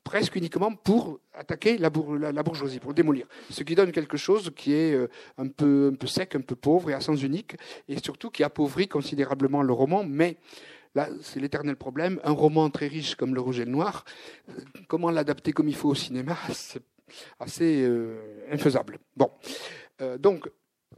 presque 0.08 0.36
uniquement 0.36 0.74
pour 0.74 1.20
attaquer 1.34 1.76
la, 1.76 1.90
bourgeoisie, 1.90 2.80
pour 2.80 2.94
démolir. 2.94 3.26
Ce 3.50 3.62
qui 3.62 3.74
donne 3.74 3.92
quelque 3.92 4.16
chose 4.16 4.50
qui 4.56 4.72
est 4.72 4.94
euh, 4.94 5.10
un 5.36 5.48
peu, 5.48 5.90
un 5.92 5.96
peu 5.96 6.06
sec, 6.06 6.34
un 6.34 6.40
peu 6.40 6.56
pauvre 6.56 6.88
et 6.88 6.94
à 6.94 7.00
sens 7.02 7.22
unique, 7.22 7.56
et 7.88 7.98
surtout 8.02 8.30
qui 8.30 8.42
appauvrit 8.42 8.88
considérablement 8.88 9.62
le 9.62 9.74
roman. 9.74 10.04
Mais 10.04 10.38
là, 10.94 11.10
c'est 11.20 11.40
l'éternel 11.40 11.76
problème. 11.76 12.20
Un 12.24 12.32
roman 12.32 12.70
très 12.70 12.86
riche 12.86 13.16
comme 13.16 13.34
Le 13.34 13.42
Rouge 13.42 13.60
et 13.60 13.66
le 13.66 13.70
Noir, 13.70 14.06
euh, 14.48 14.52
comment 14.88 15.10
l'adapter 15.10 15.52
comme 15.52 15.68
il 15.68 15.76
faut 15.76 15.90
au 15.90 15.94
cinéma 15.94 16.38
C'est 16.54 16.82
assez 17.38 17.82
euh, 17.82 18.46
infaisable. 18.50 19.00
Bon. 19.14 19.30
donc, 20.18 20.48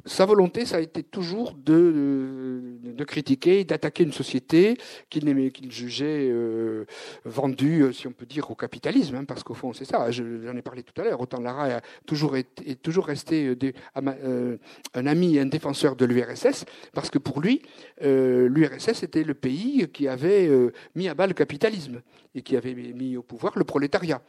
sa 0.05 0.24
volonté, 0.24 0.64
ça 0.64 0.77
a 0.77 0.81
été 0.81 1.02
toujours 1.02 1.52
de, 1.55 2.78
de, 2.82 3.05
critiquer, 3.05 3.64
d'attaquer 3.64 4.05
une 4.05 4.12
société 4.12 4.77
qu'il 5.09 5.51
qu'il 5.52 5.70
jugeait 5.70 6.28
euh, 6.31 6.86
vendue, 7.24 7.82
euh, 7.82 7.93
si 7.93 8.06
on 8.06 8.12
peut 8.12 8.27
dire, 8.27 8.51
au 8.51 8.55
capitalisme, 8.55 9.16
hein, 9.16 9.24
parce 9.24 9.43
qu'au 9.43 9.55
fond, 9.55 9.72
c'est 9.72 9.85
ça. 9.85 10.10
J'en 10.10 10.56
ai 10.56 10.62
parlé 10.62 10.82
tout 10.82 10.98
à 11.01 11.05
l'heure. 11.05 11.20
Autant 11.20 11.40
Lara 11.40 11.66
a 11.66 11.81
toujours 12.06 12.36
été, 12.36 12.70
est 12.70 12.82
toujours 12.82 13.06
resté 13.06 13.55
euh, 13.97 14.56
un 14.94 15.06
ami 15.06 15.36
et 15.36 15.40
un 15.40 15.47
défenseur 15.47 15.97
de 15.97 16.05
l'URSS, 16.05 16.64
parce 16.93 17.10
que 17.10 17.18
pour 17.18 17.40
lui, 17.40 17.62
euh, 18.02 18.48
l'URSS 18.48 19.02
était 19.02 19.24
le 19.24 19.35
pays 19.35 19.89
qui 19.93 20.09
avait 20.09 20.51
mis 20.94 21.09
à 21.09 21.14
bas 21.14 21.27
le 21.27 21.35
capitalisme 21.35 22.02
et 22.35 22.43
qui 22.43 22.56
avait 22.56 22.74
mis 22.74 23.16
au 23.16 23.22
pouvoir 23.22 23.52
le 23.56 23.64
prolétariat 23.64 24.22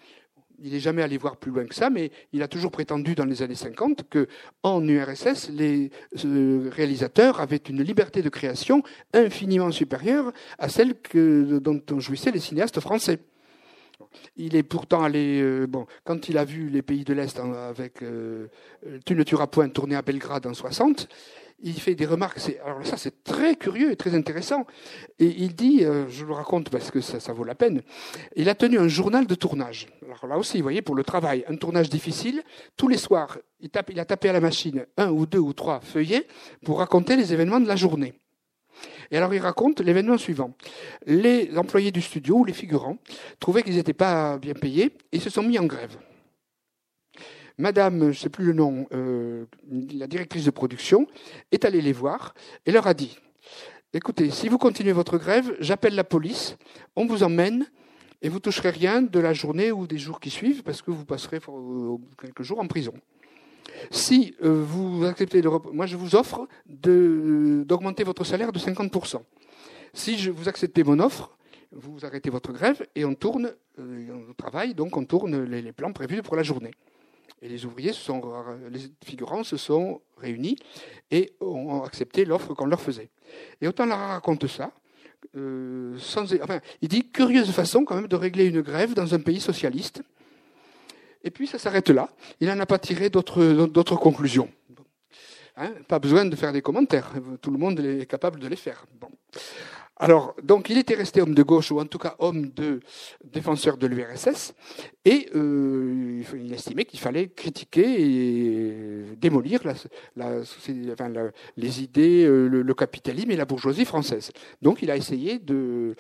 il 0.64 0.74
n'est 0.74 0.80
jamais 0.80 1.02
allé 1.02 1.18
voir 1.18 1.38
plus 1.38 1.52
loin 1.52 1.66
que 1.66 1.76
ça, 1.76 1.90
mais 1.90 2.12
il 2.34 2.44
a 2.44 2.48
toujours 2.48 2.72
prétendu 2.72 3.16
dans 3.16 3.26
les 3.26 3.42
années 3.42 3.56
50 3.56 4.10
que 4.10 4.28
en 4.64 4.86
URSS, 4.88 5.50
les 5.50 5.92
euh, 6.26 6.70
réalisateurs 6.72 7.40
avaient 7.40 7.58
une 7.58 7.82
liberté 7.82 8.22
de 8.22 8.30
création 8.30 8.84
infiniment 9.14 9.72
supérieure 9.72 10.32
à 10.60 10.70
celle 10.70 11.00
que, 11.00 11.60
dont 11.60 11.82
jouissaient 12.00 12.32
les 12.32 12.40
cinéastes 12.40 12.80
français. 12.80 13.20
Il 14.36 14.56
est 14.56 14.64
pourtant 14.64 15.04
allé, 15.04 15.42
euh, 15.42 15.68
bon, 15.68 15.86
quand 16.04 16.30
il 16.30 16.38
a 16.38 16.46
vu 16.46 16.70
les 16.70 16.82
pays 16.82 17.04
de 17.04 17.14
l'Est 17.14 17.40
avec 17.40 18.02
euh, 18.02 18.48
Tu 19.06 19.16
ne 19.16 19.24
tueras 19.24 19.48
point 19.48 19.70
tourné 19.70 19.96
à 19.96 20.02
Belgrade 20.02 20.46
en 20.48 20.54
60, 20.54 21.08
il 21.64 21.80
fait 21.80 21.96
des 21.96 22.06
remarques. 22.06 22.40
Alors 22.66 22.86
ça, 22.86 22.98
c'est 22.98 23.24
très 23.24 23.56
curieux 23.56 23.92
et 23.92 23.96
très 23.96 24.16
intéressant. 24.16 24.66
Et 25.20 25.28
il 25.28 25.56
dit, 25.56 25.84
euh, 25.84 26.08
je 26.10 26.26
le 26.26 26.34
raconte 26.34 26.70
parce 26.70 26.92
que 26.92 27.02
ça, 27.02 27.34
vaut 27.34 27.44
la 27.44 27.56
peine, 27.56 27.82
il 28.36 28.50
a 28.50 28.56
tenu 28.56 28.80
un 28.80 28.88
journal 28.88 29.28
de 29.28 29.36
tournage. 29.36 29.88
Alors 30.06 30.28
là 30.28 30.38
aussi, 30.38 30.58
vous 30.58 30.64
voyez, 30.64 30.82
pour 30.82 30.96
le 30.96 31.04
travail, 31.04 31.44
un 31.48 31.56
tournage 31.56 31.90
difficile. 31.90 32.44
Tous 32.78 32.88
les 32.88 32.98
soirs, 32.98 33.38
il, 33.60 33.70
il 33.90 34.00
a 34.00 34.06
tapé 34.06 34.30
à 34.30 34.34
la 34.34 34.42
machine 34.42 34.86
un 34.98 35.10
ou 35.10 35.26
deux 35.26 35.40
ou 35.40 35.54
trois 35.54 35.82
feuillets 35.82 36.28
pour 36.66 36.80
raconter 36.80 37.16
les 37.16 37.34
événements 37.34 37.60
de 37.60 37.68
la 37.68 37.76
journée. 37.76 38.14
Et 39.12 39.18
alors 39.18 39.34
il 39.34 39.40
raconte 39.40 39.82
l'événement 39.82 40.18
suivant. 40.18 40.54
Les 41.06 41.56
employés 41.58 41.92
du 41.92 42.02
studio, 42.02 42.38
ou 42.38 42.46
les 42.46 42.54
figurants, 42.54 42.98
trouvaient 43.40 43.64
qu'ils 43.64 43.76
n'étaient 43.76 43.94
pas 43.94 44.38
bien 44.38 44.54
payés 44.54 44.96
et 45.12 45.20
se 45.20 45.30
sont 45.30 45.44
mis 45.44 45.60
en 45.60 45.66
grève. 45.66 45.98
Madame, 47.62 48.00
je 48.00 48.06
ne 48.06 48.14
sais 48.14 48.30
plus 48.30 48.46
le 48.46 48.54
nom, 48.54 48.88
euh, 48.92 49.46
la 49.94 50.08
directrice 50.08 50.46
de 50.46 50.50
production, 50.50 51.06
est 51.52 51.64
allée 51.64 51.80
les 51.80 51.94
voir 51.94 52.34
et 52.66 52.72
leur 52.72 52.88
a 52.88 52.96
dit 52.96 53.20
écoutez, 53.94 54.32
si 54.32 54.50
vous 54.50 54.58
continuez 54.58 54.94
votre 54.94 55.20
grève, 55.20 55.56
j'appelle 55.60 55.94
la 55.94 56.04
police, 56.04 56.58
on 56.96 57.06
vous 57.06 57.22
emmène 57.22 57.68
et 58.24 58.30
vous 58.30 58.40
toucherez 58.40 58.72
rien 58.72 59.04
de 59.04 59.20
la 59.20 59.34
journée 59.34 59.72
ou 59.72 59.86
des 59.86 60.00
jours 60.00 60.20
qui 60.20 60.32
suivent 60.32 60.64
parce 60.64 60.82
que 60.82 60.90
vous 60.90 61.06
passerez 61.06 61.38
euh, 61.50 61.98
quelques 62.20 62.42
jours 62.42 62.60
en 62.60 62.66
prison. 62.66 62.94
Si 63.92 64.34
euh, 64.44 64.64
vous 64.66 65.06
acceptez 65.06 65.44
de, 65.44 65.50
moi 65.72 65.86
je 65.86 65.98
vous 65.98 66.16
offre 66.16 66.48
d'augmenter 66.66 68.04
votre 68.04 68.24
salaire 68.24 68.52
de 68.52 68.58
50%. 68.58 69.22
Si 69.94 70.30
vous 70.30 70.50
acceptez 70.50 70.84
mon 70.84 71.00
offre, 71.00 71.38
vous 71.72 72.04
arrêtez 72.06 72.32
votre 72.32 72.54
grève 72.54 72.84
et 72.96 73.06
on 73.06 73.14
tourne, 73.14 73.54
on 73.78 74.34
travaille, 74.36 74.74
donc 74.74 74.98
on 74.98 75.06
tourne 75.06 75.44
les, 75.44 75.72
plans 75.72 75.94
prévus 75.94 76.24
pour 76.24 76.36
la 76.36 76.42
journée. 76.42 76.72
Et 77.42 77.50
les 77.50 77.66
ouvriers, 77.66 77.94
se 77.94 78.02
sont, 78.02 78.22
les 78.70 78.82
figurants 79.04 79.44
se 79.44 79.58
sont 79.58 80.02
réunis 80.18 80.58
et 81.10 81.34
ont 81.40 81.84
accepté 81.84 82.24
l'offre 82.24 82.54
qu'on 82.54 82.68
leur 82.68 82.80
faisait. 82.80 83.10
Et 83.62 83.68
autant 83.68 83.86
leur 83.86 83.98
raconte 83.98 84.48
ça, 84.48 84.72
euh, 85.36 85.98
sans, 85.98 86.34
enfin, 86.42 86.60
il 86.82 86.88
dit 86.88 87.10
curieuse 87.10 87.52
façon 87.52 87.86
quand 87.86 87.96
même 87.96 88.08
de 88.08 88.16
régler 88.16 88.46
une 88.46 88.62
grève 88.62 88.94
dans 88.94 89.14
un 89.14 89.20
pays 89.20 89.40
socialiste. 89.40 90.04
Et 91.24 91.32
puis 91.32 91.48
ça 91.48 91.58
s'arrête 91.58 91.90
là. 91.90 92.10
Il 92.40 92.48
n'en 92.48 92.60
a 92.60 92.66
pas 92.66 92.80
tiré 92.80 93.10
d'autres 93.10 93.96
conclusions. 93.96 94.50
Hein, 95.58 95.74
pas 95.88 96.00
besoin 96.00 96.26
de 96.26 96.36
faire 96.36 96.54
des 96.54 96.62
commentaires. 96.62 97.12
Tout 97.42 97.52
le 97.52 97.58
monde 97.58 97.80
est 97.80 98.06
capable 98.06 98.40
de 98.40 98.48
les 98.48 98.56
faire. 98.56 98.86
Bon. 99.00 99.10
Alors, 100.04 100.36
donc, 100.42 100.72
il 100.72 100.80
était 100.80 100.96
resté 100.96 101.22
homme 101.22 101.36
de 101.36 101.44
gauche, 101.44 101.70
ou 101.72 101.80
en 101.80 101.86
tout 101.86 102.00
cas 102.00 102.16
homme 102.18 102.50
de 102.50 102.80
défenseur 103.24 103.78
de 103.78 103.86
l'URSS, 103.86 104.56
et 105.06 105.30
euh, 105.36 106.24
il 106.34 106.52
estimait 106.52 106.86
qu'il 106.86 107.00
fallait 107.00 107.28
critiquer 107.28 108.02
et 108.02 109.04
démolir 109.18 109.62
les 111.56 111.84
idées, 111.84 112.26
euh, 112.26 112.48
le, 112.48 112.74
capitalisme 112.74 113.30
et 113.30 113.36
la 113.36 113.46
bourgeoisie 113.46 113.86
française. 113.86 114.32
Donc, 114.60 114.82
il 114.82 114.90
a 114.90 114.98
essayé 114.98 115.38
de, 115.38 115.96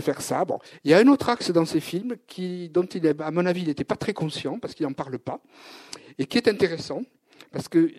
faire 0.00 0.20
ça. 0.22 0.44
Bon, 0.44 0.58
il 0.82 0.90
y 0.90 0.94
a 0.94 0.98
un 0.98 1.06
autre 1.06 1.28
axe 1.28 1.52
dans 1.52 1.66
ces 1.66 1.78
films 1.78 2.16
qui, 2.26 2.68
dont 2.68 2.86
il, 2.86 3.14
à 3.20 3.30
mon 3.30 3.46
avis, 3.46 3.60
il 3.60 3.68
n'était 3.68 3.84
pas 3.84 3.94
très 3.94 4.12
conscient, 4.12 4.58
parce 4.58 4.74
qu'il 4.74 4.86
n'en 4.86 4.92
parle 4.92 5.20
pas, 5.20 5.40
et 6.18 6.26
qui 6.26 6.36
est 6.36 6.48
intéressant. 6.48 7.02
Parce 7.52 7.68
que 7.68 7.90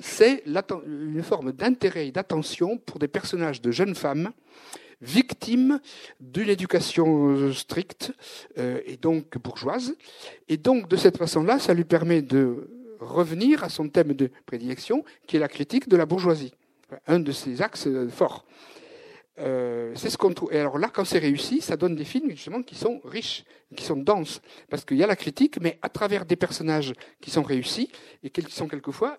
c'est 0.00 0.44
une 0.46 1.22
forme 1.22 1.52
d'intérêt 1.52 2.08
et 2.08 2.12
d'attention 2.12 2.78
pour 2.78 2.98
des 2.98 3.08
personnages 3.08 3.60
de 3.60 3.70
jeunes 3.70 3.94
femmes 3.94 4.30
victimes 5.00 5.80
d'une 6.20 6.48
éducation 6.48 7.52
stricte 7.52 8.12
euh, 8.58 8.80
et 8.84 8.96
donc 8.96 9.38
bourgeoise. 9.38 9.94
Et 10.48 10.56
donc, 10.56 10.88
de 10.88 10.96
cette 10.96 11.18
façon-là, 11.18 11.58
ça 11.58 11.74
lui 11.74 11.84
permet 11.84 12.22
de 12.22 12.68
revenir 13.00 13.62
à 13.62 13.68
son 13.68 13.88
thème 13.88 14.14
de 14.14 14.30
prédilection, 14.46 15.04
qui 15.26 15.36
est 15.36 15.40
la 15.40 15.48
critique 15.48 15.88
de 15.88 15.96
la 15.96 16.06
bourgeoisie. 16.06 16.52
Un 17.06 17.20
de 17.20 17.32
ses 17.32 17.62
axes 17.62 17.88
forts. 18.10 18.44
Euh, 19.38 19.92
c'est 19.94 20.10
ce 20.10 20.18
qu'on 20.18 20.32
trouve. 20.32 20.52
Et 20.52 20.58
alors 20.58 20.78
là, 20.78 20.90
quand 20.92 21.04
c'est 21.04 21.18
réussi, 21.18 21.60
ça 21.60 21.76
donne 21.76 21.94
des 21.94 22.04
films 22.04 22.30
justement 22.30 22.62
qui 22.62 22.74
sont 22.74 23.00
riches, 23.04 23.44
qui 23.76 23.84
sont 23.84 23.96
denses, 23.96 24.40
parce 24.68 24.84
qu'il 24.84 24.96
y 24.96 25.04
a 25.04 25.06
la 25.06 25.16
critique, 25.16 25.60
mais 25.60 25.78
à 25.82 25.88
travers 25.88 26.24
des 26.24 26.36
personnages 26.36 26.92
qui 27.20 27.30
sont 27.30 27.42
réussis 27.42 27.90
et 28.22 28.30
qui 28.30 28.42
sont 28.50 28.68
quelquefois 28.68 29.18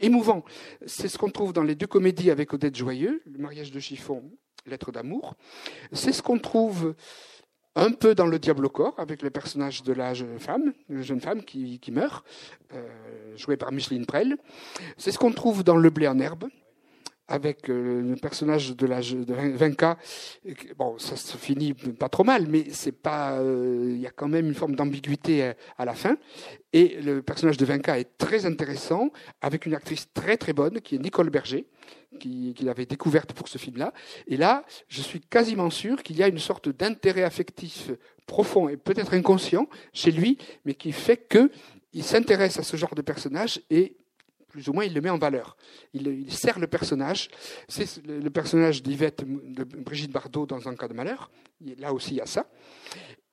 émouvants. 0.00 0.44
C'est 0.84 1.08
ce 1.08 1.16
qu'on 1.18 1.30
trouve 1.30 1.52
dans 1.52 1.62
les 1.62 1.74
deux 1.74 1.86
comédies 1.86 2.30
avec 2.30 2.52
Odette 2.52 2.76
Joyeux, 2.76 3.22
Le 3.24 3.38
mariage 3.38 3.70
de 3.70 3.80
chiffon, 3.80 4.22
Lettre 4.66 4.92
d'amour. 4.92 5.34
C'est 5.92 6.12
ce 6.12 6.22
qu'on 6.22 6.38
trouve 6.38 6.94
un 7.76 7.92
peu 7.92 8.14
dans 8.14 8.26
Le 8.26 8.38
Diable 8.38 8.66
au 8.66 8.70
corps, 8.70 8.94
avec 8.98 9.22
le 9.22 9.30
personnage 9.30 9.82
de 9.82 9.92
la 9.92 10.14
jeune 10.14 10.40
femme, 10.40 10.72
la 10.88 11.02
jeune 11.02 11.20
femme 11.20 11.44
qui, 11.44 11.80
meurt, 11.92 12.26
euh, 12.72 13.36
jouée 13.36 13.56
par 13.56 13.70
Micheline 13.70 14.06
Prel. 14.06 14.36
C'est 14.96 15.12
ce 15.12 15.18
qu'on 15.18 15.32
trouve 15.32 15.62
dans 15.62 15.76
Le 15.76 15.90
blé 15.90 16.08
en 16.08 16.18
herbe, 16.18 16.48
avec 17.28 17.68
euh, 17.68 18.02
le 18.02 18.16
personnage 18.16 18.76
de 18.76 18.86
l'âge 18.86 19.12
de 19.12 19.34
Vinca, 19.34 19.98
bon, 20.76 20.98
ça 20.98 21.16
se 21.16 21.36
finit 21.36 21.74
pas 21.74 22.08
trop 22.08 22.24
mal, 22.24 22.46
mais 22.48 22.66
c'est 22.70 22.92
pas, 22.92 23.38
euh, 23.38 23.90
il 23.90 24.00
y 24.00 24.06
a 24.06 24.10
quand 24.10 24.28
même 24.28 24.46
une 24.46 24.54
forme 24.54 24.76
d'ambiguïté 24.76 25.42
euh, 25.42 25.52
à, 25.76 25.84
la 25.84 25.94
fin. 25.94 26.16
Et 26.72 27.00
le 27.00 27.22
personnage 27.22 27.56
de 27.56 27.64
Vinca 27.64 27.98
est 27.98 28.16
très 28.18 28.46
intéressant, 28.46 29.10
avec 29.40 29.66
une 29.66 29.74
actrice 29.74 30.12
très 30.12 30.36
très 30.36 30.52
bonne, 30.52 30.80
qui 30.80 30.94
est 30.94 30.98
Nicole 30.98 31.30
Berger, 31.30 31.66
qu'il 32.20 32.54
qui 32.54 32.68
avait 32.68 32.86
découverte 32.86 33.32
pour 33.32 33.48
ce 33.48 33.58
film-là. 33.58 33.92
Et 34.28 34.36
là, 34.36 34.64
je 34.88 35.02
suis 35.02 35.20
quasiment 35.20 35.70
sûr 35.70 36.02
qu'il 36.02 36.16
y 36.16 36.22
a 36.22 36.28
une 36.28 36.38
sorte 36.38 36.68
d'intérêt 36.68 37.24
affectif 37.24 37.90
profond 38.26 38.68
et 38.68 38.76
peut-être 38.76 39.14
inconscient 39.14 39.68
chez 39.92 40.10
lui, 40.10 40.38
mais 40.64 40.74
qui 40.74 40.92
fait 40.92 41.16
que 41.16 41.50
il 41.92 42.04
s'intéresse 42.04 42.58
à 42.58 42.62
ce 42.62 42.76
genre 42.76 42.94
de 42.94 43.02
personnage 43.02 43.62
et 43.70 43.96
plus 44.56 44.70
ou 44.70 44.72
moins, 44.72 44.86
il 44.86 44.94
le 44.94 45.02
met 45.02 45.10
en 45.10 45.18
valeur. 45.18 45.54
Il, 45.92 46.32
sert 46.32 46.58
le 46.58 46.66
personnage. 46.66 47.28
C'est 47.68 48.02
le 48.06 48.30
personnage 48.30 48.82
d'Yvette, 48.82 49.22
de 49.22 49.64
Brigitte 49.64 50.10
Bardot 50.10 50.46
dans 50.46 50.66
Un 50.66 50.74
cas 50.74 50.88
de 50.88 50.94
malheur. 50.94 51.30
Là 51.78 51.92
aussi, 51.92 52.12
il 52.12 52.16
y 52.16 52.20
a 52.22 52.26
ça. 52.26 52.46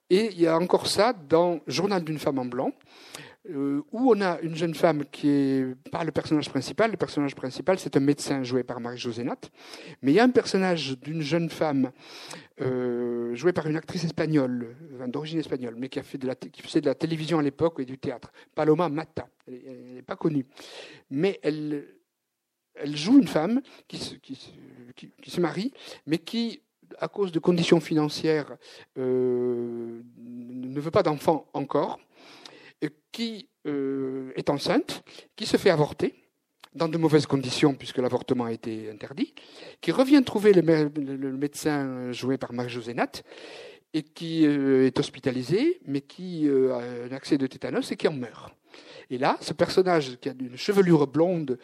Et 0.10 0.32
il 0.34 0.42
y 0.42 0.48
a 0.48 0.58
encore 0.58 0.86
ça 0.86 1.14
dans 1.14 1.62
Journal 1.66 2.04
d'une 2.04 2.20
femme 2.20 2.40
en 2.40 2.46
blanc, 2.46 2.74
où 3.50 3.84
on 3.92 4.22
a 4.22 4.40
une 4.40 4.56
jeune 4.56 4.74
femme 4.74 5.04
qui 5.12 5.28
est 5.28 5.90
pas 5.92 6.04
le 6.04 6.12
personnage 6.12 6.50
principal. 6.50 6.92
Le 6.92 6.98
personnage 6.98 7.36
principal, 7.36 7.78
c'est 7.78 7.98
un 7.98 8.00
médecin 8.00 8.42
joué 8.44 8.64
par 8.64 8.80
Marie-José 8.80 9.24
Nat. 9.24 9.40
Mais 10.02 10.12
il 10.12 10.16
y 10.16 10.20
a 10.20 10.24
un 10.24 10.30
personnage 10.30 10.98
d'une 11.00 11.22
jeune 11.22 11.50
femme 11.50 11.92
euh, 12.62 13.36
jouée 13.36 13.52
par 13.52 13.68
une 13.68 13.76
actrice 13.76 14.06
espagnole, 14.06 14.76
d'origine 15.08 15.40
espagnole, 15.40 15.76
mais 15.78 15.90
qui, 15.90 16.00
a 16.00 16.04
fait 16.04 16.18
de 16.18 16.28
la, 16.28 16.36
qui 16.36 16.62
faisait 16.62 16.82
de 16.82 16.86
la 16.86 16.96
télévision 16.96 17.40
à 17.40 17.42
l'époque 17.42 17.80
et 17.80 17.86
du 17.86 17.98
théâtre. 17.98 18.32
Paloma 18.56 18.88
Mata. 18.88 19.28
Elle 19.48 19.96
n'est 19.96 20.02
pas 20.02 20.16
connue. 20.16 20.46
Mais 21.10 21.40
elle, 21.44 21.86
elle 22.76 22.96
joue 22.96 23.20
une 23.20 23.28
femme 23.28 23.62
qui 23.88 23.98
se, 23.98 24.16
qui, 24.16 24.38
qui, 24.96 25.32
se 25.32 25.42
marie, 25.42 25.74
mais 26.08 26.18
qui, 26.18 26.62
à 27.00 27.08
cause 27.08 27.32
de 27.32 27.40
conditions 27.40 27.80
financières, 27.80 28.56
euh, 28.98 30.02
ne 30.18 30.80
veut 30.80 30.92
pas 30.92 31.04
d'enfant 31.04 31.50
encore, 31.54 32.00
qui 33.12 33.50
euh, 33.68 34.32
est 34.36 34.50
enceinte, 34.50 35.04
qui 35.36 35.46
se 35.46 35.58
fait 35.58 35.70
avorter 35.70 36.14
dans 36.74 36.88
de 36.88 36.98
mauvaises 36.98 37.28
conditions 37.28 37.76
puisque 37.76 38.00
l'avortement 38.00 38.46
a 38.46 38.52
été 38.52 38.90
interdit, 38.90 39.34
qui 39.82 39.92
revient 39.92 40.24
trouver 40.26 40.54
le, 40.54 41.32
médecin 41.38 42.12
joué 42.12 42.38
par 42.38 42.52
Marie-José 42.52 42.96
et 43.94 44.02
qui 44.02 44.48
euh, 44.48 44.88
est 44.88 45.00
hospitalisé, 45.00 45.80
mais 45.86 46.02
qui 46.02 46.50
a 46.50 46.78
un 46.78 47.12
accès 47.12 47.38
de 47.38 47.46
tétanos 47.46 47.92
et 47.92 47.96
qui 47.96 48.08
en 48.08 48.14
meurt. 48.14 48.54
Et 49.10 49.18
là, 49.18 49.38
ce 49.42 49.54
personnage 49.54 50.18
qui 50.20 50.30
a 50.30 50.34
une 50.40 50.58
chevelure 50.58 51.08
blonde, 51.08 51.58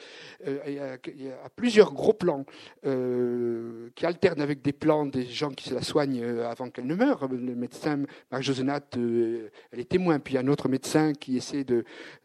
euh, 0.48 0.98
a, 1.44 1.50
plusieurs 1.50 1.94
gros 1.94 2.14
plans 2.14 2.46
euh, 2.86 3.90
qui 3.96 4.06
alternent 4.06 4.42
avec 4.42 4.62
des 4.62 4.74
plans 4.74 5.06
des 5.06 5.26
gens 5.26 5.52
qui 5.52 5.70
se 5.70 5.74
la 5.74 5.82
soignent 5.82 6.22
euh, 6.24 6.50
avant 6.50 6.70
qu'elle 6.70 6.88
ne 6.88 6.96
meure. 6.96 7.28
Le 7.28 7.56
médecin, 7.56 8.04
Marie-José 8.32 8.64
elle 8.94 9.80
est 9.80 9.90
témoin, 9.90 10.20
puis 10.20 10.34
il 10.34 10.36
y 10.36 10.40
a 10.40 10.42
un 10.42 10.48
autre 10.48 10.70
médecin 10.70 11.14
qui 11.14 11.38
essaie 11.38 11.64
de, 11.64 11.84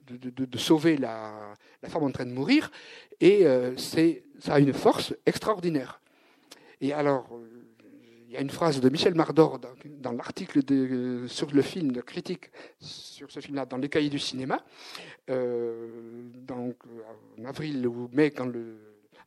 de, 0.09 0.59
sauver 0.59 0.97
la, 0.97 1.55
la, 1.83 1.89
femme 1.89 2.03
en 2.03 2.11
train 2.11 2.27
de 2.27 2.33
mourir. 2.33 2.71
Et 3.21 3.47
ça 3.77 4.55
a 4.55 4.59
une 4.59 4.73
force 4.73 5.15
extraordinaire. 5.27 6.01
Et 6.81 6.93
alors, 6.93 7.31
y 8.35 8.37
a 8.37 8.41
une 8.41 8.51
phrase 8.51 8.81
de 8.81 8.89
Michel 8.89 9.15
Mardor 9.15 9.61
dans, 9.85 10.13
l'article 10.13 10.61
sur 11.29 11.51
le 11.53 11.63
film, 11.63 11.93
de 11.93 12.01
critique 12.01 12.51
sur 12.81 13.31
ce 13.31 13.41
film-là, 13.41 13.65
dans 13.65 13.77
les 13.77 13.89
cahiers 13.89 14.11
du 14.11 14.19
cinéma, 14.19 14.61
euh, 15.31 15.89
donc, 16.47 16.77
en 17.39 17.45
avril 17.45 17.87
ou 17.87 18.09
mai, 18.13 18.31
quand 18.31 18.51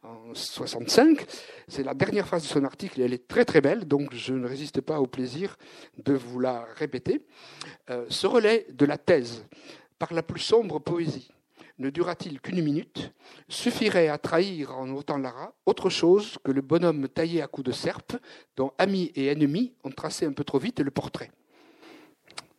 en 0.03 0.33
65. 0.33 1.25
C'est 1.67 1.83
la 1.83 1.93
dernière 1.93 2.27
phrase 2.27 2.43
de 2.43 2.47
son 2.47 2.63
article 2.65 3.01
et 3.01 3.05
elle 3.05 3.13
est 3.13 3.27
très 3.27 3.45
très 3.45 3.61
belle, 3.61 3.85
donc 3.85 4.13
je 4.13 4.33
ne 4.33 4.47
résiste 4.47 4.81
pas 4.81 4.99
au 4.99 5.07
plaisir 5.07 5.57
de 6.03 6.13
vous 6.13 6.39
la 6.39 6.65
répéter. 6.75 7.25
Euh, 7.89 8.05
ce 8.09 8.27
relais 8.27 8.67
de 8.71 8.85
la 8.85 8.97
thèse 8.97 9.45
par 9.97 10.13
la 10.13 10.21
plus 10.21 10.41
sombre 10.41 10.79
poésie 10.79 11.31
ne 11.79 11.89
dura-t-il 11.89 12.41
qu'une 12.41 12.63
minute, 12.63 13.11
suffirait 13.47 14.07
à 14.07 14.17
trahir 14.17 14.75
en 14.77 14.89
autant 14.89 15.17
Lara 15.17 15.53
autre 15.65 15.89
chose 15.89 16.37
que 16.43 16.51
le 16.51 16.61
bonhomme 16.61 17.07
taillé 17.07 17.41
à 17.41 17.47
coups 17.47 17.67
de 17.67 17.71
serpe, 17.71 18.17
dont 18.55 18.73
amis 18.77 19.11
et 19.15 19.27
ennemis 19.27 19.73
ont 19.83 19.91
tracé 19.91 20.25
un 20.25 20.33
peu 20.33 20.43
trop 20.43 20.59
vite 20.59 20.79
le 20.79 20.91
portrait. 20.91 21.31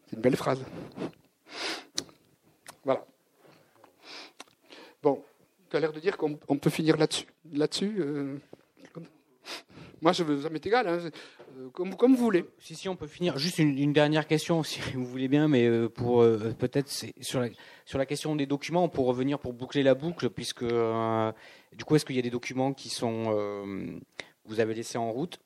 C'est 0.06 0.16
une 0.16 0.22
belle 0.22 0.36
phrase. 0.36 0.64
Voilà. 2.84 3.04
Bon, 5.02 5.24
tu 5.68 5.76
as 5.76 5.80
l'air 5.80 5.92
de 5.92 6.00
dire 6.00 6.16
qu'on 6.16 6.36
peut 6.36 6.70
finir 6.70 6.96
là-dessus. 6.96 7.26
Là-dessus, 7.52 7.96
euh, 7.98 8.38
moi, 10.00 10.12
je 10.12 10.22
veux, 10.22 10.42
ça 10.42 10.50
m'est 10.50 10.64
égal. 10.64 10.86
Hein. 10.86 11.10
Euh, 11.58 11.70
comme, 11.70 11.96
comme, 11.96 12.14
vous 12.14 12.24
voulez. 12.24 12.44
Si, 12.58 12.74
si, 12.74 12.88
on 12.88 12.96
peut 12.96 13.06
finir. 13.06 13.38
Juste 13.38 13.58
une, 13.58 13.92
dernière 13.92 14.26
question, 14.26 14.62
si 14.62 14.80
vous 14.94 15.04
voulez 15.04 15.28
bien, 15.28 15.48
mais 15.48 15.66
euh, 15.66 15.88
pour 15.88 16.22
euh, 16.22 16.54
peut-être 16.58 16.88
sur 17.20 17.40
la, 17.40 17.48
sur 17.84 17.98
la 17.98 18.06
question 18.06 18.36
des 18.36 18.46
documents, 18.46 18.88
pour 18.88 19.06
revenir, 19.06 19.38
pour 19.38 19.52
boucler 19.52 19.82
la 19.82 19.94
boucle, 19.94 20.30
puisque 20.30 20.64
du 20.64 21.84
coup, 21.84 21.96
est-ce 21.96 22.04
qu'il 22.04 22.16
y 22.16 22.20
a 22.20 22.22
des 22.22 22.30
documents 22.30 22.72
qui 22.72 22.88
sont 22.88 23.72
vous 24.44 24.60
avez 24.60 24.74
laissés 24.74 24.96
en 24.98 25.12
route 25.12 25.38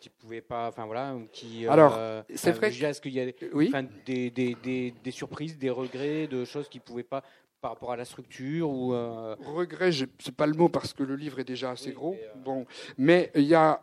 qui 0.00 0.10
pouvaient 0.10 0.42
pas, 0.42 0.68
enfin 0.68 0.86
voilà, 0.86 1.16
qui. 1.32 1.66
Alors, 1.66 1.98
c'est 2.34 2.52
vrai. 2.52 2.68
Est-ce 2.68 3.00
qu'il 3.00 3.12
y 3.12 3.20
a 3.20 3.26
oui. 3.52 3.72
des, 4.04 4.30
des, 4.30 4.56
des, 4.62 4.94
des, 5.02 5.10
surprises, 5.10 5.58
des 5.58 5.70
regrets, 5.70 6.26
de 6.26 6.44
choses 6.44 6.68
qui 6.68 6.80
pouvaient 6.80 7.02
pas 7.02 7.22
par 7.60 7.72
rapport 7.72 7.92
à 7.92 7.96
la 7.96 8.04
structure 8.04 8.70
ou 8.70 8.94
euh, 8.94 9.34
Regret, 9.40 9.90
c'est 9.90 10.36
pas 10.36 10.46
le 10.46 10.52
mot 10.52 10.68
parce 10.68 10.92
que 10.92 11.02
le 11.02 11.16
livre 11.16 11.40
est 11.40 11.44
déjà 11.44 11.70
assez 11.70 11.92
gros. 11.92 12.16
Bon, 12.44 12.66
mais 12.98 13.32
il 13.34 13.42
y 13.42 13.54
a 13.54 13.80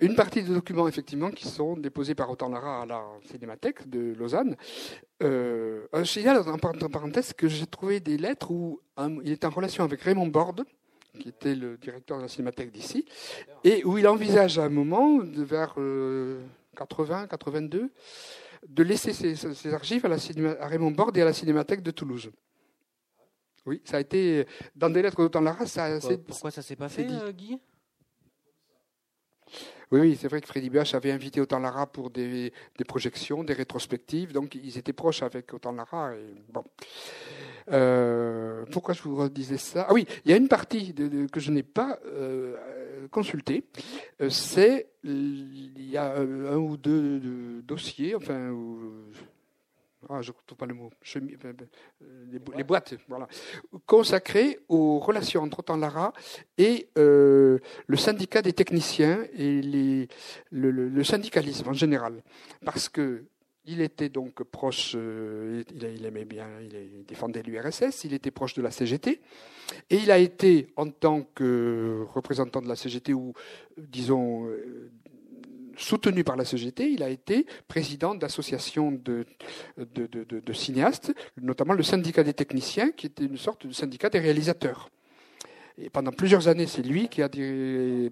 une 0.00 0.14
partie 0.14 0.42
des 0.42 0.52
documents 0.54 0.88
effectivement 0.88 1.30
qui 1.30 1.46
sont 1.48 1.76
déposés 1.76 2.14
par 2.14 2.30
Autant 2.30 2.48
Lara 2.48 2.82
à 2.82 2.86
la 2.86 3.04
Cinémathèque 3.30 3.88
de 3.88 4.14
Lausanne. 4.14 4.56
Euh, 5.22 5.86
un 5.92 6.04
signal 6.04 6.38
en 6.48 6.58
par- 6.58 6.72
en 6.82 6.88
parenthèse 6.88 7.32
que 7.32 7.48
j'ai 7.48 7.66
trouvé 7.66 8.00
des 8.00 8.16
lettres 8.18 8.50
où 8.50 8.80
un- 8.96 9.16
il 9.22 9.32
était 9.32 9.46
en 9.46 9.50
relation 9.50 9.84
avec 9.84 10.00
Raymond 10.02 10.26
Borde, 10.28 10.64
qui 11.20 11.28
était 11.28 11.54
le 11.54 11.76
directeur 11.76 12.16
de 12.16 12.22
la 12.22 12.28
Cinémathèque 12.28 12.72
d'ici, 12.72 13.04
et 13.64 13.84
où 13.84 13.98
il 13.98 14.08
envisage 14.08 14.58
à 14.58 14.64
un 14.64 14.68
moment, 14.70 15.18
de- 15.18 15.42
vers 15.42 15.74
80, 16.76 17.26
82, 17.26 17.90
de 18.68 18.82
laisser 18.82 19.12
ses, 19.12 19.34
ses 19.34 19.74
archives 19.74 20.06
à, 20.06 20.08
la 20.08 20.18
cinéma- 20.18 20.56
à 20.60 20.66
Raymond 20.68 20.92
Borde 20.92 21.16
et 21.18 21.22
à 21.22 21.24
la 21.26 21.32
Cinémathèque 21.32 21.82
de 21.82 21.90
Toulouse. 21.90 22.30
Oui, 23.66 23.80
ça 23.84 23.98
a 23.98 24.00
été 24.00 24.46
dans 24.74 24.90
des 24.90 25.02
lettres 25.02 25.18
d'Autant 25.18 25.40
Lara, 25.40 25.66
ça, 25.66 25.98
pourquoi, 26.00 26.16
pourquoi 26.26 26.50
ça 26.50 26.62
s'est 26.62 26.74
pas 26.76 26.88
fait, 26.88 27.04
dit. 27.04 27.14
euh, 27.14 27.30
Guy? 27.32 27.58
Oui, 29.92 30.00
oui, 30.00 30.18
c'est 30.18 30.26
vrai 30.28 30.40
que 30.40 30.46
Freddy 30.46 30.70
Buach 30.70 30.94
avait 30.94 31.12
invité 31.12 31.38
Autant 31.42 31.58
Lara 31.58 31.86
pour 31.86 32.08
des, 32.08 32.50
projections, 32.88 33.44
des 33.44 33.52
rétrospectives, 33.52 34.32
donc 34.32 34.54
ils 34.54 34.78
étaient 34.78 34.94
proches 34.94 35.22
avec 35.22 35.52
Autant 35.52 35.72
Lara. 35.72 36.14
Et, 36.16 36.34
bon. 36.50 36.64
Euh, 37.70 38.64
pourquoi 38.72 38.94
je 38.94 39.02
vous 39.02 39.14
redisais 39.16 39.58
ça? 39.58 39.86
Ah 39.88 39.92
oui, 39.92 40.06
il 40.24 40.30
y 40.30 40.34
a 40.34 40.38
une 40.38 40.48
partie 40.48 40.94
que 41.30 41.40
je 41.40 41.50
n'ai 41.50 41.62
pas 41.62 41.98
euh, 42.06 42.56
consultée. 43.10 43.64
Euh, 44.22 44.30
c'est 44.30 44.88
il 45.04 45.90
y 45.90 45.98
a 45.98 46.14
un 46.16 46.56
ou 46.56 46.78
deux 46.78 47.20
de- 47.20 47.60
dossiers, 47.60 48.14
enfin. 48.14 48.50
Ah, 50.08 50.20
je 50.20 50.30
ne 50.30 50.36
retrouve 50.36 50.58
pas 50.58 50.66
le 50.66 50.74
mot. 50.74 50.90
Euh, 51.16 51.20
euh, 51.44 52.24
les, 52.30 52.38
bo- 52.38 52.52
les 52.56 52.64
boîtes, 52.64 52.94
voilà, 53.08 53.28
consacrées 53.86 54.58
aux 54.68 54.98
relations 54.98 55.42
entre 55.42 55.60
Autant 55.60 55.76
Lara 55.76 56.12
et 56.58 56.88
euh, 56.98 57.58
le 57.86 57.96
syndicat 57.96 58.42
des 58.42 58.52
techniciens 58.52 59.24
et 59.34 59.60
le, 60.50 61.04
syndicalisme 61.04 61.68
en 61.68 61.72
général. 61.72 62.22
Parce 62.64 62.88
que 62.88 63.24
il 63.64 63.80
était 63.80 64.08
donc 64.08 64.42
proche, 64.42 64.94
il, 64.94 65.64
il 65.70 66.04
aimait 66.04 66.24
bien, 66.24 66.48
il, 66.60 67.04
défendait 67.06 67.44
l'URSS, 67.44 68.02
il 68.02 68.12
était 68.12 68.32
proche 68.32 68.54
de 68.54 68.62
la 68.62 68.72
CGT, 68.72 69.20
et 69.88 69.96
il 69.96 70.10
a 70.10 70.18
été, 70.18 70.72
en 70.74 70.90
tant 70.90 71.22
que 71.22 72.04
représentant 72.12 72.60
de 72.60 72.66
la 72.66 72.74
CGT, 72.74 73.14
ou 73.14 73.34
disons, 73.78 74.48
soutenu 75.76 76.24
par 76.24 76.36
la 76.36 76.44
CGT, 76.44 76.90
il 76.90 77.02
a 77.02 77.08
été 77.08 77.46
président 77.68 78.14
d'associations 78.14 78.92
de, 78.92 79.26
de, 79.78 80.52
cinéastes, 80.52 81.12
notamment 81.40 81.74
le 81.74 81.82
syndicat 81.82 82.22
des 82.22 82.34
techniciens, 82.34 82.90
qui 82.90 83.06
était 83.06 83.24
une 83.24 83.36
sorte 83.36 83.66
de 83.66 83.72
syndicat 83.72 84.10
des 84.10 84.20
réalisateurs. 84.20 84.90
Et 85.78 85.90
pendant 85.90 86.12
plusieurs 86.12 86.48
années, 86.48 86.66
c'est 86.66 86.82
lui 86.82 87.08
qui 87.08 87.22
a 87.22 87.28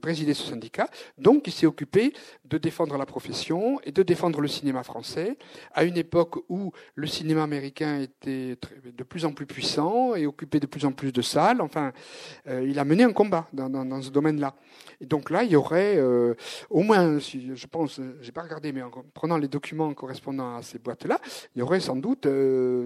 présidé 0.01 0.35
ce 0.35 0.49
syndicat. 0.49 0.89
Donc, 1.19 1.47
il 1.47 1.53
s'est 1.53 1.67
occupé 1.67 2.13
de 2.45 2.59
défendre 2.59 2.97
la 2.97 3.07
profession 3.07 3.81
et 3.85 3.93
de 3.93 4.03
défendre 4.03 4.41
le 4.41 4.49
cinéma 4.49 4.83
français 4.83 5.37
à 5.73 5.85
une 5.85 5.97
époque 5.97 6.39
où 6.49 6.73
le 6.95 7.07
cinéma 7.07 7.43
américain 7.43 8.01
était 8.01 8.57
de 8.85 9.05
plus 9.05 9.25
en 9.25 9.33
plus 9.33 9.47
puissant 9.47 10.15
et 10.15 10.27
occupait 10.27 10.61
de 10.61 10.67
plus 10.67 10.85
en 10.85 10.93
plus 10.93 11.13
de 11.13 11.23
salles. 11.23 11.61
Enfin, 11.61 11.93
euh, 12.49 12.67
il 12.67 12.79
a 12.79 12.85
mené 12.85 13.05
un 13.05 13.13
combat 13.13 13.49
dans, 13.53 14.03
ce 14.03 14.11
domaine-là. 14.11 14.55
Et 15.01 15.07
donc 15.07 15.31
là, 15.31 15.45
il 15.45 15.51
y 15.51 15.57
aurait 15.57 15.97
euh, 15.97 16.35
au 16.69 16.83
moins, 16.83 17.19
je 17.19 17.67
pense, 17.67 17.99
euh, 17.99 18.19
j'ai 18.21 18.33
pas 18.33 18.43
regardé, 18.43 18.73
mais 18.73 18.83
en 18.83 18.91
prenant 19.15 19.39
les 19.39 19.49
documents 19.49 19.93
correspondant 19.95 20.57
à 20.57 20.63
ces 20.63 20.79
boîtes-là, 20.79 21.19
il 21.55 21.61
y 21.61 21.63
aurait 21.63 21.81
sans 21.81 21.97
doute, 21.97 22.27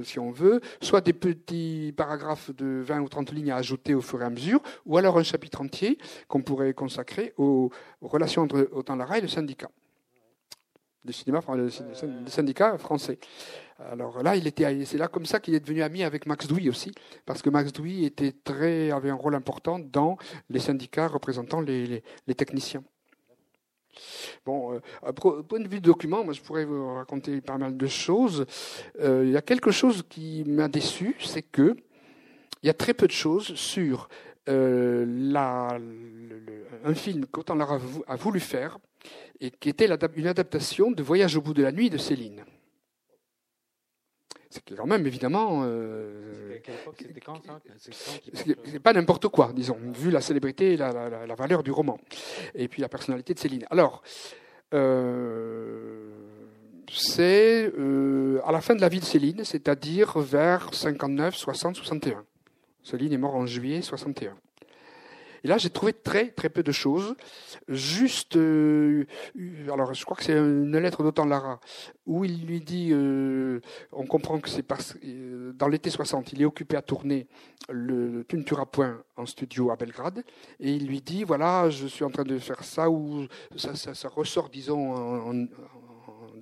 si 0.05 0.19
on 0.19 0.31
veut, 0.31 0.61
soit 0.81 1.01
des 1.01 1.13
petits 1.13 1.93
paragraphes 1.97 2.51
de 2.55 2.83
20 2.85 3.01
ou 3.01 3.09
30 3.09 3.33
lignes 3.33 3.51
à 3.51 3.57
ajouter 3.57 3.95
au 3.95 4.01
fur 4.01 4.23
et 4.23 4.25
à 4.25 4.31
mesure, 4.31 4.61
ou 4.87 4.97
alors 4.99 5.19
un 5.19 5.23
chapitre 5.23 5.61
entier 5.61 5.99
qu'on 6.29 6.43
pourrait 6.43 6.75
consacrer 6.75 7.33
aux, 7.37 7.71
relations 8.01 8.43
entre 8.43 8.69
Autant 8.73 8.97
Lara 8.97 9.19
et 9.19 9.21
le 9.21 9.29
syndicat. 9.29 9.71
Du 11.05 11.13
le, 11.27 11.69
syndicat 12.29 12.79
français. 12.79 13.19
Alors 13.79 14.23
là, 14.23 14.37
il 14.37 14.47
était, 14.47 14.87
c'est 14.87 14.97
là 14.97 15.07
comme 15.09 15.27
ça 15.27 15.39
qu'il 15.39 15.55
est 15.55 15.61
devenu 15.61 15.83
ami 15.83 16.03
avec 16.03 16.25
Max 16.25 16.47
Douy 16.47 16.71
aussi, 16.71 16.93
parce 17.27 17.43
que 17.43 17.51
Max 17.51 17.73
Douy 17.73 18.07
était 18.07 18.33
très, 18.33 18.91
avait 18.91 19.11
un 19.11 19.15
rôle 19.15 19.35
important 19.35 19.79
dans 19.79 20.17
les 20.49 20.61
syndicats 20.61 21.07
représentant 21.07 21.61
les, 21.61 22.03
techniciens. 22.35 22.83
Bon, 24.47 24.81
euh, 25.05 25.13
point 25.13 25.61
de 25.61 25.69
vue 25.69 25.81
de 25.81 25.85
document, 25.85 26.25
moi 26.25 26.33
je 26.33 26.41
pourrais 26.41 26.65
vous 26.65 26.95
raconter 26.95 27.41
pas 27.43 27.59
mal 27.59 27.77
de 27.77 27.87
choses. 27.87 28.47
Euh, 29.01 29.25
il 29.27 29.31
y 29.31 29.37
a 29.37 29.43
quelque 29.43 29.71
chose 29.71 30.05
qui 30.09 30.43
m'a 30.47 30.69
déçu, 30.69 31.17
c'est 31.21 31.43
que 31.43 31.77
il 32.63 32.67
y 32.67 32.71
a 32.71 32.75
très 32.75 32.95
peu 32.95 33.07
de 33.07 33.13
choses 33.13 33.55
sur 33.57 34.09
euh, 34.49 35.05
la, 35.09 35.79
le- 35.79 36.39
le- 36.39 36.67
un 36.85 36.95
film 36.95 37.27
qu'Autant 37.27 37.55
Lara 37.55 37.75
a 37.77 37.79
vou- 37.79 38.05
a 38.07 38.17
voulu 38.17 38.41
faire 38.41 38.79
et 39.41 39.51
qui 39.51 39.69
était 39.71 39.87
une 40.17 40.27
adaptation 40.27 40.91
de 40.91 41.03
Voyage 41.03 41.37
au 41.37 41.41
bout 41.43 41.55
de 41.55 41.63
la 41.63 41.73
nuit 41.73 41.91
de 41.91 41.99
Céline. 41.99 42.45
C'est 44.51 44.63
quand 44.77 44.87
même 44.87 45.05
évidemment 45.07 45.63
euh, 45.65 46.59
Quelle 46.63 46.75
époque? 46.77 46.95
C'était 46.99 47.21
quand 47.21 47.43
ça? 47.45 47.61
C'est 47.81 48.79
pas 48.79 48.93
n'importe 48.93 49.27
quoi, 49.29 49.53
disons, 49.53 49.77
vu 49.95 50.11
la 50.13 50.21
célébrité 50.21 50.75
et 50.75 50.77
la, 50.77 50.93
la- 50.93 51.09
la- 51.09 51.27
la 51.27 51.35
valeur 51.35 51.63
du 51.65 51.73
roman, 51.73 51.99
et 52.55 52.69
puis 52.69 52.81
la 52.81 52.89
personnalité 52.89 53.35
de 53.35 53.39
Céline. 53.41 53.67
Alors, 53.71 54.03
euh, 54.73 56.11
c'est 56.93 57.73
euh, 57.79 58.41
à 58.45 58.53
la 58.53 58.61
fin 58.61 58.75
de 58.77 58.81
la 58.81 58.89
vie 58.89 59.01
de 59.01 59.05
Céline, 59.05 59.43
c'est-à-dire 59.45 60.19
vers 60.21 60.73
59, 60.73 61.35
60, 61.35 61.77
61. 61.77 62.25
Céline 62.85 63.13
est 63.13 63.19
morte 63.19 63.35
en 63.35 63.47
juillet 63.47 63.83
61. 63.83 64.37
Et 65.43 65.49
là, 65.49 65.59
j'ai 65.59 65.69
trouvé 65.69 65.93
très 65.93 66.31
très 66.31 66.49
peu 66.49 66.63
de 66.63 66.73
choses. 66.73 67.15
Juste, 67.69 68.37
euh, 68.37 69.05
alors 69.71 69.93
je 69.93 70.03
crois 70.03 70.17
que 70.17 70.25
c'est 70.25 70.33
une 70.39 70.79
lettre 70.79 71.03
d'Autant 71.03 71.27
Lara 71.27 71.61
où 72.07 72.25
il 72.25 72.47
lui 72.47 72.61
dit, 72.61 72.91
euh, 72.93 73.61
on 73.93 74.07
comprend 74.07 74.39
que 74.41 74.49
c'est 74.49 74.63
parce 74.63 74.97
euh, 75.05 75.53
dans 75.53 75.69
l'été 75.69 75.91
60, 75.91 76.33
il 76.33 76.41
est 76.41 76.47
occupé 76.47 76.77
à 76.77 76.83
tourner 76.83 77.27
le 77.69 78.25
Tu 78.27 78.39
ne 78.39 78.43
tueras 78.43 78.65
point 78.65 79.03
en 79.17 79.27
studio 79.27 79.71
à 79.71 79.77
Belgrade, 79.77 80.25
et 80.61 80.73
il 80.73 80.87
lui 80.87 81.03
dit 81.03 81.25
voilà, 81.25 81.69
je 81.69 81.87
suis 81.89 82.05
en 82.05 82.11
train 82.11 82.25
de 82.25 82.39
faire 82.39 82.65
ça 82.65 82.89
ou 82.89 83.27
ça, 83.57 83.75
ça, 83.75 84.09
ressort, 84.09 84.49
disons, 84.49 84.93
en- 84.95 85.47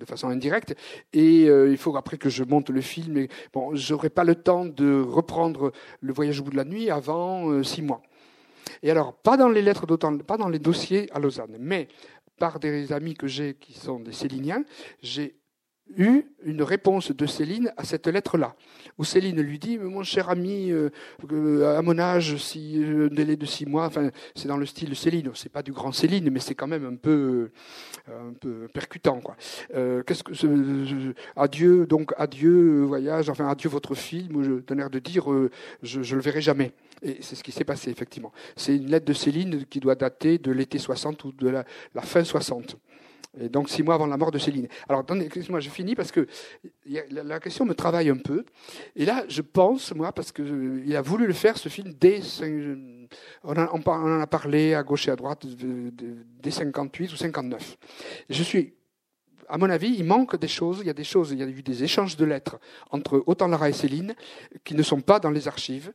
de 0.03 0.09
façon 0.09 0.29
indirecte, 0.29 0.75
et 1.13 1.47
euh, 1.49 1.69
il 1.69 1.77
faut 1.77 1.95
après 1.95 2.17
que 2.17 2.29
je 2.29 2.43
monte 2.43 2.69
le 2.69 2.81
film. 2.81 3.17
Et 3.17 3.29
bon, 3.53 3.75
j'aurai 3.75 4.09
pas 4.09 4.23
le 4.23 4.35
temps 4.35 4.65
de 4.65 5.01
reprendre 5.01 5.71
le 6.01 6.13
voyage 6.13 6.39
au 6.39 6.43
bout 6.43 6.51
de 6.51 6.57
la 6.57 6.65
nuit 6.65 6.89
avant 6.89 7.49
euh, 7.49 7.63
six 7.63 7.81
mois. 7.81 8.01
Et 8.81 8.91
alors, 8.91 9.13
pas 9.13 9.37
dans 9.37 9.49
les 9.49 9.61
lettres 9.61 9.85
d'autant, 9.85 10.17
pas 10.17 10.37
dans 10.37 10.49
les 10.49 10.59
dossiers 10.59 11.09
à 11.13 11.19
Lausanne, 11.19 11.55
mais 11.59 11.87
par 12.37 12.59
des 12.59 12.91
amis 12.91 13.13
que 13.13 13.27
j'ai 13.27 13.53
qui 13.53 13.73
sont 13.73 13.99
des 13.99 14.11
Céliniens, 14.11 14.63
j'ai 15.01 15.35
eu 15.97 16.23
une 16.43 16.63
réponse 16.63 17.11
de 17.11 17.25
Céline 17.25 17.71
à 17.77 17.83
cette 17.83 18.07
lettre-là, 18.07 18.55
où 18.97 19.03
Céline 19.03 19.41
lui 19.41 19.59
dit 19.59 19.77
"Mais 19.77 19.85
Mon 19.85 20.03
cher 20.03 20.29
ami, 20.29 20.71
euh, 20.71 20.89
euh, 21.31 21.77
à 21.77 21.81
mon 21.81 21.97
âge, 21.99 22.37
si 22.37 22.81
euh, 22.83 23.09
un 23.11 23.13
délai 23.13 23.35
de 23.35 23.45
six 23.45 23.65
mois, 23.65 23.85
enfin, 23.85 24.09
c'est 24.35 24.47
dans 24.47 24.57
le 24.57 24.65
style 24.65 24.95
Céline, 24.95 25.31
c'est 25.35 25.51
pas 25.51 25.63
du 25.63 25.71
grand 25.71 25.91
Céline, 25.91 26.29
mais 26.29 26.39
c'est 26.39 26.55
quand 26.55 26.67
même 26.67 26.85
un 26.85 26.95
peu, 26.95 27.51
un 28.07 28.33
peu 28.33 28.67
percutant, 28.73 29.19
quoi. 29.21 29.35
Qu'est-ce 29.69 30.23
que 30.23 31.13
adieu, 31.35 31.85
donc 31.85 32.13
adieu, 32.17 32.83
voyage, 32.83 33.29
enfin 33.29 33.47
adieu 33.47 33.69
votre 33.69 33.95
film, 33.95 34.43
je 34.43 34.51
donne 34.53 34.79
l'air 34.79 34.89
de 34.89 34.99
dire 34.99 35.25
je, 35.81 36.01
je 36.03 36.15
le 36.15 36.21
verrai 36.21 36.41
jamais. 36.41 36.71
Et 37.01 37.17
c'est 37.21 37.35
ce 37.35 37.43
qui 37.43 37.51
s'est 37.51 37.65
passé, 37.65 37.91
effectivement. 37.91 38.31
C'est 38.55 38.75
une 38.75 38.89
lettre 38.89 39.05
de 39.05 39.13
Céline 39.13 39.65
qui 39.65 39.79
doit 39.79 39.95
dater 39.95 40.37
de 40.37 40.51
l'été 40.51 40.77
60 40.77 41.23
ou 41.25 41.31
de 41.33 41.49
la, 41.49 41.65
la 41.93 42.01
fin 42.01 42.23
60. 42.23 42.77
Et 43.39 43.49
donc 43.49 43.69
six 43.69 43.81
mois 43.81 43.95
avant 43.95 44.05
la 44.05 44.17
mort 44.17 44.31
de 44.31 44.37
Céline. 44.37 44.67
Alors, 44.87 45.01
attendez, 45.01 45.25
excusez-moi, 45.25 45.59
je 45.59 45.69
finis 45.69 45.95
parce 45.95 46.11
que 46.11 46.27
la, 47.09 47.39
question 47.39 47.65
me 47.65 47.73
travaille 47.73 48.09
un 48.09 48.17
peu. 48.17 48.45
Et 48.95 49.05
là, 49.05 49.25
je 49.27 49.41
pense, 49.41 49.93
moi, 49.95 50.11
parce 50.11 50.31
qu'il 50.31 50.95
a 50.95 51.01
voulu 51.01 51.25
le 51.25 51.33
faire, 51.33 51.57
ce 51.57 51.69
film, 51.69 51.93
dès, 51.99 52.21
cinq- 52.21 53.07
on, 53.43 53.55
en- 53.55 54.21
a 54.21 54.27
parlé 54.27 54.73
à 54.75 54.83
gauche 54.83 55.07
et 55.07 55.11
à 55.11 55.15
droite, 55.15 55.45
dès 55.47 56.51
58 56.51 57.11
ou 57.11 57.15
59. 57.15 57.77
Et 58.29 58.33
je 58.33 58.43
suis 58.43 58.73
à 59.49 59.57
mon 59.57 59.69
avis, 59.69 59.93
il 59.97 60.05
manque 60.05 60.37
des 60.39 60.47
choses. 60.47 60.79
Il 60.81 60.87
y 60.87 60.89
a 60.89 60.93
des 60.93 61.03
choses, 61.03 61.31
il 61.31 61.39
y 61.39 61.43
a 61.43 61.47
eu 61.47 61.61
des 61.61 61.83
échanges 61.83 62.15
de 62.17 62.25
lettres 62.25 62.59
entre 62.91 63.23
Autant 63.27 63.47
Lara 63.47 63.69
et 63.69 63.73
Céline 63.73 64.15
qui 64.63 64.73
ne 64.73 64.83
sont 64.83 65.01
pas 65.01 65.19
dans 65.19 65.31
les 65.31 65.47
archives. 65.47 65.91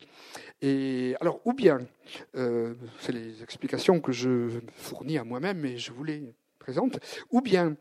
Et 0.61 1.15
alors, 1.21 1.41
ou 1.45 1.53
bien, 1.53 1.81
euh, 2.37 2.75
c'est 3.01 3.13
les 3.13 3.43
explications 3.43 4.01
que 4.01 4.13
je 4.13 4.61
fournis 4.77 5.19
à 5.19 5.25
moi-même 5.25 5.65
et 5.65 5.79
je 5.79 5.93
vous 5.93 6.05
les 6.05 6.35
ou 7.31 7.41
bien, 7.41 7.77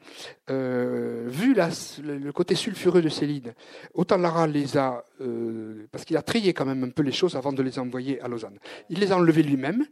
euh, 0.50 1.26
vu 1.28 1.54
le 1.54 2.32
côté 2.32 2.56
sulfureux 2.56 3.02
de 3.02 3.10
Céline, 3.10 3.54
Autant 3.94 4.18
Lara 4.18 4.48
les 4.48 4.78
a, 4.78 5.04
euh, 5.22 5.88
parce 5.92 6.06
qu'il 6.06 6.18
a 6.18 6.22
trié 6.22 6.54
quand 6.54 6.66
même 6.66 6.84
un 6.84 6.90
peu 6.90 7.04
les 7.04 7.12
choses 7.12 7.36
avant 7.36 7.54
de 7.54 7.62
les 7.62 7.80
envoyer 7.80 8.22
à 8.22 8.28
Lausanne. 8.28 8.60
Il 8.90 9.00
les 9.00 9.12
a 9.12 9.18
enlevés 9.18 9.44
lui-même. 9.44 9.86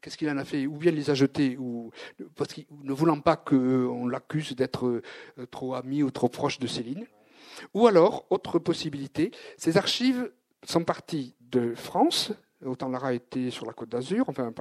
Qu'est-ce 0.00 0.16
qu'il 0.16 0.30
en 0.30 0.38
a 0.38 0.44
fait? 0.44 0.66
Ou 0.66 0.76
bien 0.76 0.92
il 0.92 0.96
les 0.96 1.10
a 1.10 1.14
jetés, 1.14 1.58
ne 1.58 2.92
voulant 2.92 3.20
pas 3.20 3.36
qu'on 3.36 4.06
l'accuse 4.06 4.54
d'être 4.54 4.86
euh, 4.86 5.46
trop 5.50 5.74
ami 5.74 6.02
ou 6.02 6.10
trop 6.10 6.28
proche 6.28 6.58
de 6.58 6.66
Céline. 6.66 7.06
Ou 7.74 7.86
alors, 7.86 8.26
autre 8.30 8.58
possibilité, 8.58 9.30
ces 9.56 9.76
archives 9.76 10.30
sont 10.64 10.84
partis 10.84 11.34
de 11.40 11.74
France, 11.74 12.32
autant 12.66 12.88
Lara 12.88 13.14
était 13.14 13.50
sur 13.50 13.66
la 13.66 13.72
côte 13.72 13.88
d'Azur, 13.88 14.24
enfin, 14.28 14.52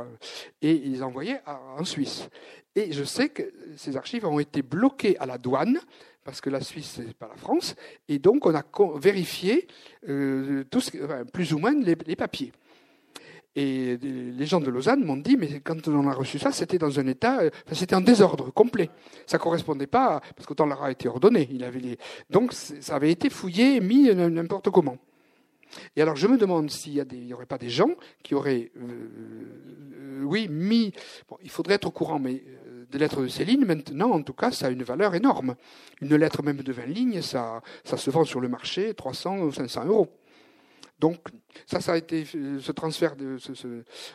et 0.62 0.74
ils 0.74 1.04
envoyaient 1.04 1.42
en 1.46 1.84
Suisse. 1.84 2.30
Et 2.76 2.92
je 2.92 3.04
sais 3.04 3.30
que 3.30 3.44
ces 3.78 3.96
archives 3.96 4.26
ont 4.26 4.40
été 4.40 4.62
bloquées 4.62 5.18
à 5.20 5.26
la 5.26 5.38
douane, 5.38 5.80
parce 6.26 6.42
que 6.42 6.50
la 6.50 6.60
Suisse, 6.60 7.00
n'est 7.00 7.14
pas 7.14 7.28
la 7.28 7.38
France, 7.38 7.76
et 8.10 8.20
donc 8.20 8.46
on 8.46 8.54
a 8.54 8.64
vérifié 8.98 9.68
euh, 10.10 10.66
plus 11.32 11.54
ou 11.54 11.60
moins 11.60 11.74
les, 11.74 12.16
papiers. 12.16 12.52
Et 13.56 13.96
les 13.98 14.46
gens 14.46 14.60
de 14.60 14.70
Lausanne 14.70 15.06
m'ont 15.06 15.16
dit, 15.16 15.38
mais 15.38 15.62
quand 15.62 15.88
on 15.88 16.08
a 16.10 16.14
reçu 16.14 16.40
ça, 16.40 16.52
c'était 16.52 16.80
dans 16.80 17.00
un 17.00 17.08
état, 17.08 17.42
euh, 17.42 17.50
c'était 17.72 17.96
en 17.96 18.02
désordre 18.02 18.52
complet. 18.52 18.90
Ça 19.26 19.38
correspondait 19.38 19.88
pas, 19.88 20.20
parce 20.36 20.46
qu'autant 20.46 20.66
Lara 20.66 20.88
a 20.88 20.92
été 20.92 21.08
ordonné. 21.08 21.48
Il 21.52 21.64
avait. 21.64 21.98
Donc 22.30 22.52
ça 22.52 22.96
avait 22.96 23.12
été 23.12 23.30
fouillé, 23.30 23.80
mis 23.80 24.14
n'importe 24.14 24.70
comment. 24.72 24.98
Et 25.96 26.02
alors 26.02 26.16
je 26.16 26.28
me 26.28 26.38
demande 26.38 26.70
s'il 26.70 27.06
n'y 27.12 27.34
aurait 27.34 27.46
pas 27.46 27.58
des 27.58 27.70
gens 27.70 27.92
qui 28.24 28.36
auraient, 28.36 28.72
euh, 28.78 30.24
oui, 30.24 30.48
mis, 30.50 30.94
bon, 31.30 31.38
il 31.44 31.50
faudrait 31.50 31.76
être 31.76 31.88
au 31.88 31.92
courant, 31.92 32.20
mais 32.20 32.44
euh, 32.68 32.86
des 32.90 32.98
lettres 32.98 33.22
de 33.22 33.28
Céline, 33.28 33.66
maintenant, 33.66 34.12
en 34.12 34.22
tout 34.22 34.34
cas, 34.34 34.52
ça 34.52 34.68
a 34.68 34.70
une 34.70 34.84
valeur 34.84 35.16
énorme. 35.16 35.56
Une 36.02 36.16
lettre 36.16 36.44
même 36.44 36.62
de 36.62 36.72
20 36.72 36.86
lignes, 36.86 37.22
ça, 37.22 37.62
ça 37.84 37.98
se 37.98 38.10
vend 38.10 38.24
sur 38.24 38.40
le 38.40 38.48
marché 38.48 38.94
300 38.94 39.40
ou 39.40 39.52
500 39.52 39.86
euros. 39.86 40.10
Donc 41.00 41.20
ça, 41.66 41.82
ça 41.82 41.94
a 41.94 41.98
été, 41.98 42.24
ce 42.24 42.72
transfert 42.72 43.16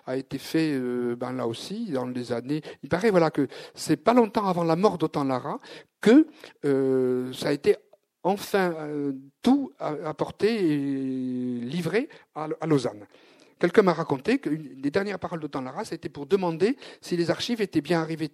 a 0.07 0.17
été 0.17 0.39
fait 0.39 0.73
euh, 0.73 1.15
ben, 1.15 1.33
là 1.33 1.47
aussi 1.47 1.91
dans 1.91 2.07
les 2.07 2.33
années. 2.33 2.63
Il 2.83 2.89
paraît 2.89 3.11
voilà 3.11 3.31
que 3.31 3.49
c'est 3.75 3.99
pas 3.99 4.15
longtemps 4.15 4.47
avant 4.47 4.65
la 4.65 4.77
mort 4.77 4.97
d'Otan 4.97 5.25
Lara 5.25 5.61
que 6.01 6.27
ça 7.35 7.49
a 7.49 7.53
été 7.53 7.77
enfin 8.23 8.73
euh, 8.73 9.13
tout 9.43 9.73
apporté 9.79 10.73
et 10.73 10.77
livré 11.61 12.09
à, 12.35 12.49
Lausanne. 12.67 13.07
Quelqu'un 13.59 13.83
m'a 13.83 13.93
raconté 13.93 14.39
que 14.39 14.51
les 14.51 14.91
dernières 14.91 15.19
paroles 15.19 15.41
de 15.41 15.59
Lara, 15.59 15.85
c'était 15.85 16.09
pour 16.09 16.27
demander 16.27 16.77
si 17.01 17.17
les 17.17 17.31
archives 17.31 17.61
étaient 17.61 17.83
bien 17.83 18.01
arrivées 18.01 18.31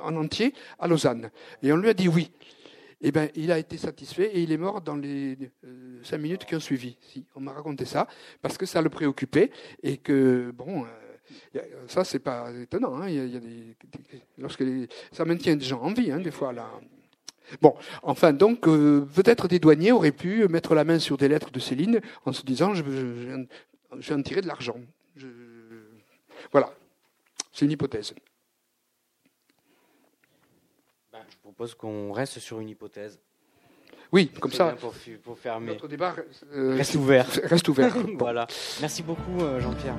en 0.00 0.16
entier 0.16 0.54
à 0.78 0.88
Lausanne. 0.88 1.30
Et 1.62 1.72
on 1.72 1.76
lui 1.76 1.88
a 1.88 1.94
dit 1.94 2.08
oui. 2.08 2.30
Eh 3.02 3.12
bien, 3.12 3.28
il 3.34 3.50
a 3.50 3.58
été 3.58 3.78
satisfait 3.78 4.30
et 4.34 4.42
il 4.42 4.52
est 4.52 4.58
mort 4.58 4.82
dans 4.82 4.96
les 4.96 5.38
euh, 5.64 6.00
cinq 6.02 6.18
minutes 6.18 6.44
qui 6.44 6.54
ont 6.54 6.60
suivi. 6.60 6.98
Si, 7.00 7.24
on 7.34 7.40
m'a 7.40 7.52
raconté 7.52 7.86
ça 7.86 8.06
parce 8.42 8.58
que 8.58 8.66
ça 8.66 8.82
le 8.82 8.90
préoccupait 8.90 9.50
et 9.82 9.96
que 9.96 10.50
bon. 10.50 10.84
Euh, 10.84 11.60
ça, 11.86 12.04
c'est 12.04 12.18
pas 12.18 12.50
étonnant. 12.52 13.00
Hein. 13.00 13.06
Des, 13.06 13.76
lorsque 14.36 14.64
ça 15.12 15.24
maintient 15.24 15.56
des 15.56 15.64
gens 15.64 15.80
en 15.80 15.92
vie, 15.92 16.10
hein, 16.10 16.20
des 16.20 16.30
fois. 16.30 16.52
Là. 16.52 16.68
Bon, 17.60 17.74
enfin, 18.02 18.32
donc, 18.32 18.66
euh, 18.68 19.06
peut-être 19.14 19.48
des 19.48 19.58
douaniers 19.58 19.92
auraient 19.92 20.12
pu 20.12 20.46
mettre 20.48 20.74
la 20.74 20.84
main 20.84 20.98
sur 20.98 21.16
des 21.16 21.28
lettres 21.28 21.50
de 21.50 21.60
Céline 21.60 22.00
en 22.24 22.32
se 22.32 22.42
disant 22.42 22.74
je, 22.74 22.82
vais 22.82 23.46
en 24.14 24.22
tirer 24.22 24.40
de 24.40 24.46
l'argent. 24.46 24.76
Voilà, 26.52 26.72
c'est 27.52 27.64
une 27.64 27.72
hypothèse. 27.72 28.14
Ben, 31.12 31.20
je 31.28 31.36
propose 31.38 31.74
qu'on 31.74 32.12
reste 32.12 32.38
sur 32.38 32.60
une 32.60 32.68
hypothèse. 32.68 33.20
Oui, 34.12 34.28
comme 34.40 34.52
ça. 34.52 34.76
Pour, 35.22 35.38
fermer. 35.38 35.68
Notre 35.68 35.86
débat 35.86 36.16
euh, 36.52 36.74
reste 36.74 36.96
ouvert. 36.96 37.28
Reste 37.44 37.68
ouvert. 37.68 37.94
voilà. 38.18 38.46
Merci 38.80 39.02
beaucoup, 39.02 39.40
euh, 39.40 39.60
Jean-Pierre. 39.60 39.96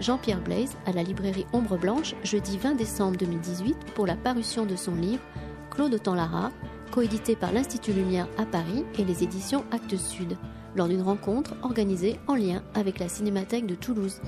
Jean-Pierre 0.00 0.40
Blaise 0.40 0.76
à 0.86 0.92
la 0.92 1.02
librairie 1.02 1.46
Ombre 1.52 1.76
Blanche 1.76 2.14
jeudi 2.22 2.58
20 2.58 2.74
décembre 2.74 3.16
2018 3.16 3.76
pour 3.94 4.06
la 4.06 4.16
parution 4.16 4.66
de 4.66 4.76
son 4.76 4.94
livre 4.94 5.22
Claude 5.70 5.94
Autant-Lara, 5.94 6.50
coédité 6.92 7.34
par 7.34 7.52
l'Institut 7.52 7.92
Lumière 7.92 8.28
à 8.38 8.46
Paris 8.46 8.84
et 8.98 9.04
les 9.04 9.24
éditions 9.24 9.64
Actes 9.72 9.96
Sud, 9.96 10.36
lors 10.76 10.88
d'une 10.88 11.02
rencontre 11.02 11.54
organisée 11.62 12.20
en 12.28 12.36
lien 12.36 12.62
avec 12.74 12.98
la 12.98 13.08
Cinémathèque 13.08 13.66
de 13.66 13.74
Toulouse. 13.74 14.20